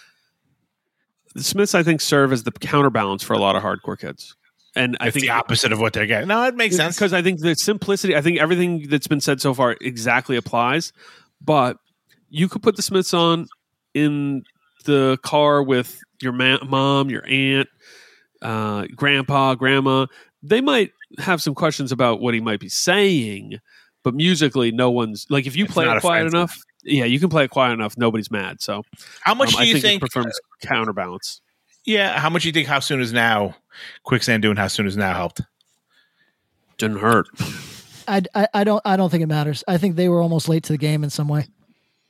The 1.34 1.42
Smiths, 1.42 1.74
I 1.74 1.82
think, 1.82 2.00
serve 2.00 2.32
as 2.32 2.44
the 2.44 2.50
counterbalance 2.52 3.22
for 3.22 3.34
a 3.34 3.38
lot 3.38 3.56
of 3.56 3.62
hardcore 3.62 3.98
kids. 3.98 4.34
And 4.74 4.96
I 5.00 5.08
it's 5.08 5.14
think 5.14 5.26
the 5.26 5.32
opposite 5.32 5.70
of 5.70 5.80
what 5.80 5.92
they're 5.92 6.06
getting. 6.06 6.28
No, 6.28 6.42
it 6.46 6.56
makes 6.56 6.76
sense. 6.76 6.96
because 6.96 7.12
I 7.12 7.20
think 7.20 7.40
the 7.40 7.54
simplicity, 7.54 8.16
I 8.16 8.22
think 8.22 8.40
everything 8.40 8.88
that's 8.88 9.06
been 9.06 9.20
said 9.20 9.42
so 9.42 9.52
far 9.52 9.76
exactly 9.82 10.36
applies. 10.36 10.92
But 11.42 11.76
you 12.30 12.48
could 12.48 12.62
put 12.62 12.76
the 12.76 12.82
Smiths 12.82 13.12
on 13.12 13.48
in 13.92 14.44
the 14.86 15.18
car 15.22 15.62
with 15.62 16.00
your 16.22 16.32
ma- 16.32 16.64
mom, 16.64 17.10
your 17.10 17.24
aunt, 17.28 17.68
uh, 18.42 18.86
grandpa, 18.96 19.54
grandma. 19.54 20.06
They 20.46 20.60
might 20.60 20.92
have 21.18 21.40
some 21.42 21.54
questions 21.54 21.90
about 21.90 22.20
what 22.20 22.34
he 22.34 22.40
might 22.40 22.60
be 22.60 22.68
saying, 22.68 23.58
but 24.02 24.14
musically, 24.14 24.70
no 24.70 24.90
one's 24.90 25.26
like 25.30 25.46
if 25.46 25.56
you 25.56 25.64
It's 25.64 25.72
play 25.72 25.86
it 25.88 26.00
quiet 26.00 26.26
offensive. 26.26 26.34
enough. 26.34 26.58
Yeah, 26.84 27.06
you 27.06 27.18
can 27.18 27.30
play 27.30 27.44
it 27.44 27.50
quiet 27.50 27.72
enough. 27.72 27.96
Nobody's 27.96 28.30
mad. 28.30 28.60
So 28.60 28.82
How 29.22 29.34
much 29.34 29.48
um, 29.48 29.54
do 29.54 29.60
I 29.60 29.62
you 29.64 29.72
think, 29.74 29.82
think? 29.84 30.02
it 30.02 30.06
performs 30.06 30.38
counterbalance? 30.62 31.40
yeah. 31.86 32.18
How 32.20 32.28
much 32.28 32.42
do 32.42 32.48
you 32.48 32.52
think? 32.52 32.68
How 32.68 32.80
soon 32.80 33.00
is 33.00 33.12
now? 33.12 33.56
Quicksand 34.02 34.42
doing 34.42 34.56
how 34.56 34.68
soon 34.68 34.86
is 34.86 34.96
now 34.96 35.14
helped? 35.14 35.40
Didn't 36.78 36.98
hurt. 36.98 37.28
I, 38.06 38.22
I, 38.34 38.48
I 38.52 38.64
don't 38.64 38.82
I 38.84 38.96
don't 38.98 39.08
think 39.10 39.22
it 39.22 39.26
matters. 39.28 39.64
I 39.66 39.78
think 39.78 39.96
they 39.96 40.08
were 40.10 40.20
almost 40.20 40.48
late 40.48 40.64
to 40.64 40.72
the 40.72 40.78
game 40.78 41.02
in 41.04 41.10
some 41.10 41.28
way. 41.28 41.46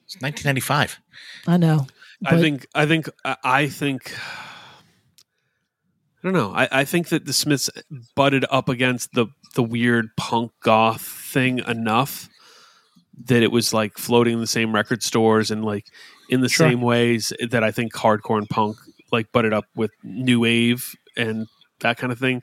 It's 0.06 0.16
1995. 0.20 0.98
I 1.46 1.56
know. 1.56 1.86
I 2.26 2.40
think 2.40 2.66
I 2.74 2.86
think 2.86 3.08
I- 3.24 3.36
I 3.44 3.68
think 3.68 4.12
I 6.24 6.28
don't 6.28 6.32
know. 6.32 6.54
I, 6.54 6.68
I 6.72 6.84
think 6.86 7.08
that 7.08 7.26
the 7.26 7.34
Smiths 7.34 7.68
butted 8.16 8.46
up 8.50 8.70
against 8.70 9.12
the 9.12 9.26
the 9.54 9.62
weird 9.62 10.08
punk 10.16 10.52
goth 10.62 11.02
thing 11.02 11.58
enough 11.60 12.28
that 13.26 13.42
it 13.42 13.52
was 13.52 13.74
like 13.74 13.98
floating 13.98 14.32
in 14.34 14.40
the 14.40 14.46
same 14.46 14.74
record 14.74 15.02
stores 15.02 15.50
and 15.50 15.64
like 15.64 15.84
in 16.30 16.40
the 16.40 16.48
Sure. 16.48 16.70
same 16.70 16.80
ways 16.80 17.32
that 17.50 17.62
I 17.62 17.70
think 17.70 17.92
hardcore 17.92 18.38
and 18.38 18.48
punk 18.48 18.78
like 19.12 19.30
butted 19.32 19.52
up 19.52 19.66
with 19.76 19.90
new 20.02 20.40
wave 20.40 20.94
and 21.16 21.46
that 21.80 21.98
kind 21.98 22.10
of 22.10 22.18
thing. 22.18 22.42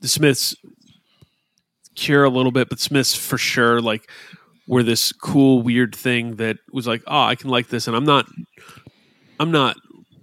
The 0.00 0.08
Smiths 0.08 0.56
cure 1.94 2.24
a 2.24 2.30
little 2.30 2.50
bit, 2.50 2.68
but 2.70 2.80
Smiths 2.80 3.14
for 3.14 3.36
sure 3.38 3.80
like 3.80 4.10
were 4.66 4.82
this 4.82 5.12
cool 5.12 5.62
weird 5.62 5.94
thing 5.94 6.36
that 6.36 6.56
was 6.72 6.86
like, 6.86 7.02
oh, 7.06 7.22
I 7.22 7.34
can 7.36 7.50
like 7.50 7.68
this, 7.68 7.86
and 7.86 7.96
I'm 7.96 8.04
not, 8.04 8.26
I'm 9.38 9.52
not 9.52 9.76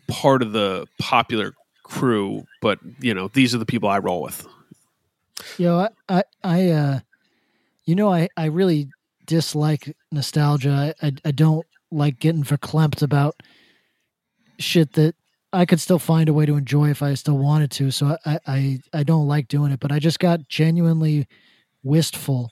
part 0.09 0.41
of 0.41 0.51
the 0.51 0.85
popular 0.99 1.53
crew, 1.93 2.45
but 2.61 2.79
you 2.99 3.13
know, 3.13 3.27
these 3.27 3.53
are 3.53 3.59
the 3.59 3.65
people 3.65 3.89
I 3.89 3.99
roll 3.99 4.21
with. 4.21 4.47
You 5.57 5.67
know, 5.67 5.79
I, 5.79 5.89
I, 6.09 6.23
I 6.43 6.69
uh, 6.69 6.99
you 7.85 7.95
know, 7.95 8.11
I, 8.11 8.29
I 8.35 8.45
really 8.45 8.89
dislike 9.25 9.95
nostalgia. 10.11 10.95
I, 11.01 11.07
I, 11.07 11.11
I 11.25 11.31
don't 11.31 11.65
like 11.91 12.19
getting 12.19 12.43
verklempt 12.43 13.03
about 13.03 13.41
shit 14.57 14.93
that 14.93 15.15
I 15.51 15.65
could 15.65 15.79
still 15.79 15.99
find 15.99 16.29
a 16.29 16.33
way 16.33 16.45
to 16.45 16.55
enjoy 16.55 16.89
if 16.89 17.03
I 17.03 17.13
still 17.13 17.37
wanted 17.37 17.69
to. 17.71 17.91
So 17.91 18.17
I, 18.25 18.39
I, 18.47 18.79
I 18.91 19.03
don't 19.03 19.27
like 19.27 19.47
doing 19.47 19.71
it, 19.71 19.79
but 19.79 19.91
I 19.91 19.99
just 19.99 20.19
got 20.19 20.47
genuinely 20.47 21.27
wistful 21.83 22.51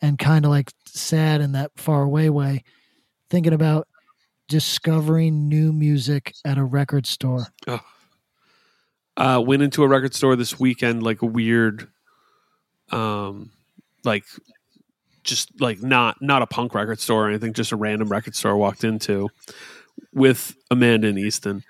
and 0.00 0.18
kind 0.18 0.44
of 0.44 0.52
like 0.52 0.72
sad 0.86 1.40
in 1.40 1.52
that 1.52 1.72
far 1.76 2.02
away 2.02 2.30
way, 2.30 2.62
thinking 3.28 3.52
about 3.52 3.88
discovering 4.46 5.48
new 5.48 5.72
music 5.72 6.34
at 6.44 6.58
a 6.58 6.64
record 6.64 7.06
store. 7.06 7.48
Oh. 7.66 7.80
Uh, 9.18 9.40
went 9.40 9.62
into 9.62 9.82
a 9.82 9.88
record 9.88 10.14
store 10.14 10.36
this 10.36 10.60
weekend, 10.60 11.02
like 11.02 11.22
a 11.22 11.26
weird, 11.26 11.88
um, 12.92 13.50
like 14.04 14.24
just 15.24 15.60
like 15.60 15.82
not 15.82 16.22
not 16.22 16.40
a 16.40 16.46
punk 16.46 16.72
record 16.72 17.00
store 17.00 17.26
or 17.26 17.28
anything, 17.28 17.52
just 17.52 17.72
a 17.72 17.76
random 17.76 18.08
record 18.08 18.36
store. 18.36 18.52
I 18.52 18.54
walked 18.54 18.84
into 18.84 19.28
with 20.12 20.54
Amanda 20.70 21.08
and 21.08 21.18
Easton, 21.18 21.64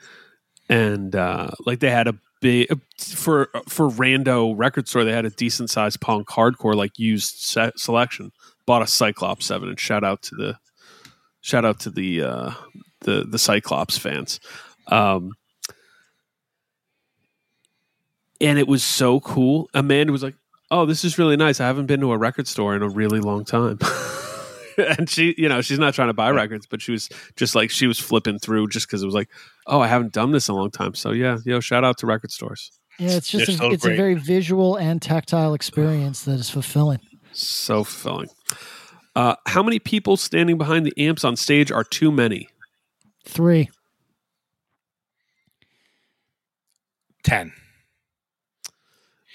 and 0.68 1.16
uh, 1.16 1.50
like 1.64 1.80
they 1.80 1.90
had 1.90 2.06
a 2.06 2.18
big 2.42 2.68
for 2.98 3.48
for 3.66 3.88
rando 3.88 4.52
record 4.54 4.86
store. 4.86 5.04
They 5.04 5.12
had 5.12 5.24
a 5.24 5.30
decent 5.30 5.70
sized 5.70 6.02
punk 6.02 6.28
hardcore 6.28 6.74
like 6.74 6.98
used 6.98 7.56
selection. 7.76 8.30
Bought 8.66 8.82
a 8.82 8.86
Cyclops 8.86 9.46
seven, 9.46 9.70
and 9.70 9.80
shout 9.80 10.04
out 10.04 10.20
to 10.24 10.34
the 10.34 10.58
shout 11.40 11.64
out 11.64 11.80
to 11.80 11.90
the 11.90 12.22
uh, 12.22 12.50
the 13.00 13.24
the 13.26 13.38
Cyclops 13.38 13.96
fans. 13.96 14.38
Um, 14.88 15.32
and 18.40 18.59
it 18.59 18.69
was 18.69 18.82
so 18.82 19.20
cool. 19.20 19.69
Amanda 19.74 20.12
was 20.12 20.23
like, 20.23 20.35
"Oh, 20.70 20.86
this 20.86 21.05
is 21.05 21.19
really 21.19 21.36
nice. 21.36 21.60
I 21.60 21.66
haven't 21.66 21.86
been 21.86 22.01
to 22.01 22.12
a 22.12 22.19
record 22.19 22.47
store 22.47 22.74
in 22.74 22.82
a 22.82 22.89
really 22.89 23.20
long 23.20 23.44
time." 23.44 23.78
and 24.78 25.09
she, 25.09 25.35
you 25.36 25.48
know, 25.48 25.60
she's 25.60 25.78
not 25.78 25.94
trying 25.94 26.09
to 26.09 26.15
buy 26.15 26.31
records, 26.31 26.66
but 26.66 26.81
she 26.81 26.93
was 26.93 27.09
just 27.36 27.55
like 27.55 27.70
she 27.70 27.86
was 27.86 27.98
flipping 27.98 28.39
through 28.39 28.69
just 28.69 28.86
because 28.86 29.02
it 29.02 29.06
was 29.06 29.15
like, 29.15 29.28
"Oh, 29.66 29.81
I 29.81 29.89
haven't 29.89 30.12
done 30.12 30.32
this 30.32 30.48
in 30.48 30.55
a 30.55 30.59
long 30.59 30.70
time." 30.70 30.94
So 30.94 31.12
yeah, 31.12 31.39
yo, 31.44 31.60
shout 31.60 31.85
out 31.85 31.98
to 31.98 32.06
record 32.06 32.31
stores. 32.31 32.70
Yeah, 32.98 33.10
it's 33.10 33.28
just 33.28 33.48
a, 33.48 33.52
so 33.52 33.70
it's 33.70 33.85
a 33.85 33.94
very 33.94 34.15
visual 34.15 34.77
and 34.77 35.01
tactile 35.01 35.55
experience 35.55 36.24
that 36.24 36.32
is 36.32 36.51
fulfilling. 36.51 36.98
So 37.32 37.85
fulfilling. 37.85 38.28
Uh, 39.15 39.36
how 39.47 39.62
many 39.62 39.78
people 39.78 40.16
standing 40.16 40.59
behind 40.59 40.86
the 40.86 40.93
amps 40.97 41.24
on 41.24 41.36
stage 41.36 41.70
are 41.70 41.85
too 41.85 42.10
many? 42.10 42.48
Three. 43.24 43.69
Ten. 47.23 47.52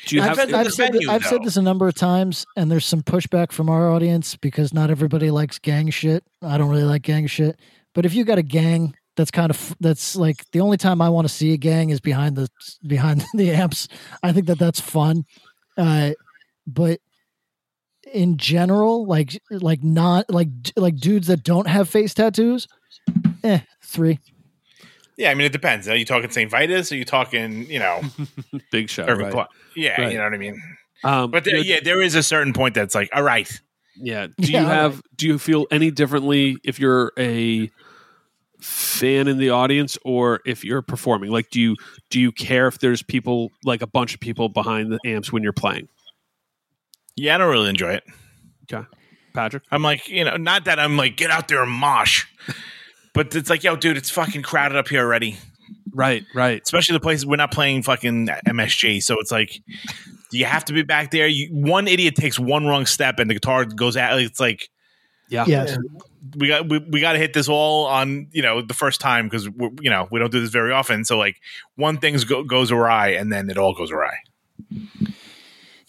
Do 0.06 0.16
you 0.16 0.22
I've, 0.22 0.38
have? 0.38 0.50
in 0.50 0.56
I've 0.56 0.74
said, 0.74 0.94
venue, 0.94 1.10
I've 1.10 1.26
said 1.26 1.44
this 1.44 1.58
a 1.58 1.62
number 1.62 1.88
of 1.88 1.96
times, 1.96 2.46
and 2.58 2.70
there's 2.70 2.86
some 2.86 3.02
pushback 3.02 3.52
from 3.52 3.70
our 3.70 3.90
audience 3.90 4.36
because 4.36 4.74
not 4.74 4.90
everybody 4.90 5.32
likes 5.32 5.60
gang 5.60 5.90
shit. 5.90 6.24
I 6.42 6.58
don't 6.58 6.70
really 6.70 6.84
like 6.84 7.04
gang 7.04 7.28
shit, 7.28 7.60
but 7.94 8.06
if 8.06 8.14
you 8.14 8.24
got 8.26 8.38
a 8.38 8.44
gang, 8.44 8.96
that's 9.16 9.32
kind 9.32 9.50
of 9.50 9.76
that's 9.80 10.16
like 10.16 10.50
the 10.52 10.60
only 10.60 10.78
time 10.78 11.02
I 11.02 11.10
want 11.10 11.28
to 11.28 11.34
see 11.34 11.54
a 11.54 11.58
gang 11.58 11.90
is 11.90 12.00
behind 12.00 12.36
the 12.36 12.50
behind 12.86 13.24
the 13.34 13.52
amps. 13.52 13.88
I 14.22 14.34
think 14.34 14.48
that 14.48 14.60
that's 14.60 14.80
fun, 14.80 15.26
uh, 15.78 16.12
but 16.68 17.00
in 18.12 18.38
general, 18.38 19.06
like 19.06 19.42
like 19.50 19.84
not 19.84 20.30
like 20.30 20.50
like 20.76 20.98
dudes 20.98 21.28
that 21.28 21.44
don't 21.44 21.68
have 21.68 21.90
face 21.90 22.14
tattoos, 22.14 22.68
eh, 23.44 23.60
three. 23.82 24.20
Yeah, 25.18 25.31
I 25.31 25.35
mean 25.35 25.45
it 25.45 25.52
depends. 25.52 25.88
Are 25.88 25.95
you 25.95 26.06
talking 26.06 26.30
St. 26.31 26.49
Vitus? 26.49 26.91
Are 26.91 26.95
you 26.95 27.06
talking, 27.06 27.69
you 27.69 27.80
know, 27.80 28.02
Big 28.72 28.90
show, 28.90 29.03
Irving 29.06 29.26
right? 29.26 29.31
Clark? 29.31 29.49
Yeah, 29.76 30.02
Right. 30.02 30.11
you 30.11 30.18
know 30.18 30.23
what 30.23 30.34
I 30.34 30.38
mean. 30.38 30.61
Um, 31.03 31.31
But 31.31 31.44
there, 31.45 31.57
yeah, 31.57 31.76
yeah, 31.76 31.80
there 31.84 32.02
is 32.02 32.15
a 32.15 32.23
certain 32.23 32.53
point 32.53 32.73
that's 32.76 32.95
like, 32.95 33.10
all 33.14 33.23
right, 33.23 33.49
Yeah. 33.95 34.27
Do 34.40 34.52
Yeah, 34.52 34.61
you 34.61 34.65
all 34.68 34.72
have 34.73 35.02
do 35.15 35.27
you 35.27 35.38
feel 35.40 35.68
any 35.72 35.91
differently 35.91 36.57
if 36.64 36.80
you're 36.80 37.11
a 37.18 37.69
fan 38.60 39.27
in 39.27 39.38
the 39.38 39.49
audience 39.49 39.98
or 40.06 40.40
if 40.45 40.64
you're 40.64 40.81
performing? 40.81 41.30
Like 41.31 41.49
do 41.49 41.60
you 41.60 41.76
do 42.10 42.19
you 42.19 42.31
care 42.31 42.68
if 42.68 42.80
there's 42.80 43.03
people 43.03 43.52
like 43.65 43.81
a 43.81 43.88
bunch 43.88 44.14
of 44.14 44.19
people 44.19 44.49
behind 44.49 44.91
the 44.91 44.99
amps 45.06 45.31
when 45.31 45.44
you're 45.44 45.53
playing? 45.53 45.88
yeah, 47.15 47.35
I 47.35 47.38
don't 47.38 47.52
really 47.52 47.69
enjoy 47.69 47.94
it. 47.94 48.03
Okay. 48.72 48.88
Patrick? 49.35 49.64
I'm 49.72 49.84
like, 49.84 50.07
you 50.07 50.23
know, 50.23 50.35
not 50.38 50.65
that 50.65 50.80
I'm 50.80 50.95
like, 50.98 51.15
get 51.18 51.30
out 51.30 51.48
there 51.48 51.61
and 51.61 51.72
mosh, 51.72 52.26
but 53.14 53.35
it's 53.35 53.49
like, 53.49 53.64
yo, 53.64 53.76
dude, 53.76 53.98
it's 53.98 54.10
fucking 54.10 54.41
crowded 54.44 54.77
up 54.77 54.88
here 54.88 55.02
already. 55.02 55.38
Right, 55.94 56.23
right. 56.34 56.61
Especially 56.64 56.94
the 56.94 56.99
places 56.99 57.26
we're 57.26 57.35
not 57.35 57.52
playing 57.52 57.84
fucking 57.84 58.27
MSG, 58.48 59.03
so 59.03 59.15
it's 59.19 59.31
like, 59.31 59.60
do 60.31 60.38
you 60.40 60.45
have 60.45 60.65
to 60.65 60.73
be 60.73 60.81
back 60.81 61.11
there? 61.11 61.27
You, 61.27 61.49
one 61.52 61.88
idiot 61.88 62.15
takes 62.15 62.40
one 62.40 62.65
wrong 62.65 62.85
step 62.88 63.19
and 63.19 63.30
the 63.30 63.35
guitar 63.35 63.65
goes 63.65 63.95
out. 63.95 64.19
It's 64.19 64.40
like, 64.40 64.69
Yeah. 65.30 65.45
Yes. 65.48 65.77
we 66.38 66.48
got 66.48 66.68
we, 66.68 66.80
we 66.80 66.99
got 66.99 67.14
to 67.14 67.19
hit 67.19 67.34
this 67.34 67.48
all 67.48 67.85
on 67.85 68.27
you 68.31 68.41
know 68.41 68.61
the 68.61 68.73
first 68.73 68.99
time 68.99 69.27
because 69.27 69.45
you 69.45 69.90
know 69.90 70.07
we 70.10 70.19
don't 70.19 70.31
do 70.31 70.40
this 70.41 70.49
very 70.49 70.72
often. 70.72 71.06
So 71.06 71.18
like 71.18 71.35
one 71.76 71.98
thing 71.99 72.18
go, 72.27 72.44
goes 72.44 72.72
awry 72.72 73.10
and 73.10 73.31
then 73.31 73.49
it 73.52 73.57
all 73.57 73.73
goes 73.76 73.91
awry. 73.91 74.18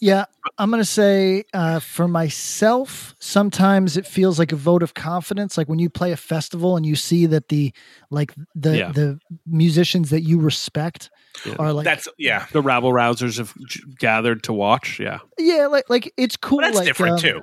Yeah, 0.04 0.26
I'm 0.58 0.68
going 0.70 0.82
to 0.82 0.84
say 0.84 1.44
uh, 1.54 1.80
for 1.80 2.06
myself, 2.06 3.14
sometimes 3.20 3.96
it 3.96 4.06
feels 4.06 4.38
like 4.38 4.52
a 4.52 4.56
vote 4.56 4.82
of 4.82 4.92
confidence. 4.92 5.56
Like 5.56 5.66
when 5.66 5.78
you 5.78 5.88
play 5.88 6.12
a 6.12 6.16
festival 6.18 6.76
and 6.76 6.84
you 6.84 6.94
see 6.94 7.24
that 7.24 7.48
the 7.48 7.72
like 8.10 8.34
the 8.54 8.76
Yeah. 8.76 8.92
the 8.92 9.18
musicians 9.46 10.10
that 10.10 10.20
you 10.20 10.38
respect 10.38 11.08
Yeah. 11.46 11.54
are 11.58 11.72
like 11.72 11.84
That's 11.86 12.06
yeah, 12.18 12.44
The 12.52 12.60
rabble 12.60 12.92
rousers 12.92 13.38
have 13.38 13.54
j- 13.66 13.80
gathered 13.98 14.42
to 14.42 14.52
watch. 14.52 15.00
Yeah. 15.00 15.20
yeah, 15.38 15.68
like 15.68 15.88
like 15.88 16.12
it's 16.18 16.36
cool. 16.36 16.58
but 16.58 16.64
that's 16.66 16.76
like, 16.76 16.86
different 16.86 17.24
um, 17.24 17.40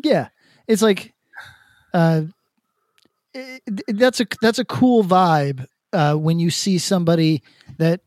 Yeah, 0.08 0.28
it's 0.66 0.80
like 0.80 1.12
uh, 1.92 2.22
it, 3.34 3.62
it- 3.88 3.98
that's 3.98 4.20
a 4.20 4.26
that's 4.40 4.58
a 4.58 4.64
cool 4.64 5.04
vibe 5.04 5.66
uh, 5.92 6.14
when 6.14 6.38
you 6.38 6.50
see 6.50 6.78
somebody 6.78 7.42
that 7.78 8.00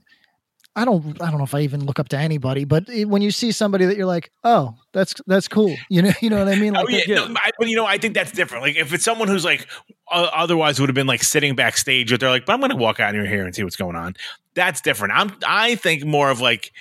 I 0.75 0.85
don't 0.85 1.21
I 1.21 1.29
don't 1.29 1.37
know 1.37 1.43
if 1.43 1.53
I 1.53 1.61
even 1.61 1.85
look 1.85 1.99
up 1.99 2.09
to 2.09 2.17
anybody, 2.17 2.63
but 2.65 2.89
it- 2.89 3.05
when 3.07 3.21
you 3.21 3.29
see 3.31 3.51
somebody 3.51 3.85
that 3.85 3.95
you're 3.95 4.07
like, 4.07 4.31
oh, 4.43 4.75
that's 4.91 5.13
that's 5.27 5.47
cool. 5.47 5.75
You 5.89 6.01
know, 6.01 6.11
you 6.21 6.29
know 6.29 6.39
what 6.43 6.47
I 6.53 6.59
mean? 6.59 6.73
Like 6.73 6.85
Oh 6.85 6.89
yeah, 6.89 7.15
no, 7.15 7.35
I, 7.37 7.51
but 7.59 7.67
you 7.69 7.75
know, 7.75 7.85
I 7.85 7.97
think 7.97 8.13
that's 8.15 8.31
different. 8.31 8.63
Like 8.63 8.75
if 8.75 8.91
it's 8.93 9.03
someone 9.03 9.27
who's 9.27 9.45
like 9.45 9.67
uh, 10.11 10.29
otherwise 10.33 10.79
would 10.79 10.89
have 10.89 10.95
been 10.95 11.07
like 11.07 11.23
sitting 11.23 11.55
backstage, 11.55 12.09
but 12.11 12.19
they're 12.19 12.29
like, 12.29 12.45
"But 12.45 12.53
I'm 12.53 12.59
going 12.59 12.71
to 12.71 12.75
walk 12.77 12.99
out 12.99 13.13
here 13.13 13.45
and 13.45 13.53
see 13.55 13.63
what's 13.63 13.75
going 13.75 13.95
on." 13.95 14.15
That's 14.55 14.81
different. 14.81 15.13
I'm 15.15 15.31
I 15.45 15.75
think 15.75 16.05
more 16.05 16.29
of 16.31 16.41
like, 16.41 16.71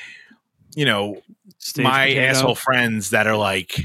you 0.75 0.85
know, 0.87 1.21
Stage 1.59 1.85
my 1.85 2.07
potato. 2.07 2.23
asshole 2.23 2.55
friends 2.55 3.11
that 3.11 3.27
are 3.27 3.37
like, 3.37 3.79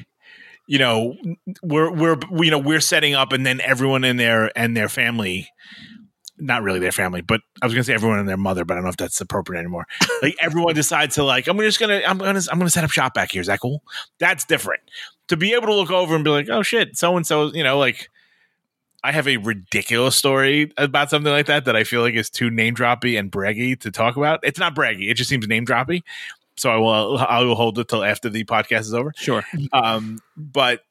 you 0.68 0.80
know, 0.80 1.16
we're 1.62 1.92
we're 1.92 2.18
you 2.42 2.50
know 2.52 2.60
we're 2.60 2.80
setting 2.82 3.14
up, 3.14 3.34
and 3.34 3.46
then 3.46 3.60
everyone 3.62 4.04
in 4.06 4.16
there 4.18 4.52
and 4.58 4.76
their 4.76 4.90
family. 4.90 5.50
Not 6.40 6.64
really 6.64 6.80
their 6.80 6.92
family, 6.92 7.22
but 7.22 7.42
I 7.62 7.66
was 7.66 7.74
gonna 7.74 7.84
say 7.84 7.94
everyone 7.94 8.20
and 8.20 8.30
their 8.30 8.38
mother, 8.38 8.64
but 8.64 8.74
I 8.74 8.78
don't 8.78 8.84
know 8.84 8.90
if 8.90 8.98
that's 8.98 9.20
appropriate 9.20 9.60
anymore. 9.60 9.88
Like 10.22 10.36
everyone 10.42 10.76
decides 10.76 11.16
to 11.16 11.24
like, 11.24 11.48
I'm 11.48 11.58
just 11.60 11.80
gonna, 11.80 12.02
I'm 12.08 12.18
gonna, 12.18 12.42
I'm 12.52 12.60
gonna 12.60 12.70
set 12.70 12.84
up 12.84 12.92
shop 12.92 13.14
back 13.14 13.32
here. 13.32 13.42
Is 13.42 13.48
that 13.48 13.60
cool? 13.60 13.84
That's 14.20 14.46
different. 14.46 14.82
To 15.30 15.38
be 15.38 15.54
able 15.54 15.68
to 15.68 15.74
look 15.74 15.92
over 15.92 16.16
and 16.16 16.24
be 16.24 16.30
like, 16.30 16.50
oh 16.50 16.64
shit, 16.64 16.98
so 16.98 17.18
and 17.18 17.26
so, 17.26 17.52
you 17.54 17.64
know, 17.64 17.78
like 17.80 18.10
I 19.04 19.12
have 19.12 19.28
a 19.28 19.38
ridiculous 19.38 20.16
story 20.16 20.72
about 20.78 21.10
something 21.10 21.32
like 21.32 21.46
that 21.46 21.66
that 21.66 21.76
I 21.76 21.84
feel 21.84 22.02
like 22.02 22.16
is 22.16 22.30
too 22.30 22.50
name 22.50 22.76
droppy 22.76 23.18
and 23.18 23.32
braggy 23.32 23.80
to 23.82 23.92
talk 23.92 24.18
about. 24.18 24.40
It's 24.44 24.60
not 24.60 24.76
braggy; 24.76 25.10
it 25.10 25.14
just 25.14 25.30
seems 25.30 25.48
name 25.48 25.66
droppy. 25.66 26.04
So 26.58 26.72
I 26.72 26.78
will, 26.78 27.18
I 27.18 27.44
will 27.44 27.56
hold 27.56 27.78
it 27.80 27.88
till 27.88 28.04
after 28.04 28.30
the 28.30 28.44
podcast 28.44 28.82
is 28.82 28.94
over. 28.94 29.14
Sure. 29.16 29.46
Um, 29.72 30.20
but 30.36 30.82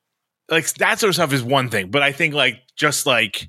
like 0.48 0.72
that 0.74 1.00
sort 1.00 1.08
of 1.08 1.14
stuff 1.14 1.32
is 1.32 1.42
one 1.42 1.68
thing. 1.68 1.90
But 1.90 2.02
I 2.02 2.12
think 2.12 2.34
like 2.34 2.62
just 2.76 3.04
like 3.04 3.48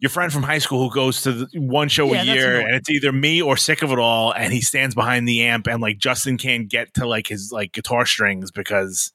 your 0.00 0.10
friend 0.10 0.32
from 0.32 0.42
high 0.42 0.58
school 0.58 0.88
who 0.88 0.94
goes 0.94 1.22
to 1.22 1.32
the 1.32 1.60
one 1.60 1.88
show 1.88 2.12
Yeah, 2.12 2.22
a 2.22 2.24
year 2.24 2.60
and 2.60 2.74
it's 2.74 2.90
either 2.90 3.12
me 3.12 3.40
or 3.40 3.56
sick 3.56 3.82
of 3.82 3.90
it 3.92 3.98
all 3.98 4.32
and 4.32 4.52
he 4.52 4.60
stands 4.60 4.94
behind 4.94 5.28
the 5.28 5.42
amp 5.44 5.66
and 5.66 5.80
like 5.80 5.98
Justin 5.98 6.38
can't 6.38 6.68
get 6.68 6.92
to 6.94 7.06
like 7.06 7.28
his 7.28 7.52
like 7.52 7.72
guitar 7.72 8.06
strings 8.06 8.50
because 8.50 9.12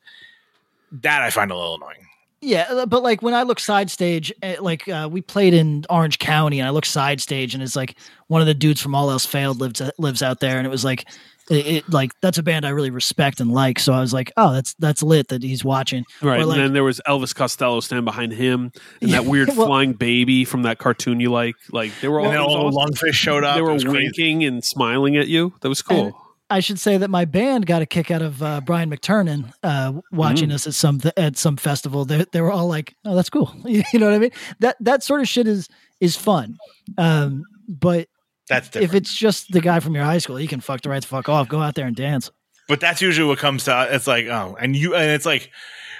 that 0.91 1.21
I 1.21 1.29
find 1.29 1.51
a 1.51 1.55
little 1.55 1.75
annoying. 1.75 2.07
Yeah, 2.39 2.67
uh, 2.69 2.85
but 2.85 3.01
like 3.01 3.21
when 3.21 3.33
I 3.33 3.43
look 3.43 3.59
side 3.59 3.89
stage, 3.89 4.31
eh, 4.43 4.57
like 4.59 4.87
uh, 4.87 5.09
we 5.11 5.21
played 5.21 5.53
in 5.53 5.85
Orange 5.89 6.19
County, 6.19 6.59
and 6.59 6.67
I 6.67 6.69
look 6.69 6.85
side 6.85 7.19
stage, 7.19 7.53
and 7.55 7.63
it's 7.63 7.75
like 7.75 7.97
one 8.27 8.41
of 8.41 8.47
the 8.47 8.53
dudes 8.53 8.79
from 8.79 8.93
All 8.93 9.09
Else 9.09 9.25
Failed 9.25 9.59
lives 9.59 9.81
lives 9.97 10.21
out 10.21 10.39
there, 10.39 10.57
and 10.57 10.67
it 10.67 10.69
was 10.69 10.85
like, 10.85 11.05
it, 11.49 11.67
it 11.67 11.89
like 11.89 12.11
that's 12.21 12.37
a 12.37 12.43
band 12.43 12.65
I 12.65 12.69
really 12.69 12.89
respect 12.89 13.39
and 13.39 13.51
like. 13.51 13.79
So 13.79 13.93
I 13.93 13.99
was 14.01 14.13
like, 14.13 14.31
oh, 14.37 14.53
that's 14.53 14.73
that's 14.79 15.01
lit 15.03 15.29
that 15.29 15.43
he's 15.43 15.63
watching. 15.63 16.03
Right. 16.21 16.43
Like- 16.45 16.57
and 16.57 16.65
then 16.67 16.73
there 16.73 16.83
was 16.83 16.99
Elvis 17.07 17.33
Costello 17.33 17.79
standing 17.79 18.05
behind 18.05 18.33
him 18.33 18.71
and 19.01 19.11
that 19.11 19.25
weird 19.33 19.49
well- 19.55 19.67
flying 19.67 19.93
baby 19.93 20.45
from 20.45 20.63
that 20.63 20.77
cartoon 20.77 21.19
you 21.19 21.31
like. 21.31 21.55
Like 21.71 21.91
they 22.01 22.07
were 22.07 22.19
all, 22.19 22.25
And 22.25 22.33
then 22.35 22.41
all 22.41 22.71
lungfish 22.71 23.13
showed 23.13 23.43
up. 23.43 23.55
they 23.55 23.61
were 23.61 23.73
was 23.73 23.83
crazy. 23.83 23.97
winking 23.97 24.43
and 24.43 24.63
smiling 24.63 25.15
at 25.17 25.27
you. 25.27 25.53
That 25.61 25.69
was 25.69 25.81
cool. 25.81 26.11
I 26.49 26.61
should 26.61 26.79
say 26.79 26.95
that 26.97 27.09
my 27.09 27.25
band 27.25 27.65
got 27.65 27.81
a 27.81 27.85
kick 27.85 28.09
out 28.09 28.21
of 28.21 28.41
uh, 28.41 28.61
Brian 28.61 28.89
McTernan 28.89 29.51
uh, 29.63 29.93
watching 30.13 30.47
Mm. 30.47 30.53
us 30.53 30.65
at 30.65 30.73
some 30.75 31.01
at 31.17 31.35
some 31.37 31.57
festival. 31.57 32.05
They, 32.05 32.25
they 32.31 32.39
were 32.39 32.53
all 32.53 32.67
like, 32.69 32.95
"Oh, 33.03 33.15
that's 33.15 33.29
cool." 33.29 33.53
you 33.65 33.83
know 33.95 34.05
what 34.05 34.15
I 34.15 34.19
mean? 34.19 34.31
That 34.59 34.77
that 34.79 35.03
sort 35.03 35.19
of 35.19 35.27
shit 35.27 35.45
is 35.45 35.67
is 35.99 36.15
fun. 36.15 36.57
Um, 36.97 37.43
but 37.67 38.07
That's 38.49 38.75
if 38.75 38.93
it's 38.93 39.13
just 39.13 39.51
the 39.51 39.61
guy 39.61 39.79
from 39.79 39.93
your 39.95 40.03
high 40.05 40.19
school, 40.19 40.35
he 40.37 40.47
can 40.47 40.61
fuck 40.61 40.81
the 40.81 40.89
right 40.89 41.01
the 41.01 41.07
fuck 41.07 41.27
off. 41.29 41.47
Go 41.49 41.61
out 41.61 41.75
there 41.75 41.85
and 41.87 41.95
dance. 41.95 42.31
but 42.67 42.79
that's 42.79 43.01
usually 43.01 43.27
what 43.27 43.39
comes 43.39 43.63
to 43.65 43.87
it's 43.91 44.07
like 44.07 44.25
oh 44.27 44.57
and 44.59 44.75
you 44.75 44.93
and 44.95 45.09
it's 45.11 45.25
like 45.25 45.51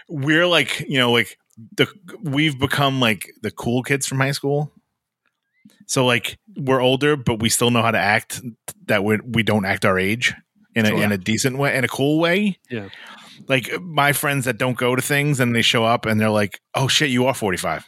we're 0.10 0.45
like 0.48 0.82
you 0.88 0.98
know 0.98 1.11
like 1.11 1.38
the 1.76 1.88
we've 2.22 2.60
become 2.60 2.99
like 2.99 3.32
the 3.41 3.52
cool 3.52 3.82
kids 3.84 4.06
from 4.06 4.19
high 4.19 4.32
school 4.34 4.72
so 5.86 6.06
like 6.06 6.38
we're 6.57 6.82
older 6.82 7.15
but 7.15 7.40
we 7.40 7.49
still 7.49 7.72
know 7.72 7.82
how 7.82 7.91
to 7.91 7.98
act 7.98 8.41
that 8.86 9.03
we 9.03 9.18
we 9.26 9.44
don't 9.44 9.65
act 9.65 9.86
our 9.86 9.98
age 9.98 10.34
in 10.76 10.86
a 10.86 10.95
in 10.95 11.11
a 11.11 11.18
decent 11.18 11.57
way 11.57 11.76
in 11.78 11.84
a 11.84 11.88
cool 11.88 12.19
way 12.19 12.60
Yeah. 12.69 12.90
like 13.48 13.69
my 13.82 14.11
friends 14.14 14.45
that 14.45 14.57
don't 14.57 14.78
go 14.78 14.95
to 14.95 15.02
things 15.02 15.40
and 15.40 15.56
they 15.56 15.61
show 15.61 15.84
up 15.86 16.06
and 16.06 16.19
they're 16.19 16.30
like 16.30 16.60
oh 16.76 16.88
shit 16.88 17.10
you 17.10 17.26
are 17.28 17.34
45 17.34 17.86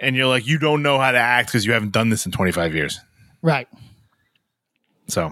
and 0.00 0.16
you're 0.16 0.26
like 0.26 0.46
you 0.46 0.58
don't 0.58 0.82
know 0.82 0.98
how 0.98 1.10
to 1.12 1.18
act 1.18 1.48
because 1.48 1.64
you 1.64 1.72
haven't 1.72 1.92
done 1.92 2.08
this 2.10 2.26
in 2.26 2.32
25 2.32 2.74
years 2.74 3.00
Right. 3.42 3.68
so 5.06 5.30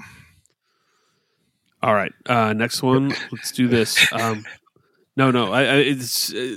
All 1.82 1.94
right. 1.94 2.12
Uh, 2.24 2.52
next 2.52 2.82
one. 2.82 3.12
Let's 3.30 3.52
do 3.52 3.68
this. 3.68 4.12
Um, 4.12 4.44
no, 5.16 5.30
no. 5.30 5.52
I, 5.52 5.62
I 5.62 5.74
it's 5.76 6.32
uh, 6.34 6.56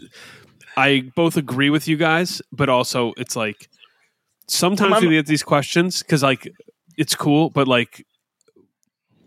I 0.78 1.12
both 1.16 1.38
agree 1.38 1.70
with 1.70 1.88
you 1.88 1.98
guys, 1.98 2.42
but 2.52 2.70
also 2.70 3.14
it's 3.18 3.36
like 3.36 3.70
sometimes 4.48 4.92
Well, 4.92 5.02
we 5.02 5.10
get 5.10 5.28
these 5.28 5.44
questions 5.44 6.02
because 6.02 6.24
like 6.24 6.52
it's 6.98 7.16
cool, 7.16 7.50
but 7.50 7.68
like 7.68 8.06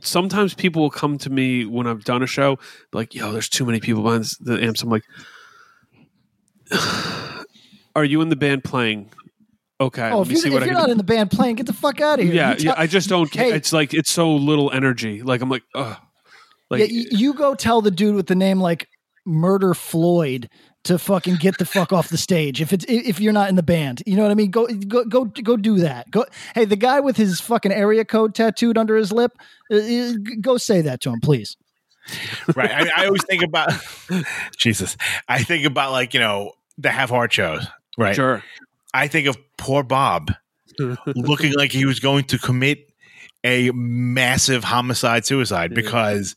sometimes 0.01 0.55
people 0.55 0.83
will 0.83 0.91
come 0.91 1.19
to 1.19 1.31
me 1.31 1.65
when 1.65 1.87
I've 1.87 2.05
done 2.05 2.23
a 2.23 2.27
show, 2.27 2.59
like, 2.93 3.15
"Yo, 3.15 3.31
there's 3.33 3.49
too 3.49 3.65
many 3.65 3.79
people 3.79 4.03
behind 4.03 4.25
the 4.41 4.63
amps." 4.63 4.83
I'm 4.83 4.91
like, 4.91 5.05
"Are 7.94 8.05
you 8.05 8.20
in 8.20 8.28
the 8.28 8.36
band 8.36 8.64
playing?" 8.64 9.10
Okay, 9.81 10.10
oh, 10.10 10.19
let 10.19 10.23
if 10.23 10.28
me 10.28 10.35
you're, 10.35 10.43
see 10.43 10.48
if 10.48 10.55
what 10.55 10.62
I 10.62 10.66
you're 10.66 10.74
can 10.74 10.81
not 10.81 10.86
do. 10.86 10.93
in 10.93 10.98
the 10.98 11.05
band 11.05 11.31
playing, 11.31 11.56
get 11.56 11.66
the 11.66 11.73
fuck 11.73 12.01
out 12.01 12.20
of 12.20 12.24
here. 12.24 12.35
Yeah, 12.35 12.55
tell- 12.55 12.64
yeah. 12.64 12.74
I 12.77 12.86
just 12.86 13.09
don't. 13.09 13.32
Hey. 13.35 13.52
It's 13.52 13.73
like 13.73 13.93
it's 13.94 14.10
so 14.12 14.32
little 14.32 14.70
energy. 14.70 15.23
Like 15.23 15.40
I'm 15.40 15.48
like, 15.48 15.64
ugh. 15.74 15.97
Like 16.70 16.81
yeah, 16.81 16.86
you, 16.86 17.05
you 17.10 17.35
go 17.35 17.55
tell 17.55 17.82
the 17.82 17.90
dude 17.90 18.14
with 18.14 18.28
the 18.28 18.35
name 18.35 18.60
like 18.60 18.89
Murder 19.27 19.74
Floyd 19.74 20.48
to 20.85 20.98
fucking 20.98 21.36
get 21.36 21.59
the 21.59 21.64
fuck 21.64 21.93
off 21.93 22.09
the 22.09 22.16
stage 22.16 22.60
if 22.60 22.73
it's 22.73 22.85
if 22.89 23.20
you're 23.20 23.32
not 23.32 23.48
in 23.48 23.56
the 23.56 23.62
band. 23.62 24.02
You 24.06 24.16
know 24.16 24.23
what 24.23 24.31
I 24.31 24.35
mean? 24.35 24.51
Go 24.51 24.66
go 24.66 25.05
go 25.05 25.24
go 25.24 25.56
do 25.56 25.78
that. 25.78 26.10
Go. 26.10 26.27
Hey, 26.55 26.64
the 26.64 26.77
guy 26.77 27.01
with 27.01 27.16
his 27.16 27.40
fucking 27.40 27.73
area 27.73 28.05
code 28.05 28.35
tattooed 28.35 28.78
under 28.78 28.97
his 28.97 29.12
lip, 29.12 29.32
uh, 29.70 29.77
uh, 29.77 30.12
go 30.40 30.56
say 30.56 30.81
that 30.82 31.01
to 31.02 31.10
him, 31.10 31.20
please. 31.20 31.56
right. 32.56 32.70
I, 32.70 33.02
I 33.02 33.06
always 33.06 33.24
think 33.24 33.43
about 33.43 33.70
Jesus. 34.56 34.97
I 35.28 35.43
think 35.43 35.66
about 35.66 35.93
like 35.93 36.14
you 36.14 36.20
know 36.20 36.52
the 36.78 36.90
Have 36.90 37.10
Heart 37.10 37.32
shows. 37.32 37.66
Right. 37.98 38.14
sure. 38.14 38.43
I 38.94 39.09
think 39.09 39.27
of 39.27 39.36
poor 39.56 39.82
Bob 39.82 40.32
looking 41.06 41.52
like 41.55 41.73
he 41.73 41.85
was 41.85 42.01
going 42.01 42.24
to 42.24 42.39
commit 42.39 42.90
a 43.44 43.70
massive 43.73 44.64
homicide 44.64 45.27
suicide 45.27 45.74
because. 45.74 46.36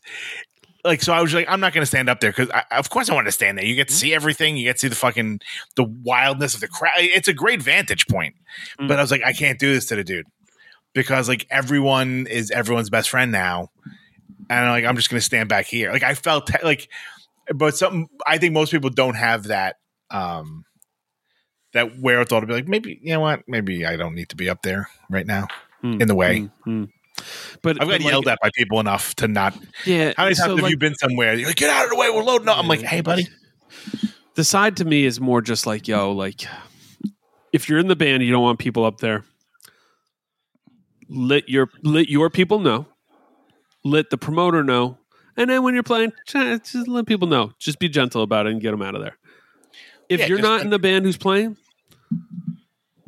Like 0.84 1.02
so, 1.02 1.12
I 1.12 1.20
was 1.20 1.34
like, 1.34 1.46
I'm 1.48 1.58
not 1.58 1.72
going 1.72 1.82
to 1.82 1.86
stand 1.86 2.08
up 2.08 2.20
there 2.20 2.30
because, 2.30 2.48
of 2.70 2.90
course, 2.90 3.10
I 3.10 3.14
want 3.14 3.26
to 3.26 3.32
stand 3.32 3.58
there. 3.58 3.64
You 3.64 3.74
get 3.74 3.88
to 3.88 3.94
see 3.94 4.14
everything. 4.14 4.56
You 4.56 4.66
get 4.66 4.74
to 4.74 4.78
see 4.78 4.86
the 4.86 4.94
fucking 4.94 5.40
the 5.74 5.82
wildness 5.82 6.54
of 6.54 6.60
the 6.60 6.68
crowd. 6.68 6.92
It's 6.98 7.26
a 7.26 7.32
great 7.32 7.60
vantage 7.60 8.06
point. 8.06 8.36
Mm. 8.78 8.86
But 8.86 9.00
I 9.00 9.02
was 9.02 9.10
like, 9.10 9.24
I 9.24 9.32
can't 9.32 9.58
do 9.58 9.74
this 9.74 9.86
to 9.86 9.96
the 9.96 10.04
dude 10.04 10.26
because 10.96 11.28
like 11.28 11.46
everyone 11.50 12.26
is 12.26 12.50
everyone's 12.50 12.88
best 12.88 13.10
friend 13.10 13.30
now, 13.30 13.70
and 14.48 14.70
like 14.70 14.84
I'm 14.84 14.96
just 14.96 15.10
going 15.10 15.18
to 15.18 15.24
stand 15.24 15.48
back 15.48 15.66
here. 15.66 15.92
Like 15.92 16.02
I 16.02 16.14
felt 16.14 16.50
like, 16.62 16.88
but 17.54 17.76
some 17.76 18.06
I 18.26 18.38
think 18.38 18.54
most 18.54 18.72
people 18.72 18.90
don't 18.90 19.16
have 19.16 19.48
that 19.48 19.76
um 20.10 20.64
that 21.72 21.92
where 21.92 22.16
wherewithal 22.16 22.40
to 22.40 22.46
be 22.46 22.54
like, 22.54 22.68
maybe 22.68 22.98
you 23.02 23.12
know 23.12 23.20
what, 23.20 23.42
maybe 23.46 23.84
I 23.84 23.96
don't 23.96 24.14
need 24.14 24.28
to 24.30 24.36
be 24.36 24.48
up 24.48 24.62
there 24.62 24.88
right 25.10 25.26
now 25.26 25.48
Hmm, 25.82 26.00
in 26.00 26.08
the 26.08 26.14
way. 26.14 26.40
hmm, 26.40 26.46
hmm. 26.64 26.84
But 27.62 27.80
I've 27.80 27.88
got 27.88 28.00
like, 28.00 28.10
yelled 28.10 28.28
at 28.28 28.38
by 28.42 28.50
people 28.54 28.78
enough 28.78 29.14
to 29.16 29.28
not. 29.28 29.56
Yeah. 29.86 30.12
How 30.16 30.24
many 30.24 30.34
times 30.34 30.50
so, 30.50 30.56
have 30.56 30.62
like, 30.64 30.70
you 30.70 30.78
been 30.78 30.94
somewhere? 30.96 31.34
You're 31.34 31.48
like, 31.48 31.56
get 31.56 31.70
out 31.70 31.84
of 31.84 31.90
the 31.90 31.96
way, 31.96 32.10
we're 32.10 32.22
loading 32.22 32.48
up. 32.48 32.58
I'm 32.58 32.68
like, 32.68 32.80
hey, 32.80 33.00
buddy. 33.00 33.26
the 34.34 34.44
side 34.44 34.76
to 34.78 34.84
me 34.84 35.04
is 35.04 35.18
more 35.20 35.40
just 35.40 35.66
like, 35.66 35.88
yo, 35.88 36.12
like 36.12 36.46
if 37.52 37.68
you're 37.68 37.78
in 37.78 37.88
the 37.88 37.96
band, 37.96 38.22
you 38.22 38.30
don't 38.30 38.42
want 38.42 38.58
people 38.58 38.84
up 38.84 38.98
there. 38.98 39.24
Let 41.08 41.48
your 41.48 41.70
let 41.82 42.08
your 42.08 42.30
people 42.30 42.58
know. 42.58 42.86
Let 43.84 44.10
the 44.10 44.18
promoter 44.18 44.64
know. 44.64 44.98
And 45.36 45.48
then 45.50 45.62
when 45.62 45.74
you're 45.74 45.82
playing, 45.82 46.12
just 46.26 46.88
let 46.88 47.06
people 47.06 47.28
know. 47.28 47.52
Just 47.58 47.78
be 47.78 47.88
gentle 47.88 48.22
about 48.22 48.46
it 48.46 48.52
and 48.52 48.60
get 48.60 48.72
them 48.72 48.82
out 48.82 48.94
of 48.94 49.02
there. 49.02 49.16
If 50.08 50.20
Yeah, 50.20 50.26
you're 50.26 50.40
not 50.40 50.60
in 50.62 50.70
the 50.70 50.78
band 50.78 51.04
who's 51.04 51.16
playing, 51.16 51.56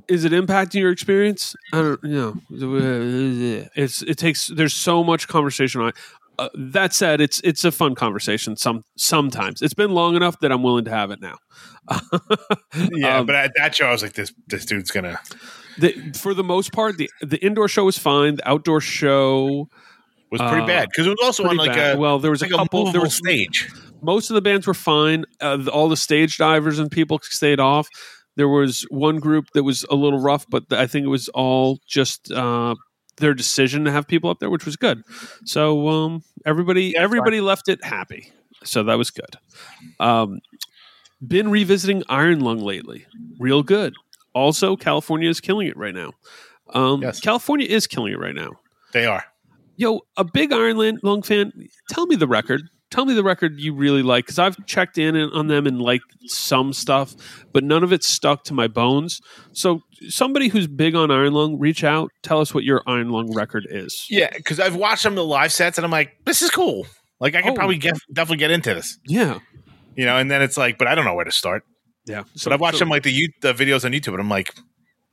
is 0.09 0.25
it 0.25 0.33
impacting 0.33 0.81
your 0.81 0.91
experience? 0.91 1.55
I 1.73 1.77
don't 1.83 2.03
know. 2.05 2.35
It's 3.77 4.03
it 4.03 4.17
takes 4.19 4.49
there's 4.49 4.75
so 4.75 5.05
much 5.05 5.29
conversation 5.29 5.81
on 5.83 5.89
it. 5.89 5.95
Uh, 6.39 6.49
that 6.57 6.95
said, 6.95 7.21
it's 7.21 7.41
it's 7.41 7.65
a 7.65 7.73
fun 7.73 7.95
conversation. 7.97 8.57
Some 8.57 8.85
sometimes 8.97 9.61
it's 9.61 9.75
been 9.75 9.91
long 9.91 10.15
enough 10.17 10.39
that 10.41 10.53
I'm 10.53 10.63
willing 10.63 10.85
to 10.85 10.91
have 10.91 11.11
it 11.11 11.21
now. 11.21 11.35
Yeah, 12.93 13.19
Um, 13.19 13.27
but 13.27 13.35
at 13.35 13.53
that 13.57 13.75
show, 13.75 13.87
I 13.87 13.93
was 13.93 14.03
like, 14.03 14.13
this 14.13 14.33
this 14.47 14.65
dude's 14.65 14.91
gonna. 14.91 15.19
the, 15.79 15.93
for 16.17 16.35
the 16.35 16.45
most 16.45 16.73
part, 16.73 16.97
the 16.97 17.11
the 17.23 17.39
indoor 17.45 17.67
show 17.69 17.85
was 17.85 17.99
fine. 17.99 18.37
The 18.37 18.49
outdoor 18.49 18.81
show 18.81 19.69
Was 20.31 20.41
pretty 20.41 20.63
Uh, 20.63 20.67
bad 20.67 20.89
because 20.91 21.07
it 21.07 21.11
was 21.11 21.19
also 21.23 21.45
on 21.49 21.57
like 21.57 21.73
bad. 21.75 21.97
a 21.97 21.99
well, 21.99 22.19
there 22.21 22.31
was 22.31 22.41
like 22.43 22.51
a 22.53 22.57
couple. 22.57 22.85
there 22.85 23.01
movable 23.01 23.05
was 23.07 23.15
stage. 23.15 23.69
Most 24.03 24.31
of 24.31 24.35
the 24.35 24.43
bands 24.43 24.67
were 24.67 24.75
fine. 24.75 25.25
Uh, 25.41 25.57
the- 25.59 25.71
all 25.71 25.89
the 25.89 25.97
stage 25.97 26.37
divers 26.39 26.79
and 26.79 26.91
people 26.91 27.19
stayed 27.23 27.61
off. 27.61 27.89
There 28.37 28.49
was 28.49 28.83
one 28.91 29.19
group 29.19 29.47
that 29.55 29.65
was 29.65 29.85
a 29.91 29.95
little 29.97 30.21
rough, 30.21 30.47
but 30.49 30.65
I 30.73 30.87
think 30.87 31.05
it 31.05 31.09
was 31.09 31.29
all 31.31 31.81
just 31.89 32.31
uh, 32.31 32.75
their 33.17 33.35
decision 33.35 33.85
to 33.85 33.91
have 33.91 34.07
people 34.07 34.31
up 34.31 34.39
there, 34.39 34.51
which 34.51 34.65
was 34.65 34.77
good. 34.77 35.03
So 35.45 35.89
um, 35.89 36.23
everybody 36.47 36.97
everybody 36.97 37.41
left 37.41 37.69
it 37.69 37.85
happy. 37.85 38.31
So 38.65 38.85
that 38.85 38.97
was 38.99 39.11
good. 39.11 39.37
Um, 39.99 40.39
been 41.27 41.51
revisiting 41.51 42.05
Iron 42.09 42.41
Lung 42.41 42.59
lately. 42.61 43.07
Real 43.41 43.63
good. 43.65 43.95
Also, 44.35 44.77
California 44.77 45.29
is 45.29 45.41
killing 45.41 45.67
it 45.67 45.77
right 45.77 45.95
now. 45.95 46.13
Um, 46.75 47.03
Yes. 47.03 47.19
California 47.19 47.67
is 47.67 47.87
killing 47.89 48.13
it 48.13 48.19
right 48.21 48.35
now. 48.35 48.53
They 48.93 49.05
are. 49.07 49.25
Yo, 49.77 50.03
a 50.17 50.23
big 50.25 50.53
Iron 50.53 50.77
Lung 51.03 51.23
fan. 51.23 51.53
Tell 51.91 52.07
me 52.07 52.15
the 52.15 52.29
record. 52.29 52.63
Tell 52.91 53.05
me 53.05 53.13
the 53.13 53.23
record 53.23 53.61
you 53.61 53.75
really 53.75 54.03
like 54.03 54.25
because 54.25 54.39
I've 54.39 54.65
checked 54.67 54.97
in 54.97 55.15
on 55.17 55.47
them 55.49 55.67
and 55.67 55.81
liked 55.81 56.05
some 56.27 56.73
stuff, 56.73 57.15
but 57.53 57.63
none 57.63 57.85
of 57.85 57.93
it 57.93 58.03
stuck 58.03 58.45
to 58.45 58.55
my 58.55 58.67
bones. 58.67 59.21
So, 59.53 59.83
somebody 60.09 60.49
who's 60.49 60.67
big 60.67 60.95
on 60.95 61.11
Iron 61.11 61.35
Lung, 61.35 61.59
reach 61.59 61.85
out. 61.85 62.11
Tell 62.23 62.41
us 62.41 62.55
what 62.55 62.65
your 62.65 62.83
Iron 62.87 63.11
Lung 63.11 63.35
record 63.35 63.67
is. 63.69 64.07
Yeah, 64.09 64.31
because 64.35 64.59
I've 64.59 64.75
watched 64.75 65.03
some 65.03 65.13
of 65.13 65.17
the 65.17 65.25
live 65.25 65.53
sets 65.53 65.77
and 65.77 65.85
I'm 65.85 65.91
like, 65.91 66.13
this 66.25 66.41
is 66.41 66.51
cool. 66.51 66.87
Like 67.21 67.35
I 67.35 67.43
could 67.43 67.51
Oh. 67.53 67.55
probably 67.55 67.77
get 67.77 67.95
definitely 68.13 68.39
get 68.39 68.51
into 68.53 68.73
this, 68.73 68.99
Yeah, 69.07 69.41
you 69.95 70.07
know. 70.07 70.17
And 70.17 70.31
then 70.31 70.41
it's 70.41 70.57
like, 70.57 70.79
but 70.79 70.87
I 70.89 70.95
don't 70.95 71.05
know 71.05 71.15
where 71.15 71.25
to 71.27 71.33
start. 71.33 71.65
yeah. 72.07 72.23
But 72.43 72.53
I've 72.55 72.61
watched 72.61 72.79
some 72.79 72.89
like 72.89 73.03
the 73.03 73.29
the 73.43 73.53
videos 73.53 73.85
on 73.85 73.93
YouTube, 73.93 74.13
and 74.13 74.21
I'm 74.21 74.31
like, 74.31 74.55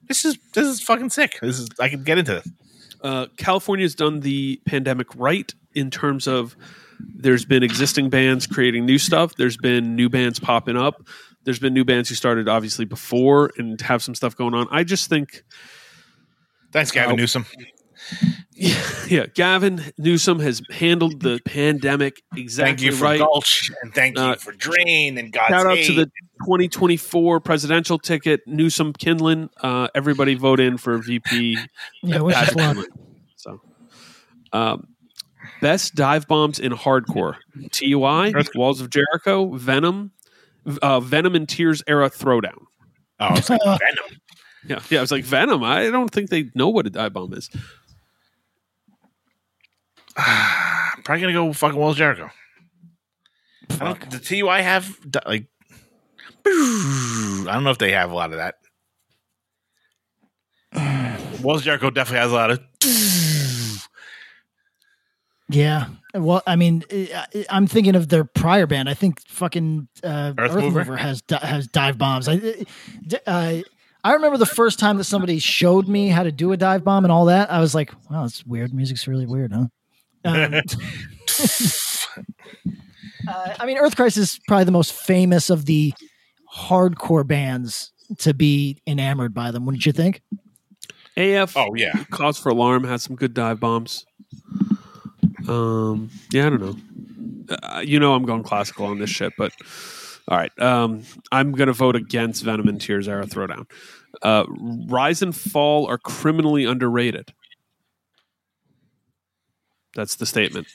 this 0.08 0.24
is 0.24 0.38
this 0.54 0.66
is 0.66 0.82
fucking 0.82 1.10
sick. 1.10 1.40
This 1.42 1.60
is 1.60 1.68
I 1.80 1.90
can 1.90 2.04
get 2.04 2.18
into 2.20 2.34
this. 2.36 2.48
uh, 3.02 3.26
California's 3.38 3.96
done 3.96 4.22
the 4.22 4.62
pandemic 4.66 5.08
right 5.16 5.52
in 5.74 5.90
terms 5.92 6.26
of 6.28 6.56
there's 7.00 7.46
been 7.46 7.64
existing 7.64 8.10
bands 8.10 8.48
creating 8.48 8.86
new 8.86 8.98
stuff. 8.98 9.36
There's 9.36 9.58
been 9.58 9.96
new 9.96 10.10
bands 10.10 10.40
popping 10.40 10.78
up. 10.78 11.02
There's 11.44 11.60
been 11.60 11.74
new 11.74 11.86
bands 11.86 12.10
who 12.10 12.16
started 12.16 12.48
obviously 12.50 12.86
before 12.86 13.52
and 13.58 13.80
have 13.82 14.02
some 14.04 14.16
stuff 14.16 14.36
going 14.36 14.54
on. 14.54 14.68
I 14.72 14.84
just 14.84 15.10
think 15.10 15.44
Thanks, 16.72 16.92
Gavin 16.92 17.14
Oh. 17.14 17.16
Newsom. 17.16 17.46
yeah, 18.54 18.76
yeah, 19.08 19.26
Gavin 19.34 19.82
Newsom 19.98 20.40
has 20.40 20.62
handled 20.72 21.22
the 21.22 21.40
pandemic 21.46 22.22
exactly. 22.36 22.72
Thank 22.72 22.82
you 22.82 22.92
for 22.92 23.04
right. 23.06 23.20
Gulch 23.20 23.72
and 23.82 23.94
thank 23.94 24.18
Uh, 24.18 24.30
you 24.32 24.36
for 24.36 24.52
Drain 24.52 25.18
and 25.18 25.32
God's 25.32 25.50
Shout 25.50 25.66
out 25.68 25.78
Aid. 25.78 25.86
to 25.88 25.94
the 25.94 26.06
2024 26.46 27.40
presidential 27.40 27.98
ticket, 28.00 28.42
Newsom 28.46 28.92
Kinlan. 28.94 29.50
Uh, 29.62 29.88
everybody 29.96 30.36
vote 30.36 30.60
in 30.60 30.78
for 30.78 30.98
VP. 30.98 31.58
Yeah, 32.04 32.20
wish 32.22 32.36
us 32.36 32.54
luck. 32.56 32.78
So, 33.38 33.62
um, 34.52 34.88
best 35.62 35.96
dive 35.96 36.28
bombs 36.28 36.60
in 36.60 36.72
hardcore: 36.72 37.36
TUI, 37.72 38.34
Walls 38.56 38.82
of 38.82 38.90
Jericho, 38.90 39.56
Venom, 39.56 40.12
uh, 40.82 41.00
Venom 41.00 41.36
and 41.36 41.48
Tears 41.48 41.84
era 41.88 42.10
Throwdown. 42.10 42.58
oh, 43.20 43.26
I 43.26 43.32
was 43.32 43.50
like, 43.50 43.62
Venom. 43.66 44.20
Yeah, 44.68 44.80
yeah. 44.90 45.00
I 45.00 45.02
was 45.02 45.12
like 45.12 45.24
Venom. 45.24 45.64
I 45.64 45.90
don't 45.90 46.10
think 46.10 46.30
they 46.30 46.50
know 46.56 46.70
what 46.70 46.88
a 46.88 46.90
dive 46.90 47.14
bomb 47.14 47.34
is. 47.34 47.50
I'm 50.18 51.02
probably 51.04 51.22
gonna 51.22 51.34
go 51.34 51.54
fucking 51.54 51.80
Wells 51.80 51.98
Jericho. 51.98 52.30
I 53.72 53.76
don't, 53.76 54.12
the 54.12 54.20
TUI 54.20 54.62
have 54.62 54.98
like 55.26 55.48
I 56.46 57.44
don't 57.48 57.64
know 57.64 57.72
if 57.72 57.78
they 57.78 57.92
have 57.92 58.12
a 58.12 58.16
lot 58.16 58.32
of 58.32 58.38
that. 58.38 58.56
Wells 61.42 61.64
Jericho 61.64 61.90
definitely 61.90 62.20
has 62.20 62.32
a 62.32 62.36
lot 62.36 62.52
of 62.52 62.60
Yeah. 65.50 65.88
Well, 66.14 66.42
I 66.48 66.56
mean, 66.56 66.84
I- 66.92 67.46
I'm 67.50 67.68
thinking 67.68 67.96
of 67.96 68.10
their 68.10 68.24
prior 68.24 68.66
band. 68.68 68.90
I 68.90 68.94
think 68.94 69.22
fucking 69.28 69.88
uh, 70.04 70.34
Earth 70.38 70.52
Earth, 70.52 70.64
Mover? 70.64 70.80
Mover? 70.80 70.98
has 70.98 71.22
di- 71.22 71.38
has 71.38 71.68
dive 71.68 71.98
bombs. 71.98 72.28
I 72.28 72.66
uh, 73.28 73.62
I 74.04 74.14
remember 74.14 74.38
the 74.38 74.46
first 74.46 74.80
time 74.80 74.98
that 74.98 75.04
somebody 75.04 75.40
showed 75.40 75.88
me 75.88 76.10
how 76.10 76.24
to 76.24 76.32
do 76.32 76.52
a 76.52 76.58
dive 76.58 76.84
bomb 76.84 77.06
and 77.06 77.12
all 77.12 77.26
that. 77.26 77.52
I 77.52 77.60
was 77.60 77.76
like, 77.76 77.92
"Wow, 78.10 78.26
it's 78.26 78.46
weird. 78.46 78.74
Music's 78.74 79.08
really 79.08 79.26
weird, 79.26 79.52
huh?" 79.52 79.66
Um, 80.24 80.54
uh, 83.28 83.54
I 83.60 83.66
mean, 83.66 83.78
Earth 83.78 83.96
Crisis 83.96 84.34
is 84.34 84.40
probably 84.48 84.66
the 84.66 84.72
most 84.72 84.94
famous 84.94 85.50
of 85.50 85.66
the 85.66 85.94
hardcore 86.56 87.26
bands 87.28 87.92
to 88.20 88.34
be 88.34 88.82
enamored 88.88 89.34
by 89.34 89.52
them. 89.52 89.66
Wouldn't 89.66 89.86
you 89.86 89.92
think? 89.92 90.22
AF. 91.18 91.56
Oh 91.58 91.74
yeah. 91.76 92.04
Cause 92.12 92.38
for 92.38 92.50
Alarm 92.50 92.84
has 92.84 93.04
some 93.04 93.16
good 93.16 93.34
dive 93.34 93.60
bombs. 93.60 94.06
Um, 95.48 96.10
yeah, 96.32 96.48
I 96.48 96.50
don't 96.50 96.62
know. 96.62 96.76
Uh, 97.62 97.80
you 97.86 98.00
know, 98.00 98.14
I'm 98.14 98.26
going 98.26 98.44
classical 98.44 98.86
on 98.86 99.00
this 99.00 99.10
shit, 99.10 99.34
but 99.38 99.52
all 100.28 100.38
right. 100.38 100.52
Um, 100.60 101.04
I'm 101.32 101.52
going 101.52 101.68
to 101.68 101.74
vote 101.74 101.96
against 101.96 102.44
Venom 102.44 102.68
and 102.68 102.82
Tears 102.82 103.08
Era 103.08 103.26
Throwdown. 103.26 103.70
Uh, 104.22 104.46
Rise 104.50 105.22
and 105.22 105.36
Fall 105.36 105.88
are 105.88 105.98
criminally 105.98 106.66
underrated. 106.66 107.34
That's 109.94 110.16
the 110.16 110.26
statement. 110.26 110.68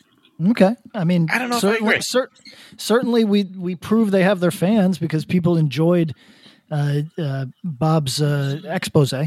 Okay, 0.50 0.74
I 0.94 1.04
mean, 1.04 1.28
I 1.30 1.38
don't 1.38 1.50
know 1.50 1.58
if 1.58 1.64
I 1.64 1.68
Certainly, 1.72 1.92
agree. 1.94 2.00
cer- 2.00 2.30
certainly, 2.78 3.24
we 3.24 3.44
we 3.44 3.74
prove 3.76 4.10
they 4.10 4.22
have 4.22 4.40
their 4.40 4.50
fans 4.50 4.98
because 4.98 5.26
people 5.26 5.58
enjoyed 5.58 6.14
uh, 6.70 7.00
uh, 7.18 7.46
Bob's 7.62 8.22
uh, 8.22 8.60
expose. 8.64 9.12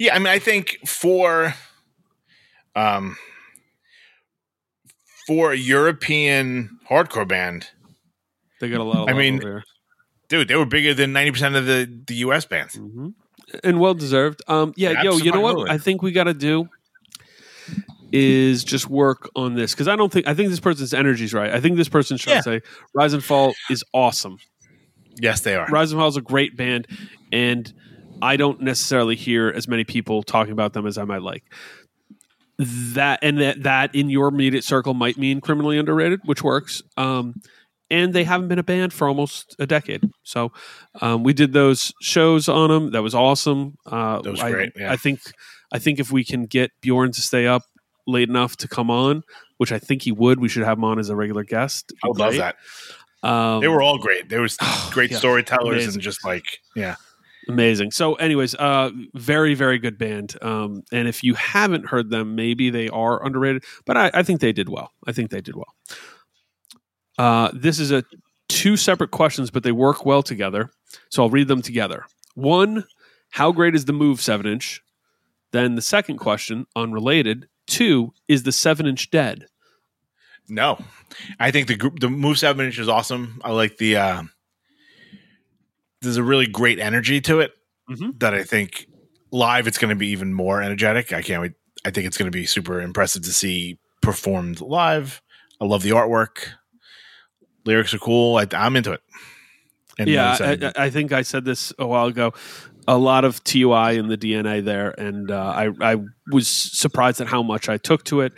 Yeah, 0.00 0.14
I 0.14 0.18
mean, 0.18 0.28
I 0.28 0.38
think 0.38 0.78
for 0.86 1.54
um 2.78 3.16
for 5.26 5.52
a 5.52 5.56
European 5.56 6.78
hardcore 6.88 7.28
band, 7.28 7.68
They 8.60 8.70
got 8.70 8.80
a 8.80 8.84
lot 8.84 9.02
of 9.04 9.08
I 9.08 9.18
mean, 9.18 9.40
dude, 10.28 10.48
they 10.48 10.56
were 10.56 10.66
bigger 10.66 10.94
than 10.94 11.12
ninety 11.12 11.30
percent 11.32 11.54
of 11.56 11.66
the 11.66 12.02
the 12.06 12.14
US 12.16 12.44
bands. 12.46 12.76
hmm 12.76 13.08
and 13.64 13.80
well 13.80 13.94
deserved. 13.94 14.42
Um, 14.46 14.74
yeah, 14.76 15.02
yo, 15.02 15.16
you 15.16 15.32
know 15.32 15.40
what? 15.40 15.70
I 15.70 15.78
think 15.78 16.02
we 16.02 16.12
got 16.12 16.24
to 16.24 16.34
do 16.34 16.68
is 18.12 18.64
just 18.64 18.88
work 18.88 19.30
on 19.36 19.54
this 19.54 19.72
because 19.72 19.88
I 19.88 19.96
don't 19.96 20.12
think 20.12 20.26
I 20.26 20.34
think 20.34 20.50
this 20.50 20.60
person's 20.60 20.94
energy 20.94 21.24
is 21.24 21.34
right. 21.34 21.52
I 21.52 21.60
think 21.60 21.76
this 21.76 21.88
person 21.88 22.16
should 22.16 22.32
Yeah. 22.32 22.40
say 22.40 22.60
Rise 22.94 23.12
and 23.12 23.24
Fall 23.24 23.54
is 23.70 23.84
awesome. 23.92 24.38
Yes, 25.20 25.40
they 25.40 25.54
are. 25.54 25.66
Rise 25.70 25.92
and 25.92 26.00
Fall 26.00 26.08
is 26.08 26.16
a 26.16 26.22
great 26.22 26.56
band, 26.56 26.86
and 27.32 27.72
I 28.22 28.36
don't 28.36 28.60
necessarily 28.60 29.16
hear 29.16 29.48
as 29.48 29.68
many 29.68 29.84
people 29.84 30.22
talking 30.22 30.52
about 30.52 30.72
them 30.72 30.86
as 30.86 30.98
I 30.98 31.04
might 31.04 31.22
like. 31.22 31.44
That 32.58 33.20
and 33.22 33.38
that 33.38 33.62
that 33.62 33.94
in 33.94 34.10
your 34.10 34.28
immediate 34.28 34.64
circle 34.64 34.92
might 34.94 35.16
mean 35.16 35.40
criminally 35.40 35.78
underrated, 35.78 36.20
which 36.24 36.42
works. 36.42 36.82
Um, 36.96 37.40
and 37.90 38.12
they 38.12 38.24
haven't 38.24 38.48
been 38.48 38.58
a 38.58 38.64
band 38.64 38.92
for 38.92 39.08
almost 39.08 39.54
a 39.58 39.66
decade. 39.66 40.10
So 40.24 40.52
um, 41.00 41.22
we 41.22 41.32
did 41.32 41.52
those 41.52 41.92
shows 42.02 42.48
on 42.48 42.68
them. 42.68 42.90
That 42.90 43.02
was 43.02 43.14
awesome. 43.14 43.76
Uh, 43.86 44.20
That 44.22 44.30
was 44.30 44.40
I, 44.40 44.50
great, 44.50 44.72
yeah. 44.76 44.92
I 44.92 44.96
think 44.96 45.20
I 45.72 45.78
think 45.78 45.98
if 46.00 46.10
we 46.12 46.24
can 46.24 46.46
get 46.46 46.70
Bjorn 46.80 47.12
to 47.12 47.20
stay 47.22 47.46
up 47.46 47.62
late 48.06 48.28
enough 48.28 48.56
to 48.58 48.68
come 48.68 48.90
on, 48.90 49.22
which 49.58 49.70
I 49.72 49.78
think 49.78 50.02
he 50.02 50.12
would, 50.12 50.40
we 50.40 50.48
should 50.48 50.64
have 50.64 50.78
him 50.78 50.84
on 50.84 50.98
as 50.98 51.10
a 51.10 51.16
regular 51.16 51.44
guest. 51.44 51.92
I 52.02 52.08
would 52.08 52.18
love 52.18 52.36
that. 52.36 52.56
Um, 53.22 53.60
They 53.60 53.68
were 53.68 53.82
all 53.82 53.98
great. 53.98 54.28
There 54.28 54.40
was 54.40 54.56
great 54.90 55.10
yeah, 55.10 55.18
storytellers 55.18 55.84
amazing. 55.84 55.94
and 55.94 56.02
just 56.02 56.24
like 56.24 56.58
yeah. 56.74 56.96
Amazing. 57.48 57.92
So, 57.92 58.14
anyways, 58.14 58.54
uh, 58.56 58.90
very, 59.14 59.54
very 59.54 59.78
good 59.78 59.96
band. 59.96 60.36
Um, 60.42 60.82
and 60.92 61.08
if 61.08 61.24
you 61.24 61.34
haven't 61.34 61.86
heard 61.86 62.10
them, 62.10 62.34
maybe 62.34 62.68
they 62.68 62.88
are 62.90 63.24
underrated, 63.24 63.64
but 63.86 63.96
I, 63.96 64.10
I 64.12 64.22
think 64.22 64.40
they 64.40 64.52
did 64.52 64.68
well. 64.68 64.92
I 65.06 65.12
think 65.12 65.30
they 65.30 65.40
did 65.40 65.56
well. 65.56 65.74
Uh, 67.16 67.50
this 67.54 67.78
is 67.78 67.90
a 67.90 68.04
two 68.48 68.76
separate 68.76 69.10
questions, 69.10 69.50
but 69.50 69.62
they 69.62 69.72
work 69.72 70.04
well 70.04 70.22
together. 70.22 70.70
So 71.10 71.22
I'll 71.22 71.30
read 71.30 71.48
them 71.48 71.62
together. 71.62 72.04
One, 72.34 72.84
how 73.30 73.50
great 73.52 73.74
is 73.74 73.86
the 73.86 73.92
Move 73.92 74.20
seven 74.20 74.46
inch? 74.46 74.82
Then 75.52 75.74
the 75.74 75.82
second 75.82 76.18
question, 76.18 76.66
unrelated. 76.76 77.48
Two, 77.66 78.12
is 78.28 78.42
the 78.42 78.52
seven 78.52 78.86
inch 78.86 79.10
dead? 79.10 79.46
No, 80.48 80.78
I 81.38 81.50
think 81.50 81.68
the 81.68 81.76
group, 81.76 81.98
the 82.00 82.08
move 82.08 82.38
seven 82.38 82.66
inch 82.66 82.78
is 82.78 82.88
awesome. 82.88 83.40
I 83.44 83.52
like 83.52 83.76
the. 83.78 83.96
uh 83.96 84.22
There's 86.02 86.16
a 86.16 86.22
really 86.22 86.46
great 86.46 86.78
energy 86.78 87.20
to 87.22 87.40
it 87.40 87.52
Mhm. 87.90 88.18
that 88.20 88.34
I 88.34 88.44
think 88.44 88.86
live 89.32 89.66
it's 89.66 89.78
going 89.78 89.90
to 89.90 89.96
be 89.96 90.08
even 90.08 90.32
more 90.32 90.62
energetic. 90.62 91.12
I 91.12 91.22
can't 91.22 91.42
wait. 91.42 91.52
I 91.84 91.90
think 91.90 92.06
it's 92.06 92.16
going 92.16 92.30
to 92.30 92.36
be 92.36 92.46
super 92.46 92.80
impressive 92.80 93.22
to 93.22 93.32
see 93.32 93.78
performed 94.02 94.60
live. 94.60 95.20
I 95.60 95.64
love 95.64 95.82
the 95.82 95.90
artwork. 95.90 96.48
Lyrics 97.64 97.92
are 97.94 97.98
cool. 97.98 98.36
I, 98.36 98.46
I'm 98.52 98.76
into 98.76 98.92
it. 98.92 99.00
And 99.98 100.08
yeah, 100.08 100.36
I, 100.40 100.72
I 100.76 100.90
think 100.90 101.12
I 101.12 101.22
said 101.22 101.44
this 101.44 101.72
a 101.78 101.86
while 101.86 102.06
ago. 102.06 102.32
A 102.86 102.96
lot 102.96 103.24
of 103.24 103.42
TUI 103.44 103.96
in 103.98 104.08
the 104.08 104.16
DNA 104.16 104.64
there, 104.64 104.90
and 104.98 105.30
uh, 105.30 105.52
I 105.54 105.92
I 105.92 105.96
was 106.32 106.48
surprised 106.48 107.20
at 107.20 107.26
how 107.26 107.42
much 107.42 107.68
I 107.68 107.76
took 107.76 108.04
to 108.04 108.20
it. 108.22 108.32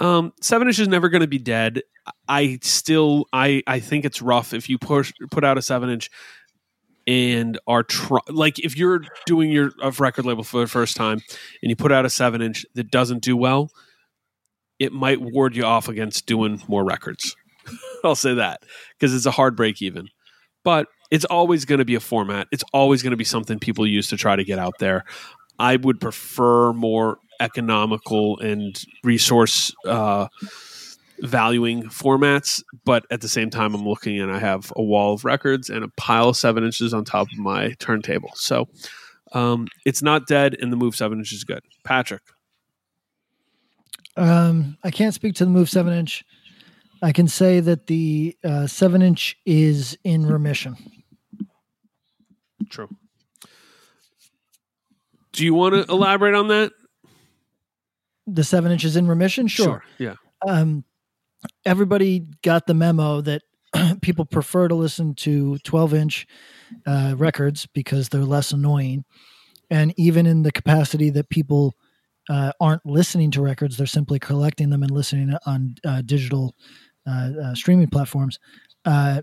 Um, 0.00 0.32
seven 0.40 0.66
inch 0.66 0.78
is 0.78 0.88
never 0.88 1.08
going 1.08 1.20
to 1.20 1.28
be 1.28 1.38
dead. 1.38 1.82
I 2.26 2.58
still 2.62 3.26
I 3.32 3.62
I 3.66 3.78
think 3.78 4.04
it's 4.04 4.20
rough 4.20 4.52
if 4.54 4.68
you 4.68 4.78
push 4.78 5.12
put 5.30 5.44
out 5.44 5.56
a 5.58 5.62
seven 5.62 5.88
inch 5.90 6.10
and 7.06 7.58
are 7.66 7.84
like 8.28 8.58
if 8.58 8.76
you're 8.76 9.02
doing 9.26 9.50
your 9.50 9.70
record 9.98 10.26
label 10.26 10.42
for 10.42 10.60
the 10.60 10.66
first 10.66 10.96
time 10.96 11.20
and 11.62 11.70
you 11.70 11.76
put 11.76 11.92
out 11.92 12.04
a 12.04 12.10
seven 12.10 12.42
inch 12.42 12.66
that 12.74 12.90
doesn't 12.90 13.22
do 13.22 13.36
well, 13.36 13.70
it 14.78 14.92
might 14.92 15.20
ward 15.20 15.56
you 15.56 15.64
off 15.64 15.88
against 15.88 16.26
doing 16.26 16.62
more 16.68 16.84
records. 16.84 17.36
I'll 18.04 18.14
say 18.14 18.34
that 18.34 18.62
because 18.98 19.14
it's 19.14 19.26
a 19.26 19.30
hard 19.30 19.56
break 19.56 19.82
even 19.82 20.08
but 20.66 20.88
it's 21.12 21.24
always 21.26 21.64
going 21.64 21.78
to 21.78 21.84
be 21.84 21.94
a 21.94 22.00
format. 22.00 22.48
It's 22.50 22.64
always 22.72 23.00
going 23.00 23.12
to 23.12 23.16
be 23.16 23.22
something 23.22 23.60
people 23.60 23.86
use 23.86 24.08
to 24.08 24.16
try 24.16 24.34
to 24.34 24.42
get 24.42 24.58
out 24.58 24.74
there. 24.80 25.04
I 25.60 25.76
would 25.76 26.00
prefer 26.00 26.72
more 26.72 27.18
economical 27.38 28.40
and 28.40 28.76
resource 29.04 29.72
uh, 29.86 30.26
valuing 31.20 31.84
formats, 31.84 32.62
but 32.84 33.04
at 33.10 33.20
the 33.20 33.28
same 33.28 33.50
time, 33.50 33.74
I'm 33.74 33.86
looking 33.86 34.20
and 34.20 34.30
I 34.30 34.38
have 34.38 34.72
a 34.76 34.82
wall 34.82 35.14
of 35.14 35.24
records 35.24 35.70
and 35.70 35.84
a 35.84 35.88
pile 35.96 36.28
of 36.30 36.36
seven 36.36 36.64
inches 36.64 36.92
on 36.94 37.04
top 37.04 37.28
of 37.32 37.38
my 37.38 37.72
turntable. 37.78 38.30
So 38.34 38.68
um, 39.32 39.68
it's 39.84 40.02
not 40.02 40.26
dead, 40.26 40.56
and 40.60 40.72
the 40.72 40.76
move 40.76 40.94
seven 40.96 41.18
inches 41.18 41.38
is 41.38 41.44
good. 41.44 41.62
Patrick, 41.84 42.22
Um, 44.16 44.76
I 44.84 44.90
can't 44.90 45.12
speak 45.14 45.34
to 45.36 45.44
the 45.44 45.50
Move 45.50 45.68
seven 45.68 45.92
inch. 45.92 46.24
I 47.02 47.12
can 47.12 47.28
say 47.28 47.60
that 47.60 47.86
the 47.88 48.36
uh, 48.42 48.66
seven 48.66 49.02
inch 49.02 49.36
is 49.44 49.98
in 50.04 50.26
remission. 50.26 50.76
true. 52.70 52.88
Do 55.32 55.44
you 55.44 55.52
want 55.52 55.74
to 55.74 55.92
elaborate 55.92 56.34
on 56.34 56.48
that? 56.48 56.72
The 58.26 58.42
seven 58.42 58.72
inch 58.72 58.84
is 58.84 58.96
in 58.96 59.06
remission. 59.06 59.46
Sure. 59.48 59.84
Yeah. 59.98 60.14
um, 60.48 60.82
everybody 61.64 62.26
got 62.42 62.66
the 62.66 62.74
memo 62.74 63.20
that 63.22 63.42
people 64.00 64.24
prefer 64.24 64.68
to 64.68 64.74
listen 64.74 65.14
to 65.14 65.58
12 65.58 65.94
inch 65.94 66.26
uh, 66.86 67.14
records 67.16 67.66
because 67.66 68.08
they're 68.08 68.24
less 68.24 68.52
annoying. 68.52 69.04
And 69.70 69.92
even 69.96 70.26
in 70.26 70.42
the 70.42 70.52
capacity 70.52 71.10
that 71.10 71.28
people 71.28 71.74
uh, 72.28 72.52
aren't 72.60 72.84
listening 72.86 73.30
to 73.32 73.42
records, 73.42 73.76
they're 73.76 73.86
simply 73.86 74.18
collecting 74.18 74.70
them 74.70 74.82
and 74.82 74.90
listening 74.90 75.34
on 75.46 75.74
uh, 75.84 76.02
digital 76.02 76.54
uh, 77.06 77.30
uh, 77.42 77.54
streaming 77.54 77.88
platforms. 77.88 78.38
Uh, 78.84 79.22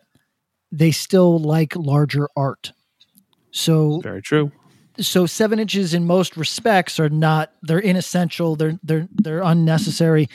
they 0.72 0.92
still 0.92 1.40
like 1.40 1.76
larger 1.76 2.28
art. 2.36 2.72
So 3.52 4.00
Very 4.02 4.22
true. 4.22 4.52
so 5.00 5.26
seven 5.26 5.60
inches 5.60 5.94
in 5.94 6.06
most 6.06 6.36
respects 6.36 7.00
are 7.00 7.10
not 7.10 7.52
they're 7.62 7.78
inessential 7.80 8.56
they're 8.56 8.80
they're 8.82 9.08
they're 9.14 9.42
unnecessary 9.44 10.28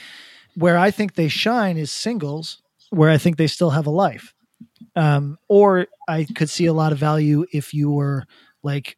where 0.59 0.77
i 0.77 0.91
think 0.91 1.15
they 1.15 1.29
shine 1.29 1.77
is 1.77 1.91
singles 1.91 2.61
where 2.91 3.11
i 3.11 3.19
think 3.19 3.37
they 3.37 3.47
still 3.47 3.71
have 3.71 3.87
a 3.87 3.91
life. 3.91 4.35
Um, 4.97 5.39
or 5.49 5.87
i 6.09 6.25
could 6.25 6.51
see 6.51 6.67
a 6.67 6.73
lot 6.73 6.93
of 6.93 6.99
value 6.99 7.47
if 7.53 7.73
you 7.73 7.91
were 7.91 8.25
like 8.63 8.97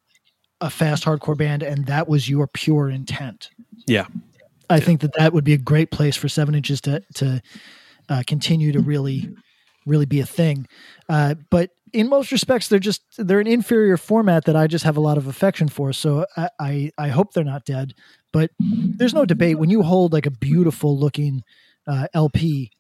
a 0.61 0.71
fast 0.71 1.05
hardcore 1.05 1.37
band 1.37 1.63
and 1.63 1.87
that 1.87 2.09
was 2.09 2.29
your 2.29 2.47
pure 2.47 2.89
intent. 2.91 3.51
Yeah. 3.87 4.07
i 4.69 4.81
think 4.81 5.01
that 5.01 5.13
that 5.19 5.33
would 5.33 5.45
be 5.45 5.53
a 5.53 5.59
great 5.59 5.91
place 5.91 6.17
for 6.17 6.29
seven 6.29 6.55
inches 6.55 6.81
to 6.83 7.03
to 7.15 7.43
uh, 8.09 8.23
continue 8.27 8.73
to 8.73 8.81
really 8.81 9.29
really 9.87 10.07
be 10.07 10.21
a 10.21 10.27
thing. 10.27 10.67
Uh, 11.09 11.35
but 11.51 11.71
in 11.93 12.09
most 12.09 12.31
respects 12.33 12.69
they're 12.69 12.79
just 12.79 13.03
they're 13.19 13.41
an 13.41 13.47
inferior 13.47 13.97
format 13.97 14.45
that 14.45 14.55
i 14.55 14.67
just 14.67 14.85
have 14.85 14.97
a 14.97 15.01
lot 15.01 15.19
of 15.19 15.27
affection 15.27 15.69
for. 15.69 15.93
So 15.93 16.25
i 16.37 16.49
i, 16.59 16.91
I 16.97 17.09
hope 17.09 17.33
they're 17.33 17.45
not 17.45 17.65
dead 17.65 17.95
but 18.33 18.51
there's 18.59 19.15
no 19.15 19.25
debate 19.25 19.59
when 19.59 19.71
you 19.71 19.83
hold 19.83 20.13
like 20.13 20.27
a 20.27 20.31
beautiful 20.31 20.99
looking 20.99 21.43
uh, 21.87 22.07
lp 22.15 22.71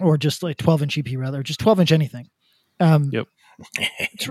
or 0.00 0.16
just 0.16 0.42
like 0.42 0.56
12 0.56 0.82
inch 0.82 0.98
ep 0.98 1.06
rather 1.16 1.42
just 1.42 1.60
12 1.60 1.80
inch 1.80 1.92
anything 1.92 2.28
um 2.80 3.10
Yep. 3.12 3.26
it's, 4.12 4.30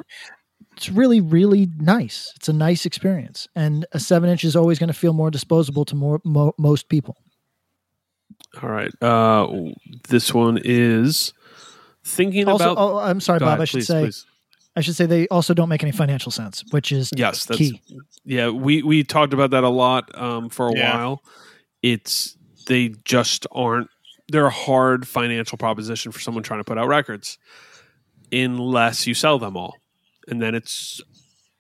it's 0.76 0.90
really 0.90 1.22
really 1.22 1.68
nice 1.78 2.34
it's 2.36 2.50
a 2.50 2.54
nice 2.54 2.86
experience 2.86 3.48
and 3.56 3.86
a 3.92 4.00
seven 4.00 4.30
inch 4.30 4.44
is 4.44 4.56
always 4.56 4.78
going 4.80 4.88
to 4.90 4.94
feel 4.94 5.14
more 5.14 5.32
disposable 5.32 5.86
to 5.86 5.96
more 5.96 6.20
mo, 6.24 6.54
most 6.58 6.90
people 6.90 7.16
All 8.62 8.70
right. 8.70 8.92
Uh, 9.02 9.48
this 10.10 10.34
one 10.34 10.60
is 10.64 11.34
thinking 12.04 12.48
Also, 12.48 12.72
about. 12.74 12.78
oh, 12.82 12.98
I'm 13.00 13.20
sorry, 13.20 13.40
Bob. 13.40 13.48
ahead, 13.50 13.62
I 13.62 13.66
should 13.66 13.78
please, 13.80 13.88
say 13.88 14.04
please. 14.04 14.26
I 14.76 14.82
should 14.82 14.96
say 14.96 15.06
they 15.06 15.28
also 15.30 15.54
don't 15.54 15.70
make 15.70 15.84
any 15.84 15.92
financial 15.94 16.32
sense, 16.32 16.64
which 16.72 16.92
is 16.92 17.10
Yes, 17.16 17.46
that's 17.46 17.58
key. 17.58 17.82
yeah. 18.26 18.50
We 18.50 18.84
we 18.84 19.04
talked 19.04 19.34
about 19.34 19.52
that 19.52 19.64
a 19.64 19.70
lot 19.70 20.14
um, 20.20 20.50
for 20.50 20.68
a 20.70 20.76
Yeah. 20.78 20.96
while. 20.98 21.22
It's 21.82 22.36
they 22.68 22.90
just 23.06 23.48
aren't. 23.52 23.88
They're 24.28 24.48
a 24.48 24.50
hard 24.52 25.08
financial 25.08 25.58
proposition 25.58 26.12
for 26.12 26.20
someone 26.20 26.44
trying 26.44 26.60
to 26.60 26.64
put 26.64 26.78
out 26.78 26.88
records, 26.88 27.38
unless 28.32 29.06
you 29.08 29.14
sell 29.14 29.40
them 29.40 29.56
all, 29.56 29.76
and 30.28 30.42
then 30.42 30.56
it's 30.56 31.00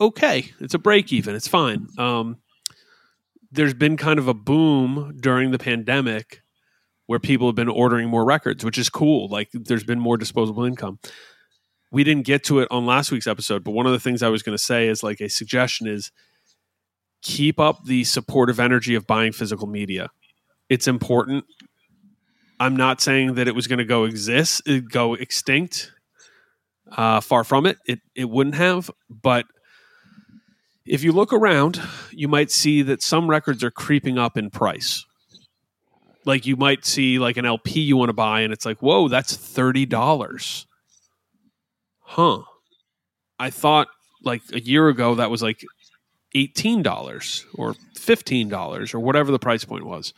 okay. 0.02 0.52
It's 0.60 0.74
a 0.74 0.80
break 0.80 1.14
even. 1.14 1.36
It's 1.36 1.48
fine. 1.48 1.88
Um, 1.98 2.38
there's 3.52 3.74
been 3.74 3.98
kind 3.98 4.20
of 4.20 4.28
a 4.28 4.34
boom 4.34 5.16
during 5.22 5.52
the 5.52 5.60
pandemic 5.60 6.42
where 7.06 7.20
people 7.20 7.48
have 7.48 7.56
been 7.56 7.70
ordering 7.70 8.10
more 8.10 8.26
records, 8.26 8.66
which 8.66 8.78
is 8.80 8.90
cool. 8.90 9.30
Like 9.30 9.50
there's 9.54 9.84
been 9.84 10.00
more 10.00 10.18
disposable 10.18 10.66
income. 10.66 11.00
We 11.91 12.03
didn't 12.03 12.26
get 12.26 12.44
to 12.45 12.60
it 12.60 12.68
on 12.72 12.86
last 12.86 13.12
week's 13.12 13.28
episode, 13.28 13.64
but 13.64 13.72
one 13.72 13.86
of 13.86 13.91
the 13.91 13.99
things 13.99 14.22
I 14.22 14.30
was 14.30 14.44
going 14.44 14.57
to 14.57 14.64
say 14.64 14.88
is 14.88 15.03
like 15.03 15.22
a 15.22 15.30
suggestion 15.30 15.88
is 15.88 16.12
keep 17.22 17.60
up 17.60 17.86
the 17.86 18.03
supportive 18.03 18.60
energy 18.60 18.95
of 18.95 19.07
buying 19.07 19.32
physical 19.32 19.68
media. 19.68 20.10
It's 20.70 20.88
important. 20.88 21.45
I'm 22.60 22.76
not 22.76 23.02
saying 23.02 23.36
that 23.36 23.48
it 23.48 23.56
was 23.56 23.68
going 23.68 23.80
to 23.80 23.86
go 23.86 24.06
exist, 24.06 24.62
go 24.91 25.14
extinct. 25.14 25.91
Uh, 26.91 27.20
far 27.20 27.44
from 27.44 27.66
it. 27.66 27.80
It 27.88 27.99
it 28.14 28.30
wouldn't 28.30 28.56
have, 28.56 28.91
but 29.10 29.48
if 30.86 31.03
you 31.03 31.12
look 31.12 31.34
around, 31.34 31.82
you 32.12 32.28
might 32.28 32.52
see 32.52 32.84
that 32.84 33.02
some 33.02 33.28
records 33.28 33.64
are 33.64 33.72
creeping 33.72 34.20
up 34.20 34.38
in 34.38 34.52
price. 34.52 35.03
Like 36.26 36.45
you 36.45 36.56
might 36.56 36.86
see 36.86 37.18
like 37.18 37.38
an 37.38 37.45
LP 37.45 37.82
you 37.82 37.98
want 37.98 38.10
to 38.10 38.14
buy, 38.14 38.41
and 38.41 38.53
it's 38.53 38.66
like, 38.66 38.82
whoa, 38.82 39.07
that's 39.07 39.36
thirty 39.36 39.86
dollars. 39.86 40.68
Huh. 42.06 42.44
I 43.40 43.49
thought 43.49 43.88
like 44.23 44.41
a 44.53 44.61
year 44.61 44.88
ago 44.88 45.15
that 45.15 45.30
was 45.30 45.41
like 45.41 45.64
eighteen 46.34 46.82
dollars 46.82 47.45
or 47.53 47.76
fifteen 47.95 48.48
dollars 48.48 48.94
or 48.94 48.99
whatever 48.99 49.32
the 49.32 49.40
price 49.40 49.65
point 49.65 49.86
was. 49.86 50.14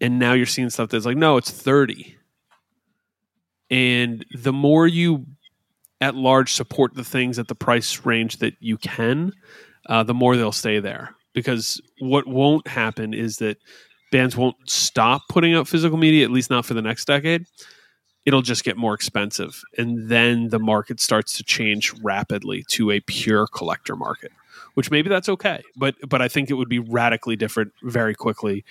And 0.00 0.18
now 0.18 0.32
you're 0.32 0.46
seeing 0.46 0.68
stuff 0.70 0.90
that's 0.90 1.06
like, 1.06 1.16
no, 1.16 1.36
it's 1.36 1.50
thirty. 1.50 2.16
And 3.70 4.26
the 4.34 4.52
more 4.52 4.86
you 4.86 5.24
at 6.00 6.14
large 6.16 6.52
support 6.52 6.94
the 6.94 7.04
things 7.04 7.38
at 7.38 7.48
the 7.48 7.54
price 7.54 8.04
range 8.04 8.38
that 8.38 8.54
you 8.58 8.76
can, 8.76 9.32
uh, 9.88 10.02
the 10.02 10.12
more 10.12 10.36
they'll 10.36 10.52
stay 10.52 10.80
there. 10.80 11.14
Because 11.32 11.80
what 12.00 12.26
won't 12.26 12.66
happen 12.66 13.14
is 13.14 13.36
that 13.36 13.56
bands 14.10 14.36
won't 14.36 14.56
stop 14.68 15.22
putting 15.30 15.54
out 15.54 15.68
physical 15.68 15.96
media, 15.96 16.24
at 16.24 16.30
least 16.30 16.50
not 16.50 16.66
for 16.66 16.74
the 16.74 16.82
next 16.82 17.06
decade. 17.06 17.46
It'll 18.24 18.42
just 18.42 18.64
get 18.64 18.76
more 18.76 18.94
expensive. 18.94 19.62
And 19.76 20.08
then 20.08 20.50
the 20.50 20.58
market 20.58 21.00
starts 21.00 21.36
to 21.38 21.42
change 21.44 21.92
rapidly 22.02 22.64
to 22.68 22.90
a 22.90 23.00
pure 23.00 23.46
collector 23.46 23.96
market, 23.96 24.32
which 24.74 24.90
maybe 24.90 25.08
that's 25.08 25.28
okay. 25.28 25.62
But 25.76 25.96
but 26.08 26.22
I 26.22 26.28
think 26.28 26.50
it 26.50 26.54
would 26.54 26.68
be 26.68 26.78
radically 26.78 27.36
different 27.36 27.72
very 27.82 28.14
quickly 28.14 28.64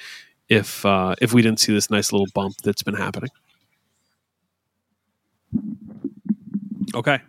if 0.48 0.86
uh, 0.86 1.16
if 1.22 1.34
we 1.34 1.42
didn't 1.42 1.60
see 1.60 1.74
this 1.74 1.90
nice 1.90 2.12
little 2.12 2.28
bump 2.34 2.58
that's 2.64 2.84
been 2.84 2.96
happening. 2.96 3.32
Okay. 6.94 7.20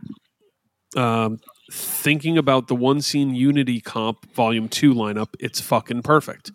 Um, 0.96 1.40
thinking 1.70 2.36
about 2.36 2.68
the 2.68 2.74
one 2.74 3.00
scene 3.00 3.34
Unity 3.34 3.80
comp 3.80 4.30
volume 4.34 4.68
two 4.68 4.92
lineup, 4.92 5.28
it's 5.40 5.60
fucking 5.60 6.02
perfect. 6.02 6.52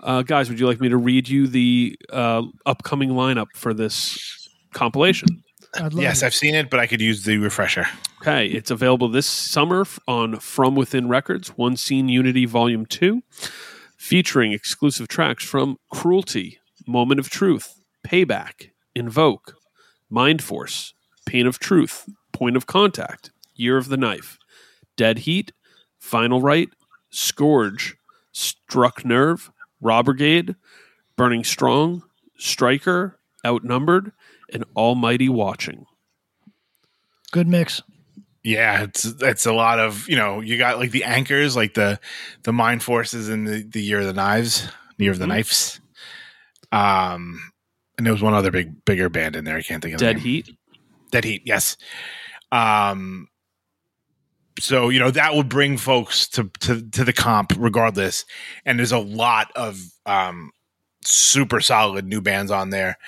Uh, 0.00 0.22
guys, 0.22 0.48
would 0.48 0.58
you 0.60 0.66
like 0.66 0.80
me 0.80 0.88
to 0.88 0.96
read 0.96 1.28
you 1.28 1.46
the 1.46 1.98
uh, 2.10 2.42
upcoming 2.66 3.10
lineup 3.10 3.48
for 3.54 3.72
this 3.72 4.41
compilation? 4.72 5.42
I'd 5.74 5.94
love 5.94 6.02
Yes, 6.02 6.22
it. 6.22 6.26
I've 6.26 6.34
seen 6.34 6.54
it, 6.54 6.68
but 6.70 6.80
I 6.80 6.86
could 6.86 7.00
use 7.00 7.24
the 7.24 7.38
refresher. 7.38 7.86
Okay, 8.20 8.46
it's 8.46 8.70
available 8.70 9.08
this 9.08 9.26
summer 9.26 9.84
on 10.06 10.38
From 10.38 10.74
Within 10.74 11.08
Records, 11.08 11.48
One 11.56 11.76
Scene 11.76 12.08
Unity 12.08 12.44
Volume 12.44 12.86
2, 12.86 13.22
featuring 13.96 14.52
exclusive 14.52 15.08
tracks 15.08 15.44
from 15.44 15.78
Cruelty, 15.90 16.58
Moment 16.86 17.20
of 17.20 17.30
Truth, 17.30 17.80
Payback, 18.06 18.70
Invoke, 18.94 19.54
Mindforce, 20.10 20.92
Pain 21.26 21.46
of 21.46 21.58
Truth, 21.58 22.08
Point 22.32 22.56
of 22.56 22.66
Contact, 22.66 23.30
Year 23.54 23.76
of 23.76 23.88
the 23.88 23.96
Knife, 23.96 24.38
Dead 24.96 25.18
Heat, 25.20 25.52
Final 25.98 26.40
Right, 26.42 26.68
Scourge, 27.10 27.96
Struck 28.32 29.04
Nerve, 29.04 29.50
Raw 29.80 30.02
Brigade, 30.02 30.54
Burning 31.16 31.44
Strong, 31.44 32.02
Striker, 32.38 33.18
Outnumbered, 33.44 34.12
and 34.52 34.64
Almighty 34.76 35.28
Watching. 35.28 35.86
Good 37.32 37.48
mix. 37.48 37.82
Yeah, 38.44 38.82
it's 38.82 39.04
it's 39.04 39.46
a 39.46 39.52
lot 39.52 39.78
of 39.78 40.08
you 40.08 40.16
know 40.16 40.40
you 40.40 40.58
got 40.58 40.78
like 40.78 40.90
the 40.90 41.04
anchors, 41.04 41.54
like 41.56 41.74
the 41.74 42.00
the 42.42 42.52
Mindforces 42.52 43.30
and 43.30 43.46
the 43.46 43.62
the 43.62 43.80
year 43.82 44.00
of 44.00 44.06
the 44.06 44.12
knives, 44.12 44.68
the 44.98 45.04
year 45.04 45.12
of 45.12 45.18
the 45.18 45.26
Mhm. 45.26 45.28
knives. 45.28 45.80
Um, 46.72 47.52
and 47.96 48.06
there 48.06 48.12
was 48.12 48.22
one 48.22 48.34
other 48.34 48.50
big 48.50 48.84
bigger 48.84 49.08
band 49.08 49.36
in 49.36 49.44
there. 49.44 49.56
I 49.56 49.62
can't 49.62 49.82
think 49.82 49.94
of 49.94 50.00
Dead 50.00 50.16
name. 50.16 50.24
Heat. 50.24 50.56
Dead 51.12 51.24
Heat, 51.24 51.42
yes. 51.44 51.76
Um, 52.50 53.28
so 54.58 54.88
you 54.88 54.98
know 54.98 55.10
that 55.10 55.34
would 55.34 55.48
bring 55.48 55.78
folks 55.78 56.26
to 56.30 56.50
to 56.60 56.82
to 56.90 57.04
the 57.04 57.12
comp 57.12 57.52
regardless, 57.56 58.24
and 58.66 58.78
there's 58.78 58.92
a 58.92 58.98
lot 58.98 59.52
of 59.54 59.80
um 60.04 60.50
super 61.04 61.60
solid 61.60 62.06
new 62.06 62.20
bands 62.20 62.50
on 62.50 62.70
there. 62.70 62.98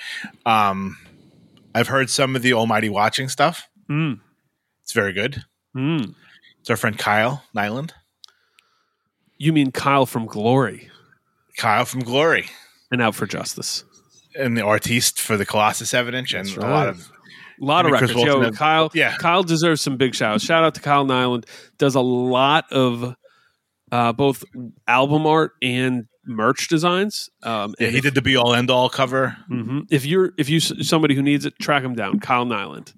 Um, 0.45 0.97
I've 1.75 1.89
heard 1.89 2.09
some 2.09 2.35
of 2.35 2.41
the 2.41 2.53
Almighty 2.53 2.89
Watching 2.89 3.27
stuff. 3.29 3.67
Mm. 3.89 4.19
It's 4.81 4.93
very 4.93 5.11
good. 5.13 5.43
Mm. 5.75 6.15
It's 6.61 6.69
our 6.69 6.77
friend 6.77 6.97
Kyle 6.97 7.43
Nyland, 7.53 7.93
You 9.37 9.51
mean 9.53 9.71
Kyle 9.71 10.05
from 10.05 10.25
Glory 10.25 10.89
Kyle 11.57 11.85
from 11.85 11.99
Glory, 12.01 12.47
and 12.91 13.01
Out 13.01 13.13
for 13.15 13.27
Justice? 13.27 13.83
and 14.37 14.57
the 14.57 14.61
artiste 14.61 15.19
for 15.21 15.37
the 15.37 15.45
Colossus 15.45 15.93
Evidence 15.93 16.33
Inch, 16.33 16.49
and 16.53 16.61
That's 16.61 16.65
a 16.65 16.69
lot 16.69 16.87
of 16.89 17.09
A 17.61 17.65
lot 17.65 17.85
of 17.85 17.91
records. 17.91 18.13
Yo, 18.13 18.41
had- 18.41 18.55
Kyle. 18.55 18.89
yeah. 18.93 19.15
Kyle 19.17 19.43
deserves 19.43 19.81
some 19.81 19.95
big 19.97 20.15
shout 20.15 20.33
shouts. 20.33 20.43
Shout 20.45 20.63
out 20.63 20.75
to 20.75 20.81
Kyle 20.81 21.05
Nyland. 21.05 21.45
Does 21.77 21.95
a 21.95 22.01
lot 22.01 22.65
of 22.71 23.15
uh, 23.91 24.11
both 24.13 24.43
album 24.87 25.25
art 25.27 25.53
and 25.61 26.05
merch 26.25 26.67
designs. 26.67 27.29
Um, 27.43 27.75
yeah. 27.79 27.89
He 27.89 27.97
if, 27.97 28.03
did 28.03 28.15
the 28.15 28.21
Be 28.21 28.35
All 28.35 28.53
End 28.53 28.69
All 28.71 28.89
cover. 28.89 29.37
mhm. 29.49 29.87
If 29.89 30.05
you're 30.05 30.31
if 30.37 30.49
you 30.49 30.59
somebody 30.59 31.15
who 31.15 31.21
needs 31.21 31.45
it, 31.45 31.57
track 31.59 31.83
him 31.83 31.95
down. 31.95 32.19
Kyle 32.19 32.45
Nyland, 32.45 32.93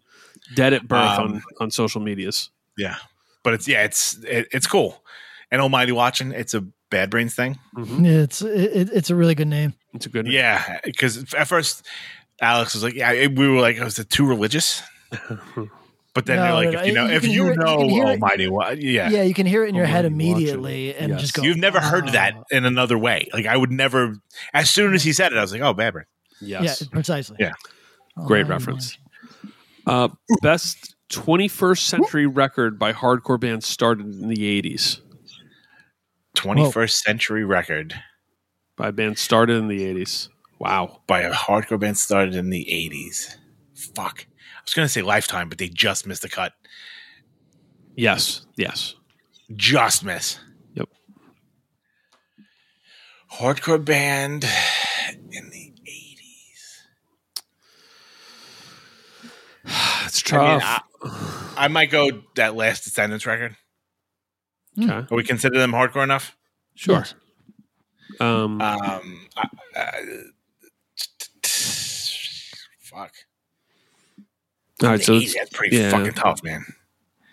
dead 0.55 0.73
at 0.73 0.87
birth 0.87 1.19
Um, 1.19 1.25
on 1.35 1.43
on 1.59 1.71
social 1.71 2.01
medias. 2.01 2.49
Yeah, 2.77 2.95
but 3.43 3.53
it's 3.53 3.67
yeah, 3.67 3.83
it's 3.83 4.17
it, 4.23 4.47
it's 4.51 4.67
cool. 4.67 5.03
And 5.51 5.61
Almighty 5.61 5.91
Watching, 5.93 6.31
it's 6.31 6.53
a 6.53 6.61
Bad 6.89 7.09
Brains 7.09 7.35
thing. 7.35 7.57
It's 7.77 8.41
it, 8.41 8.89
it's 8.93 9.09
a 9.09 9.15
really 9.15 9.35
good 9.35 9.47
name. 9.47 9.73
It's 9.93 10.05
a 10.05 10.09
good. 10.09 10.25
Name. 10.25 10.33
Yeah, 10.33 10.79
because 10.83 11.33
at 11.33 11.47
first 11.47 11.85
Alex 12.41 12.73
was 12.73 12.83
like, 12.83 12.93
"Yeah," 12.93 13.27
we 13.27 13.47
were 13.47 13.59
like, 13.59 13.79
"Was 13.79 13.99
it 13.99 14.09
too 14.09 14.25
religious?" 14.25 14.81
But 16.17 16.25
then 16.25 16.37
No, 16.37 16.43
they're 16.43 16.53
like, 16.71 16.73
no, 16.73 16.79
if 16.81 16.87
you 16.87 16.93
know, 16.93 17.05
you 17.05 17.11
if 17.15 17.23
you 17.25 17.29
hear 17.43 17.51
it- 17.51 17.57
you 17.57 17.63
know 17.63 17.77
can 17.77 17.89
hear 17.89 18.03
it- 18.05 18.09
Almighty, 18.09 18.47
Wa- 18.47 18.69
yeah. 18.75 19.07
Yeah, 19.11 19.21
you 19.21 19.35
can 19.35 19.45
hear 19.45 19.63
it 19.63 19.69
in 19.69 19.75
your 19.75 19.85
head 19.85 20.03
Almighty 20.05 20.29
Watching. 20.31 20.37
immediately 20.47 20.95
and 20.95 21.09
Yes. 21.11 21.21
just 21.21 21.33
go. 21.35 21.43
You've 21.43 21.57
never 21.57 21.79
heard 21.79 22.07
that 22.13 22.33
"Oh." 22.35 22.43
in 22.49 22.65
another 22.65 22.97
way. 22.97 23.29
Like 23.33 23.45
I 23.45 23.55
would 23.55 23.69
never. 23.71 24.15
As 24.51 24.67
soon 24.71 24.95
as 24.95 25.03
he 25.03 25.13
said 25.13 25.31
it, 25.31 25.37
I 25.37 25.41
was 25.41 25.51
like, 25.51 25.61
"Oh, 25.61 25.73
Bad 25.73 25.93
Brains." 25.93 26.07
Yes. 26.41 26.81
Yeah, 26.81 26.87
precisely. 26.91 27.37
Yeah. 27.39 27.51
Great 28.25 28.47
reference. 28.47 28.97
Uh, 29.85 30.07
best 30.41 30.95
21st 31.09 31.85
century 31.85 32.25
record 32.25 32.79
by 32.79 32.93
hardcore 32.93 33.39
band 33.39 33.63
started 33.63 34.07
in 34.07 34.27
the 34.27 34.43
80s. 34.61 35.01
Twenty 36.33 36.71
first 36.71 37.03
century 37.03 37.45
record 37.45 37.93
By 38.75 38.89
band 38.91 39.17
started 39.19 39.57
in 39.57 39.67
the 39.67 39.83
80s. 39.83 40.29
Wow. 40.59 41.01
by 41.07 41.21
a 41.21 41.31
hardcore 41.31 41.79
band 41.79 41.97
started 41.99 42.33
in 42.35 42.49
the 42.49 42.71
eighties. 42.73 43.37
Fuck. 43.75 44.25
I 44.67 44.69
was 44.69 44.73
gonna 44.73 44.89
say 44.89 45.01
Lifetime, 45.01 45.47
but 45.47 45.59
they 45.59 45.69
just 45.69 46.05
missed 46.05 46.23
the 46.23 46.29
cut. 46.29 46.51
Yes. 47.95 48.45
Yes. 48.57 48.95
Just 49.55 50.03
miss. 50.03 50.39
Yep. 50.73 50.89
Hardcore 53.31 53.83
band 53.83 54.43
in 55.31 55.49
the 55.51 55.73
eighties. 55.85 56.83
It's 60.05 60.33
I 60.33 60.37
mean. 60.37 60.61
I, 60.61 60.81
I 61.55 61.67
might 61.69 61.89
go 61.89 62.23
that 62.35 62.55
last 62.55 62.83
Descendents 62.83 63.25
record. 63.25 63.55
okay. 64.77 64.91
Are 64.91 65.07
we 65.11 65.23
consider 65.23 65.57
them 65.59 65.71
hardcore 65.71 66.03
enough? 66.03 66.35
Sure. 66.75 66.95
Yes. 66.97 67.13
Um, 68.19 68.59
Um, 68.61 69.27
I, 69.37 69.47
uh, 69.79 69.91
fuck. 72.81 73.13
All 74.83 74.89
right. 74.89 75.01
So 75.01 75.13
The 75.17 75.23
it's 75.23 75.33
80s, 75.33 75.35
that's 75.37 75.49
pretty 75.51 75.77
yeah. 75.77 75.89
fucking 75.91 76.13
tough, 76.13 76.43
man. 76.43 76.65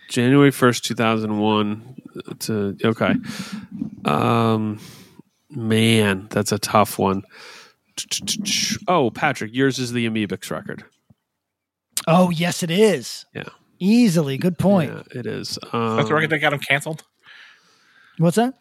January 0.08 0.50
1st, 0.50 0.82
2001 0.82 1.96
to, 2.40 2.76
okay. 2.84 3.14
Um, 4.04 4.78
man, 5.50 6.26
that's 6.30 6.52
a 6.52 6.58
tough 6.58 6.98
one. 6.98 7.22
Oh, 8.88 9.10
Patrick, 9.10 9.54
yours 9.54 9.78
is 9.78 9.92
the 9.92 10.06
Amebix 10.08 10.50
record. 10.50 10.84
Oh, 12.06 12.30
yes, 12.30 12.62
it 12.62 12.70
is. 12.70 13.24
Yeah. 13.34 13.44
Easily. 13.78 14.36
Good 14.36 14.58
point. 14.58 14.92
Yeah, 14.92 15.20
it 15.20 15.26
is. 15.26 15.58
Um, 15.72 15.96
That's 15.96 16.08
the 16.08 16.14
record 16.14 16.30
that 16.30 16.38
got 16.38 16.52
him 16.52 16.60
canceled. 16.60 17.02
What's 18.18 18.36
that? 18.36 18.54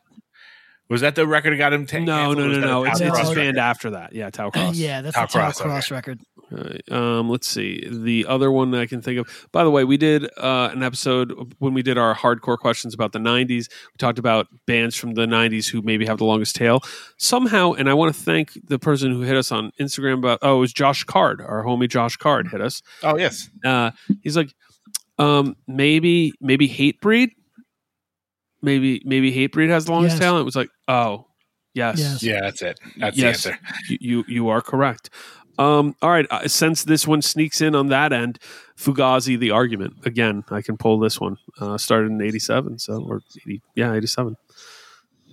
Was 0.90 1.02
that 1.02 1.16
the 1.16 1.28
record 1.28 1.54
that 1.54 1.58
got 1.58 1.74
him? 1.74 1.86
ta- 1.86 2.00
No, 2.00 2.06
canceled, 2.06 2.38
no, 2.38 2.44
or 2.46 2.48
no, 2.48 2.60
no. 2.60 2.84
It's, 2.86 3.00
Tau 3.00 3.06
it's 3.06 3.16
Cross 3.16 3.28
his 3.30 3.36
band 3.36 3.58
after 3.58 3.90
that. 3.92 4.14
Yeah, 4.14 4.30
Tau 4.30 4.50
Cross. 4.52 4.76
yeah, 4.76 5.02
that's 5.02 5.16
Tau 5.16 5.24
a 5.24 5.28
Tau 5.28 5.40
Cross, 5.40 5.62
Cross, 5.62 5.86
okay. 5.88 5.96
record. 5.96 6.22
Right. 6.52 6.84
Um, 6.92 7.30
let's 7.30 7.48
see. 7.48 7.84
The 7.90 8.26
other 8.28 8.52
one 8.52 8.76
I 8.76 8.86
can 8.86 9.02
think 9.02 9.20
of. 9.20 9.48
By 9.52 9.64
the 9.64 9.72
way, 9.72 9.84
we 9.86 9.98
did 9.98 10.26
uh, 10.38 10.70
an 10.72 10.84
episode 10.84 11.56
when 11.58 11.74
we 11.74 11.82
did 11.82 11.98
our 11.98 12.14
hardcore 12.14 12.60
questions 12.60 12.94
about 12.94 13.12
the 13.12 13.18
'90s. 13.20 13.70
We 13.70 13.98
talked 13.98 14.20
about 14.20 14.48
bands 14.68 14.96
from 14.96 15.16
the 15.16 15.26
'90s 15.26 15.68
who 15.70 15.82
maybe 15.82 16.06
have 16.06 16.20
the 16.20 16.26
longest 16.26 16.56
tail. 16.56 16.82
Somehow, 17.18 17.72
and 17.74 17.90
I 17.90 17.96
want 17.96 18.16
to 18.16 18.22
thank 18.22 18.52
the 18.68 18.78
person 18.78 19.12
who 19.12 19.22
hit 19.22 19.36
us 19.36 19.52
on 19.52 19.72
Instagram 19.80 20.20
about. 20.20 20.40
Oh, 20.44 20.58
it 20.58 20.60
was 20.60 20.74
Josh 20.74 21.04
Card, 21.06 21.42
our 21.42 21.64
homie 21.64 21.90
Josh 21.90 22.18
Card, 22.18 22.48
hit 22.50 22.62
us. 22.62 22.84
Oh 23.02 23.18
yes. 23.18 23.50
Uh, 23.66 23.90
he's 24.22 24.38
like, 24.38 24.54
um, 25.18 25.56
maybe 25.68 26.34
maybe 26.40 26.70
Hatebreed, 26.70 27.30
maybe 28.62 29.02
maybe 29.06 29.32
Hatebreed 29.34 29.70
has 29.70 29.86
the 29.86 29.92
longest 29.92 30.16
Yes. 30.16 30.20
tail. 30.20 30.38
It 30.38 30.44
was 30.44 30.56
like, 30.56 30.70
oh, 30.88 31.26
yes, 31.74 32.00
Yes. 32.00 32.24
Yeah, 32.24 32.42
that's 32.42 32.62
it. 32.62 32.80
That's 32.98 33.18
yes, 33.18 33.44
the 33.44 33.52
answer. 33.54 33.64
You, 33.90 33.98
you 34.02 34.24
you 34.28 34.50
are 34.50 34.62
correct. 34.62 35.10
Um, 35.60 35.96
all 36.02 36.10
right, 36.10 36.26
uh, 36.32 36.48
since 36.48 36.84
this 36.84 37.08
one 37.08 37.22
sneaks 37.22 37.62
in 37.62 37.76
on 37.76 37.88
that 37.88 38.12
end, 38.12 38.40
Fugazi, 38.78 39.38
the 39.38 39.52
argument 39.52 39.96
again. 40.06 40.44
I 40.50 40.62
can 40.62 40.78
pull 40.78 41.00
this 41.00 41.20
one. 41.20 41.38
Uh, 41.60 41.78
started 41.78 42.12
in 42.12 42.22
'87, 42.22 42.80
so 42.80 43.04
or 43.04 43.22
80, 43.46 43.62
yeah, 43.76 43.94
'87. 43.94 44.36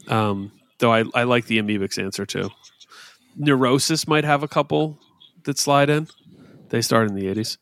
Um, 0.09 0.53
though 0.79 0.93
I 0.93 1.05
I 1.15 1.23
like 1.23 1.47
the 1.47 1.59
Amebix 1.59 2.03
answer 2.03 2.27
too. 2.27 2.51
Neurosis 3.37 4.07
might 4.07 4.25
have 4.25 4.43
a 4.43 4.49
couple 4.49 4.99
that 5.45 5.59
slide 5.59 5.89
in. 5.89 6.09
They 6.69 6.83
started 6.83 7.11
in 7.13 7.17
the 7.17 7.27
'80s. 7.27 7.57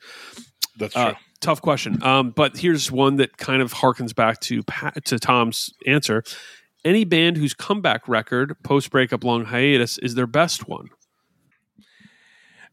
That's 0.77 0.95
true. 0.95 1.03
Uh, 1.03 1.15
tough 1.41 1.63
question. 1.63 2.03
Um, 2.03 2.31
but 2.31 2.57
here's 2.57 2.91
one 2.91 3.17
that 3.17 3.37
kind 3.37 3.63
of 3.63 3.73
harkens 3.73 4.15
back 4.15 4.41
to 4.41 4.63
Pa- 4.65 4.93
to 5.05 5.19
Tom's 5.19 5.73
answer. 5.87 6.25
Any 6.85 7.05
band 7.05 7.37
whose 7.37 7.55
comeback 7.55 8.09
record 8.09 8.57
post 8.63 8.91
breakup 8.91 9.25
long 9.25 9.45
hiatus 9.47 9.99
is 9.99 10.15
their 10.15 10.27
best 10.27 10.69
one. 10.69 10.89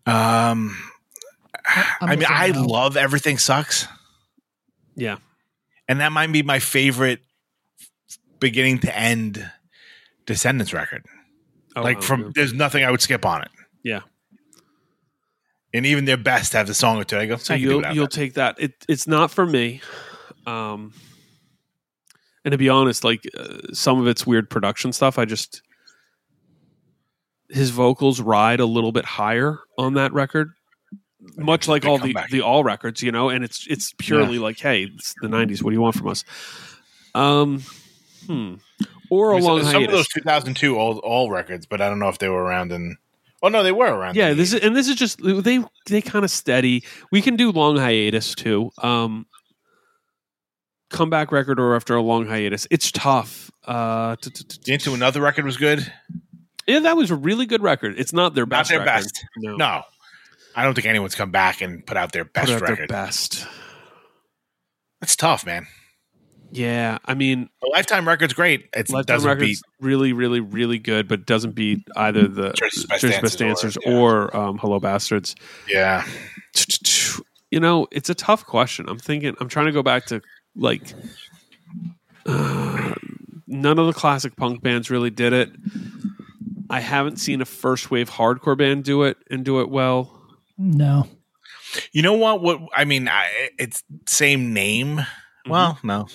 Um, 0.06 0.77
I 2.02 2.15
mean, 2.15 2.26
I 2.27 2.49
love 2.49 2.95
everything 2.95 3.38
sucks, 3.40 3.88
Yeah, 4.95 5.18
and 5.88 5.99
that 5.99 6.11
might 6.11 6.32
be 6.32 6.44
my 6.44 6.60
favorite 6.60 7.22
beginning 8.40 8.80
to 8.80 8.95
end 8.98 9.49
Descendents 10.26 10.73
record. 10.73 11.06
Oh, 11.76 11.82
like 11.82 12.02
from 12.02 12.32
there's 12.36 12.53
nothing 12.53 12.84
I 12.84 12.91
would 12.91 13.02
skip 13.02 13.26
on 13.26 13.41
it. 13.41 13.49
Yeah. 13.84 14.02
And 15.73 15.86
even 15.86 16.06
their 16.06 16.18
best 16.18 16.53
have 16.53 16.68
the 16.68 16.73
song 16.73 16.98
or 16.98 17.03
two. 17.03 17.18
I 17.18 17.26
go, 17.26 17.36
So 17.36 17.53
you'll 17.53 17.84
you'll 17.94 18.06
that. 18.06 18.11
take 18.11 18.34
that. 18.36 18.56
It 18.60 18.73
it's 18.88 19.07
not 19.07 19.30
for 19.30 19.45
me. 19.45 19.82
Um, 20.48 20.94
and 22.45 22.52
to 22.53 22.57
be 22.57 22.69
honest, 22.69 23.03
like 23.03 23.23
uh, 23.38 23.57
some 23.73 23.99
of 23.99 24.07
it's 24.07 24.26
weird 24.26 24.49
production 24.49 24.94
stuff. 24.94 25.19
I 25.19 25.26
just 25.26 25.61
his 27.50 27.70
vocals 27.70 28.20
ride 28.22 28.60
a 28.60 28.66
little 28.66 28.92
bit 28.92 29.06
higher 29.06 29.60
on 29.78 29.94
that 29.96 30.14
record, 30.14 30.52
much 31.38 31.68
like 31.68 31.86
all 31.86 31.98
the 31.98 32.14
comeback. 32.14 32.30
the 32.30 32.42
all 32.42 32.64
records, 32.64 33.02
you 33.02 33.12
know. 33.12 33.30
And 33.30 33.44
it's 33.44 33.66
it's 33.70 33.94
purely 33.98 34.40
like, 34.40 34.60
hey, 34.60 34.84
it's 34.96 35.14
the 35.22 35.28
'90s. 35.28 35.62
What 35.62 35.72
do 35.72 35.76
you 35.76 35.82
want 35.82 35.96
from 35.96 36.08
us? 36.08 36.24
Um, 37.14 37.62
hmm. 38.28 38.56
Or 39.10 39.32
a 39.32 39.34
I 39.34 39.40
mean, 39.40 39.46
long 39.46 39.60
some 39.64 39.68
hiatus. 39.74 39.88
of 39.88 39.92
those 39.92 40.08
2002 40.10 40.78
all 40.78 40.98
all 41.00 41.30
records, 41.30 41.66
but 41.66 41.80
I 41.82 41.90
don't 41.90 42.00
know 42.00 42.10
if 42.10 42.18
they 42.18 42.30
were 42.30 42.44
around 42.44 42.72
in. 42.72 42.98
Oh 43.44 43.50
no, 43.50 43.62
they 43.62 43.72
were 43.72 43.94
around. 43.94 44.16
yeah 44.16 44.34
this 44.34 44.54
is 44.54 44.62
and 44.62 44.76
this 44.76 44.88
is 44.88 44.96
just 44.96 45.20
they 45.22 45.64
they 45.88 46.02
kind 46.02 46.26
of 46.26 46.32
steady 46.32 46.84
we 47.12 47.22
can 47.22 47.36
do 47.36 47.52
long 47.52 47.78
hiatus 47.78 48.34
too 48.34 48.72
um 48.82 49.28
comeback 50.90 51.32
record 51.32 51.60
or 51.60 51.76
after 51.76 51.96
a 51.96 52.02
long 52.02 52.26
hiatus 52.26 52.66
it's 52.72 52.92
tough 52.92 53.52
uh 53.66 54.16
Into 54.68 54.94
another 54.96 55.22
record 55.22 55.46
was 55.46 55.58
good. 55.58 55.92
Yeah 56.68 56.80
that 56.80 56.98
was 56.98 57.12
a 57.12 57.16
really 57.16 57.46
good 57.46 57.62
record 57.62 57.96
it's 58.00 58.14
not 58.14 58.34
their 58.36 58.46
best. 58.46 58.72
Not 58.72 58.86
best 58.86 58.86
their 58.86 58.96
record. 58.96 59.04
best. 59.04 59.26
no, 59.38 59.56
No, 59.58 59.82
I 60.56 60.64
don't 60.64 60.74
think 60.74 60.88
anyone's 60.88 61.16
come 61.16 61.32
back 61.32 61.62
and 61.62 61.86
put 61.86 61.98
out 61.98 62.12
their 62.12 62.26
Put 62.26 62.34
best 62.34 62.52
out 62.52 62.60
their 62.62 62.70
record. 62.70 62.90
best 62.90 63.46
That's 65.02 65.16
tough, 65.16 65.46
man. 65.46 65.68
yeah 66.52 66.98
i 67.06 67.14
mean 67.14 67.50
The 67.62 67.70
Lifetime 67.74 68.08
record's 68.08 68.34
great. 68.34 68.70
It 68.74 68.90
lifetime 68.90 69.04
doesn't 69.16 69.30
records 69.30 69.48
beat. 69.50 69.86
really 69.86 70.14
really 70.14 70.40
really 70.40 70.80
good 70.80 71.08
but 71.08 71.26
doesn't 71.26 71.52
beat 71.56 71.80
either 71.96 72.28
the 72.28 72.52
Jersey's 72.54 72.86
Best 72.86 73.02
Jersey's 73.02 73.22
Best 73.22 73.38
Dancers 73.40 73.74
dancers 73.76 73.78
or- 73.94 74.28
or, 74.32 74.38
um 74.38 74.58
hello 74.60 74.80
bastards 74.80 75.36
Yeah, 75.68 76.06
you 77.52 77.60
know 77.60 77.88
it's 77.92 78.10
a 78.10 78.16
tough 78.16 78.46
question 78.46 78.88
i'm 78.90 78.98
thinking 79.00 79.36
i'm 79.40 79.50
trying 79.50 79.66
to 79.68 79.72
go 79.72 79.84
back 79.84 80.06
to 80.08 80.22
like 80.56 80.94
uh, 82.26 82.94
none 83.48 83.78
of 83.80 83.88
the 83.88 83.94
classic 83.94 84.36
punk 84.36 84.62
bands 84.62 84.90
really 84.90 85.10
did 85.10 85.34
it 85.34 85.50
i 86.70 86.80
haven't 86.80 87.18
seen 87.18 87.42
a 87.42 87.46
first 87.46 87.92
wave 87.92 88.10
hardcore 88.10 88.58
band 88.58 88.84
do 88.84 89.04
it 89.04 89.18
and 89.30 89.44
do 89.46 89.62
it 89.62 89.70
well 89.70 90.12
No. 90.58 91.08
you 91.92 92.02
know 92.02 92.14
what? 92.14 92.42
What 92.42 92.62
I 92.76 92.86
mean, 92.86 93.08
I, 93.10 93.50
it's 93.60 93.84
same 94.08 94.54
name. 94.54 94.98
Mm-hmm. 94.98 95.52
Well, 95.52 95.78
no, 95.84 96.08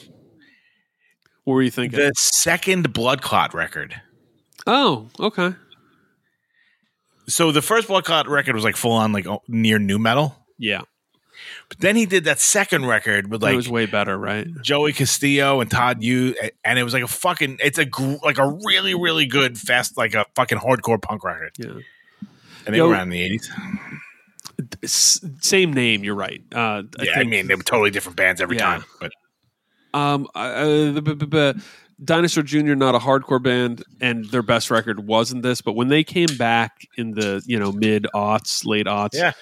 what 1.45 1.55
were 1.55 1.63
you 1.63 1.71
thinking 1.71 1.99
the 1.99 2.13
second 2.17 2.93
Blood 2.93 3.23
Clot 3.23 3.53
record. 3.55 4.01
oh 4.67 5.09
okay 5.21 5.55
So 7.29 7.53
the 7.53 7.63
first 7.63 7.89
Blood 7.89 8.05
Clot 8.05 8.29
record 8.29 8.55
was 8.55 8.65
like 8.65 8.77
full 8.77 8.93
on 8.93 9.13
like 9.13 9.27
near 9.49 9.79
new 9.79 9.99
metal, 9.99 10.35
yeah 10.59 10.83
but 11.69 11.79
then 11.81 11.97
he 11.97 12.07
did 12.07 12.25
that 12.25 12.41
second 12.41 12.87
record 12.87 13.31
with 13.31 13.43
like 13.43 13.53
it 13.55 13.57
was 13.57 13.69
way 13.69 13.87
better 13.87 14.17
right 14.19 14.47
Joey 14.63 14.93
Castillo 14.93 15.61
and 15.61 15.71
Todd 15.71 16.03
Youth, 16.03 16.37
and 16.65 16.79
it 16.79 16.83
was 16.85 16.93
like 16.95 17.03
a 17.03 17.09
fucking. 17.09 17.59
It's 17.63 17.79
a 17.79 17.85
gr- 17.85 18.17
like 18.23 18.39
a 18.39 18.47
really 18.65 18.95
really 18.95 19.27
good 19.27 19.59
fast 19.59 19.97
like 19.97 20.15
a 20.15 20.25
fucking 20.35 20.59
hardcore 20.59 21.01
punk 21.01 21.25
record, 21.25 21.53
yeah 21.59 21.71
and 22.67 22.75
they 22.75 22.79
Yo- 22.79 22.89
were 22.89 22.93
around 22.95 23.05
in 23.05 23.11
the 23.11 23.23
eighties. 23.23 23.51
Same 24.85 25.73
name 25.73 26.05
you're 26.05 26.15
right 26.15 26.43
uh 26.55 26.83
I 26.99 27.03
Yeah, 27.03 27.19
I 27.19 27.25
mean 27.25 27.47
they 27.49 27.55
were 27.55 27.63
totally 27.63 27.91
different 27.91 28.17
bands 28.17 28.41
every 28.41 28.57
Yeah. 28.57 28.65
time, 28.65 28.85
but 29.01 29.13
Um, 29.93 30.29
uh, 30.37 30.93
the- 30.93 31.03
b- 31.03 31.15
b- 31.15 31.27
b- 31.27 31.61
Dinosaur 32.03 32.43
Jr. 32.45 32.75
not 32.77 32.95
a 32.95 32.99
hardcore 32.99 33.43
band, 33.43 33.83
and 34.01 34.25
their 34.27 34.43
best 34.43 34.71
record 34.71 35.07
wasn't 35.07 35.43
this. 35.43 35.61
But 35.61 35.73
when 35.73 35.89
they 35.89 36.03
came 36.05 36.35
back 36.39 36.87
in 36.97 37.11
the 37.13 37.43
you 37.45 37.59
know 37.59 37.73
mid 37.73 38.07
aughts, 38.15 38.65
late 38.65 38.87
aughts, 38.87 39.15
yeah, 39.15 39.33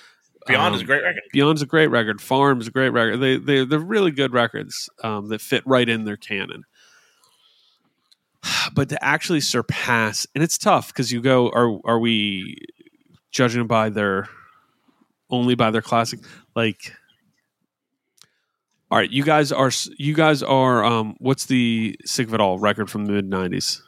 Beyond 0.48 0.74
is 0.74 0.80
a 0.80 0.84
um, 0.84 0.86
great 0.86 1.02
record. 1.02 1.22
Beyond's 1.32 1.62
a 1.62 1.66
great 1.66 1.86
record. 1.88 2.20
Farm's 2.20 2.64
is 2.64 2.68
a 2.68 2.72
great 2.72 2.90
record. 2.90 3.18
They 3.18 3.36
they 3.36 3.64
they're 3.64 3.78
really 3.78 4.10
good 4.10 4.32
records 4.32 4.88
um, 5.04 5.28
that 5.28 5.40
fit 5.40 5.62
right 5.66 5.88
in 5.88 6.04
their 6.04 6.16
canon. 6.16 6.64
But 8.74 8.90
to 8.90 9.02
actually 9.04 9.40
surpass, 9.40 10.26
and 10.34 10.44
it's 10.44 10.58
tough 10.58 10.88
because 10.88 11.10
you 11.12 11.20
go, 11.20 11.48
are 11.50 11.78
are 11.84 11.98
we 11.98 12.56
judging 13.30 13.66
by 13.66 13.88
their 13.88 14.28
only 15.30 15.54
by 15.54 15.70
their 15.70 15.82
classic? 15.82 16.20
Like, 16.54 16.92
all 18.90 18.98
right, 18.98 19.10
you 19.10 19.24
guys 19.24 19.52
are 19.52 19.70
you 19.98 20.14
guys 20.14 20.42
are 20.42 20.84
um, 20.84 21.16
what's 21.18 21.46
the 21.46 21.96
sick 22.04 22.28
of 22.28 22.34
it 22.34 22.40
all 22.40 22.58
record 22.58 22.90
from 22.90 23.06
the 23.06 23.12
mid 23.12 23.28
'90s? 23.30 23.80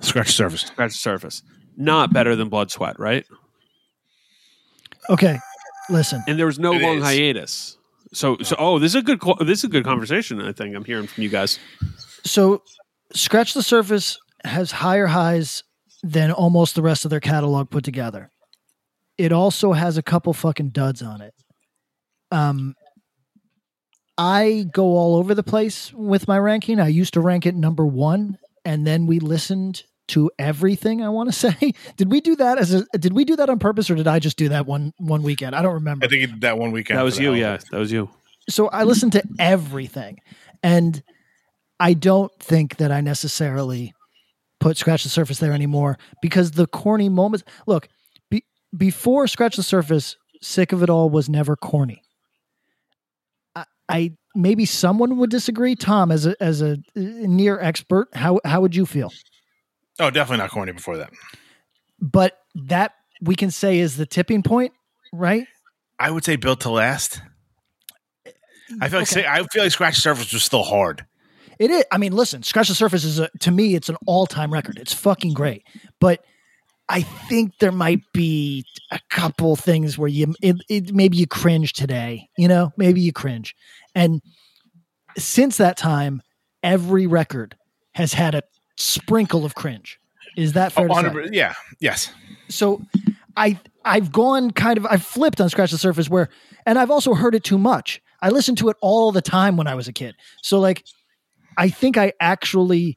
Scratch 0.00 0.30
Surface. 0.30 0.62
Scratch 0.62 0.92
surface. 0.92 1.42
Not 1.76 2.12
better 2.12 2.36
than 2.36 2.48
Blood 2.48 2.70
Sweat, 2.70 2.98
right? 2.98 3.24
Okay. 5.10 5.38
Listen. 5.90 6.22
and 6.28 6.38
there 6.38 6.46
was 6.46 6.58
no 6.58 6.74
It 6.74 6.82
long 6.82 6.98
is. 6.98 7.04
hiatus. 7.04 7.78
So, 8.12 8.36
so 8.42 8.56
oh, 8.58 8.78
this 8.78 8.92
is 8.94 8.96
a 8.96 9.02
good 9.02 9.20
this 9.40 9.58
is 9.58 9.64
a 9.64 9.68
good 9.68 9.84
conversation. 9.84 10.40
I 10.40 10.52
think 10.52 10.74
I'm 10.76 10.84
hearing 10.84 11.06
from 11.06 11.22
you 11.22 11.28
guys. 11.28 11.58
So, 12.24 12.62
Scratch 13.14 13.54
the 13.54 13.62
Surface 13.62 14.18
has 14.44 14.70
higher 14.70 15.06
highs 15.06 15.62
than 16.02 16.30
almost 16.30 16.74
the 16.74 16.82
rest 16.82 17.04
of 17.04 17.10
their 17.10 17.20
catalog 17.20 17.70
put 17.70 17.84
together. 17.84 18.30
It 19.16 19.32
also 19.32 19.72
has 19.72 19.96
a 19.98 20.02
couple 20.02 20.32
fucking 20.32 20.70
duds 20.70 21.02
on 21.02 21.20
it. 21.22 21.34
Um, 22.30 22.74
I 24.16 24.66
go 24.72 24.84
all 24.96 25.16
over 25.16 25.34
the 25.34 25.42
place 25.42 25.92
with 25.92 26.28
my 26.28 26.38
ranking. 26.38 26.80
I 26.80 26.88
used 26.88 27.14
to 27.14 27.20
rank 27.20 27.46
it 27.46 27.54
number 27.54 27.86
one, 27.86 28.38
and 28.64 28.86
then 28.86 29.06
we 29.06 29.20
listened 29.20 29.84
to 30.08 30.30
everything. 30.38 31.02
I 31.02 31.08
want 31.08 31.32
to 31.32 31.32
say, 31.52 31.72
did 31.96 32.10
we 32.10 32.20
do 32.20 32.36
that 32.36 32.58
as 32.58 32.74
a? 32.74 32.84
Did 32.98 33.12
we 33.12 33.24
do 33.24 33.36
that 33.36 33.48
on 33.48 33.58
purpose, 33.58 33.90
or 33.90 33.94
did 33.94 34.06
I 34.06 34.18
just 34.18 34.36
do 34.36 34.48
that 34.50 34.66
one 34.66 34.92
one 34.98 35.22
weekend? 35.22 35.54
I 35.54 35.62
don't 35.62 35.74
remember. 35.74 36.04
I 36.04 36.08
think 36.08 36.40
that 36.40 36.58
one 36.58 36.72
weekend. 36.72 36.98
That 36.98 37.04
was 37.04 37.18
you, 37.18 37.28
hell 37.28 37.36
yeah, 37.36 37.58
that 37.70 37.78
was 37.78 37.92
you. 37.92 38.10
so 38.48 38.68
I 38.68 38.84
listened 38.84 39.12
to 39.12 39.22
everything, 39.38 40.20
and 40.62 41.02
I 41.80 41.94
don't 41.94 42.32
think 42.40 42.76
that 42.76 42.90
I 42.90 43.00
necessarily 43.00 43.94
put 44.60 44.76
Scratch 44.76 45.04
the 45.04 45.08
Surface 45.08 45.38
there 45.38 45.52
anymore 45.52 45.98
because 46.20 46.52
the 46.52 46.66
corny 46.66 47.08
moments. 47.08 47.44
Look, 47.66 47.88
be, 48.30 48.44
before 48.76 49.26
Scratch 49.26 49.56
the 49.56 49.62
Surface, 49.62 50.16
Sick 50.42 50.72
of 50.72 50.82
It 50.82 50.90
All 50.90 51.10
was 51.10 51.28
never 51.28 51.56
corny. 51.56 52.02
I, 53.54 53.64
I 53.88 54.12
maybe 54.34 54.64
someone 54.64 55.18
would 55.18 55.30
disagree. 55.30 55.74
Tom, 55.74 56.10
as 56.10 56.26
a 56.26 56.34
as 56.42 56.62
a 56.62 56.72
uh, 56.72 56.76
near 56.94 57.60
expert, 57.60 58.08
how 58.14 58.40
how 58.44 58.60
would 58.60 58.74
you 58.74 58.86
feel? 58.86 59.12
Oh, 59.98 60.10
definitely 60.10 60.42
not 60.42 60.50
corny 60.50 60.72
before 60.72 60.96
that. 60.98 61.10
But 62.00 62.38
that 62.54 62.92
we 63.20 63.34
can 63.34 63.50
say 63.50 63.78
is 63.78 63.96
the 63.96 64.06
tipping 64.06 64.42
point, 64.42 64.72
right? 65.12 65.46
I 65.98 66.10
would 66.10 66.24
say 66.24 66.36
built 66.36 66.60
to 66.60 66.70
last. 66.70 67.20
I 68.80 68.88
feel 68.88 69.00
like 69.00 69.10
Okay. 69.12 69.26
I 69.26 69.42
feel 69.52 69.62
like 69.64 69.72
Scratch 69.72 69.96
the 69.96 70.00
Surface 70.02 70.32
was 70.32 70.44
still 70.44 70.62
hard. 70.62 71.04
It 71.58 71.70
is. 71.70 71.84
I 71.90 71.98
mean, 71.98 72.12
listen, 72.12 72.42
Scratch 72.42 72.68
the 72.68 72.74
Surface 72.74 73.02
is 73.02 73.18
a, 73.18 73.28
to 73.40 73.50
me, 73.50 73.74
it's 73.74 73.88
an 73.88 73.96
all 74.06 74.26
time 74.26 74.52
record. 74.52 74.78
It's 74.78 74.92
fucking 74.92 75.32
great. 75.34 75.64
But 76.00 76.22
I 76.88 77.02
think 77.02 77.58
there 77.58 77.72
might 77.72 78.00
be 78.12 78.64
a 78.92 79.00
couple 79.10 79.56
things 79.56 79.98
where 79.98 80.08
you, 80.08 80.34
it, 80.40 80.56
it, 80.68 80.94
maybe 80.94 81.16
you 81.16 81.26
cringe 81.26 81.72
today, 81.72 82.28
you 82.38 82.46
know, 82.46 82.72
maybe 82.76 83.00
you 83.00 83.12
cringe. 83.12 83.56
And 83.94 84.22
since 85.16 85.56
that 85.56 85.76
time, 85.76 86.22
every 86.62 87.06
record 87.06 87.56
has 87.94 88.12
had 88.12 88.34
a 88.34 88.42
sprinkle 88.78 89.44
of 89.44 89.54
cringe. 89.54 89.98
Is 90.36 90.52
that 90.54 90.72
fair 90.72 90.88
Oh, 90.90 91.02
to 91.02 91.24
say? 91.24 91.30
yeah. 91.32 91.54
Yes. 91.80 92.10
so 92.48 92.80
I 93.36 93.58
I've 93.84 94.12
gone 94.12 94.50
kind 94.52 94.78
of 94.78 94.86
I've 94.86 95.02
flipped 95.02 95.40
on 95.40 95.48
Scratch 95.48 95.70
the 95.70 95.78
Surface 95.78 96.08
where 96.08 96.28
and 96.66 96.78
I've 96.78 96.90
also 96.90 97.14
heard 97.14 97.34
it 97.34 97.44
too 97.44 97.58
much. 97.58 98.00
I 98.22 98.28
listened 98.30 98.58
to 98.58 98.68
it 98.68 98.76
all 98.80 99.12
the 99.12 99.22
time 99.22 99.56
when 99.56 99.66
I 99.66 99.74
was 99.74 99.88
a 99.88 99.92
kid. 99.92 100.14
So 100.42 100.58
like 100.60 100.84
I 101.56 101.68
think 101.68 101.96
I 101.96 102.12
actually 102.20 102.96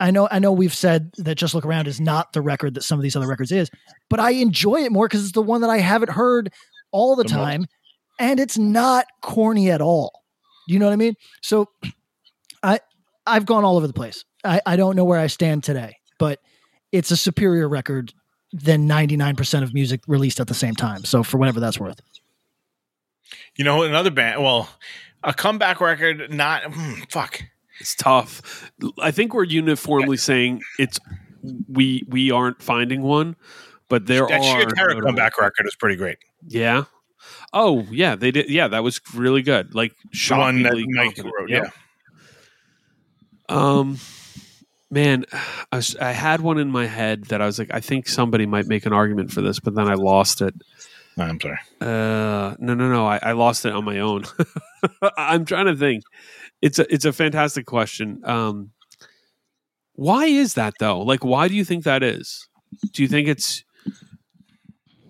I 0.00 0.10
know 0.10 0.28
I 0.30 0.38
know 0.40 0.52
we've 0.52 0.74
said 0.74 1.10
that 1.18 1.36
Just 1.36 1.54
Look 1.54 1.64
Around 1.64 1.86
is 1.88 2.00
not 2.00 2.32
the 2.32 2.42
record 2.42 2.74
that 2.74 2.82
some 2.82 2.98
of 2.98 3.02
these 3.02 3.16
other 3.16 3.28
records 3.28 3.52
is, 3.52 3.70
but 4.10 4.20
I 4.20 4.30
enjoy 4.32 4.82
it 4.82 4.92
more 4.92 5.06
because 5.08 5.22
it's 5.22 5.32
the 5.32 5.42
one 5.42 5.60
that 5.62 5.70
I 5.70 5.78
haven't 5.78 6.10
heard 6.10 6.52
all 6.92 7.16
the, 7.16 7.22
The 7.24 7.34
most. 7.34 7.44
time 7.44 7.66
and 8.18 8.38
it's 8.40 8.58
not 8.58 9.06
corny 9.22 9.70
at 9.70 9.80
all. 9.80 10.22
You 10.68 10.78
know 10.78 10.86
what 10.86 10.92
I 10.92 10.96
mean? 10.96 11.14
So 11.42 11.68
I've 13.26 13.46
gone 13.46 13.64
all 13.64 13.76
over 13.76 13.86
the 13.86 13.92
place. 13.92 14.24
I, 14.44 14.60
I 14.66 14.76
don't 14.76 14.96
know 14.96 15.04
where 15.04 15.18
I 15.18 15.26
stand 15.28 15.64
today, 15.64 15.96
but 16.18 16.40
it's 16.92 17.10
a 17.10 17.16
superior 17.16 17.68
record 17.68 18.12
than 18.52 18.88
99% 18.88 19.62
of 19.62 19.74
music 19.74 20.00
released 20.06 20.38
at 20.40 20.46
the 20.46 20.54
same 20.54 20.74
time. 20.74 21.04
So 21.04 21.22
for 21.22 21.38
whatever 21.38 21.60
that's 21.60 21.80
worth. 21.80 22.00
You 23.56 23.64
know, 23.64 23.82
another 23.82 24.10
band. 24.10 24.42
Well, 24.42 24.68
a 25.22 25.32
comeback 25.32 25.80
record. 25.80 26.32
Not 26.32 26.62
hmm, 26.72 27.02
fuck. 27.08 27.42
It's 27.80 27.94
tough. 27.94 28.70
I 29.00 29.10
think 29.10 29.34
we're 29.34 29.44
uniformly 29.44 30.16
saying 30.16 30.62
it's 30.78 31.00
we 31.68 32.04
we 32.08 32.30
aren't 32.30 32.62
finding 32.62 33.02
one, 33.02 33.36
but 33.88 34.06
there 34.06 34.26
that 34.26 34.40
are 34.40 34.60
sheer 34.60 34.66
terror 34.66 34.88
notable- 34.90 35.08
comeback 35.08 35.40
record 35.40 35.66
is 35.66 35.74
pretty 35.74 35.96
great. 35.96 36.18
Yeah. 36.46 36.84
Oh 37.52 37.86
yeah, 37.90 38.14
they 38.14 38.30
did. 38.30 38.50
Yeah, 38.50 38.68
that 38.68 38.82
was 38.84 39.00
really 39.14 39.42
good. 39.42 39.74
Like 39.74 39.92
The 40.28 40.36
one 40.36 40.62
that 40.62 40.74
Mike 40.88 41.18
wrote. 41.18 41.48
Yep. 41.48 41.64
Yeah. 41.64 41.70
Um, 43.48 43.98
man, 44.90 45.24
I, 45.72 45.76
was, 45.76 45.96
I 45.96 46.12
had 46.12 46.40
one 46.40 46.58
in 46.58 46.70
my 46.70 46.86
head 46.86 47.24
that 47.24 47.42
I 47.42 47.46
was 47.46 47.58
like, 47.58 47.70
I 47.72 47.80
think 47.80 48.08
somebody 48.08 48.46
might 48.46 48.66
make 48.66 48.86
an 48.86 48.92
argument 48.92 49.32
for 49.32 49.42
this, 49.42 49.60
but 49.60 49.74
then 49.74 49.88
I 49.88 49.94
lost 49.94 50.40
it. 50.40 50.54
I'm 51.16 51.40
sorry. 51.40 51.58
Uh, 51.80 52.56
no, 52.58 52.74
no, 52.74 52.90
no. 52.90 53.06
I, 53.06 53.20
I 53.22 53.32
lost 53.32 53.64
it 53.64 53.72
on 53.72 53.84
my 53.84 54.00
own. 54.00 54.24
I'm 55.16 55.44
trying 55.44 55.66
to 55.66 55.76
think. 55.76 56.04
It's 56.60 56.78
a 56.78 56.92
it's 56.92 57.04
a 57.04 57.12
fantastic 57.12 57.66
question. 57.66 58.20
Um, 58.24 58.70
why 59.92 60.26
is 60.26 60.54
that 60.54 60.74
though? 60.80 61.00
Like, 61.00 61.24
why 61.24 61.46
do 61.48 61.54
you 61.54 61.64
think 61.64 61.84
that 61.84 62.02
is? 62.02 62.48
Do 62.92 63.02
you 63.02 63.08
think 63.08 63.28
it's? 63.28 63.64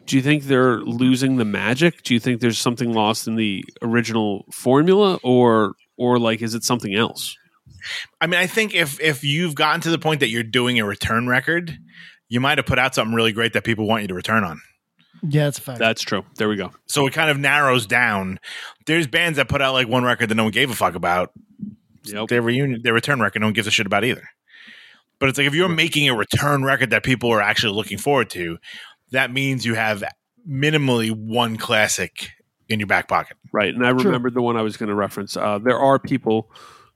Do 0.04 0.16
you 0.16 0.22
think 0.22 0.44
they're 0.44 0.80
losing 0.80 1.36
the 1.36 1.46
magic? 1.46 2.02
Do 2.02 2.12
you 2.12 2.20
think 2.20 2.40
there's 2.42 2.58
something 2.58 2.92
lost 2.92 3.26
in 3.26 3.36
the 3.36 3.64
original 3.80 4.44
formula, 4.52 5.18
or 5.22 5.74
or 5.96 6.18
like 6.18 6.42
is 6.42 6.54
it 6.54 6.64
something 6.64 6.94
else? 6.94 7.36
I 8.20 8.26
mean, 8.26 8.40
I 8.40 8.46
think 8.46 8.74
if 8.74 9.00
if 9.00 9.24
you've 9.24 9.54
gotten 9.54 9.80
to 9.82 9.90
the 9.90 9.98
point 9.98 10.20
that 10.20 10.28
you're 10.28 10.42
doing 10.42 10.78
a 10.78 10.84
return 10.84 11.26
record, 11.26 11.78
you 12.28 12.40
might 12.40 12.58
have 12.58 12.66
put 12.66 12.78
out 12.78 12.94
something 12.94 13.14
really 13.14 13.32
great 13.32 13.52
that 13.52 13.64
people 13.64 13.86
want 13.86 14.02
you 14.02 14.08
to 14.08 14.14
return 14.14 14.44
on. 14.44 14.60
Yeah, 15.22 15.48
it's 15.48 15.58
a 15.58 15.62
fact. 15.62 15.78
That's 15.78 16.02
true. 16.02 16.24
There 16.36 16.48
we 16.48 16.56
go. 16.56 16.72
So 16.86 17.06
it 17.06 17.12
kind 17.12 17.30
of 17.30 17.38
narrows 17.38 17.86
down. 17.86 18.38
There's 18.86 19.06
bands 19.06 19.36
that 19.36 19.48
put 19.48 19.62
out 19.62 19.72
like 19.72 19.88
one 19.88 20.04
record 20.04 20.28
that 20.28 20.34
no 20.34 20.44
one 20.44 20.52
gave 20.52 20.70
a 20.70 20.74
fuck 20.74 20.94
about. 20.94 21.32
Yep. 22.04 22.28
Their 22.28 22.42
reunion, 22.42 22.82
their 22.82 22.92
return 22.92 23.20
record, 23.20 23.40
no 23.40 23.46
one 23.46 23.54
gives 23.54 23.66
a 23.66 23.70
shit 23.70 23.86
about 23.86 24.04
either. 24.04 24.28
But 25.18 25.30
it's 25.30 25.38
like 25.38 25.46
if 25.46 25.54
you're 25.54 25.68
making 25.68 26.08
a 26.08 26.14
return 26.14 26.64
record 26.64 26.90
that 26.90 27.02
people 27.02 27.30
are 27.30 27.40
actually 27.40 27.72
looking 27.72 27.96
forward 27.96 28.28
to, 28.30 28.58
that 29.12 29.32
means 29.32 29.64
you 29.64 29.74
have 29.74 30.04
minimally 30.46 31.10
one 31.10 31.56
classic 31.56 32.28
in 32.68 32.80
your 32.80 32.86
back 32.86 33.08
pocket. 33.08 33.36
Right. 33.52 33.74
And 33.74 33.86
I 33.86 33.90
remembered 33.90 34.34
the 34.34 34.42
one 34.42 34.56
I 34.56 34.62
was 34.62 34.76
going 34.76 34.88
to 34.88 34.94
reference. 34.94 35.36
Uh, 35.36 35.58
there 35.58 35.78
are 35.78 35.98
people 35.98 36.50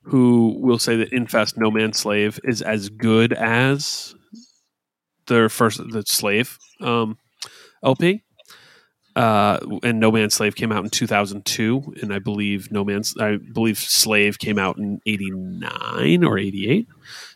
who 0.09 0.56
will 0.60 0.78
say 0.78 0.97
that 0.97 1.12
Infest 1.12 1.56
No 1.59 1.70
Man's 1.70 1.98
Slave 1.98 2.40
is 2.44 2.62
as 2.62 2.89
good 2.89 3.32
as 3.32 4.14
their 5.26 5.48
first 5.48 5.78
the 5.90 6.02
Slave 6.06 6.59
um, 6.80 7.18
LP. 7.82 8.22
Uh, 9.16 9.59
and 9.82 9.98
No 9.98 10.12
Man's 10.12 10.35
Slave 10.35 10.55
came 10.55 10.70
out 10.70 10.85
in 10.85 10.90
2002, 10.90 11.94
and 12.02 12.14
I 12.14 12.20
believe 12.20 12.70
No 12.70 12.85
Man's 12.85 13.16
I 13.18 13.36
believe 13.36 13.76
Slave 13.78 14.39
came 14.39 14.59
out 14.59 14.78
in 14.78 15.01
89 15.06 16.22
or 16.24 16.39
88. 16.39 16.86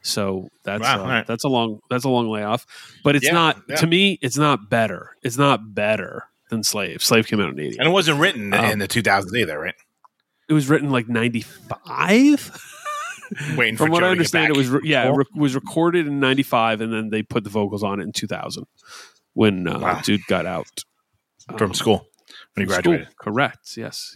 So 0.02 0.48
that's 0.62 0.82
Wow, 0.82 1.04
uh, 1.04 1.08
right. 1.08 1.26
that's 1.26 1.42
a 1.44 1.48
long 1.48 1.80
that's 1.90 2.04
a 2.04 2.08
long 2.08 2.28
way 2.28 2.44
off. 2.44 2.64
But 3.02 3.16
it's 3.16 3.26
Yeah, 3.26 3.32
not 3.32 3.62
yeah. 3.68 3.76
to 3.76 3.86
me. 3.88 4.18
It's 4.22 4.38
not 4.38 4.70
better. 4.70 5.16
It's 5.22 5.36
not 5.36 5.74
better 5.74 6.24
than 6.50 6.62
Slave. 6.62 7.02
Slave 7.02 7.26
came 7.26 7.40
out 7.40 7.52
in 7.52 7.58
80. 7.58 7.78
And 7.78 7.88
it 7.88 7.90
wasn't 7.90 8.20
written 8.20 8.54
Um, 8.54 8.64
in 8.66 8.78
the 8.78 8.86
2000s 8.88 9.34
either, 9.36 9.58
right? 9.58 9.74
It 10.52 10.54
was 10.54 10.68
written 10.68 10.90
like 10.90 11.08
95. 11.08 12.60
Waiting 13.56 13.76
for 13.76 13.84
From 13.84 13.90
what 13.92 14.00
Joe 14.00 14.06
I 14.06 14.10
understand, 14.10 14.50
it 14.50 14.56
was 14.58 14.68
re- 14.68 14.82
yeah, 14.84 15.08
it 15.08 15.16
re- 15.16 15.24
was 15.34 15.54
recorded 15.54 16.06
in 16.06 16.20
'95, 16.20 16.82
and 16.82 16.92
then 16.92 17.08
they 17.08 17.22
put 17.22 17.42
the 17.44 17.48
vocals 17.48 17.82
on 17.82 18.00
it 18.00 18.02
in 18.02 18.12
2000 18.12 18.64
when 19.32 19.66
uh, 19.66 19.78
Wow. 19.78 20.00
dude 20.04 20.20
got 20.28 20.44
out 20.44 20.66
from 21.56 21.70
Um, 21.70 21.74
school 21.74 22.06
when 22.54 22.66
he 22.66 22.70
graduated. 22.70 23.06
school. 23.06 23.14
Correct. 23.18 23.76
Yes, 23.78 24.14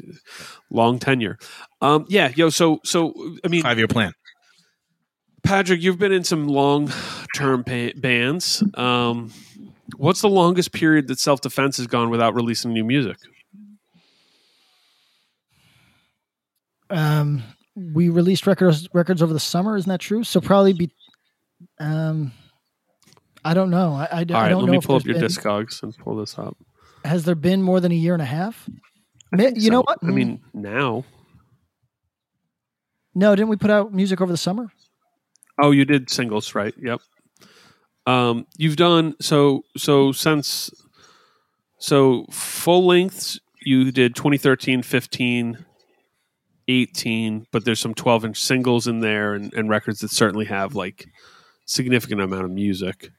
long 0.70 0.98
tenure. 0.98 1.38
Um, 1.80 2.04
yeah, 2.10 2.30
yo. 2.36 2.50
So 2.50 2.80
so 2.84 3.14
I 3.42 3.48
mean, 3.48 3.62
Five 3.62 3.78
year 3.78 3.88
plan. 3.88 4.12
Patrick, 5.42 5.80
you've 5.80 5.98
been 5.98 6.12
in 6.12 6.24
some 6.24 6.46
long 6.48 6.92
term 7.34 7.64
pa- 7.64 7.92
bands. 7.96 8.62
Um, 8.74 9.32
what's 9.96 10.20
the 10.20 10.28
longest 10.28 10.72
period 10.72 11.08
that 11.08 11.18
Self 11.18 11.40
Defense 11.40 11.78
has 11.78 11.86
gone 11.86 12.10
without 12.10 12.34
releasing 12.34 12.74
new 12.74 12.84
music? 12.84 13.16
Um, 16.90 17.42
we 17.74 18.08
released 18.08 18.46
records 18.46 18.88
records 18.94 19.22
over 19.22 19.32
the 19.32 19.40
summer. 19.40 19.76
Isn't 19.76 19.88
that 19.88 20.00
true? 20.00 20.24
So 20.24 20.40
probably 20.40 20.72
be. 20.72 20.90
Um, 21.78 22.32
I 23.44 23.54
don't 23.54 23.70
know. 23.70 23.92
I, 23.94 24.04
I, 24.04 24.18
I 24.20 24.24
don't 24.24 24.36
right, 24.36 24.54
let 24.54 24.66
know 24.66 24.72
me 24.72 24.80
pull 24.80 24.96
up 24.96 25.04
your 25.04 25.14
been- 25.14 25.24
Discogs 25.24 25.82
and 25.82 25.96
pull 25.98 26.16
this 26.16 26.38
up. 26.38 26.56
Has 27.04 27.24
there 27.24 27.36
been 27.36 27.62
more 27.62 27.78
than 27.80 27.92
a 27.92 27.94
year 27.94 28.14
and 28.14 28.22
a 28.22 28.26
half? 28.26 28.68
You 29.38 29.70
know 29.70 29.82
what? 29.82 29.98
I 30.02 30.06
mean, 30.06 30.40
now. 30.54 31.04
no, 33.14 33.34
didn't 33.36 33.48
we 33.48 33.56
put 33.56 33.70
out 33.70 33.92
music 33.92 34.20
over 34.20 34.32
the 34.32 34.38
summer? 34.38 34.72
Oh, 35.60 35.70
you 35.70 35.84
did 35.84 36.10
singles, 36.10 36.54
right? 36.54 36.74
Yep. 36.80 37.00
Um, 38.06 38.46
you've 38.56 38.76
done 38.76 39.14
so 39.20 39.62
so 39.76 40.12
since 40.12 40.70
so 41.78 42.26
full 42.30 42.86
lengths 42.86 43.38
you 43.62 43.90
did 43.90 44.14
2013, 44.14 44.82
15, 44.82 45.65
18, 46.68 47.46
but 47.52 47.64
there's 47.64 47.80
some 47.80 47.94
12 47.94 48.26
inch 48.26 48.40
singles 48.40 48.86
in 48.86 49.00
there 49.00 49.34
and, 49.34 49.52
and 49.54 49.68
records 49.68 50.00
that 50.00 50.10
certainly 50.10 50.46
have 50.46 50.74
like 50.74 51.06
significant 51.64 52.20
amount 52.20 52.44
of 52.44 52.50
music. 52.50 53.10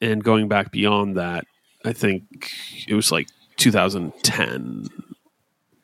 And 0.00 0.22
going 0.22 0.48
back 0.48 0.70
beyond 0.72 1.16
that, 1.16 1.44
I 1.84 1.92
think 1.92 2.50
it 2.88 2.94
was 2.94 3.12
like 3.12 3.28
2010, 3.56 4.88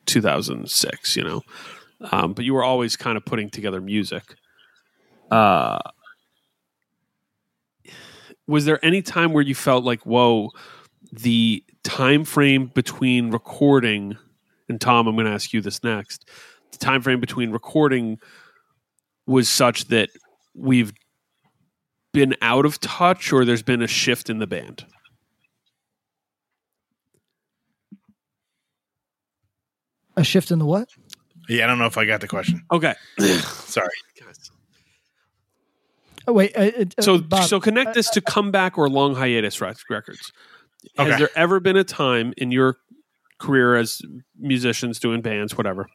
2006, 0.05 1.15
you 1.15 1.23
know. 1.23 1.41
Um, 2.11 2.33
but 2.33 2.45
you 2.45 2.53
were 2.53 2.63
always 2.63 2.95
kind 2.95 3.17
of 3.17 3.25
putting 3.25 3.49
together 3.49 3.79
music. 3.79 4.35
Uh, 5.29 5.79
was 8.47 8.65
there 8.65 8.83
any 8.83 9.01
time 9.01 9.33
where 9.33 9.43
you 9.43 9.55
felt 9.55 9.83
like, 9.83 10.01
whoa, 10.05 10.49
the 11.11 11.63
time 11.83 12.25
frame 12.25 12.67
between 12.67 13.31
recording 13.31 14.17
and 14.71 14.81
Tom, 14.81 15.07
I'm 15.07 15.15
going 15.15 15.27
to 15.27 15.33
ask 15.33 15.53
you 15.53 15.61
this 15.61 15.83
next. 15.83 16.27
The 16.71 16.77
time 16.77 17.01
frame 17.01 17.19
between 17.19 17.51
recording 17.51 18.19
was 19.27 19.49
such 19.49 19.85
that 19.89 20.09
we've 20.55 20.93
been 22.13 22.35
out 22.41 22.65
of 22.65 22.79
touch, 22.79 23.31
or 23.31 23.45
there's 23.45 23.61
been 23.61 23.81
a 23.81 23.87
shift 23.87 24.29
in 24.29 24.39
the 24.39 24.47
band. 24.47 24.85
A 30.15 30.23
shift 30.23 30.51
in 30.51 30.59
the 30.59 30.65
what? 30.65 30.89
Yeah, 31.49 31.65
I 31.65 31.67
don't 31.67 31.79
know 31.79 31.85
if 31.85 31.97
I 31.97 32.05
got 32.05 32.21
the 32.21 32.27
question. 32.27 32.63
Okay, 32.71 32.93
Sorry. 33.19 33.89
Oh 36.27 36.33
wait. 36.33 36.55
Uh, 36.55 36.71
uh, 36.97 37.01
so 37.01 37.17
Bob, 37.17 37.49
so 37.49 37.59
connect 37.59 37.93
this 37.93 38.09
to 38.11 38.21
comeback 38.21 38.77
or 38.77 38.87
long 38.89 39.15
hiatus 39.15 39.59
records. 39.59 40.31
Okay. 40.97 41.09
Has 41.09 41.19
there 41.19 41.29
ever 41.35 41.59
been 41.59 41.77
a 41.77 41.83
time 41.83 42.33
in 42.37 42.51
your 42.51 42.77
career 43.41 43.75
as 43.75 44.01
musicians 44.39 44.99
doing 44.99 45.21
bands, 45.21 45.57
whatever, 45.57 45.87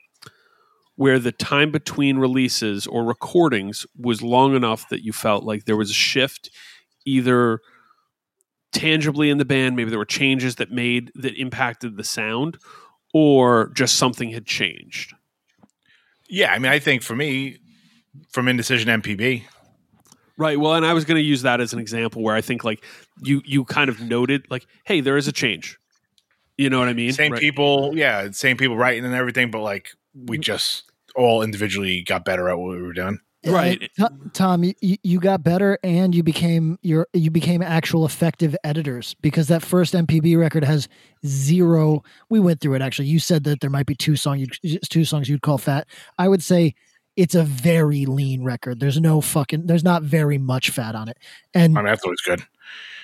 where 0.97 1.18
the 1.18 1.32
time 1.32 1.70
between 1.70 2.18
releases 2.18 2.86
or 2.86 3.05
recordings 3.05 3.86
was 3.97 4.23
long 4.23 4.55
enough 4.55 4.89
that 4.89 5.05
you 5.05 5.12
felt 5.12 5.44
like 5.44 5.64
there 5.64 5.77
was 5.77 5.90
a 5.90 5.94
shift, 5.94 6.51
either 7.05 7.60
tangibly 8.73 9.31
in 9.31 9.39
the 9.39 9.44
band, 9.44 9.77
maybe 9.77 9.90
there 9.90 9.98
were 9.98 10.05
changes 10.05 10.56
that 10.56 10.70
made 10.70 11.10
that 11.14 11.39
impacted 11.39 11.97
the 11.97 12.05
sound, 12.05 12.59
or 13.14 13.70
just 13.74 13.97
something 13.97 14.31
had 14.31 14.44
changed. 14.44 15.14
Yeah, 16.28 16.52
I 16.52 16.59
mean, 16.59 16.73
I 16.73 16.78
think 16.78 17.02
for 17.02 17.14
me, 17.14 17.59
from 18.31 18.48
Indecision 18.48 19.01
MPB, 19.01 19.44
Right. 20.39 20.60
Well, 20.60 20.74
and 20.74 20.85
I 20.85 20.93
was 20.93 21.05
going 21.06 21.16
to 21.16 21.27
use 21.27 21.43
that 21.43 21.60
as 21.60 21.73
an 21.73 21.78
example 21.78 22.23
where 22.23 22.35
I 22.35 22.43
think 22.43 22.62
like 22.62 22.85
you 23.23 23.40
you 23.47 23.64
kind 23.64 23.89
of 23.89 24.01
noted 24.01 24.47
like, 24.51 24.66
hey, 24.85 25.01
there 25.01 25.16
is 25.16 25.27
a 25.28 25.32
change. 25.32 25.78
You 26.57 26.70
know 26.70 26.78
what 26.78 26.89
I 26.89 26.95
mean? 26.95 27.12
same 27.12 27.33
Right. 27.33 27.41
people, 27.41 27.93
yeah, 27.97 28.31
same 28.31 28.57
people 28.57 28.77
writing 28.77 29.05
and 29.05 29.15
everything, 29.15 29.51
but 29.51 29.61
like 29.61 29.91
we 30.15 30.39
mm. 30.39 30.41
just 30.43 30.85
all 31.15 31.43
individually 31.43 32.03
got 32.03 32.24
better 32.24 32.49
at 32.49 32.59
what 32.59 32.70
we 32.77 32.83
were 32.83 32.93
doing. 32.93 33.19
Right. 33.45 33.91
Tom, 34.33 34.65
you, 34.65 34.74
you- 34.81 34.97
you 35.05 35.20
got 35.20 35.45
better 35.45 35.78
and 35.85 36.15
you 36.15 36.24
became 36.24 36.78
your 36.83 37.07
you 37.12 37.31
became 37.31 37.62
actual 37.62 38.05
effective 38.05 38.57
editors 38.65 39.15
because 39.20 39.47
that 39.49 39.62
first 39.62 39.95
MPB 39.95 40.37
record 40.37 40.65
has 40.65 40.89
zero. 41.24 42.03
We 42.28 42.41
went 42.41 42.61
through 42.61 42.74
it 42.74 42.83
actually. 42.83 43.07
You 43.07 43.20
said 43.20 43.45
that 43.45 43.61
there 43.61 43.70
might 43.70 43.87
be 43.87 43.95
two 43.95 44.16
song 44.16 44.39
you 44.41 44.47
two 44.89 45.05
songs 45.05 45.28
you'd 45.28 45.43
call 45.43 45.59
fat. 45.59 45.87
I 46.19 46.27
would 46.28 46.43
say 46.43 46.74
it's 47.15 47.35
a 47.37 47.45
very 47.45 48.05
lean 48.05 48.43
record. 48.43 48.81
There's 48.81 49.01
no 49.01 49.20
fucking 49.20 49.66
there's 49.66 49.85
not 49.85 50.03
very 50.03 50.39
much 50.39 50.70
fat 50.70 50.95
on 50.97 51.09
it. 51.09 51.19
And 51.55 51.78
I 51.78 51.83
mean, 51.83 51.93
I 51.93 51.97
thought 51.97 52.09
it 52.09 52.11
was 52.11 52.23
good. 52.23 52.43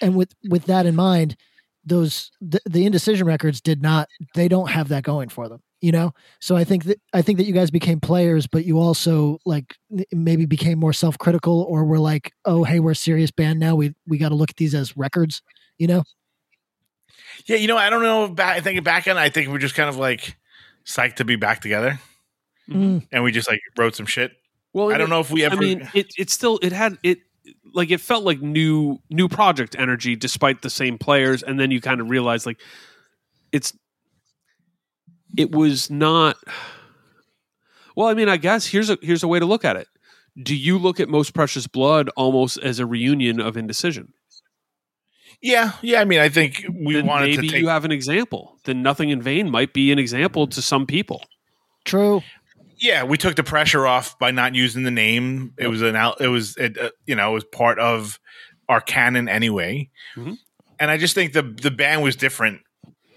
and 0.01 0.16
with 0.16 0.35
with 0.49 0.65
that 0.66 0.87
in 0.87 0.97
mind 0.97 1.37
those 1.84 2.30
the, 2.40 2.60
the 2.64 2.86
indecision 2.86 3.26
records 3.26 3.60
did 3.60 3.82
not 3.82 4.09
they 4.34 4.48
don't 4.48 4.70
have 4.70 4.88
that 4.88 5.02
going 5.02 5.28
for 5.28 5.48
them 5.48 5.60
you 5.80 5.90
know 5.90 6.12
so 6.40 6.54
i 6.56 6.62
think 6.62 6.84
that 6.84 7.00
i 7.12 7.20
think 7.22 7.38
that 7.38 7.44
you 7.44 7.52
guys 7.52 7.70
became 7.70 7.98
players 7.98 8.46
but 8.46 8.64
you 8.64 8.78
also 8.78 9.38
like 9.44 9.74
n- 9.92 10.04
maybe 10.12 10.46
became 10.46 10.78
more 10.78 10.92
self-critical 10.92 11.62
or 11.68 11.84
were 11.84 11.98
like 11.98 12.32
oh 12.44 12.62
hey 12.62 12.78
we're 12.78 12.92
a 12.92 12.96
serious 12.96 13.30
band 13.32 13.59
now 13.59 13.74
we 13.74 13.92
we 14.06 14.16
got 14.18 14.28
to 14.28 14.34
look 14.36 14.50
at 14.50 14.56
these 14.56 14.74
as 14.74 14.96
records 14.96 15.42
you 15.78 15.86
know 15.88 16.02
Yeah, 17.46 17.56
you 17.56 17.66
know, 17.66 17.76
I 17.78 17.90
don't 17.90 18.02
know. 18.02 18.28
Back, 18.28 18.56
I 18.56 18.60
think 18.60 18.82
back 18.84 19.06
in, 19.06 19.16
I 19.16 19.28
think 19.30 19.48
we're 19.50 19.59
just 19.59 19.74
kind 19.74 19.88
of 19.88 19.96
like 19.96 20.36
psyched 20.84 21.16
to 21.16 21.24
be 21.24 21.36
back 21.36 21.60
together, 21.60 21.98
Mm. 22.68 23.06
and 23.10 23.24
we 23.24 23.32
just 23.32 23.48
like 23.48 23.60
wrote 23.76 23.96
some 23.96 24.06
shit. 24.06 24.32
Well, 24.72 24.92
I 24.92 24.98
don't 24.98 25.10
know 25.10 25.20
if 25.20 25.30
we 25.30 25.44
ever. 25.44 25.56
I 25.56 25.59
mean, 25.59 25.88
it 25.94 26.12
it 26.16 26.30
still 26.30 26.59
it 26.62 26.72
had 26.72 26.96
it 27.02 27.18
like 27.74 27.90
it 27.90 28.01
felt 28.01 28.24
like 28.24 28.40
new 28.40 28.98
new 29.10 29.28
project 29.28 29.77
energy 29.78 30.16
despite 30.16 30.62
the 30.62 30.70
same 30.70 30.98
players, 30.98 31.43
and 31.43 31.59
then 31.59 31.70
you 31.70 31.81
kind 31.81 32.01
of 32.01 32.10
realize 32.10 32.47
like 32.47 32.60
it's 33.52 33.77
it 35.36 35.51
was 35.52 35.90
not. 35.90 36.36
Well, 37.97 38.09
I 38.09 38.14
mean, 38.14 38.28
I 38.28 38.36
guess 38.36 38.66
here's 38.66 38.90
a 38.90 38.98
here's 39.02 39.23
a 39.23 39.28
way 39.28 39.39
to 39.39 39.47
look 39.47 39.64
at 39.64 39.77
it. 39.77 39.89
Do 40.43 40.56
you 40.56 40.78
look 40.78 40.98
at 41.01 41.09
Most 41.09 41.35
Precious 41.35 41.66
Blood 41.66 42.09
almost 42.16 42.56
as 42.59 42.78
a 42.78 42.86
reunion 42.86 43.40
of 43.40 43.56
Indecision? 43.56 44.12
yeah, 45.43 45.73
yeah. 45.82 46.01
I 46.01 46.05
mean, 46.05 46.20
I 46.20 46.28
think 46.28 46.64
we 46.73 46.94
Then 46.94 47.06
wanted 47.06 47.31
maybe 47.31 47.48
to 47.48 47.52
take. 47.55 47.60
you 47.62 47.69
have 47.69 47.85
an 47.85 47.93
example. 47.93 48.59
Then 48.64 48.82
Nothing 48.82 49.10
in 49.10 49.20
Vain 49.20 49.51
might 49.51 49.73
be 49.74 49.90
an 49.93 49.98
example 49.98 50.47
to 50.47 50.62
some 50.62 50.86
people. 50.86 51.23
true 51.85 52.23
yeah, 52.82 53.04
we 53.04 53.16
took 53.16 53.36
the 53.36 53.42
pressure 53.44 53.86
off 53.86 54.18
by 54.18 54.30
not 54.32 54.54
using 54.54 54.82
the 54.82 54.90
name. 54.90 55.54
It 55.59 55.68
was 55.68 55.80
an 55.82 55.96
out. 55.96 56.20
It 56.20 56.28
was 56.28 56.56
it, 56.59 56.76
uh, 56.76 56.90
you 57.06 57.14
know 57.14 57.30
it 57.30 57.34
was 57.34 57.44
part 57.44 57.78
of 57.78 58.18
our 58.68 58.80
canon 58.80 59.28
anyway, 59.28 59.88
Mhm. 60.16 60.36
and 60.80 60.90
I 60.90 60.98
just 60.98 61.14
think 61.14 61.32
the 61.32 61.42
the 61.42 61.70
band 61.70 62.02
was 62.02 62.16
different 62.16 62.60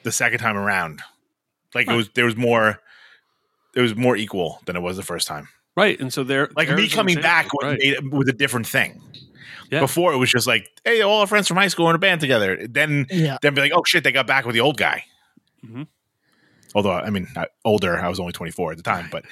the 0.04 0.12
second 0.12 0.40
time 0.40 0.56
around. 0.58 1.02
Like 1.74 1.88
it 1.90 1.94
was 1.96 2.10
there 2.16 2.26
was 2.26 2.36
more. 2.38 2.80
It 3.76 3.82
was 3.82 3.94
more 3.96 4.16
equal 4.16 4.62
than 4.66 4.78
it 4.78 4.80
was 4.82 4.96
the 4.96 5.04
first 5.04 5.28
time. 5.28 5.50
Right, 5.76 6.00
and 6.00 6.14
so 6.14 6.24
there, 6.24 6.48
Like 6.56 6.70
me 6.70 6.88
coming 6.88 7.16
back 7.20 7.48
example, 7.48 7.60
was, 7.62 7.72
right. 7.84 8.04
made, 8.04 8.14
was 8.14 8.30
a 8.30 8.34
different 8.34 8.66
thing. 8.68 9.02
Yeah. 9.70 9.82
Before 9.82 10.14
it 10.14 10.18
was 10.18 10.30
just 10.32 10.48
like, 10.48 10.70
hey, 10.86 11.02
all 11.02 11.20
our 11.20 11.28
friends 11.28 11.50
from 11.50 11.58
high 11.58 11.68
school 11.68 11.88
are 11.88 11.90
in 11.90 11.96
a 11.98 12.00
band 12.00 12.22
together. 12.22 12.66
Then 12.70 13.06
yeah 13.10 13.38
then 13.42 13.54
be 13.54 13.60
like, 13.60 13.74
oh 13.76 13.84
shit, 13.86 14.06
they 14.06 14.14
got 14.14 14.28
back 14.28 14.46
with 14.46 14.54
the 14.54 14.62
old 14.62 14.78
guy. 14.78 15.04
Mhm. 15.66 15.88
Although 16.76 16.92
I 16.92 17.10
mean, 17.10 17.28
older, 17.64 17.98
I 17.98 18.08
was 18.10 18.20
only 18.20 18.34
twenty 18.34 18.52
four 18.52 18.72
at 18.72 18.78
the 18.78 18.84
time, 18.84 19.08
but 19.10 19.26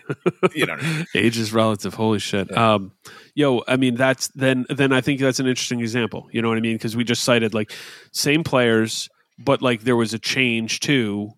you 0.54 0.66
know, 0.66 0.76
age 1.14 1.38
is 1.38 1.52
relative. 1.52 1.94
Holy 1.94 2.20
shit. 2.20 2.56
Um 2.56 2.92
yo 3.34 3.62
i 3.68 3.76
mean 3.76 3.94
that's 3.94 4.26
then 4.34 4.66
then 4.68 4.92
i 4.92 5.00
think 5.00 5.20
that's 5.20 5.40
an 5.40 5.46
interesting 5.46 5.80
example. 5.80 6.28
You 6.30 6.42
know 6.42 6.48
what 6.48 6.58
i 6.58 6.60
mean? 6.60 6.76
Because 6.76 6.94
we 6.96 7.04
just 7.04 7.24
cited 7.24 7.54
like 7.54 7.72
same 8.12 8.44
players 8.44 9.08
but 9.40 9.62
like 9.62 9.82
there 9.82 9.96
was 9.96 10.14
a 10.14 10.18
change 10.18 10.80
too. 10.80 11.30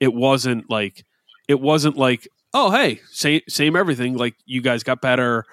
It 0.00 0.14
wasn't 0.14 0.68
like 0.70 1.04
it 1.48 1.60
wasn't 1.60 1.96
like 1.96 2.26
oh 2.54 2.70
hey 2.70 3.00
same 3.10 3.42
same 3.48 3.76
everything. 3.76 4.16
Like 4.16 4.34
you 4.46 4.62
guys 4.62 4.82
got 4.82 5.00
better. 5.00 5.44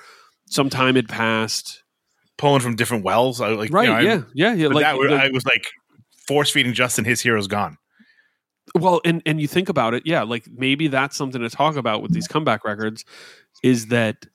Some 0.49 0.69
time 0.69 0.95
had 0.95 1.09
passed. 1.09 1.83
Pulling 2.37 2.61
from 2.61 2.75
different 2.75 3.03
wells. 3.03 3.41
I 3.41 3.49
like, 3.49 3.69
you 3.69 3.75
right. 3.75 3.89
know, 3.89 3.95
I- 3.95 4.01
yeah. 4.01 4.21
Yeah. 4.33 4.53
Yeah. 4.53 4.67
but 4.67 4.75
like 4.75 4.83
that 4.85 5.09
the- 5.09 5.15
I 5.15 5.29
was 5.29 5.45
like 5.45 5.67
force 6.27 6.49
feeding 6.49 6.73
Justin 6.73 7.03
his 7.03 7.21
hero's 7.21 7.47
gone. 7.47 7.77
Well, 8.75 9.01
and 9.05 9.21
and 9.25 9.39
you 9.39 9.47
think 9.47 9.69
about 9.69 9.93
it, 9.93 10.03
yeah, 10.05 10.23
like 10.23 10.47
maybe 10.51 10.87
that's 10.87 11.15
something 11.15 11.41
to 11.41 11.49
talk 11.49 11.75
about 11.75 12.01
with 12.01 12.11
these 12.11 12.27
comeback 12.27 12.65
records 12.65 13.05
is 13.63 13.87
that 13.87 14.25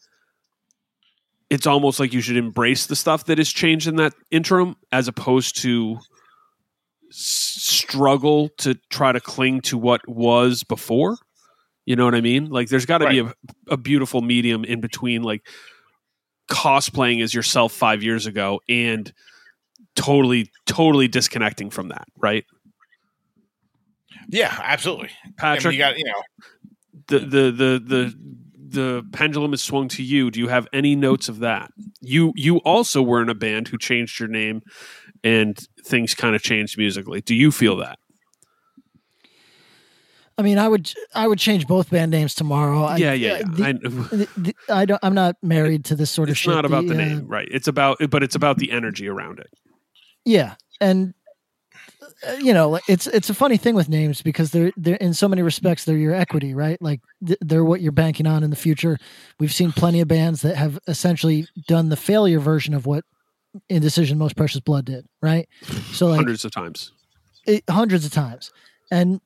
it's 1.50 1.66
almost 1.66 2.00
like 2.00 2.14
you 2.14 2.22
should 2.22 2.38
embrace 2.38 2.86
the 2.86 2.96
stuff 2.96 3.26
that 3.26 3.36
has 3.36 3.50
changed 3.50 3.86
in 3.86 3.96
that 3.96 4.14
interim 4.30 4.74
as 4.90 5.06
opposed 5.06 5.60
to 5.60 5.98
s- 7.10 7.56
struggle 7.58 8.48
to 8.56 8.74
try 8.88 9.12
to 9.12 9.20
cling 9.20 9.60
to 9.60 9.76
what 9.76 10.00
was 10.08 10.62
before. 10.62 11.18
You 11.84 11.94
know 11.94 12.06
what 12.06 12.14
I 12.14 12.22
mean? 12.22 12.48
Like 12.48 12.68
there's 12.68 12.86
got 12.86 12.98
to 12.98 13.08
be 13.08 13.18
a, 13.18 13.34
a 13.68 13.76
beautiful 13.76 14.22
medium 14.22 14.64
in 14.64 14.80
between 14.80 15.22
like 15.22 15.46
cosplaying 16.48 17.22
as 17.22 17.34
yourself 17.34 17.72
5 17.72 18.02
years 18.02 18.26
ago 18.26 18.60
and 18.68 19.12
totally 19.94 20.50
totally 20.66 21.06
disconnecting 21.06 21.68
from 21.68 21.88
that, 21.88 22.06
right? 22.16 22.46
Yeah, 24.28 24.56
absolutely. 24.62 25.10
I 25.24 25.26
mean, 25.26 25.34
Patrick, 25.36 25.72
you 25.74 25.78
got 25.78 25.98
you 25.98 26.04
know, 26.04 26.22
the 27.08 27.18
the 27.18 27.50
the 27.50 27.82
the 27.84 28.14
the 28.68 29.06
pendulum 29.12 29.52
is 29.52 29.62
swung 29.62 29.88
to 29.88 30.02
you. 30.02 30.30
Do 30.30 30.40
you 30.40 30.48
have 30.48 30.66
any 30.72 30.94
notes 30.96 31.28
of 31.28 31.40
that? 31.40 31.70
You 32.00 32.32
you 32.36 32.58
also 32.58 33.02
were 33.02 33.20
in 33.22 33.28
a 33.28 33.34
band 33.34 33.68
who 33.68 33.76
changed 33.78 34.18
your 34.18 34.28
name, 34.28 34.62
and 35.22 35.58
things 35.84 36.14
kind 36.14 36.34
of 36.34 36.42
changed 36.42 36.78
musically. 36.78 37.20
Do 37.20 37.34
you 37.34 37.50
feel 37.52 37.76
that? 37.76 37.98
i 40.38 40.42
mean 40.42 40.56
i 40.58 40.66
would 40.66 40.92
i 41.14 41.28
would 41.28 41.38
change 41.38 41.66
both 41.66 41.90
band 41.90 42.10
names 42.10 42.34
tomorrow 42.34 42.84
I- 42.84 42.96
yeah, 42.96 43.12
yeah, 43.12 43.36
yeah. 43.36 43.42
the- 43.46 43.64
I, 43.64 43.72
the- 43.72 44.28
the- 44.38 44.54
I 44.70 44.84
don't. 44.86 44.98
I'm 45.02 45.14
not 45.14 45.36
married 45.42 45.84
to 45.86 45.94
this 45.94 46.10
sort 46.10 46.30
of 46.30 46.38
shit. 46.38 46.46
it's 46.48 46.54
shit. 46.54 46.54
not 46.54 46.64
about 46.64 46.86
the 46.86 46.94
uh, 46.94 47.04
name, 47.06 47.26
right? 47.28 47.46
It's 47.50 47.68
about, 47.68 47.98
but 48.10 48.22
it's 48.22 48.34
about 48.34 48.56
the 48.56 48.70
energy 48.72 49.08
around 49.08 49.40
it. 49.40 49.50
Yeah, 50.24 50.54
and 50.80 51.10
uh, 51.10 51.12
you 52.40 52.52
know, 52.54 52.78
it's 52.88 53.06
it's 53.06 53.30
a 53.30 53.34
funny 53.34 53.56
thing 53.56 53.74
with 53.74 53.88
names 53.88 54.22
because 54.22 54.50
they're 54.50 54.72
they're 54.76 54.96
in 54.96 55.14
so 55.14 55.28
many 55.28 55.42
respects 55.42 55.84
they're 55.84 55.96
your 55.96 56.14
equity, 56.14 56.54
right? 56.54 56.80
Like 56.80 57.00
they're 57.20 57.64
what 57.64 57.80
you're 57.80 57.92
banking 57.92 58.26
on 58.26 58.42
in 58.42 58.50
the 58.50 58.56
future. 58.56 58.98
We've 59.40 59.52
seen 59.52 59.72
plenty 59.72 60.00
of 60.00 60.08
bands 60.08 60.42
that 60.42 60.56
have 60.56 60.78
essentially 60.86 61.46
done 61.68 61.88
the 61.88 61.96
failure 61.96 62.38
version 62.40 62.74
of 62.74 62.86
what 62.86 63.04
Indecision 63.68 64.18
Most 64.18 64.36
Precious 64.36 64.60
Blood 64.60 64.86
did, 64.86 65.06
right? 65.20 65.48
So 65.92 66.06
like 66.06 66.16
Hundreds 66.16 66.44
of 66.44 66.52
times. 66.52 66.92
it, 67.46 67.64
hundreds 67.68 68.04
of 68.06 68.12
times. 68.12 68.50
And 68.90 69.20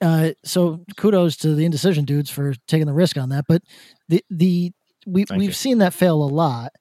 uh, 0.00 0.30
so 0.44 0.84
kudos 0.96 1.36
to 1.38 1.54
the 1.54 1.64
indecision 1.64 2.04
dudes 2.04 2.30
for 2.30 2.54
taking 2.66 2.86
the 2.86 2.92
risk 2.94 3.16
on 3.16 3.28
that. 3.30 3.44
But 3.48 3.62
the 4.08 4.24
the 4.30 4.72
we 5.06 5.24
Thank 5.24 5.38
we've 5.38 5.48
you. 5.48 5.54
seen 5.54 5.78
that 5.78 5.94
fail 5.94 6.22
a 6.22 6.26
lot. 6.26 6.72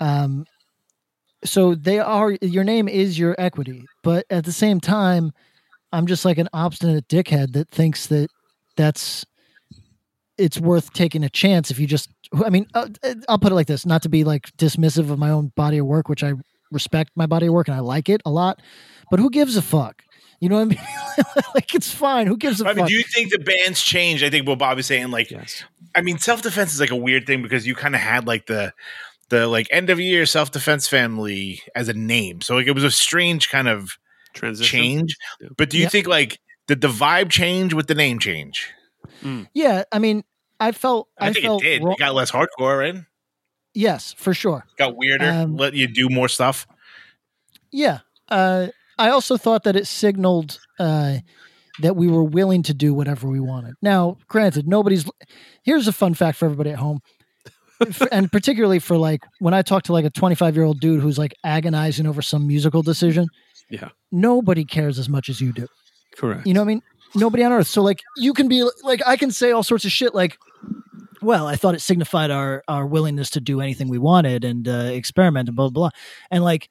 Um, 0.00 0.44
so 1.44 1.74
they 1.74 1.98
are 1.98 2.32
your 2.40 2.64
name 2.64 2.88
is 2.88 3.18
your 3.18 3.34
equity, 3.38 3.86
but 4.02 4.26
at 4.30 4.44
the 4.44 4.52
same 4.52 4.80
time, 4.80 5.32
I'm 5.92 6.06
just 6.06 6.24
like 6.24 6.38
an 6.38 6.48
obstinate 6.52 7.08
dickhead 7.08 7.52
that 7.52 7.70
thinks 7.70 8.06
that 8.08 8.28
that's 8.76 9.24
it's 10.36 10.58
worth 10.58 10.92
taking 10.92 11.22
a 11.22 11.30
chance 11.30 11.70
if 11.70 11.78
you 11.78 11.86
just. 11.86 12.10
I 12.44 12.50
mean, 12.50 12.66
uh, 12.74 12.88
I'll 13.28 13.38
put 13.38 13.52
it 13.52 13.54
like 13.54 13.66
this: 13.66 13.86
not 13.86 14.02
to 14.02 14.08
be 14.08 14.24
like 14.24 14.50
dismissive 14.56 15.10
of 15.10 15.18
my 15.18 15.30
own 15.30 15.52
body 15.54 15.78
of 15.78 15.86
work, 15.86 16.08
which 16.08 16.24
I 16.24 16.32
respect 16.72 17.12
my 17.14 17.26
body 17.26 17.46
of 17.46 17.52
work 17.52 17.68
and 17.68 17.76
I 17.76 17.80
like 17.80 18.08
it 18.08 18.20
a 18.24 18.30
lot, 18.30 18.60
but 19.10 19.20
who 19.20 19.30
gives 19.30 19.56
a 19.56 19.62
fuck? 19.62 20.02
You 20.40 20.48
know 20.48 20.56
what 20.56 20.62
I 20.62 20.64
mean? 20.64 21.44
like 21.54 21.74
it's 21.74 21.92
fine. 21.92 22.26
Who 22.26 22.36
gives 22.36 22.60
a 22.60 22.64
I 22.64 22.68
fuck? 22.68 22.76
I 22.76 22.80
mean, 22.80 22.86
do 22.88 22.94
you 22.94 23.04
think 23.04 23.30
the 23.30 23.38
band's 23.38 23.80
changed? 23.80 24.24
I 24.24 24.30
think 24.30 24.46
what 24.46 24.58
Bob 24.58 24.78
is 24.78 24.86
saying, 24.86 25.10
like, 25.10 25.30
Yes. 25.30 25.64
I 25.94 26.00
mean, 26.00 26.18
self 26.18 26.42
defense 26.42 26.74
is 26.74 26.80
like 26.80 26.90
a 26.90 26.96
weird 26.96 27.26
thing 27.26 27.40
because 27.40 27.66
you 27.66 27.74
kind 27.74 27.94
of 27.94 28.00
had 28.00 28.26
like 28.26 28.46
the 28.46 28.74
the 29.30 29.46
like 29.46 29.66
end 29.70 29.90
of 29.90 29.98
year 30.00 30.26
self 30.26 30.50
defense 30.50 30.86
family 30.88 31.62
as 31.74 31.88
a 31.88 31.94
name, 31.94 32.40
so 32.40 32.54
like 32.56 32.66
it 32.66 32.72
was 32.74 32.84
a 32.84 32.90
strange 32.90 33.48
kind 33.50 33.68
of 33.68 33.96
Transition. 34.34 34.78
change. 34.80 35.16
But 35.56 35.70
do 35.70 35.76
you 35.78 35.84
Yeah. 35.84 35.88
think 35.90 36.06
like 36.06 36.38
did 36.66 36.80
the 36.80 36.88
vibe 36.88 37.30
change 37.30 37.74
with 37.74 37.86
the 37.86 37.94
name 37.94 38.18
change? 38.18 38.70
yeah, 39.54 39.84
I 39.92 39.98
mean, 39.98 40.22
I 40.60 40.72
felt 40.72 41.08
I, 41.18 41.28
I, 41.28 41.32
think 41.32 41.44
it 41.46 41.60
did. 41.62 41.82
wrong- 41.82 41.92
It 41.94 41.98
got 41.98 42.14
less 42.14 42.30
hardcore, 42.30 42.78
right? 42.78 42.96
yes, 43.74 44.12
for 44.16 44.34
sure. 44.34 44.64
Got 44.78 44.96
weirder. 44.96 45.28
Um, 45.30 45.56
let 45.56 45.74
you 45.74 45.86
do 45.86 46.08
more 46.08 46.28
stuff. 46.28 46.66
Yeah. 47.70 48.00
Uh, 48.28 48.68
I 48.98 49.08
also 49.10 49.36
thought 49.36 49.64
that 49.64 49.76
it 49.76 49.86
signaled 49.86 50.58
uh, 50.78 51.18
that 51.80 51.96
we 51.96 52.06
were 52.06 52.22
willing 52.24 52.62
to 52.64 52.74
do 52.74 52.94
whatever 52.94 53.28
we 53.28 53.40
wanted. 53.40 53.74
Now, 53.82 54.18
granted, 54.28 54.68
nobody's. 54.68 55.04
Here's 55.62 55.88
a 55.88 55.92
fun 55.92 56.14
fact 56.14 56.38
for 56.38 56.44
everybody 56.46 56.70
at 56.70 56.78
home, 56.78 57.00
F- 57.04 57.13
and 58.12 58.30
particularly 58.30 58.78
for 58.78 58.96
like 58.96 59.22
when 59.40 59.54
I 59.54 59.62
talk 59.62 59.82
to 59.84 59.92
like 59.92 60.04
a 60.04 60.10
25 60.10 60.54
year 60.56 60.64
old 60.64 60.80
dude 60.80 61.00
who's 61.00 61.18
like 61.18 61.34
agonizing 61.44 62.06
over 62.06 62.22
some 62.22 62.46
musical 62.46 62.82
decision. 62.82 63.26
Yeah. 63.70 63.88
nobody 64.12 64.64
cares 64.64 64.98
as 64.98 65.08
much 65.08 65.28
as 65.28 65.40
you 65.40 65.52
do. 65.52 65.66
Correct. 66.16 66.46
You 66.46 66.54
know 66.54 66.60
what 66.60 66.66
I 66.66 66.68
mean? 66.68 66.82
Nobody 67.14 67.42
on 67.44 67.52
earth. 67.52 67.66
So 67.66 67.82
like 67.82 68.02
you 68.16 68.32
can 68.34 68.46
be 68.48 68.68
like 68.82 69.00
I 69.06 69.16
can 69.16 69.30
say 69.30 69.50
all 69.52 69.62
sorts 69.62 69.84
of 69.84 69.90
shit 69.92 70.14
like 70.14 70.36
well, 71.22 71.46
I 71.46 71.56
thought 71.56 71.74
it 71.74 71.80
signified 71.80 72.30
our 72.30 72.62
our 72.68 72.86
willingness 72.86 73.30
to 73.30 73.40
do 73.40 73.60
anything 73.60 73.88
we 73.88 73.98
wanted 73.98 74.44
and 74.44 74.68
uh, 74.68 74.72
experiment 74.92 75.48
and 75.48 75.56
blah 75.56 75.68
blah 75.70 75.88
blah. 75.88 75.98
And 76.30 76.44
like 76.44 76.68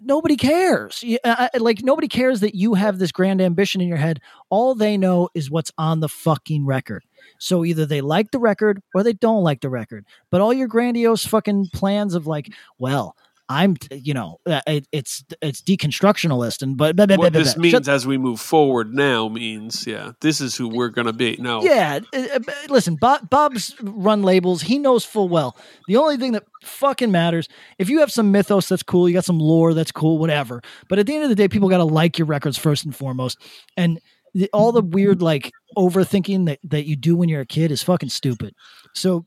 nobody 0.00 0.36
cares. 0.36 1.04
I- 1.24 1.50
I- 1.54 1.58
like 1.58 1.82
nobody 1.82 2.08
cares 2.08 2.40
that 2.40 2.54
you 2.54 2.74
have 2.74 2.98
this 2.98 3.12
grand 3.12 3.40
ambition 3.40 3.80
in 3.80 3.88
your 3.88 3.98
head. 3.98 4.20
All 4.48 4.74
they 4.74 4.96
know 4.96 5.28
is 5.34 5.50
what's 5.50 5.70
on 5.78 6.00
the 6.00 6.08
fucking 6.08 6.66
record. 6.66 7.04
So 7.38 7.64
either 7.64 7.86
they 7.86 8.00
like 8.00 8.30
the 8.30 8.38
record 8.38 8.82
or 8.94 9.02
they 9.02 9.12
don't 9.12 9.42
like 9.42 9.60
the 9.60 9.70
record. 9.70 10.04
But 10.30 10.40
all 10.40 10.52
your 10.52 10.68
grandiose 10.68 11.26
fucking 11.26 11.68
plans 11.72 12.14
of 12.14 12.26
like, 12.26 12.52
well, 12.78 13.16
I'm, 13.50 13.76
you 13.90 14.14
know, 14.14 14.38
uh, 14.46 14.60
it, 14.68 14.86
it's 14.92 15.24
it's 15.42 15.60
deconstructionalist 15.60 16.62
and 16.62 16.76
but, 16.76 16.94
but, 16.94 17.10
what 17.10 17.32
but- 17.32 17.32
this 17.32 17.56
means 17.56 17.72
shut- 17.72 17.88
as 17.88 18.06
we 18.06 18.16
move 18.16 18.40
forward 18.40 18.94
now 18.94 19.26
means, 19.28 19.88
yeah, 19.88 20.12
this 20.20 20.40
is 20.40 20.54
who 20.54 20.68
we're 20.68 20.90
to 20.90 21.12
be. 21.12 21.36
No. 21.40 21.60
Yeah, 21.60 21.98
uh, 22.14 22.26
uh, 22.34 22.52
listen, 22.68 22.94
Bob, 22.94 23.28
Bob's 23.28 23.74
run 23.82 24.22
labels. 24.22 24.62
He 24.62 24.78
knows 24.78 25.04
full 25.04 25.28
well. 25.28 25.56
The 25.88 25.96
only 25.96 26.16
thing 26.16 26.30
that 26.32 26.44
fucking 26.62 27.10
matters, 27.10 27.48
if 27.76 27.88
you 27.90 27.98
have 27.98 28.12
some 28.12 28.30
mythos, 28.30 28.68
that's 28.68 28.84
cool. 28.84 29.08
You 29.08 29.14
got 29.14 29.24
some 29.24 29.40
lore, 29.40 29.74
that's 29.74 29.90
cool, 29.90 30.18
whatever. 30.18 30.62
But 30.88 31.00
at 31.00 31.06
the 31.06 31.14
end 31.16 31.24
of 31.24 31.28
the 31.28 31.34
day, 31.34 31.48
people 31.48 31.68
got 31.68 31.78
to 31.78 31.84
like 31.84 32.18
your 32.18 32.26
records 32.26 32.56
first 32.56 32.84
and 32.84 32.94
foremost. 32.94 33.36
And 33.76 33.98
the, 34.34 34.48
all 34.52 34.72
the 34.72 34.82
weird 34.82 35.22
like 35.22 35.50
overthinking 35.76 36.46
that 36.46 36.58
that 36.64 36.86
you 36.86 36.96
do 36.96 37.16
when 37.16 37.28
you're 37.28 37.40
a 37.42 37.46
kid 37.46 37.70
is 37.70 37.82
fucking 37.82 38.08
stupid. 38.08 38.54
So 38.94 39.26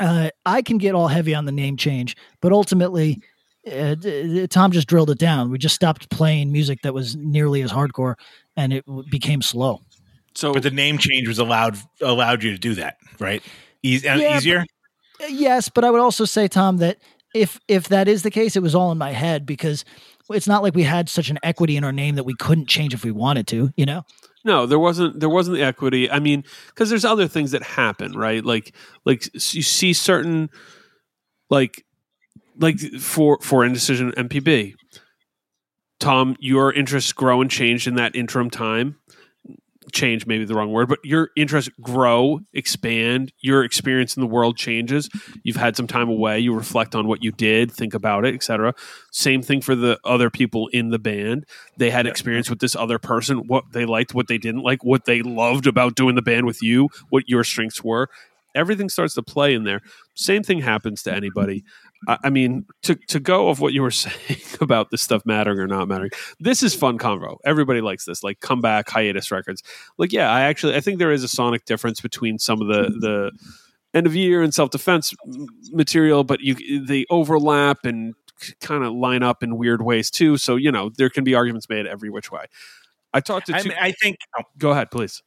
uh, 0.00 0.30
I 0.46 0.62
can 0.62 0.78
get 0.78 0.94
all 0.94 1.08
heavy 1.08 1.34
on 1.34 1.44
the 1.44 1.52
name 1.52 1.76
change, 1.76 2.16
but 2.40 2.52
ultimately. 2.52 3.20
Uh, 3.66 3.94
d- 3.96 4.22
d- 4.22 4.46
Tom 4.46 4.70
just 4.70 4.88
drilled 4.88 5.10
it 5.10 5.18
down. 5.18 5.50
We 5.50 5.58
just 5.58 5.74
stopped 5.74 6.08
playing 6.08 6.50
music 6.52 6.80
that 6.82 6.94
was 6.94 7.16
nearly 7.16 7.60
as 7.60 7.70
hardcore, 7.70 8.14
and 8.56 8.72
it 8.72 8.84
became 9.10 9.42
slow. 9.42 9.82
So, 10.34 10.54
but 10.54 10.62
the 10.62 10.70
name 10.70 10.96
change 10.96 11.28
was 11.28 11.38
allowed 11.38 11.76
allowed 12.00 12.42
you 12.42 12.52
to 12.52 12.58
do 12.58 12.74
that, 12.76 12.96
right? 13.18 13.42
Eas- 13.82 14.06
uh, 14.06 14.16
Yeah, 14.18 14.36
easier. 14.38 14.60
Uh, 15.20 15.26
Yes, 15.28 15.68
but 15.68 15.84
I 15.84 15.90
would 15.90 16.00
also 16.00 16.24
say, 16.24 16.48
Tom, 16.48 16.78
that 16.78 16.98
if 17.34 17.58
if 17.68 17.88
that 17.88 18.08
is 18.08 18.22
the 18.22 18.30
case, 18.30 18.56
it 18.56 18.62
was 18.62 18.74
all 18.74 18.90
in 18.92 18.96
my 18.98 19.10
head 19.10 19.44
because 19.44 19.84
it's 20.30 20.48
not 20.48 20.62
like 20.62 20.74
we 20.74 20.82
had 20.82 21.08
such 21.08 21.30
an 21.30 21.38
equity 21.42 21.76
in 21.76 21.84
our 21.84 21.92
name 21.92 22.16
that 22.16 22.24
we 22.24 22.34
couldn't 22.34 22.66
change 22.66 22.94
if 22.94 23.04
we 23.04 23.10
wanted 23.10 23.46
to. 23.48 23.70
You 23.76 23.86
know? 23.86 24.04
No, 24.44 24.66
there 24.66 24.78
wasn't. 24.78 25.20
There 25.20 25.28
wasn't 25.28 25.56
the 25.56 25.64
equity. 25.64 26.10
I 26.10 26.20
mean, 26.20 26.44
because 26.68 26.90
there's 26.90 27.04
other 27.04 27.28
things 27.28 27.50
that 27.50 27.62
happen, 27.62 28.12
right? 28.12 28.44
Like, 28.44 28.74
like 29.04 29.32
you 29.34 29.62
see 29.62 29.92
certain, 29.92 30.50
like, 31.50 31.84
like 32.58 32.78
for 32.98 33.38
for 33.42 33.64
indecision 33.64 34.12
MPB. 34.12 34.74
Tom, 36.00 36.36
your 36.38 36.72
interests 36.72 37.12
grow 37.12 37.40
and 37.40 37.50
change 37.50 37.88
in 37.88 37.96
that 37.96 38.14
interim 38.14 38.50
time. 38.50 38.96
Change, 39.92 40.26
maybe 40.26 40.44
the 40.44 40.54
wrong 40.54 40.72
word, 40.72 40.88
but 40.88 40.98
your 41.02 41.30
interests 41.36 41.70
grow, 41.80 42.40
expand. 42.52 43.32
Your 43.40 43.64
experience 43.64 44.16
in 44.16 44.20
the 44.20 44.26
world 44.26 44.56
changes. 44.56 45.08
You've 45.42 45.56
had 45.56 45.76
some 45.76 45.86
time 45.86 46.08
away. 46.08 46.38
You 46.40 46.54
reflect 46.54 46.94
on 46.94 47.06
what 47.06 47.22
you 47.22 47.32
did, 47.32 47.72
think 47.72 47.94
about 47.94 48.24
it, 48.24 48.34
etc. 48.34 48.74
Same 49.12 49.42
thing 49.42 49.60
for 49.60 49.74
the 49.74 49.98
other 50.04 50.30
people 50.30 50.68
in 50.68 50.90
the 50.90 50.98
band. 50.98 51.46
They 51.76 51.90
had 51.90 52.06
experience 52.06 52.50
with 52.50 52.58
this 52.58 52.76
other 52.76 52.98
person, 52.98 53.44
what 53.46 53.64
they 53.72 53.86
liked, 53.86 54.14
what 54.14 54.28
they 54.28 54.38
didn't 54.38 54.62
like, 54.62 54.84
what 54.84 55.04
they 55.04 55.22
loved 55.22 55.66
about 55.66 55.94
doing 55.94 56.14
the 56.14 56.22
band 56.22 56.46
with 56.46 56.62
you, 56.62 56.88
what 57.08 57.28
your 57.28 57.44
strengths 57.44 57.82
were. 57.82 58.08
Everything 58.54 58.88
starts 58.88 59.14
to 59.14 59.22
play 59.22 59.54
in 59.54 59.64
there. 59.64 59.80
Same 60.14 60.42
thing 60.42 60.60
happens 60.60 61.02
to 61.04 61.14
anybody. 61.14 61.64
I 62.06 62.18
I 62.24 62.30
mean, 62.30 62.66
to 62.82 62.94
to 63.08 63.20
go 63.20 63.48
of 63.48 63.60
what 63.60 63.72
you 63.72 63.82
were 63.82 63.90
saying 63.90 64.40
about 64.60 64.90
this 64.90 65.02
stuff 65.02 65.22
mattering 65.24 65.58
or 65.58 65.66
not 65.66 65.88
mattering. 65.88 66.10
This 66.38 66.62
is 66.62 66.74
fun 66.74 66.98
convo. 66.98 67.38
Everybody 67.44 67.80
likes 67.80 68.04
this, 68.04 68.22
like 68.22 68.40
comeback 68.40 68.88
hiatus 68.88 69.30
records. 69.30 69.62
Like, 69.96 70.12
yeah, 70.12 70.30
I 70.30 70.42
actually 70.42 70.74
I 70.76 70.80
think 70.80 70.98
there 70.98 71.12
is 71.12 71.24
a 71.24 71.28
sonic 71.28 71.64
difference 71.64 72.00
between 72.00 72.38
some 72.38 72.60
of 72.60 72.68
the 72.68 72.90
the 73.00 73.32
end 73.94 74.06
of 74.06 74.14
year 74.14 74.42
and 74.42 74.52
self 74.54 74.70
defense 74.70 75.14
material, 75.72 76.24
but 76.24 76.40
you 76.40 76.84
they 76.84 77.04
overlap 77.10 77.84
and 77.84 78.14
kind 78.60 78.84
of 78.84 78.92
line 78.92 79.22
up 79.22 79.42
in 79.42 79.56
weird 79.56 79.82
ways 79.82 80.10
too. 80.10 80.36
So 80.36 80.56
you 80.56 80.70
know 80.70 80.90
there 80.96 81.10
can 81.10 81.24
be 81.24 81.34
arguments 81.34 81.68
made 81.68 81.86
every 81.86 82.10
which 82.10 82.30
way. 82.30 82.44
I 83.12 83.20
talked 83.20 83.46
to 83.46 83.56
I, 83.56 83.62
mean, 83.62 83.72
I 83.80 83.92
think. 83.92 84.18
oh, 84.38 84.42
go 84.58 84.70
ahead, 84.70 84.90
please. 84.90 85.22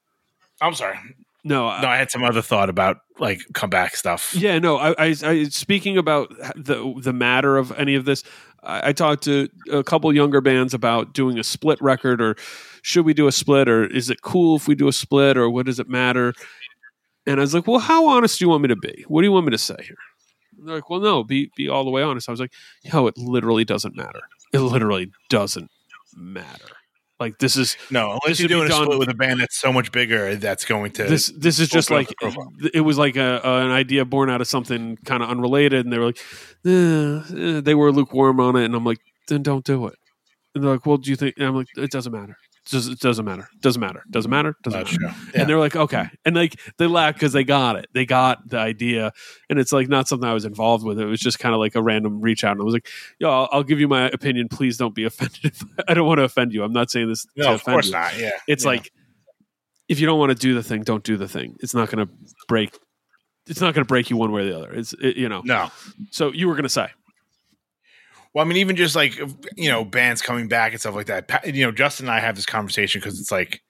I'm 0.62 0.76
sorry. 0.76 0.98
No, 1.44 1.66
No, 1.82 1.88
I 1.88 1.98
had 1.98 2.12
some 2.12 2.24
other 2.24 2.42
thought 2.42 2.70
about 2.70 2.98
like 3.20 3.42
comeback 3.54 3.96
stuff. 3.96 4.36
Yeah, 4.36 4.60
no. 4.60 4.78
I, 4.78 4.92
I, 4.98 5.16
I 5.24 5.44
speaking 5.46 5.98
about 5.98 6.30
the 6.56 6.94
the 7.02 7.14
matter 7.14 7.58
of 7.58 7.72
any 7.74 7.96
of 7.96 8.06
this. 8.06 8.24
I, 8.64 8.90
I 8.90 8.94
talked 8.94 9.24
to 9.24 9.50
a 9.72 9.84
couple 9.84 10.14
younger 10.14 10.42
bands 10.42 10.74
about 10.74 11.14
doing 11.14 11.40
a 11.40 11.44
split 11.44 11.82
record, 11.82 12.22
or 12.22 12.36
should 12.84 13.06
we 13.06 13.14
do 13.14 13.28
a 13.28 13.32
split, 13.32 13.68
or 13.68 13.86
is 13.86 14.10
it 14.10 14.22
cool 14.22 14.56
if 14.56 14.68
we 14.68 14.76
do 14.76 14.88
a 14.88 14.94
split, 14.94 15.36
or 15.36 15.50
what 15.50 15.66
does 15.66 15.80
it 15.80 15.90
matter? 15.90 16.34
And 17.26 17.40
I 17.40 17.42
was 17.42 17.54
like, 17.54 17.68
well, 17.68 17.80
how 17.80 18.08
honest 18.08 18.40
do 18.40 18.46
you 18.46 18.50
want 18.50 18.64
me 18.64 18.68
to 18.70 18.76
be? 18.76 19.06
What 19.08 19.22
do 19.22 19.28
you 19.28 19.32
want 19.32 19.46
me 19.46 19.52
to 19.52 19.58
say 19.58 19.78
here? 19.82 19.98
And 20.58 20.68
they're 20.68 20.76
like, 20.76 20.90
well, 20.90 21.00
no, 21.00 21.24
be 21.24 21.52
be 21.56 21.70
all 21.70 21.84
the 21.84 21.92
way 21.92 22.04
honest. 22.04 22.30
I 22.30 22.32
was 22.32 22.40
like, 22.40 22.54
yo, 22.84 23.08
it 23.08 23.18
literally 23.18 23.66
doesn't 23.66 23.96
matter. 23.96 24.22
It 24.54 24.60
literally 24.60 25.12
doesn't 25.30 25.72
matter. 26.16 26.76
Like 27.22 27.38
this 27.38 27.56
is 27.56 27.78
No, 27.92 28.18
unless 28.24 28.40
you're 28.40 28.50
doing 28.50 28.66
a 28.66 28.70
done- 28.70 28.84
split 28.86 29.00
with 29.00 29.10
a 29.10 29.14
band 29.14 29.40
that's 29.40 29.58
so 29.58 29.72
much 29.72 29.92
bigger, 29.92 30.36
that's 30.36 30.66
going 30.66 30.92
to 30.94 31.04
this 31.04 31.28
this 31.38 31.60
is 31.60 31.70
just 31.70 31.90
like 31.92 32.08
up 32.10 32.16
the 32.20 32.32
profile. 32.32 32.52
it 32.74 32.82
was 32.82 32.98
like 32.98 33.16
a, 33.16 33.40
an 33.44 33.72
idea 33.72 34.04
born 34.06 34.30
out 34.30 34.42
of 34.42 34.48
something 34.48 34.98
kind 35.06 35.22
of 35.24 35.30
unrelated 35.30 35.86
and 35.86 35.94
they 35.94 36.00
were 36.00 36.08
like 36.08 36.20
eh, 36.66 37.22
eh, 37.58 37.62
they 37.62 37.76
were 37.76 37.92
lukewarm 37.92 38.40
on 38.40 38.56
it 38.56 38.66
and 38.66 38.74
i'm 38.76 38.84
like 38.84 38.98
then 39.28 39.44
don't 39.44 39.64
do 39.66 39.86
it 39.88 39.94
and 40.56 40.64
they're 40.64 40.72
like 40.72 40.86
well 40.88 40.98
do 40.98 41.10
you 41.12 41.16
think 41.16 41.36
and 41.38 41.46
i'm 41.48 41.56
like 41.56 41.68
it 41.78 41.92
doesn't 41.92 42.12
matter 42.12 42.36
it 42.66 42.72
doesn't, 42.72 42.94
it 42.94 43.00
doesn't 43.00 43.26
matter 43.26 43.48
doesn't 43.60 43.80
matter 43.80 44.04
doesn't 44.12 44.30
matter 44.30 44.56
doesn't 44.64 44.80
matter 44.84 44.96
true. 44.98 45.10
and 45.34 45.50
they're 45.50 45.58
like 45.60 45.76
okay 45.76 46.06
and 46.26 46.36
like 46.36 46.60
they 46.78 46.86
laugh 46.88 47.16
because 47.16 47.34
they 47.34 47.44
got 47.44 47.76
it 47.76 47.88
they 47.94 48.06
got 48.06 48.48
the 48.48 48.58
idea 48.58 49.12
and 49.50 49.58
it's 49.60 49.72
like 49.72 49.88
not 49.90 50.08
something 50.08 50.30
i 50.30 50.34
was 50.34 50.46
involved 50.46 50.86
with 50.86 51.00
it 51.00 51.06
was 51.06 51.20
just 51.20 51.40
kind 51.40 51.54
of 51.56 51.60
like 51.60 51.74
a 51.76 51.82
random 51.82 52.22
reach 52.22 52.44
out 52.44 52.52
and 52.52 52.62
i 52.62 52.64
was 52.64 52.74
like 52.74 52.88
yo 53.20 53.30
i'll, 53.30 53.50
I'll 53.52 53.64
give 53.64 53.80
you 53.80 53.88
my 53.88 54.08
opinion 54.10 54.48
please 54.48 54.78
don't 54.78 54.94
be 54.94 55.04
offended 55.12 55.56
i 55.88 55.94
don't 55.96 56.08
want 56.08 56.20
to 56.20 56.24
offend 56.24 56.54
you 56.54 56.64
i'm 56.64 56.74
not 56.74 56.92
saying 56.92 57.08
this 57.10 57.24
to 57.24 57.30
No, 57.38 57.54
of 57.54 57.64
course 57.64 57.88
you 57.88 57.94
not. 57.94 58.18
Yeah, 58.20 58.30
it's 58.48 58.64
Yeah. 58.64 58.70
like 58.72 58.92
if 59.90 60.00
you 60.00 60.06
don't 60.06 60.20
want 60.20 60.30
to 60.30 60.36
do 60.38 60.54
the 60.54 60.64
thing, 60.64 60.84
don't 60.84 61.04
do 61.04 61.18
the 61.18 61.28
thing. 61.28 61.58
It's 61.60 61.74
not 61.74 61.90
going 61.92 62.08
to 62.08 62.14
break. 62.48 62.78
It's 63.48 63.60
not 63.60 63.74
going 63.74 63.84
to 63.84 63.88
break 63.88 64.10
you 64.10 64.16
one 64.16 64.32
way 64.32 64.44
or 64.44 64.46
the 64.46 64.58
other. 64.58 64.72
It's 64.72 64.94
it, 64.94 65.18
you 65.18 65.28
know. 65.28 65.42
no. 65.44 65.70
So 66.12 66.32
you 66.32 66.48
were 66.48 66.54
going 66.54 66.64
to 66.64 66.70
say, 66.70 66.88
Well, 68.34 68.46
I 68.46 68.48
mean, 68.48 68.58
even 68.58 68.76
just 68.76 68.96
like 68.96 69.20
you 69.58 69.70
know, 69.70 69.84
bands 69.84 70.22
coming 70.22 70.48
back 70.48 70.72
and 70.72 70.80
stuff 70.80 70.96
like 70.96 71.08
that. 71.08 71.46
You 71.46 71.66
know, 71.66 71.72
Justin 71.72 72.08
and 72.08 72.16
I 72.16 72.20
have 72.20 72.36
this 72.36 72.46
conversation 72.46 73.00
because 73.02 73.20
it's 73.20 73.32
like, 73.32 73.62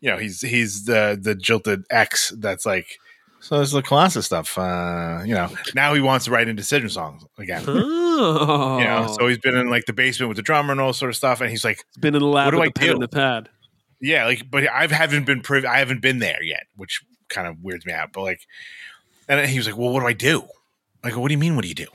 you 0.00 0.10
know, 0.10 0.16
he's 0.18 0.40
he's 0.40 0.84
the 0.84 1.18
the 1.20 1.34
jilted 1.34 1.84
ex 1.90 2.32
that's 2.38 2.64
like, 2.64 2.86
so 3.40 3.58
this 3.58 3.68
is 3.68 3.72
the 3.74 3.82
Colossus 3.82 4.24
stuff. 4.26 4.56
Uh, 4.56 5.20
you 5.26 5.34
know, 5.34 5.50
now 5.74 5.92
he 5.94 6.00
wants 6.00 6.24
to 6.24 6.30
write 6.30 6.48
indecision 6.48 6.88
songs 6.88 7.22
again. 7.38 7.64
oh, 7.66 8.78
You 8.78 8.84
know, 8.84 9.14
so 9.18 9.28
he's 9.28 9.38
been 9.38 9.56
in 9.56 9.68
like 9.68 9.84
the 9.86 9.92
basement 9.92 10.28
with 10.28 10.36
the 10.36 10.42
drummer 10.42 10.72
and 10.72 10.80
all 10.80 10.92
sort 10.92 11.10
of 11.10 11.16
stuff, 11.16 11.40
and 11.40 11.50
he's 11.50 11.64
like, 11.64 11.80
it's 11.88 11.98
been 11.98 12.14
in 12.14 12.20
the 12.22 12.26
lab 12.26 12.46
what 12.46 12.52
do 12.52 12.62
I 12.62 12.70
pen 12.70 12.94
do? 12.94 12.98
the 12.98 13.08
pad. 13.08 13.48
Yeah, 14.00 14.24
like, 14.24 14.50
but 14.50 14.68
I 14.68 14.86
haven't 14.86 15.26
been 15.26 15.42
priv- 15.42 15.64
I 15.66 15.78
haven't 15.78 16.00
been 16.02 16.18
there 16.18 16.42
yet, 16.42 16.64
which 16.76 17.02
kind 17.28 17.46
of 17.46 17.62
weirds 17.62 17.84
me 17.86 17.92
out. 17.92 18.12
But 18.12 18.22
like, 18.22 18.40
and 19.28 19.48
he 19.48 19.58
was 19.58 19.66
like, 19.66 19.76
"Well, 19.76 19.90
what 19.90 20.00
do 20.00 20.06
I 20.06 20.12
do?" 20.12 20.44
I 21.04 21.10
go, 21.10 21.20
"What 21.20 21.28
do 21.28 21.34
you 21.34 21.38
mean? 21.38 21.54
What 21.56 21.62
do 21.62 21.68
you 21.68 21.74
do?" 21.74 21.86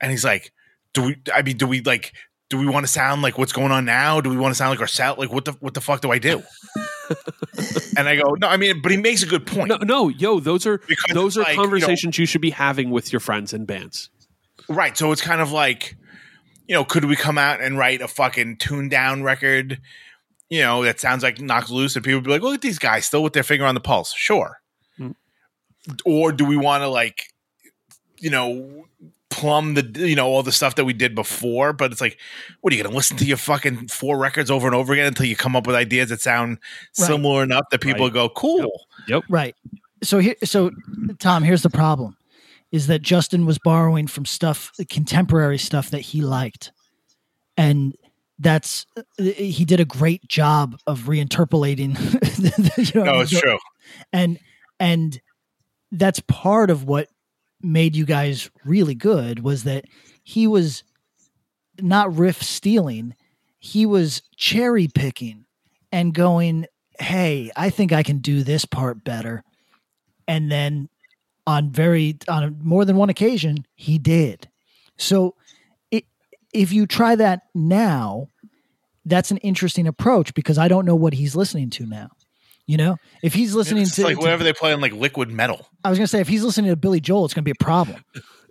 And 0.00 0.10
he's 0.10 0.24
like, 0.24 0.52
"Do 0.96 1.02
we? 1.02 1.16
I 1.32 1.42
mean, 1.42 1.56
do 1.58 1.66
we 1.66 1.80
like? 1.82 2.12
Do 2.48 2.58
we 2.58 2.66
want 2.66 2.84
to 2.86 2.92
sound 2.92 3.22
like 3.22 3.38
what's 3.38 3.52
going 3.52 3.70
on 3.72 3.84
now? 3.84 4.20
Do 4.20 4.30
we 4.30 4.36
want 4.36 4.52
to 4.52 4.56
sound 4.56 4.70
like 4.70 4.80
ourselves? 4.80 5.18
Like, 5.18 5.32
what 5.32 5.44
the 5.44 5.52
what 5.60 5.74
the 5.74 5.80
fuck 5.80 6.00
do 6.00 6.10
I 6.10 6.18
do?" 6.18 6.42
and 7.96 8.08
I 8.08 8.16
go, 8.16 8.34
"No, 8.40 8.48
I 8.48 8.56
mean, 8.56 8.80
but 8.82 8.90
he 8.92 8.96
makes 8.98 9.22
a 9.22 9.26
good 9.26 9.46
point, 9.46 9.68
No, 9.68 9.76
no, 9.76 10.08
yo, 10.08 10.40
those 10.40 10.66
are 10.66 10.78
Because 10.78 11.14
those 11.14 11.36
are 11.36 11.40
like, 11.40 11.50
you 11.50 11.56
know- 11.56 11.62
conversations 11.62 12.18
you, 12.18 12.26
should 12.26 12.40
be 12.40 12.50
having 12.50 12.90
with 12.90 13.12
your 13.12 13.20
friends 13.20 13.52
and 13.52 13.66
bands. 13.66 14.10
right? 14.68 14.96
So 14.96 15.12
it's 15.12 15.22
kind 15.22 15.40
of 15.40 15.52
like, 15.52 15.96
you 16.66 16.74
know, 16.74 16.84
could 16.84 17.04
we 17.04 17.14
come 17.16 17.38
out 17.38 17.60
and 17.60 17.78
write 17.78 18.00
a 18.00 18.08
fucking 18.08 18.56
tuned 18.58 18.90
down 18.90 19.22
record?" 19.22 19.80
You 20.48 20.60
know, 20.62 20.84
that 20.84 21.00
sounds 21.00 21.24
like 21.24 21.40
knocked 21.40 21.70
loose, 21.70 21.96
and 21.96 22.04
people 22.04 22.18
would 22.18 22.24
be 22.24 22.30
like, 22.30 22.42
"Look 22.42 22.54
at 22.54 22.60
these 22.62 22.78
guys, 22.78 23.04
still 23.06 23.22
with 23.24 23.32
their 23.32 23.42
finger 23.42 23.66
on 23.66 23.74
the 23.74 23.80
pulse." 23.80 24.14
Sure, 24.14 24.60
Hmm. 24.96 25.10
or 26.04 26.30
do 26.32 26.44
we 26.44 26.56
want 26.56 26.82
to 26.82 26.88
like 26.88 27.32
you 28.18 28.30
know 28.30 28.84
plumb 29.36 29.74
the 29.74 30.08
you 30.08 30.16
know 30.16 30.26
all 30.26 30.42
the 30.42 30.52
stuff 30.52 30.74
that 30.76 30.84
we 30.86 30.92
did 30.92 31.14
before 31.14 31.72
but 31.72 31.92
it's 31.92 32.00
like 32.00 32.18
what 32.60 32.72
are 32.72 32.76
you 32.76 32.82
gonna 32.82 32.94
listen 32.94 33.16
to 33.16 33.24
your 33.24 33.36
fucking 33.36 33.88
four 33.88 34.16
records 34.18 34.50
over 34.50 34.66
and 34.66 34.74
over 34.74 34.92
again 34.94 35.06
until 35.06 35.26
you 35.26 35.36
come 35.36 35.54
up 35.54 35.66
with 35.66 35.76
ideas 35.76 36.08
that 36.08 36.20
sound 36.20 36.58
Right. 36.98 37.06
similar 37.06 37.42
enough 37.42 37.64
that 37.70 37.80
people 37.80 38.06
Right. 38.06 38.14
go 38.14 38.28
cool 38.30 38.86
Yep. 39.08 39.24
Right. 39.28 39.54
So 40.02 40.18
here, 40.18 40.34
so 40.44 40.70
Tom, 41.18 41.42
here's 41.42 41.62
the 41.62 41.70
problem: 41.70 42.16
is 42.72 42.86
that 42.88 43.02
Justin 43.02 43.46
was 43.46 43.58
borrowing 43.58 44.06
from 44.06 44.24
stuff, 44.26 44.70
contemporary 44.90 45.58
stuff 45.58 45.90
that 45.90 46.00
he 46.00 46.20
liked, 46.22 46.70
and 47.56 47.94
that's 48.38 48.84
he 49.18 49.64
did 49.64 49.80
a 49.80 49.84
great 49.86 50.26
job 50.28 50.76
of 50.86 51.00
reinterpolating. 51.02 51.94
you 52.94 53.00
know, 53.04 53.12
no 53.12 53.20
it's 53.20 53.30
the- 53.32 53.40
true 53.40 53.58
and 54.12 54.38
and 54.78 55.20
that's 55.92 56.20
part 56.20 56.68
of 56.70 56.84
what 56.84 57.08
made 57.62 57.96
you 57.96 58.04
guys 58.04 58.50
really 58.64 58.94
good 58.94 59.40
was 59.40 59.64
that 59.64 59.84
he 60.22 60.46
was 60.46 60.82
not 61.80 62.16
riff 62.16 62.42
stealing. 62.42 63.14
He 63.58 63.86
was 63.86 64.22
cherry 64.36 64.88
picking 64.88 65.46
and 65.92 66.14
going, 66.14 66.66
"Hey, 66.98 67.50
I 67.56 67.70
think 67.70 67.92
I 67.92 68.02
can 68.02 68.18
do 68.18 68.42
this 68.42 68.64
part 68.64 69.04
better." 69.04 69.42
And 70.28 70.50
then 70.50 70.88
on 71.46 71.70
very 71.70 72.18
on 72.28 72.58
more 72.62 72.84
than 72.84 72.96
one 72.96 73.08
occasion, 73.08 73.66
he 73.74 73.98
did. 73.98 74.48
So 74.98 75.34
it, 75.90 76.04
if 76.52 76.72
you 76.72 76.86
try 76.86 77.14
that 77.16 77.42
now, 77.54 78.28
that's 79.04 79.30
an 79.30 79.38
interesting 79.38 79.86
approach 79.86 80.34
because 80.34 80.58
I 80.58 80.68
don't 80.68 80.84
know 80.84 80.96
what 80.96 81.14
he's 81.14 81.36
listening 81.36 81.70
to 81.70 81.86
now. 81.86 82.08
You 82.66 82.76
know, 82.76 82.96
if 83.22 83.32
he's 83.32 83.54
listening 83.54 83.84
It's 83.84 83.94
to, 83.96 84.02
like 84.04 84.16
to- 84.16 84.20
whatever 84.22 84.42
they 84.42 84.52
play 84.52 84.72
on 84.72 84.80
like 84.80 84.92
liquid 84.92 85.30
metal. 85.30 85.68
I 85.84 85.90
was 85.90 85.98
gonna 85.98 86.08
say 86.08 86.20
if 86.20 86.28
he's 86.28 86.42
listening 86.42 86.70
to 86.70 86.76
Billy 86.76 87.00
Joel, 87.00 87.24
it's 87.24 87.32
gonna 87.34 87.44
be 87.44 87.52
a 87.52 87.64
problem. 87.64 88.04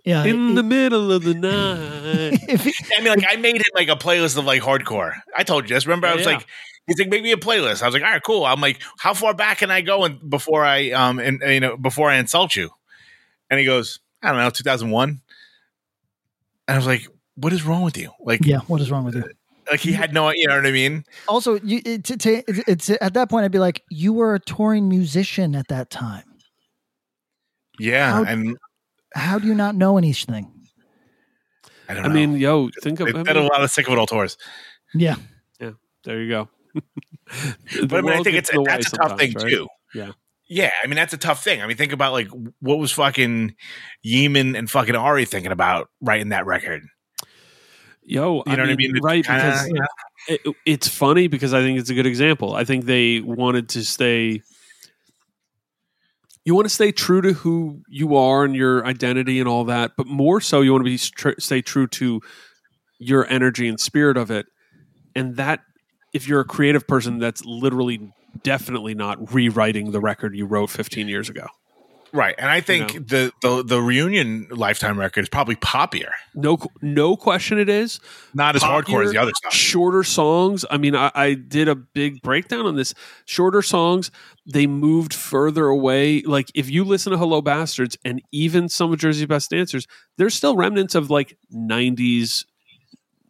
Yeah, 0.06 0.24
In 0.24 0.50
it- 0.50 0.54
the 0.54 0.62
middle 0.62 1.12
of 1.12 1.22
the 1.22 1.34
night. 1.34 2.38
if 2.48 2.64
he- 2.64 2.74
I 2.96 3.00
mean, 3.02 3.08
like 3.10 3.24
I 3.28 3.36
made 3.36 3.56
it 3.56 3.66
like 3.74 3.88
a 3.88 3.96
playlist 3.96 4.38
of 4.38 4.44
like 4.46 4.62
hardcore. 4.62 5.12
I 5.36 5.42
told 5.42 5.68
you 5.68 5.74
this. 5.76 5.84
Remember, 5.86 6.06
I 6.06 6.14
was 6.14 6.24
yeah. 6.24 6.32
like, 6.36 6.46
he's 6.86 6.98
like, 6.98 7.08
make 7.08 7.22
me 7.22 7.32
a 7.32 7.36
playlist. 7.36 7.82
I 7.82 7.86
was 7.86 7.94
like, 7.94 8.02
all 8.02 8.10
right, 8.10 8.22
cool. 8.22 8.46
I'm 8.46 8.60
like, 8.60 8.80
how 8.98 9.12
far 9.12 9.34
back 9.34 9.58
can 9.58 9.70
I 9.70 9.82
go 9.82 10.04
and 10.04 10.30
before 10.30 10.64
I 10.64 10.92
um 10.92 11.18
and 11.18 11.42
you 11.42 11.60
know 11.60 11.76
before 11.76 12.08
I 12.10 12.16
insult 12.16 12.56
you? 12.56 12.70
And 13.50 13.60
he 13.60 13.66
goes, 13.66 14.00
I 14.22 14.28
don't 14.30 14.38
know, 14.38 14.48
2001. 14.50 15.08
And 15.08 15.20
I 16.74 16.76
was 16.76 16.86
like, 16.86 17.06
what 17.34 17.52
is 17.52 17.64
wrong 17.64 17.82
with 17.82 17.98
you? 17.98 18.10
Like, 18.20 18.44
yeah, 18.46 18.60
what 18.60 18.80
is 18.80 18.90
wrong 18.90 19.04
with 19.04 19.14
you? 19.14 19.24
Like 19.70 19.80
he 19.80 19.92
had 19.92 20.12
no, 20.14 20.30
you 20.30 20.46
know 20.48 20.56
what 20.56 20.66
I 20.66 20.70
mean? 20.70 21.04
Also, 21.28 21.58
you 21.60 21.80
it, 21.84 22.04
to, 22.04 22.16
to, 22.16 22.42
it's 22.70 22.88
at 23.00 23.14
that 23.14 23.28
point 23.28 23.44
I'd 23.44 23.52
be 23.52 23.58
like, 23.58 23.82
you 23.90 24.12
were 24.12 24.34
a 24.34 24.40
touring 24.40 24.88
musician 24.88 25.54
at 25.54 25.68
that 25.68 25.90
time. 25.90 26.24
Yeah, 27.78 28.12
How- 28.12 28.24
and 28.24 28.56
How 29.14 29.38
do 29.38 29.46
you 29.46 29.54
not 29.54 29.74
know 29.74 29.98
anything? 29.98 30.52
I 31.88 31.94
don't 31.94 32.04
I 32.04 32.08
know. 32.08 32.14
mean, 32.14 32.36
yo, 32.36 32.70
think 32.82 33.00
of 33.00 33.06
they 33.06 33.18
I 33.18 33.22
did 33.22 33.36
a 33.36 33.40
mean, 33.40 33.48
lot 33.48 33.62
of 33.62 33.70
sick 33.70 33.86
of 33.86 33.92
it 33.92 33.98
all 33.98 34.06
tours. 34.06 34.36
Yeah, 34.94 35.16
Yeah. 35.60 35.72
there 36.04 36.20
you 36.22 36.28
go. 36.28 36.48
But 37.88 37.92
I 37.92 38.00
mean, 38.02 38.12
I 38.12 38.22
think 38.22 38.36
it's 38.36 38.50
that's 38.66 38.92
a 38.92 38.96
tough 38.96 39.18
thing 39.18 39.34
too. 39.34 39.66
Yeah. 39.94 40.12
Yeah, 40.48 40.70
I 40.82 40.86
mean 40.86 40.94
that's 40.94 41.12
a 41.12 41.16
tough 41.18 41.42
thing. 41.42 41.60
I 41.60 41.66
mean, 41.66 41.76
think 41.76 41.92
about 41.92 42.12
like 42.12 42.28
what 42.60 42.78
was 42.78 42.92
fucking 42.92 43.56
Yemin 44.06 44.56
and 44.56 44.70
fucking 44.70 44.94
Ari 44.94 45.24
thinking 45.24 45.50
about 45.50 45.88
writing 46.00 46.28
that 46.28 46.46
record. 46.46 46.82
Yo, 48.08 48.44
You 48.46 48.56
know 48.56 48.62
what 48.62 48.70
I 48.70 48.76
mean? 48.76 48.96
It's 48.96 49.04
Right, 49.04 49.24
kinda, 49.24 49.42
because 49.42 49.68
know, 49.68 49.86
it, 50.28 50.40
it's 50.64 50.86
funny 50.86 51.26
because 51.26 51.52
I 51.52 51.60
think 51.60 51.78
it's 51.80 51.90
a 51.90 51.94
good 51.94 52.06
example. 52.06 52.54
I 52.54 52.64
think 52.64 52.84
they 52.84 53.20
wanted 53.20 53.68
to 53.70 53.84
stay. 53.84 54.42
You 56.44 56.54
want 56.54 56.66
to 56.66 56.74
stay 56.74 56.92
true 56.92 57.20
to 57.22 57.32
who 57.32 57.82
you 57.88 58.14
are 58.14 58.44
and 58.44 58.54
your 58.54 58.86
identity 58.86 59.40
and 59.40 59.48
all 59.48 59.64
that, 59.64 59.92
but 59.96 60.06
more 60.06 60.40
so, 60.40 60.60
you 60.60 60.70
want 60.70 60.84
to 60.84 60.90
be 60.90 60.98
tr- 60.98 61.40
stay 61.40 61.62
true 61.62 61.88
to 61.88 62.20
your 63.00 63.26
energy 63.28 63.66
and 63.66 63.80
spirit 63.80 64.16
of 64.16 64.30
it. 64.30 64.46
And 65.16 65.34
that, 65.36 65.60
if 66.14 66.28
you're 66.28 66.40
a 66.40 66.44
creative 66.44 66.86
person, 66.86 67.18
that's 67.18 67.44
literally 67.44 68.12
definitely 68.44 68.94
not 68.94 69.34
rewriting 69.34 69.90
the 69.90 70.00
record 70.00 70.36
you 70.36 70.46
wrote 70.46 70.70
15 70.70 71.08
years 71.08 71.28
ago. 71.28 71.46
Right. 72.12 72.34
And 72.38 72.48
I 72.50 72.60
think 72.60 72.94
know. 72.94 73.00
the, 73.00 73.32
the 73.42 73.62
the 73.64 73.82
reunion 73.82 74.46
lifetime 74.50 74.98
record 74.98 75.20
is 75.22 75.28
probably 75.28 75.56
poppier, 75.56 76.10
No, 76.34 76.58
no 76.82 77.16
question, 77.16 77.58
it 77.58 77.68
is. 77.68 78.00
not 78.34 78.56
as 78.56 78.62
hardcore 78.62 79.04
as 79.04 79.12
the 79.12 79.18
other 79.18 79.32
stuff. 79.36 79.52
Shorter 79.52 80.02
songs. 80.02 80.64
I 80.70 80.76
mean, 80.78 80.94
I, 80.94 81.10
I 81.14 81.34
did 81.34 81.68
a 81.68 81.74
big 81.74 82.22
breakdown 82.22 82.66
on 82.66 82.76
this. 82.76 82.94
Shorter 83.24 83.62
songs, 83.62 84.10
they 84.50 84.66
moved 84.66 85.12
further 85.14 85.66
away. 85.66 86.22
Like 86.22 86.48
if 86.54 86.70
you 86.70 86.84
listen 86.84 87.12
to 87.12 87.18
Hello 87.18 87.42
Bastards 87.42 87.96
and 88.04 88.22
even 88.32 88.68
some 88.68 88.92
of 88.92 88.98
Jersey's 88.98 89.26
Best 89.26 89.50
Dancers, 89.50 89.86
there's 90.18 90.34
still 90.34 90.56
remnants 90.56 90.94
of 90.94 91.10
like 91.10 91.36
'90s 91.54 92.44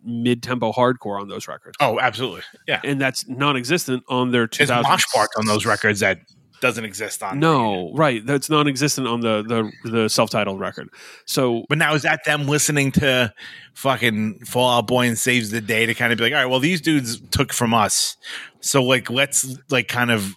mid-tempo 0.08 0.70
hardcore 0.72 1.20
on 1.20 1.26
those 1.28 1.48
records, 1.48 1.76
Oh, 1.80 1.98
absolutely. 1.98 2.42
Yeah. 2.68 2.80
and 2.84 3.00
that's 3.00 3.28
non-existent 3.28 4.04
on 4.08 4.30
their 4.30 4.46
There's 4.46 4.70
2000s. 4.70 4.82
mosh 4.84 5.04
parts 5.12 5.34
on 5.36 5.46
those 5.46 5.66
records 5.66 5.98
that 5.98 6.18
doesn't 6.60 6.84
exist 6.84 7.22
on. 7.22 7.38
No, 7.40 7.92
right. 7.94 8.24
That's 8.24 8.48
non-existent 8.50 9.06
on 9.06 9.20
the 9.20 9.42
the 9.82 9.90
the 9.90 10.08
self-titled 10.08 10.58
record. 10.58 10.88
So 11.26 11.64
But 11.68 11.78
now 11.78 11.94
is 11.94 12.02
that 12.02 12.24
them 12.24 12.46
listening 12.46 12.92
to 12.92 13.32
fucking 13.74 14.40
Fall 14.46 14.78
Out 14.78 14.86
Boy 14.86 15.06
and 15.06 15.18
Saves 15.18 15.50
the 15.50 15.60
Day 15.60 15.86
to 15.86 15.94
kind 15.94 16.12
of 16.12 16.18
be 16.18 16.24
like, 16.24 16.32
all 16.32 16.38
right, 16.40 16.46
well, 16.50 16.60
these 16.60 16.80
dudes 16.80 17.20
took 17.30 17.52
from 17.52 17.74
us, 17.74 18.16
so 18.60 18.82
like 18.82 19.10
let's 19.10 19.56
like 19.70 19.88
kind 19.88 20.10
of 20.10 20.34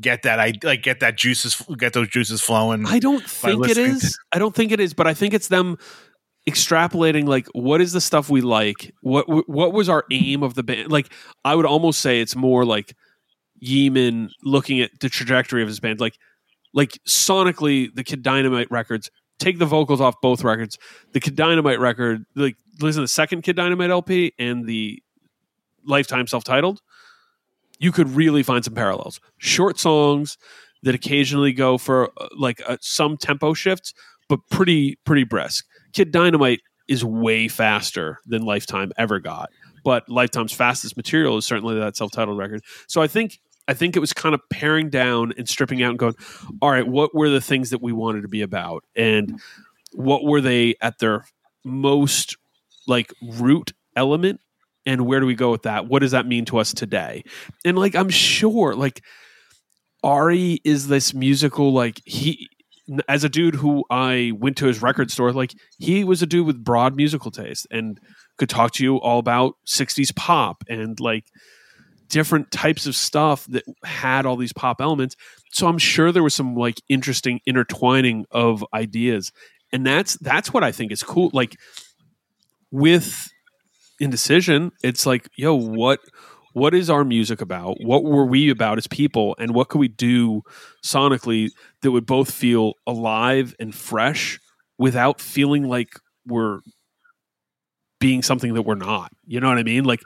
get 0.00 0.22
that 0.22 0.40
I 0.40 0.54
like 0.62 0.82
get 0.82 1.00
that 1.00 1.16
juices 1.16 1.60
get 1.78 1.92
those 1.92 2.08
juices 2.08 2.40
flowing. 2.40 2.84
I 2.86 2.98
don't 2.98 3.24
think 3.24 3.68
it 3.68 3.78
is. 3.78 4.00
to- 4.00 4.18
I 4.32 4.38
don't 4.38 4.54
think 4.54 4.72
it 4.72 4.80
is, 4.80 4.94
but 4.94 5.06
I 5.06 5.14
think 5.14 5.34
it's 5.34 5.48
them 5.48 5.78
extrapolating 6.48 7.26
like 7.26 7.46
what 7.54 7.80
is 7.80 7.92
the 7.92 8.00
stuff 8.00 8.28
we 8.28 8.40
like? 8.40 8.92
What 9.00 9.26
what 9.48 9.72
was 9.72 9.88
our 9.88 10.04
aim 10.10 10.42
of 10.42 10.54
the 10.54 10.62
band? 10.62 10.90
Like 10.92 11.10
I 11.44 11.54
would 11.54 11.66
almost 11.66 12.00
say 12.00 12.20
it's 12.20 12.36
more 12.36 12.64
like 12.64 12.94
Yemin 13.62 14.30
looking 14.42 14.80
at 14.80 14.90
the 15.00 15.08
trajectory 15.08 15.62
of 15.62 15.68
his 15.68 15.80
band 15.80 16.00
like 16.00 16.18
like 16.72 16.98
sonically 17.06 17.94
the 17.94 18.04
Kid 18.04 18.22
Dynamite 18.22 18.70
records 18.70 19.10
take 19.38 19.58
the 19.58 19.66
vocals 19.66 20.00
off 20.00 20.14
both 20.22 20.44
records. 20.44 20.78
The 21.12 21.20
Kid 21.20 21.36
Dynamite 21.36 21.80
record 21.80 22.24
like 22.34 22.56
listen 22.80 23.00
to 23.00 23.04
the 23.04 23.08
second 23.08 23.42
Kid 23.42 23.56
Dynamite 23.56 23.90
LP 23.90 24.32
and 24.38 24.66
the 24.66 25.02
Lifetime 25.86 26.26
self-titled 26.26 26.80
you 27.78 27.92
could 27.92 28.08
really 28.10 28.42
find 28.42 28.64
some 28.64 28.74
parallels. 28.74 29.20
Short 29.38 29.78
songs 29.78 30.38
that 30.82 30.94
occasionally 30.94 31.52
go 31.52 31.78
for 31.78 32.10
uh, 32.20 32.28
like 32.36 32.62
uh, 32.66 32.76
some 32.80 33.16
tempo 33.16 33.54
shifts, 33.54 33.92
but 34.28 34.40
pretty 34.50 34.98
pretty 35.04 35.24
brisk. 35.24 35.64
Kid 35.92 36.10
Dynamite 36.10 36.60
is 36.88 37.04
way 37.04 37.48
faster 37.48 38.18
than 38.26 38.42
Lifetime 38.42 38.92
ever 38.98 39.18
got, 39.18 39.50
but 39.84 40.08
Lifetime's 40.08 40.52
fastest 40.52 40.96
material 40.96 41.36
is 41.36 41.44
certainly 41.44 41.78
that 41.78 41.96
self-titled 41.96 42.36
record. 42.36 42.62
So 42.88 43.02
I 43.02 43.06
think 43.06 43.38
I 43.68 43.74
think 43.74 43.96
it 43.96 44.00
was 44.00 44.12
kind 44.12 44.34
of 44.34 44.40
paring 44.50 44.90
down 44.90 45.32
and 45.38 45.48
stripping 45.48 45.82
out 45.82 45.90
and 45.90 45.98
going, 45.98 46.14
all 46.60 46.70
right, 46.70 46.86
what 46.86 47.14
were 47.14 47.30
the 47.30 47.40
things 47.40 47.70
that 47.70 47.80
we 47.80 47.92
wanted 47.92 48.22
to 48.22 48.28
be 48.28 48.42
about, 48.42 48.84
and 48.96 49.40
what 49.92 50.24
were 50.24 50.40
they 50.40 50.74
at 50.80 50.98
their 50.98 51.24
most 51.64 52.36
like 52.86 53.12
root 53.22 53.72
element? 53.94 54.40
And 54.86 55.06
where 55.06 55.18
do 55.18 55.24
we 55.24 55.34
go 55.34 55.50
with 55.50 55.62
that? 55.62 55.86
What 55.86 56.00
does 56.00 56.10
that 56.10 56.26
mean 56.26 56.44
to 56.46 56.58
us 56.58 56.74
today? 56.74 57.24
And 57.64 57.78
like 57.78 57.94
i'm 57.94 58.10
sure 58.10 58.74
like 58.74 59.02
ari 60.02 60.60
is 60.64 60.88
this 60.88 61.14
musical 61.14 61.72
like 61.72 62.02
he 62.04 62.48
as 63.08 63.24
a 63.24 63.30
dude 63.30 63.54
who 63.54 63.82
i 63.88 64.30
went 64.38 64.58
to 64.58 64.66
his 64.66 64.82
record 64.82 65.10
store 65.10 65.32
like 65.32 65.54
he 65.78 66.04
was 66.04 66.20
a 66.20 66.26
dude 66.26 66.46
with 66.46 66.62
broad 66.62 66.94
musical 66.96 67.30
taste. 67.30 67.66
And 67.70 67.98
could 68.36 68.48
talk 68.48 68.72
to 68.72 68.84
you 68.84 68.96
all 68.96 69.18
about 69.18 69.54
60s 69.66 70.14
pop 70.14 70.64
and 70.68 70.98
like 71.00 71.24
different 72.08 72.50
types 72.50 72.86
of 72.86 72.94
stuff 72.94 73.46
that 73.46 73.64
had 73.84 74.26
all 74.26 74.36
these 74.36 74.52
pop 74.52 74.80
elements. 74.80 75.16
So 75.52 75.66
i'm 75.66 75.78
sure 75.78 76.12
there 76.12 76.22
was 76.22 76.34
some 76.34 76.54
like 76.54 76.80
interesting 76.88 77.40
intertwining 77.46 78.26
of 78.30 78.64
ideas. 78.74 79.32
And 79.72 79.86
that's 79.86 80.16
that's 80.18 80.52
what 80.52 80.62
i 80.62 80.72
think 80.72 80.92
is 80.92 81.02
cool. 81.02 81.30
Like 81.32 81.56
with 82.70 83.28
indecision 84.00 84.72
it's 84.82 85.06
like 85.06 85.28
yo 85.36 85.54
what 85.54 86.00
what 86.54 86.72
is 86.72 86.88
our 86.88 87.04
music 87.04 87.40
about? 87.40 87.78
What 87.80 88.04
were 88.04 88.24
we 88.24 88.48
about 88.48 88.78
as 88.78 88.86
people? 88.86 89.34
And 89.40 89.54
what 89.54 89.68
could 89.68 89.80
we 89.80 89.88
do 89.88 90.42
sonically 90.84 91.50
that 91.82 91.90
would 91.90 92.06
both 92.06 92.30
feel 92.30 92.74
alive 92.86 93.54
and 93.58 93.74
fresh 93.74 94.38
without 94.78 95.20
feeling 95.20 95.64
like 95.64 95.88
we're 96.26 96.60
being 98.04 98.22
something 98.22 98.52
that 98.54 98.62
we're 98.68 98.74
not 98.92 99.10
you 99.26 99.40
know 99.40 99.48
what 99.48 99.56
i 99.58 99.62
mean 99.62 99.84
like 99.84 100.02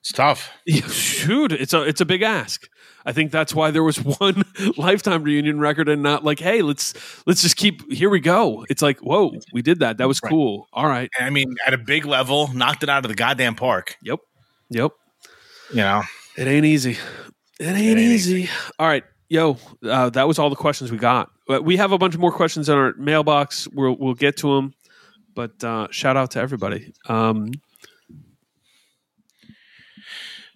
It's 0.00 0.12
tough. 0.12 0.50
shoot 0.66 1.52
it's 1.52 1.74
a 1.74 1.82
it's 1.82 2.00
a 2.00 2.04
big 2.06 2.22
ask 2.22 2.66
i 3.04 3.12
think 3.12 3.30
that's 3.30 3.54
why 3.54 3.70
there 3.70 3.82
was 3.84 3.96
one 4.20 4.42
lifetime 4.78 5.22
reunion 5.22 5.58
record 5.60 5.88
and 5.88 6.02
not 6.02 6.24
like 6.24 6.38
hey 6.40 6.62
let's 6.62 6.94
let's 7.26 7.42
just 7.42 7.56
keep 7.56 7.76
here 7.92 8.08
we 8.08 8.20
go 8.20 8.64
it's 8.70 8.80
like 8.82 8.98
whoa 9.00 9.32
we 9.52 9.60
did 9.62 9.78
that 9.80 9.98
that 9.98 10.08
was 10.08 10.20
Right. 10.22 10.30
cool 10.30 10.68
all 10.72 10.86
right 10.88 11.10
I 11.20 11.28
mean, 11.30 11.54
at 11.66 11.74
a 11.74 11.78
big 11.78 12.06
level, 12.06 12.48
knocked 12.54 12.82
it 12.82 12.88
out 12.88 13.04
of 13.04 13.08
the 13.10 13.14
goddamn 13.14 13.54
park. 13.56 13.96
yep 14.02 14.20
yep 14.70 14.92
You 15.70 15.82
know, 15.88 16.02
It 16.36 16.46
ain't 16.48 16.64
easy. 16.66 16.96
It 17.60 17.66
ain't, 17.66 17.76
ain't 17.78 17.98
easy. 18.00 18.48
All 18.78 18.88
right, 18.88 19.04
yo, 19.28 19.56
uh, 19.84 20.10
that 20.10 20.26
was 20.26 20.38
all 20.40 20.50
the 20.50 20.56
questions 20.66 20.90
we 20.90 20.98
got. 20.98 21.30
But 21.46 21.62
we 21.64 21.76
have 21.76 21.92
a 21.92 21.98
bunch 21.98 22.16
more 22.18 22.32
questions 22.32 22.68
in 22.68 22.74
our 22.76 22.94
mailbox. 22.98 23.68
We'll 23.76 23.96
we'll 24.02 24.14
get 24.26 24.36
to 24.38 24.48
them. 24.56 24.74
But 25.34 25.62
uh, 25.64 25.88
shout 25.90 26.16
out 26.16 26.32
to 26.32 26.40
everybody. 26.40 26.92
Um, 27.08 27.50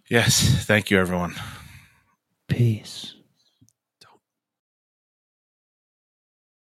yes. 0.09 0.65
Thank 0.65 0.91
you, 0.91 0.99
everyone. 0.99 1.35
peace. 2.49 3.15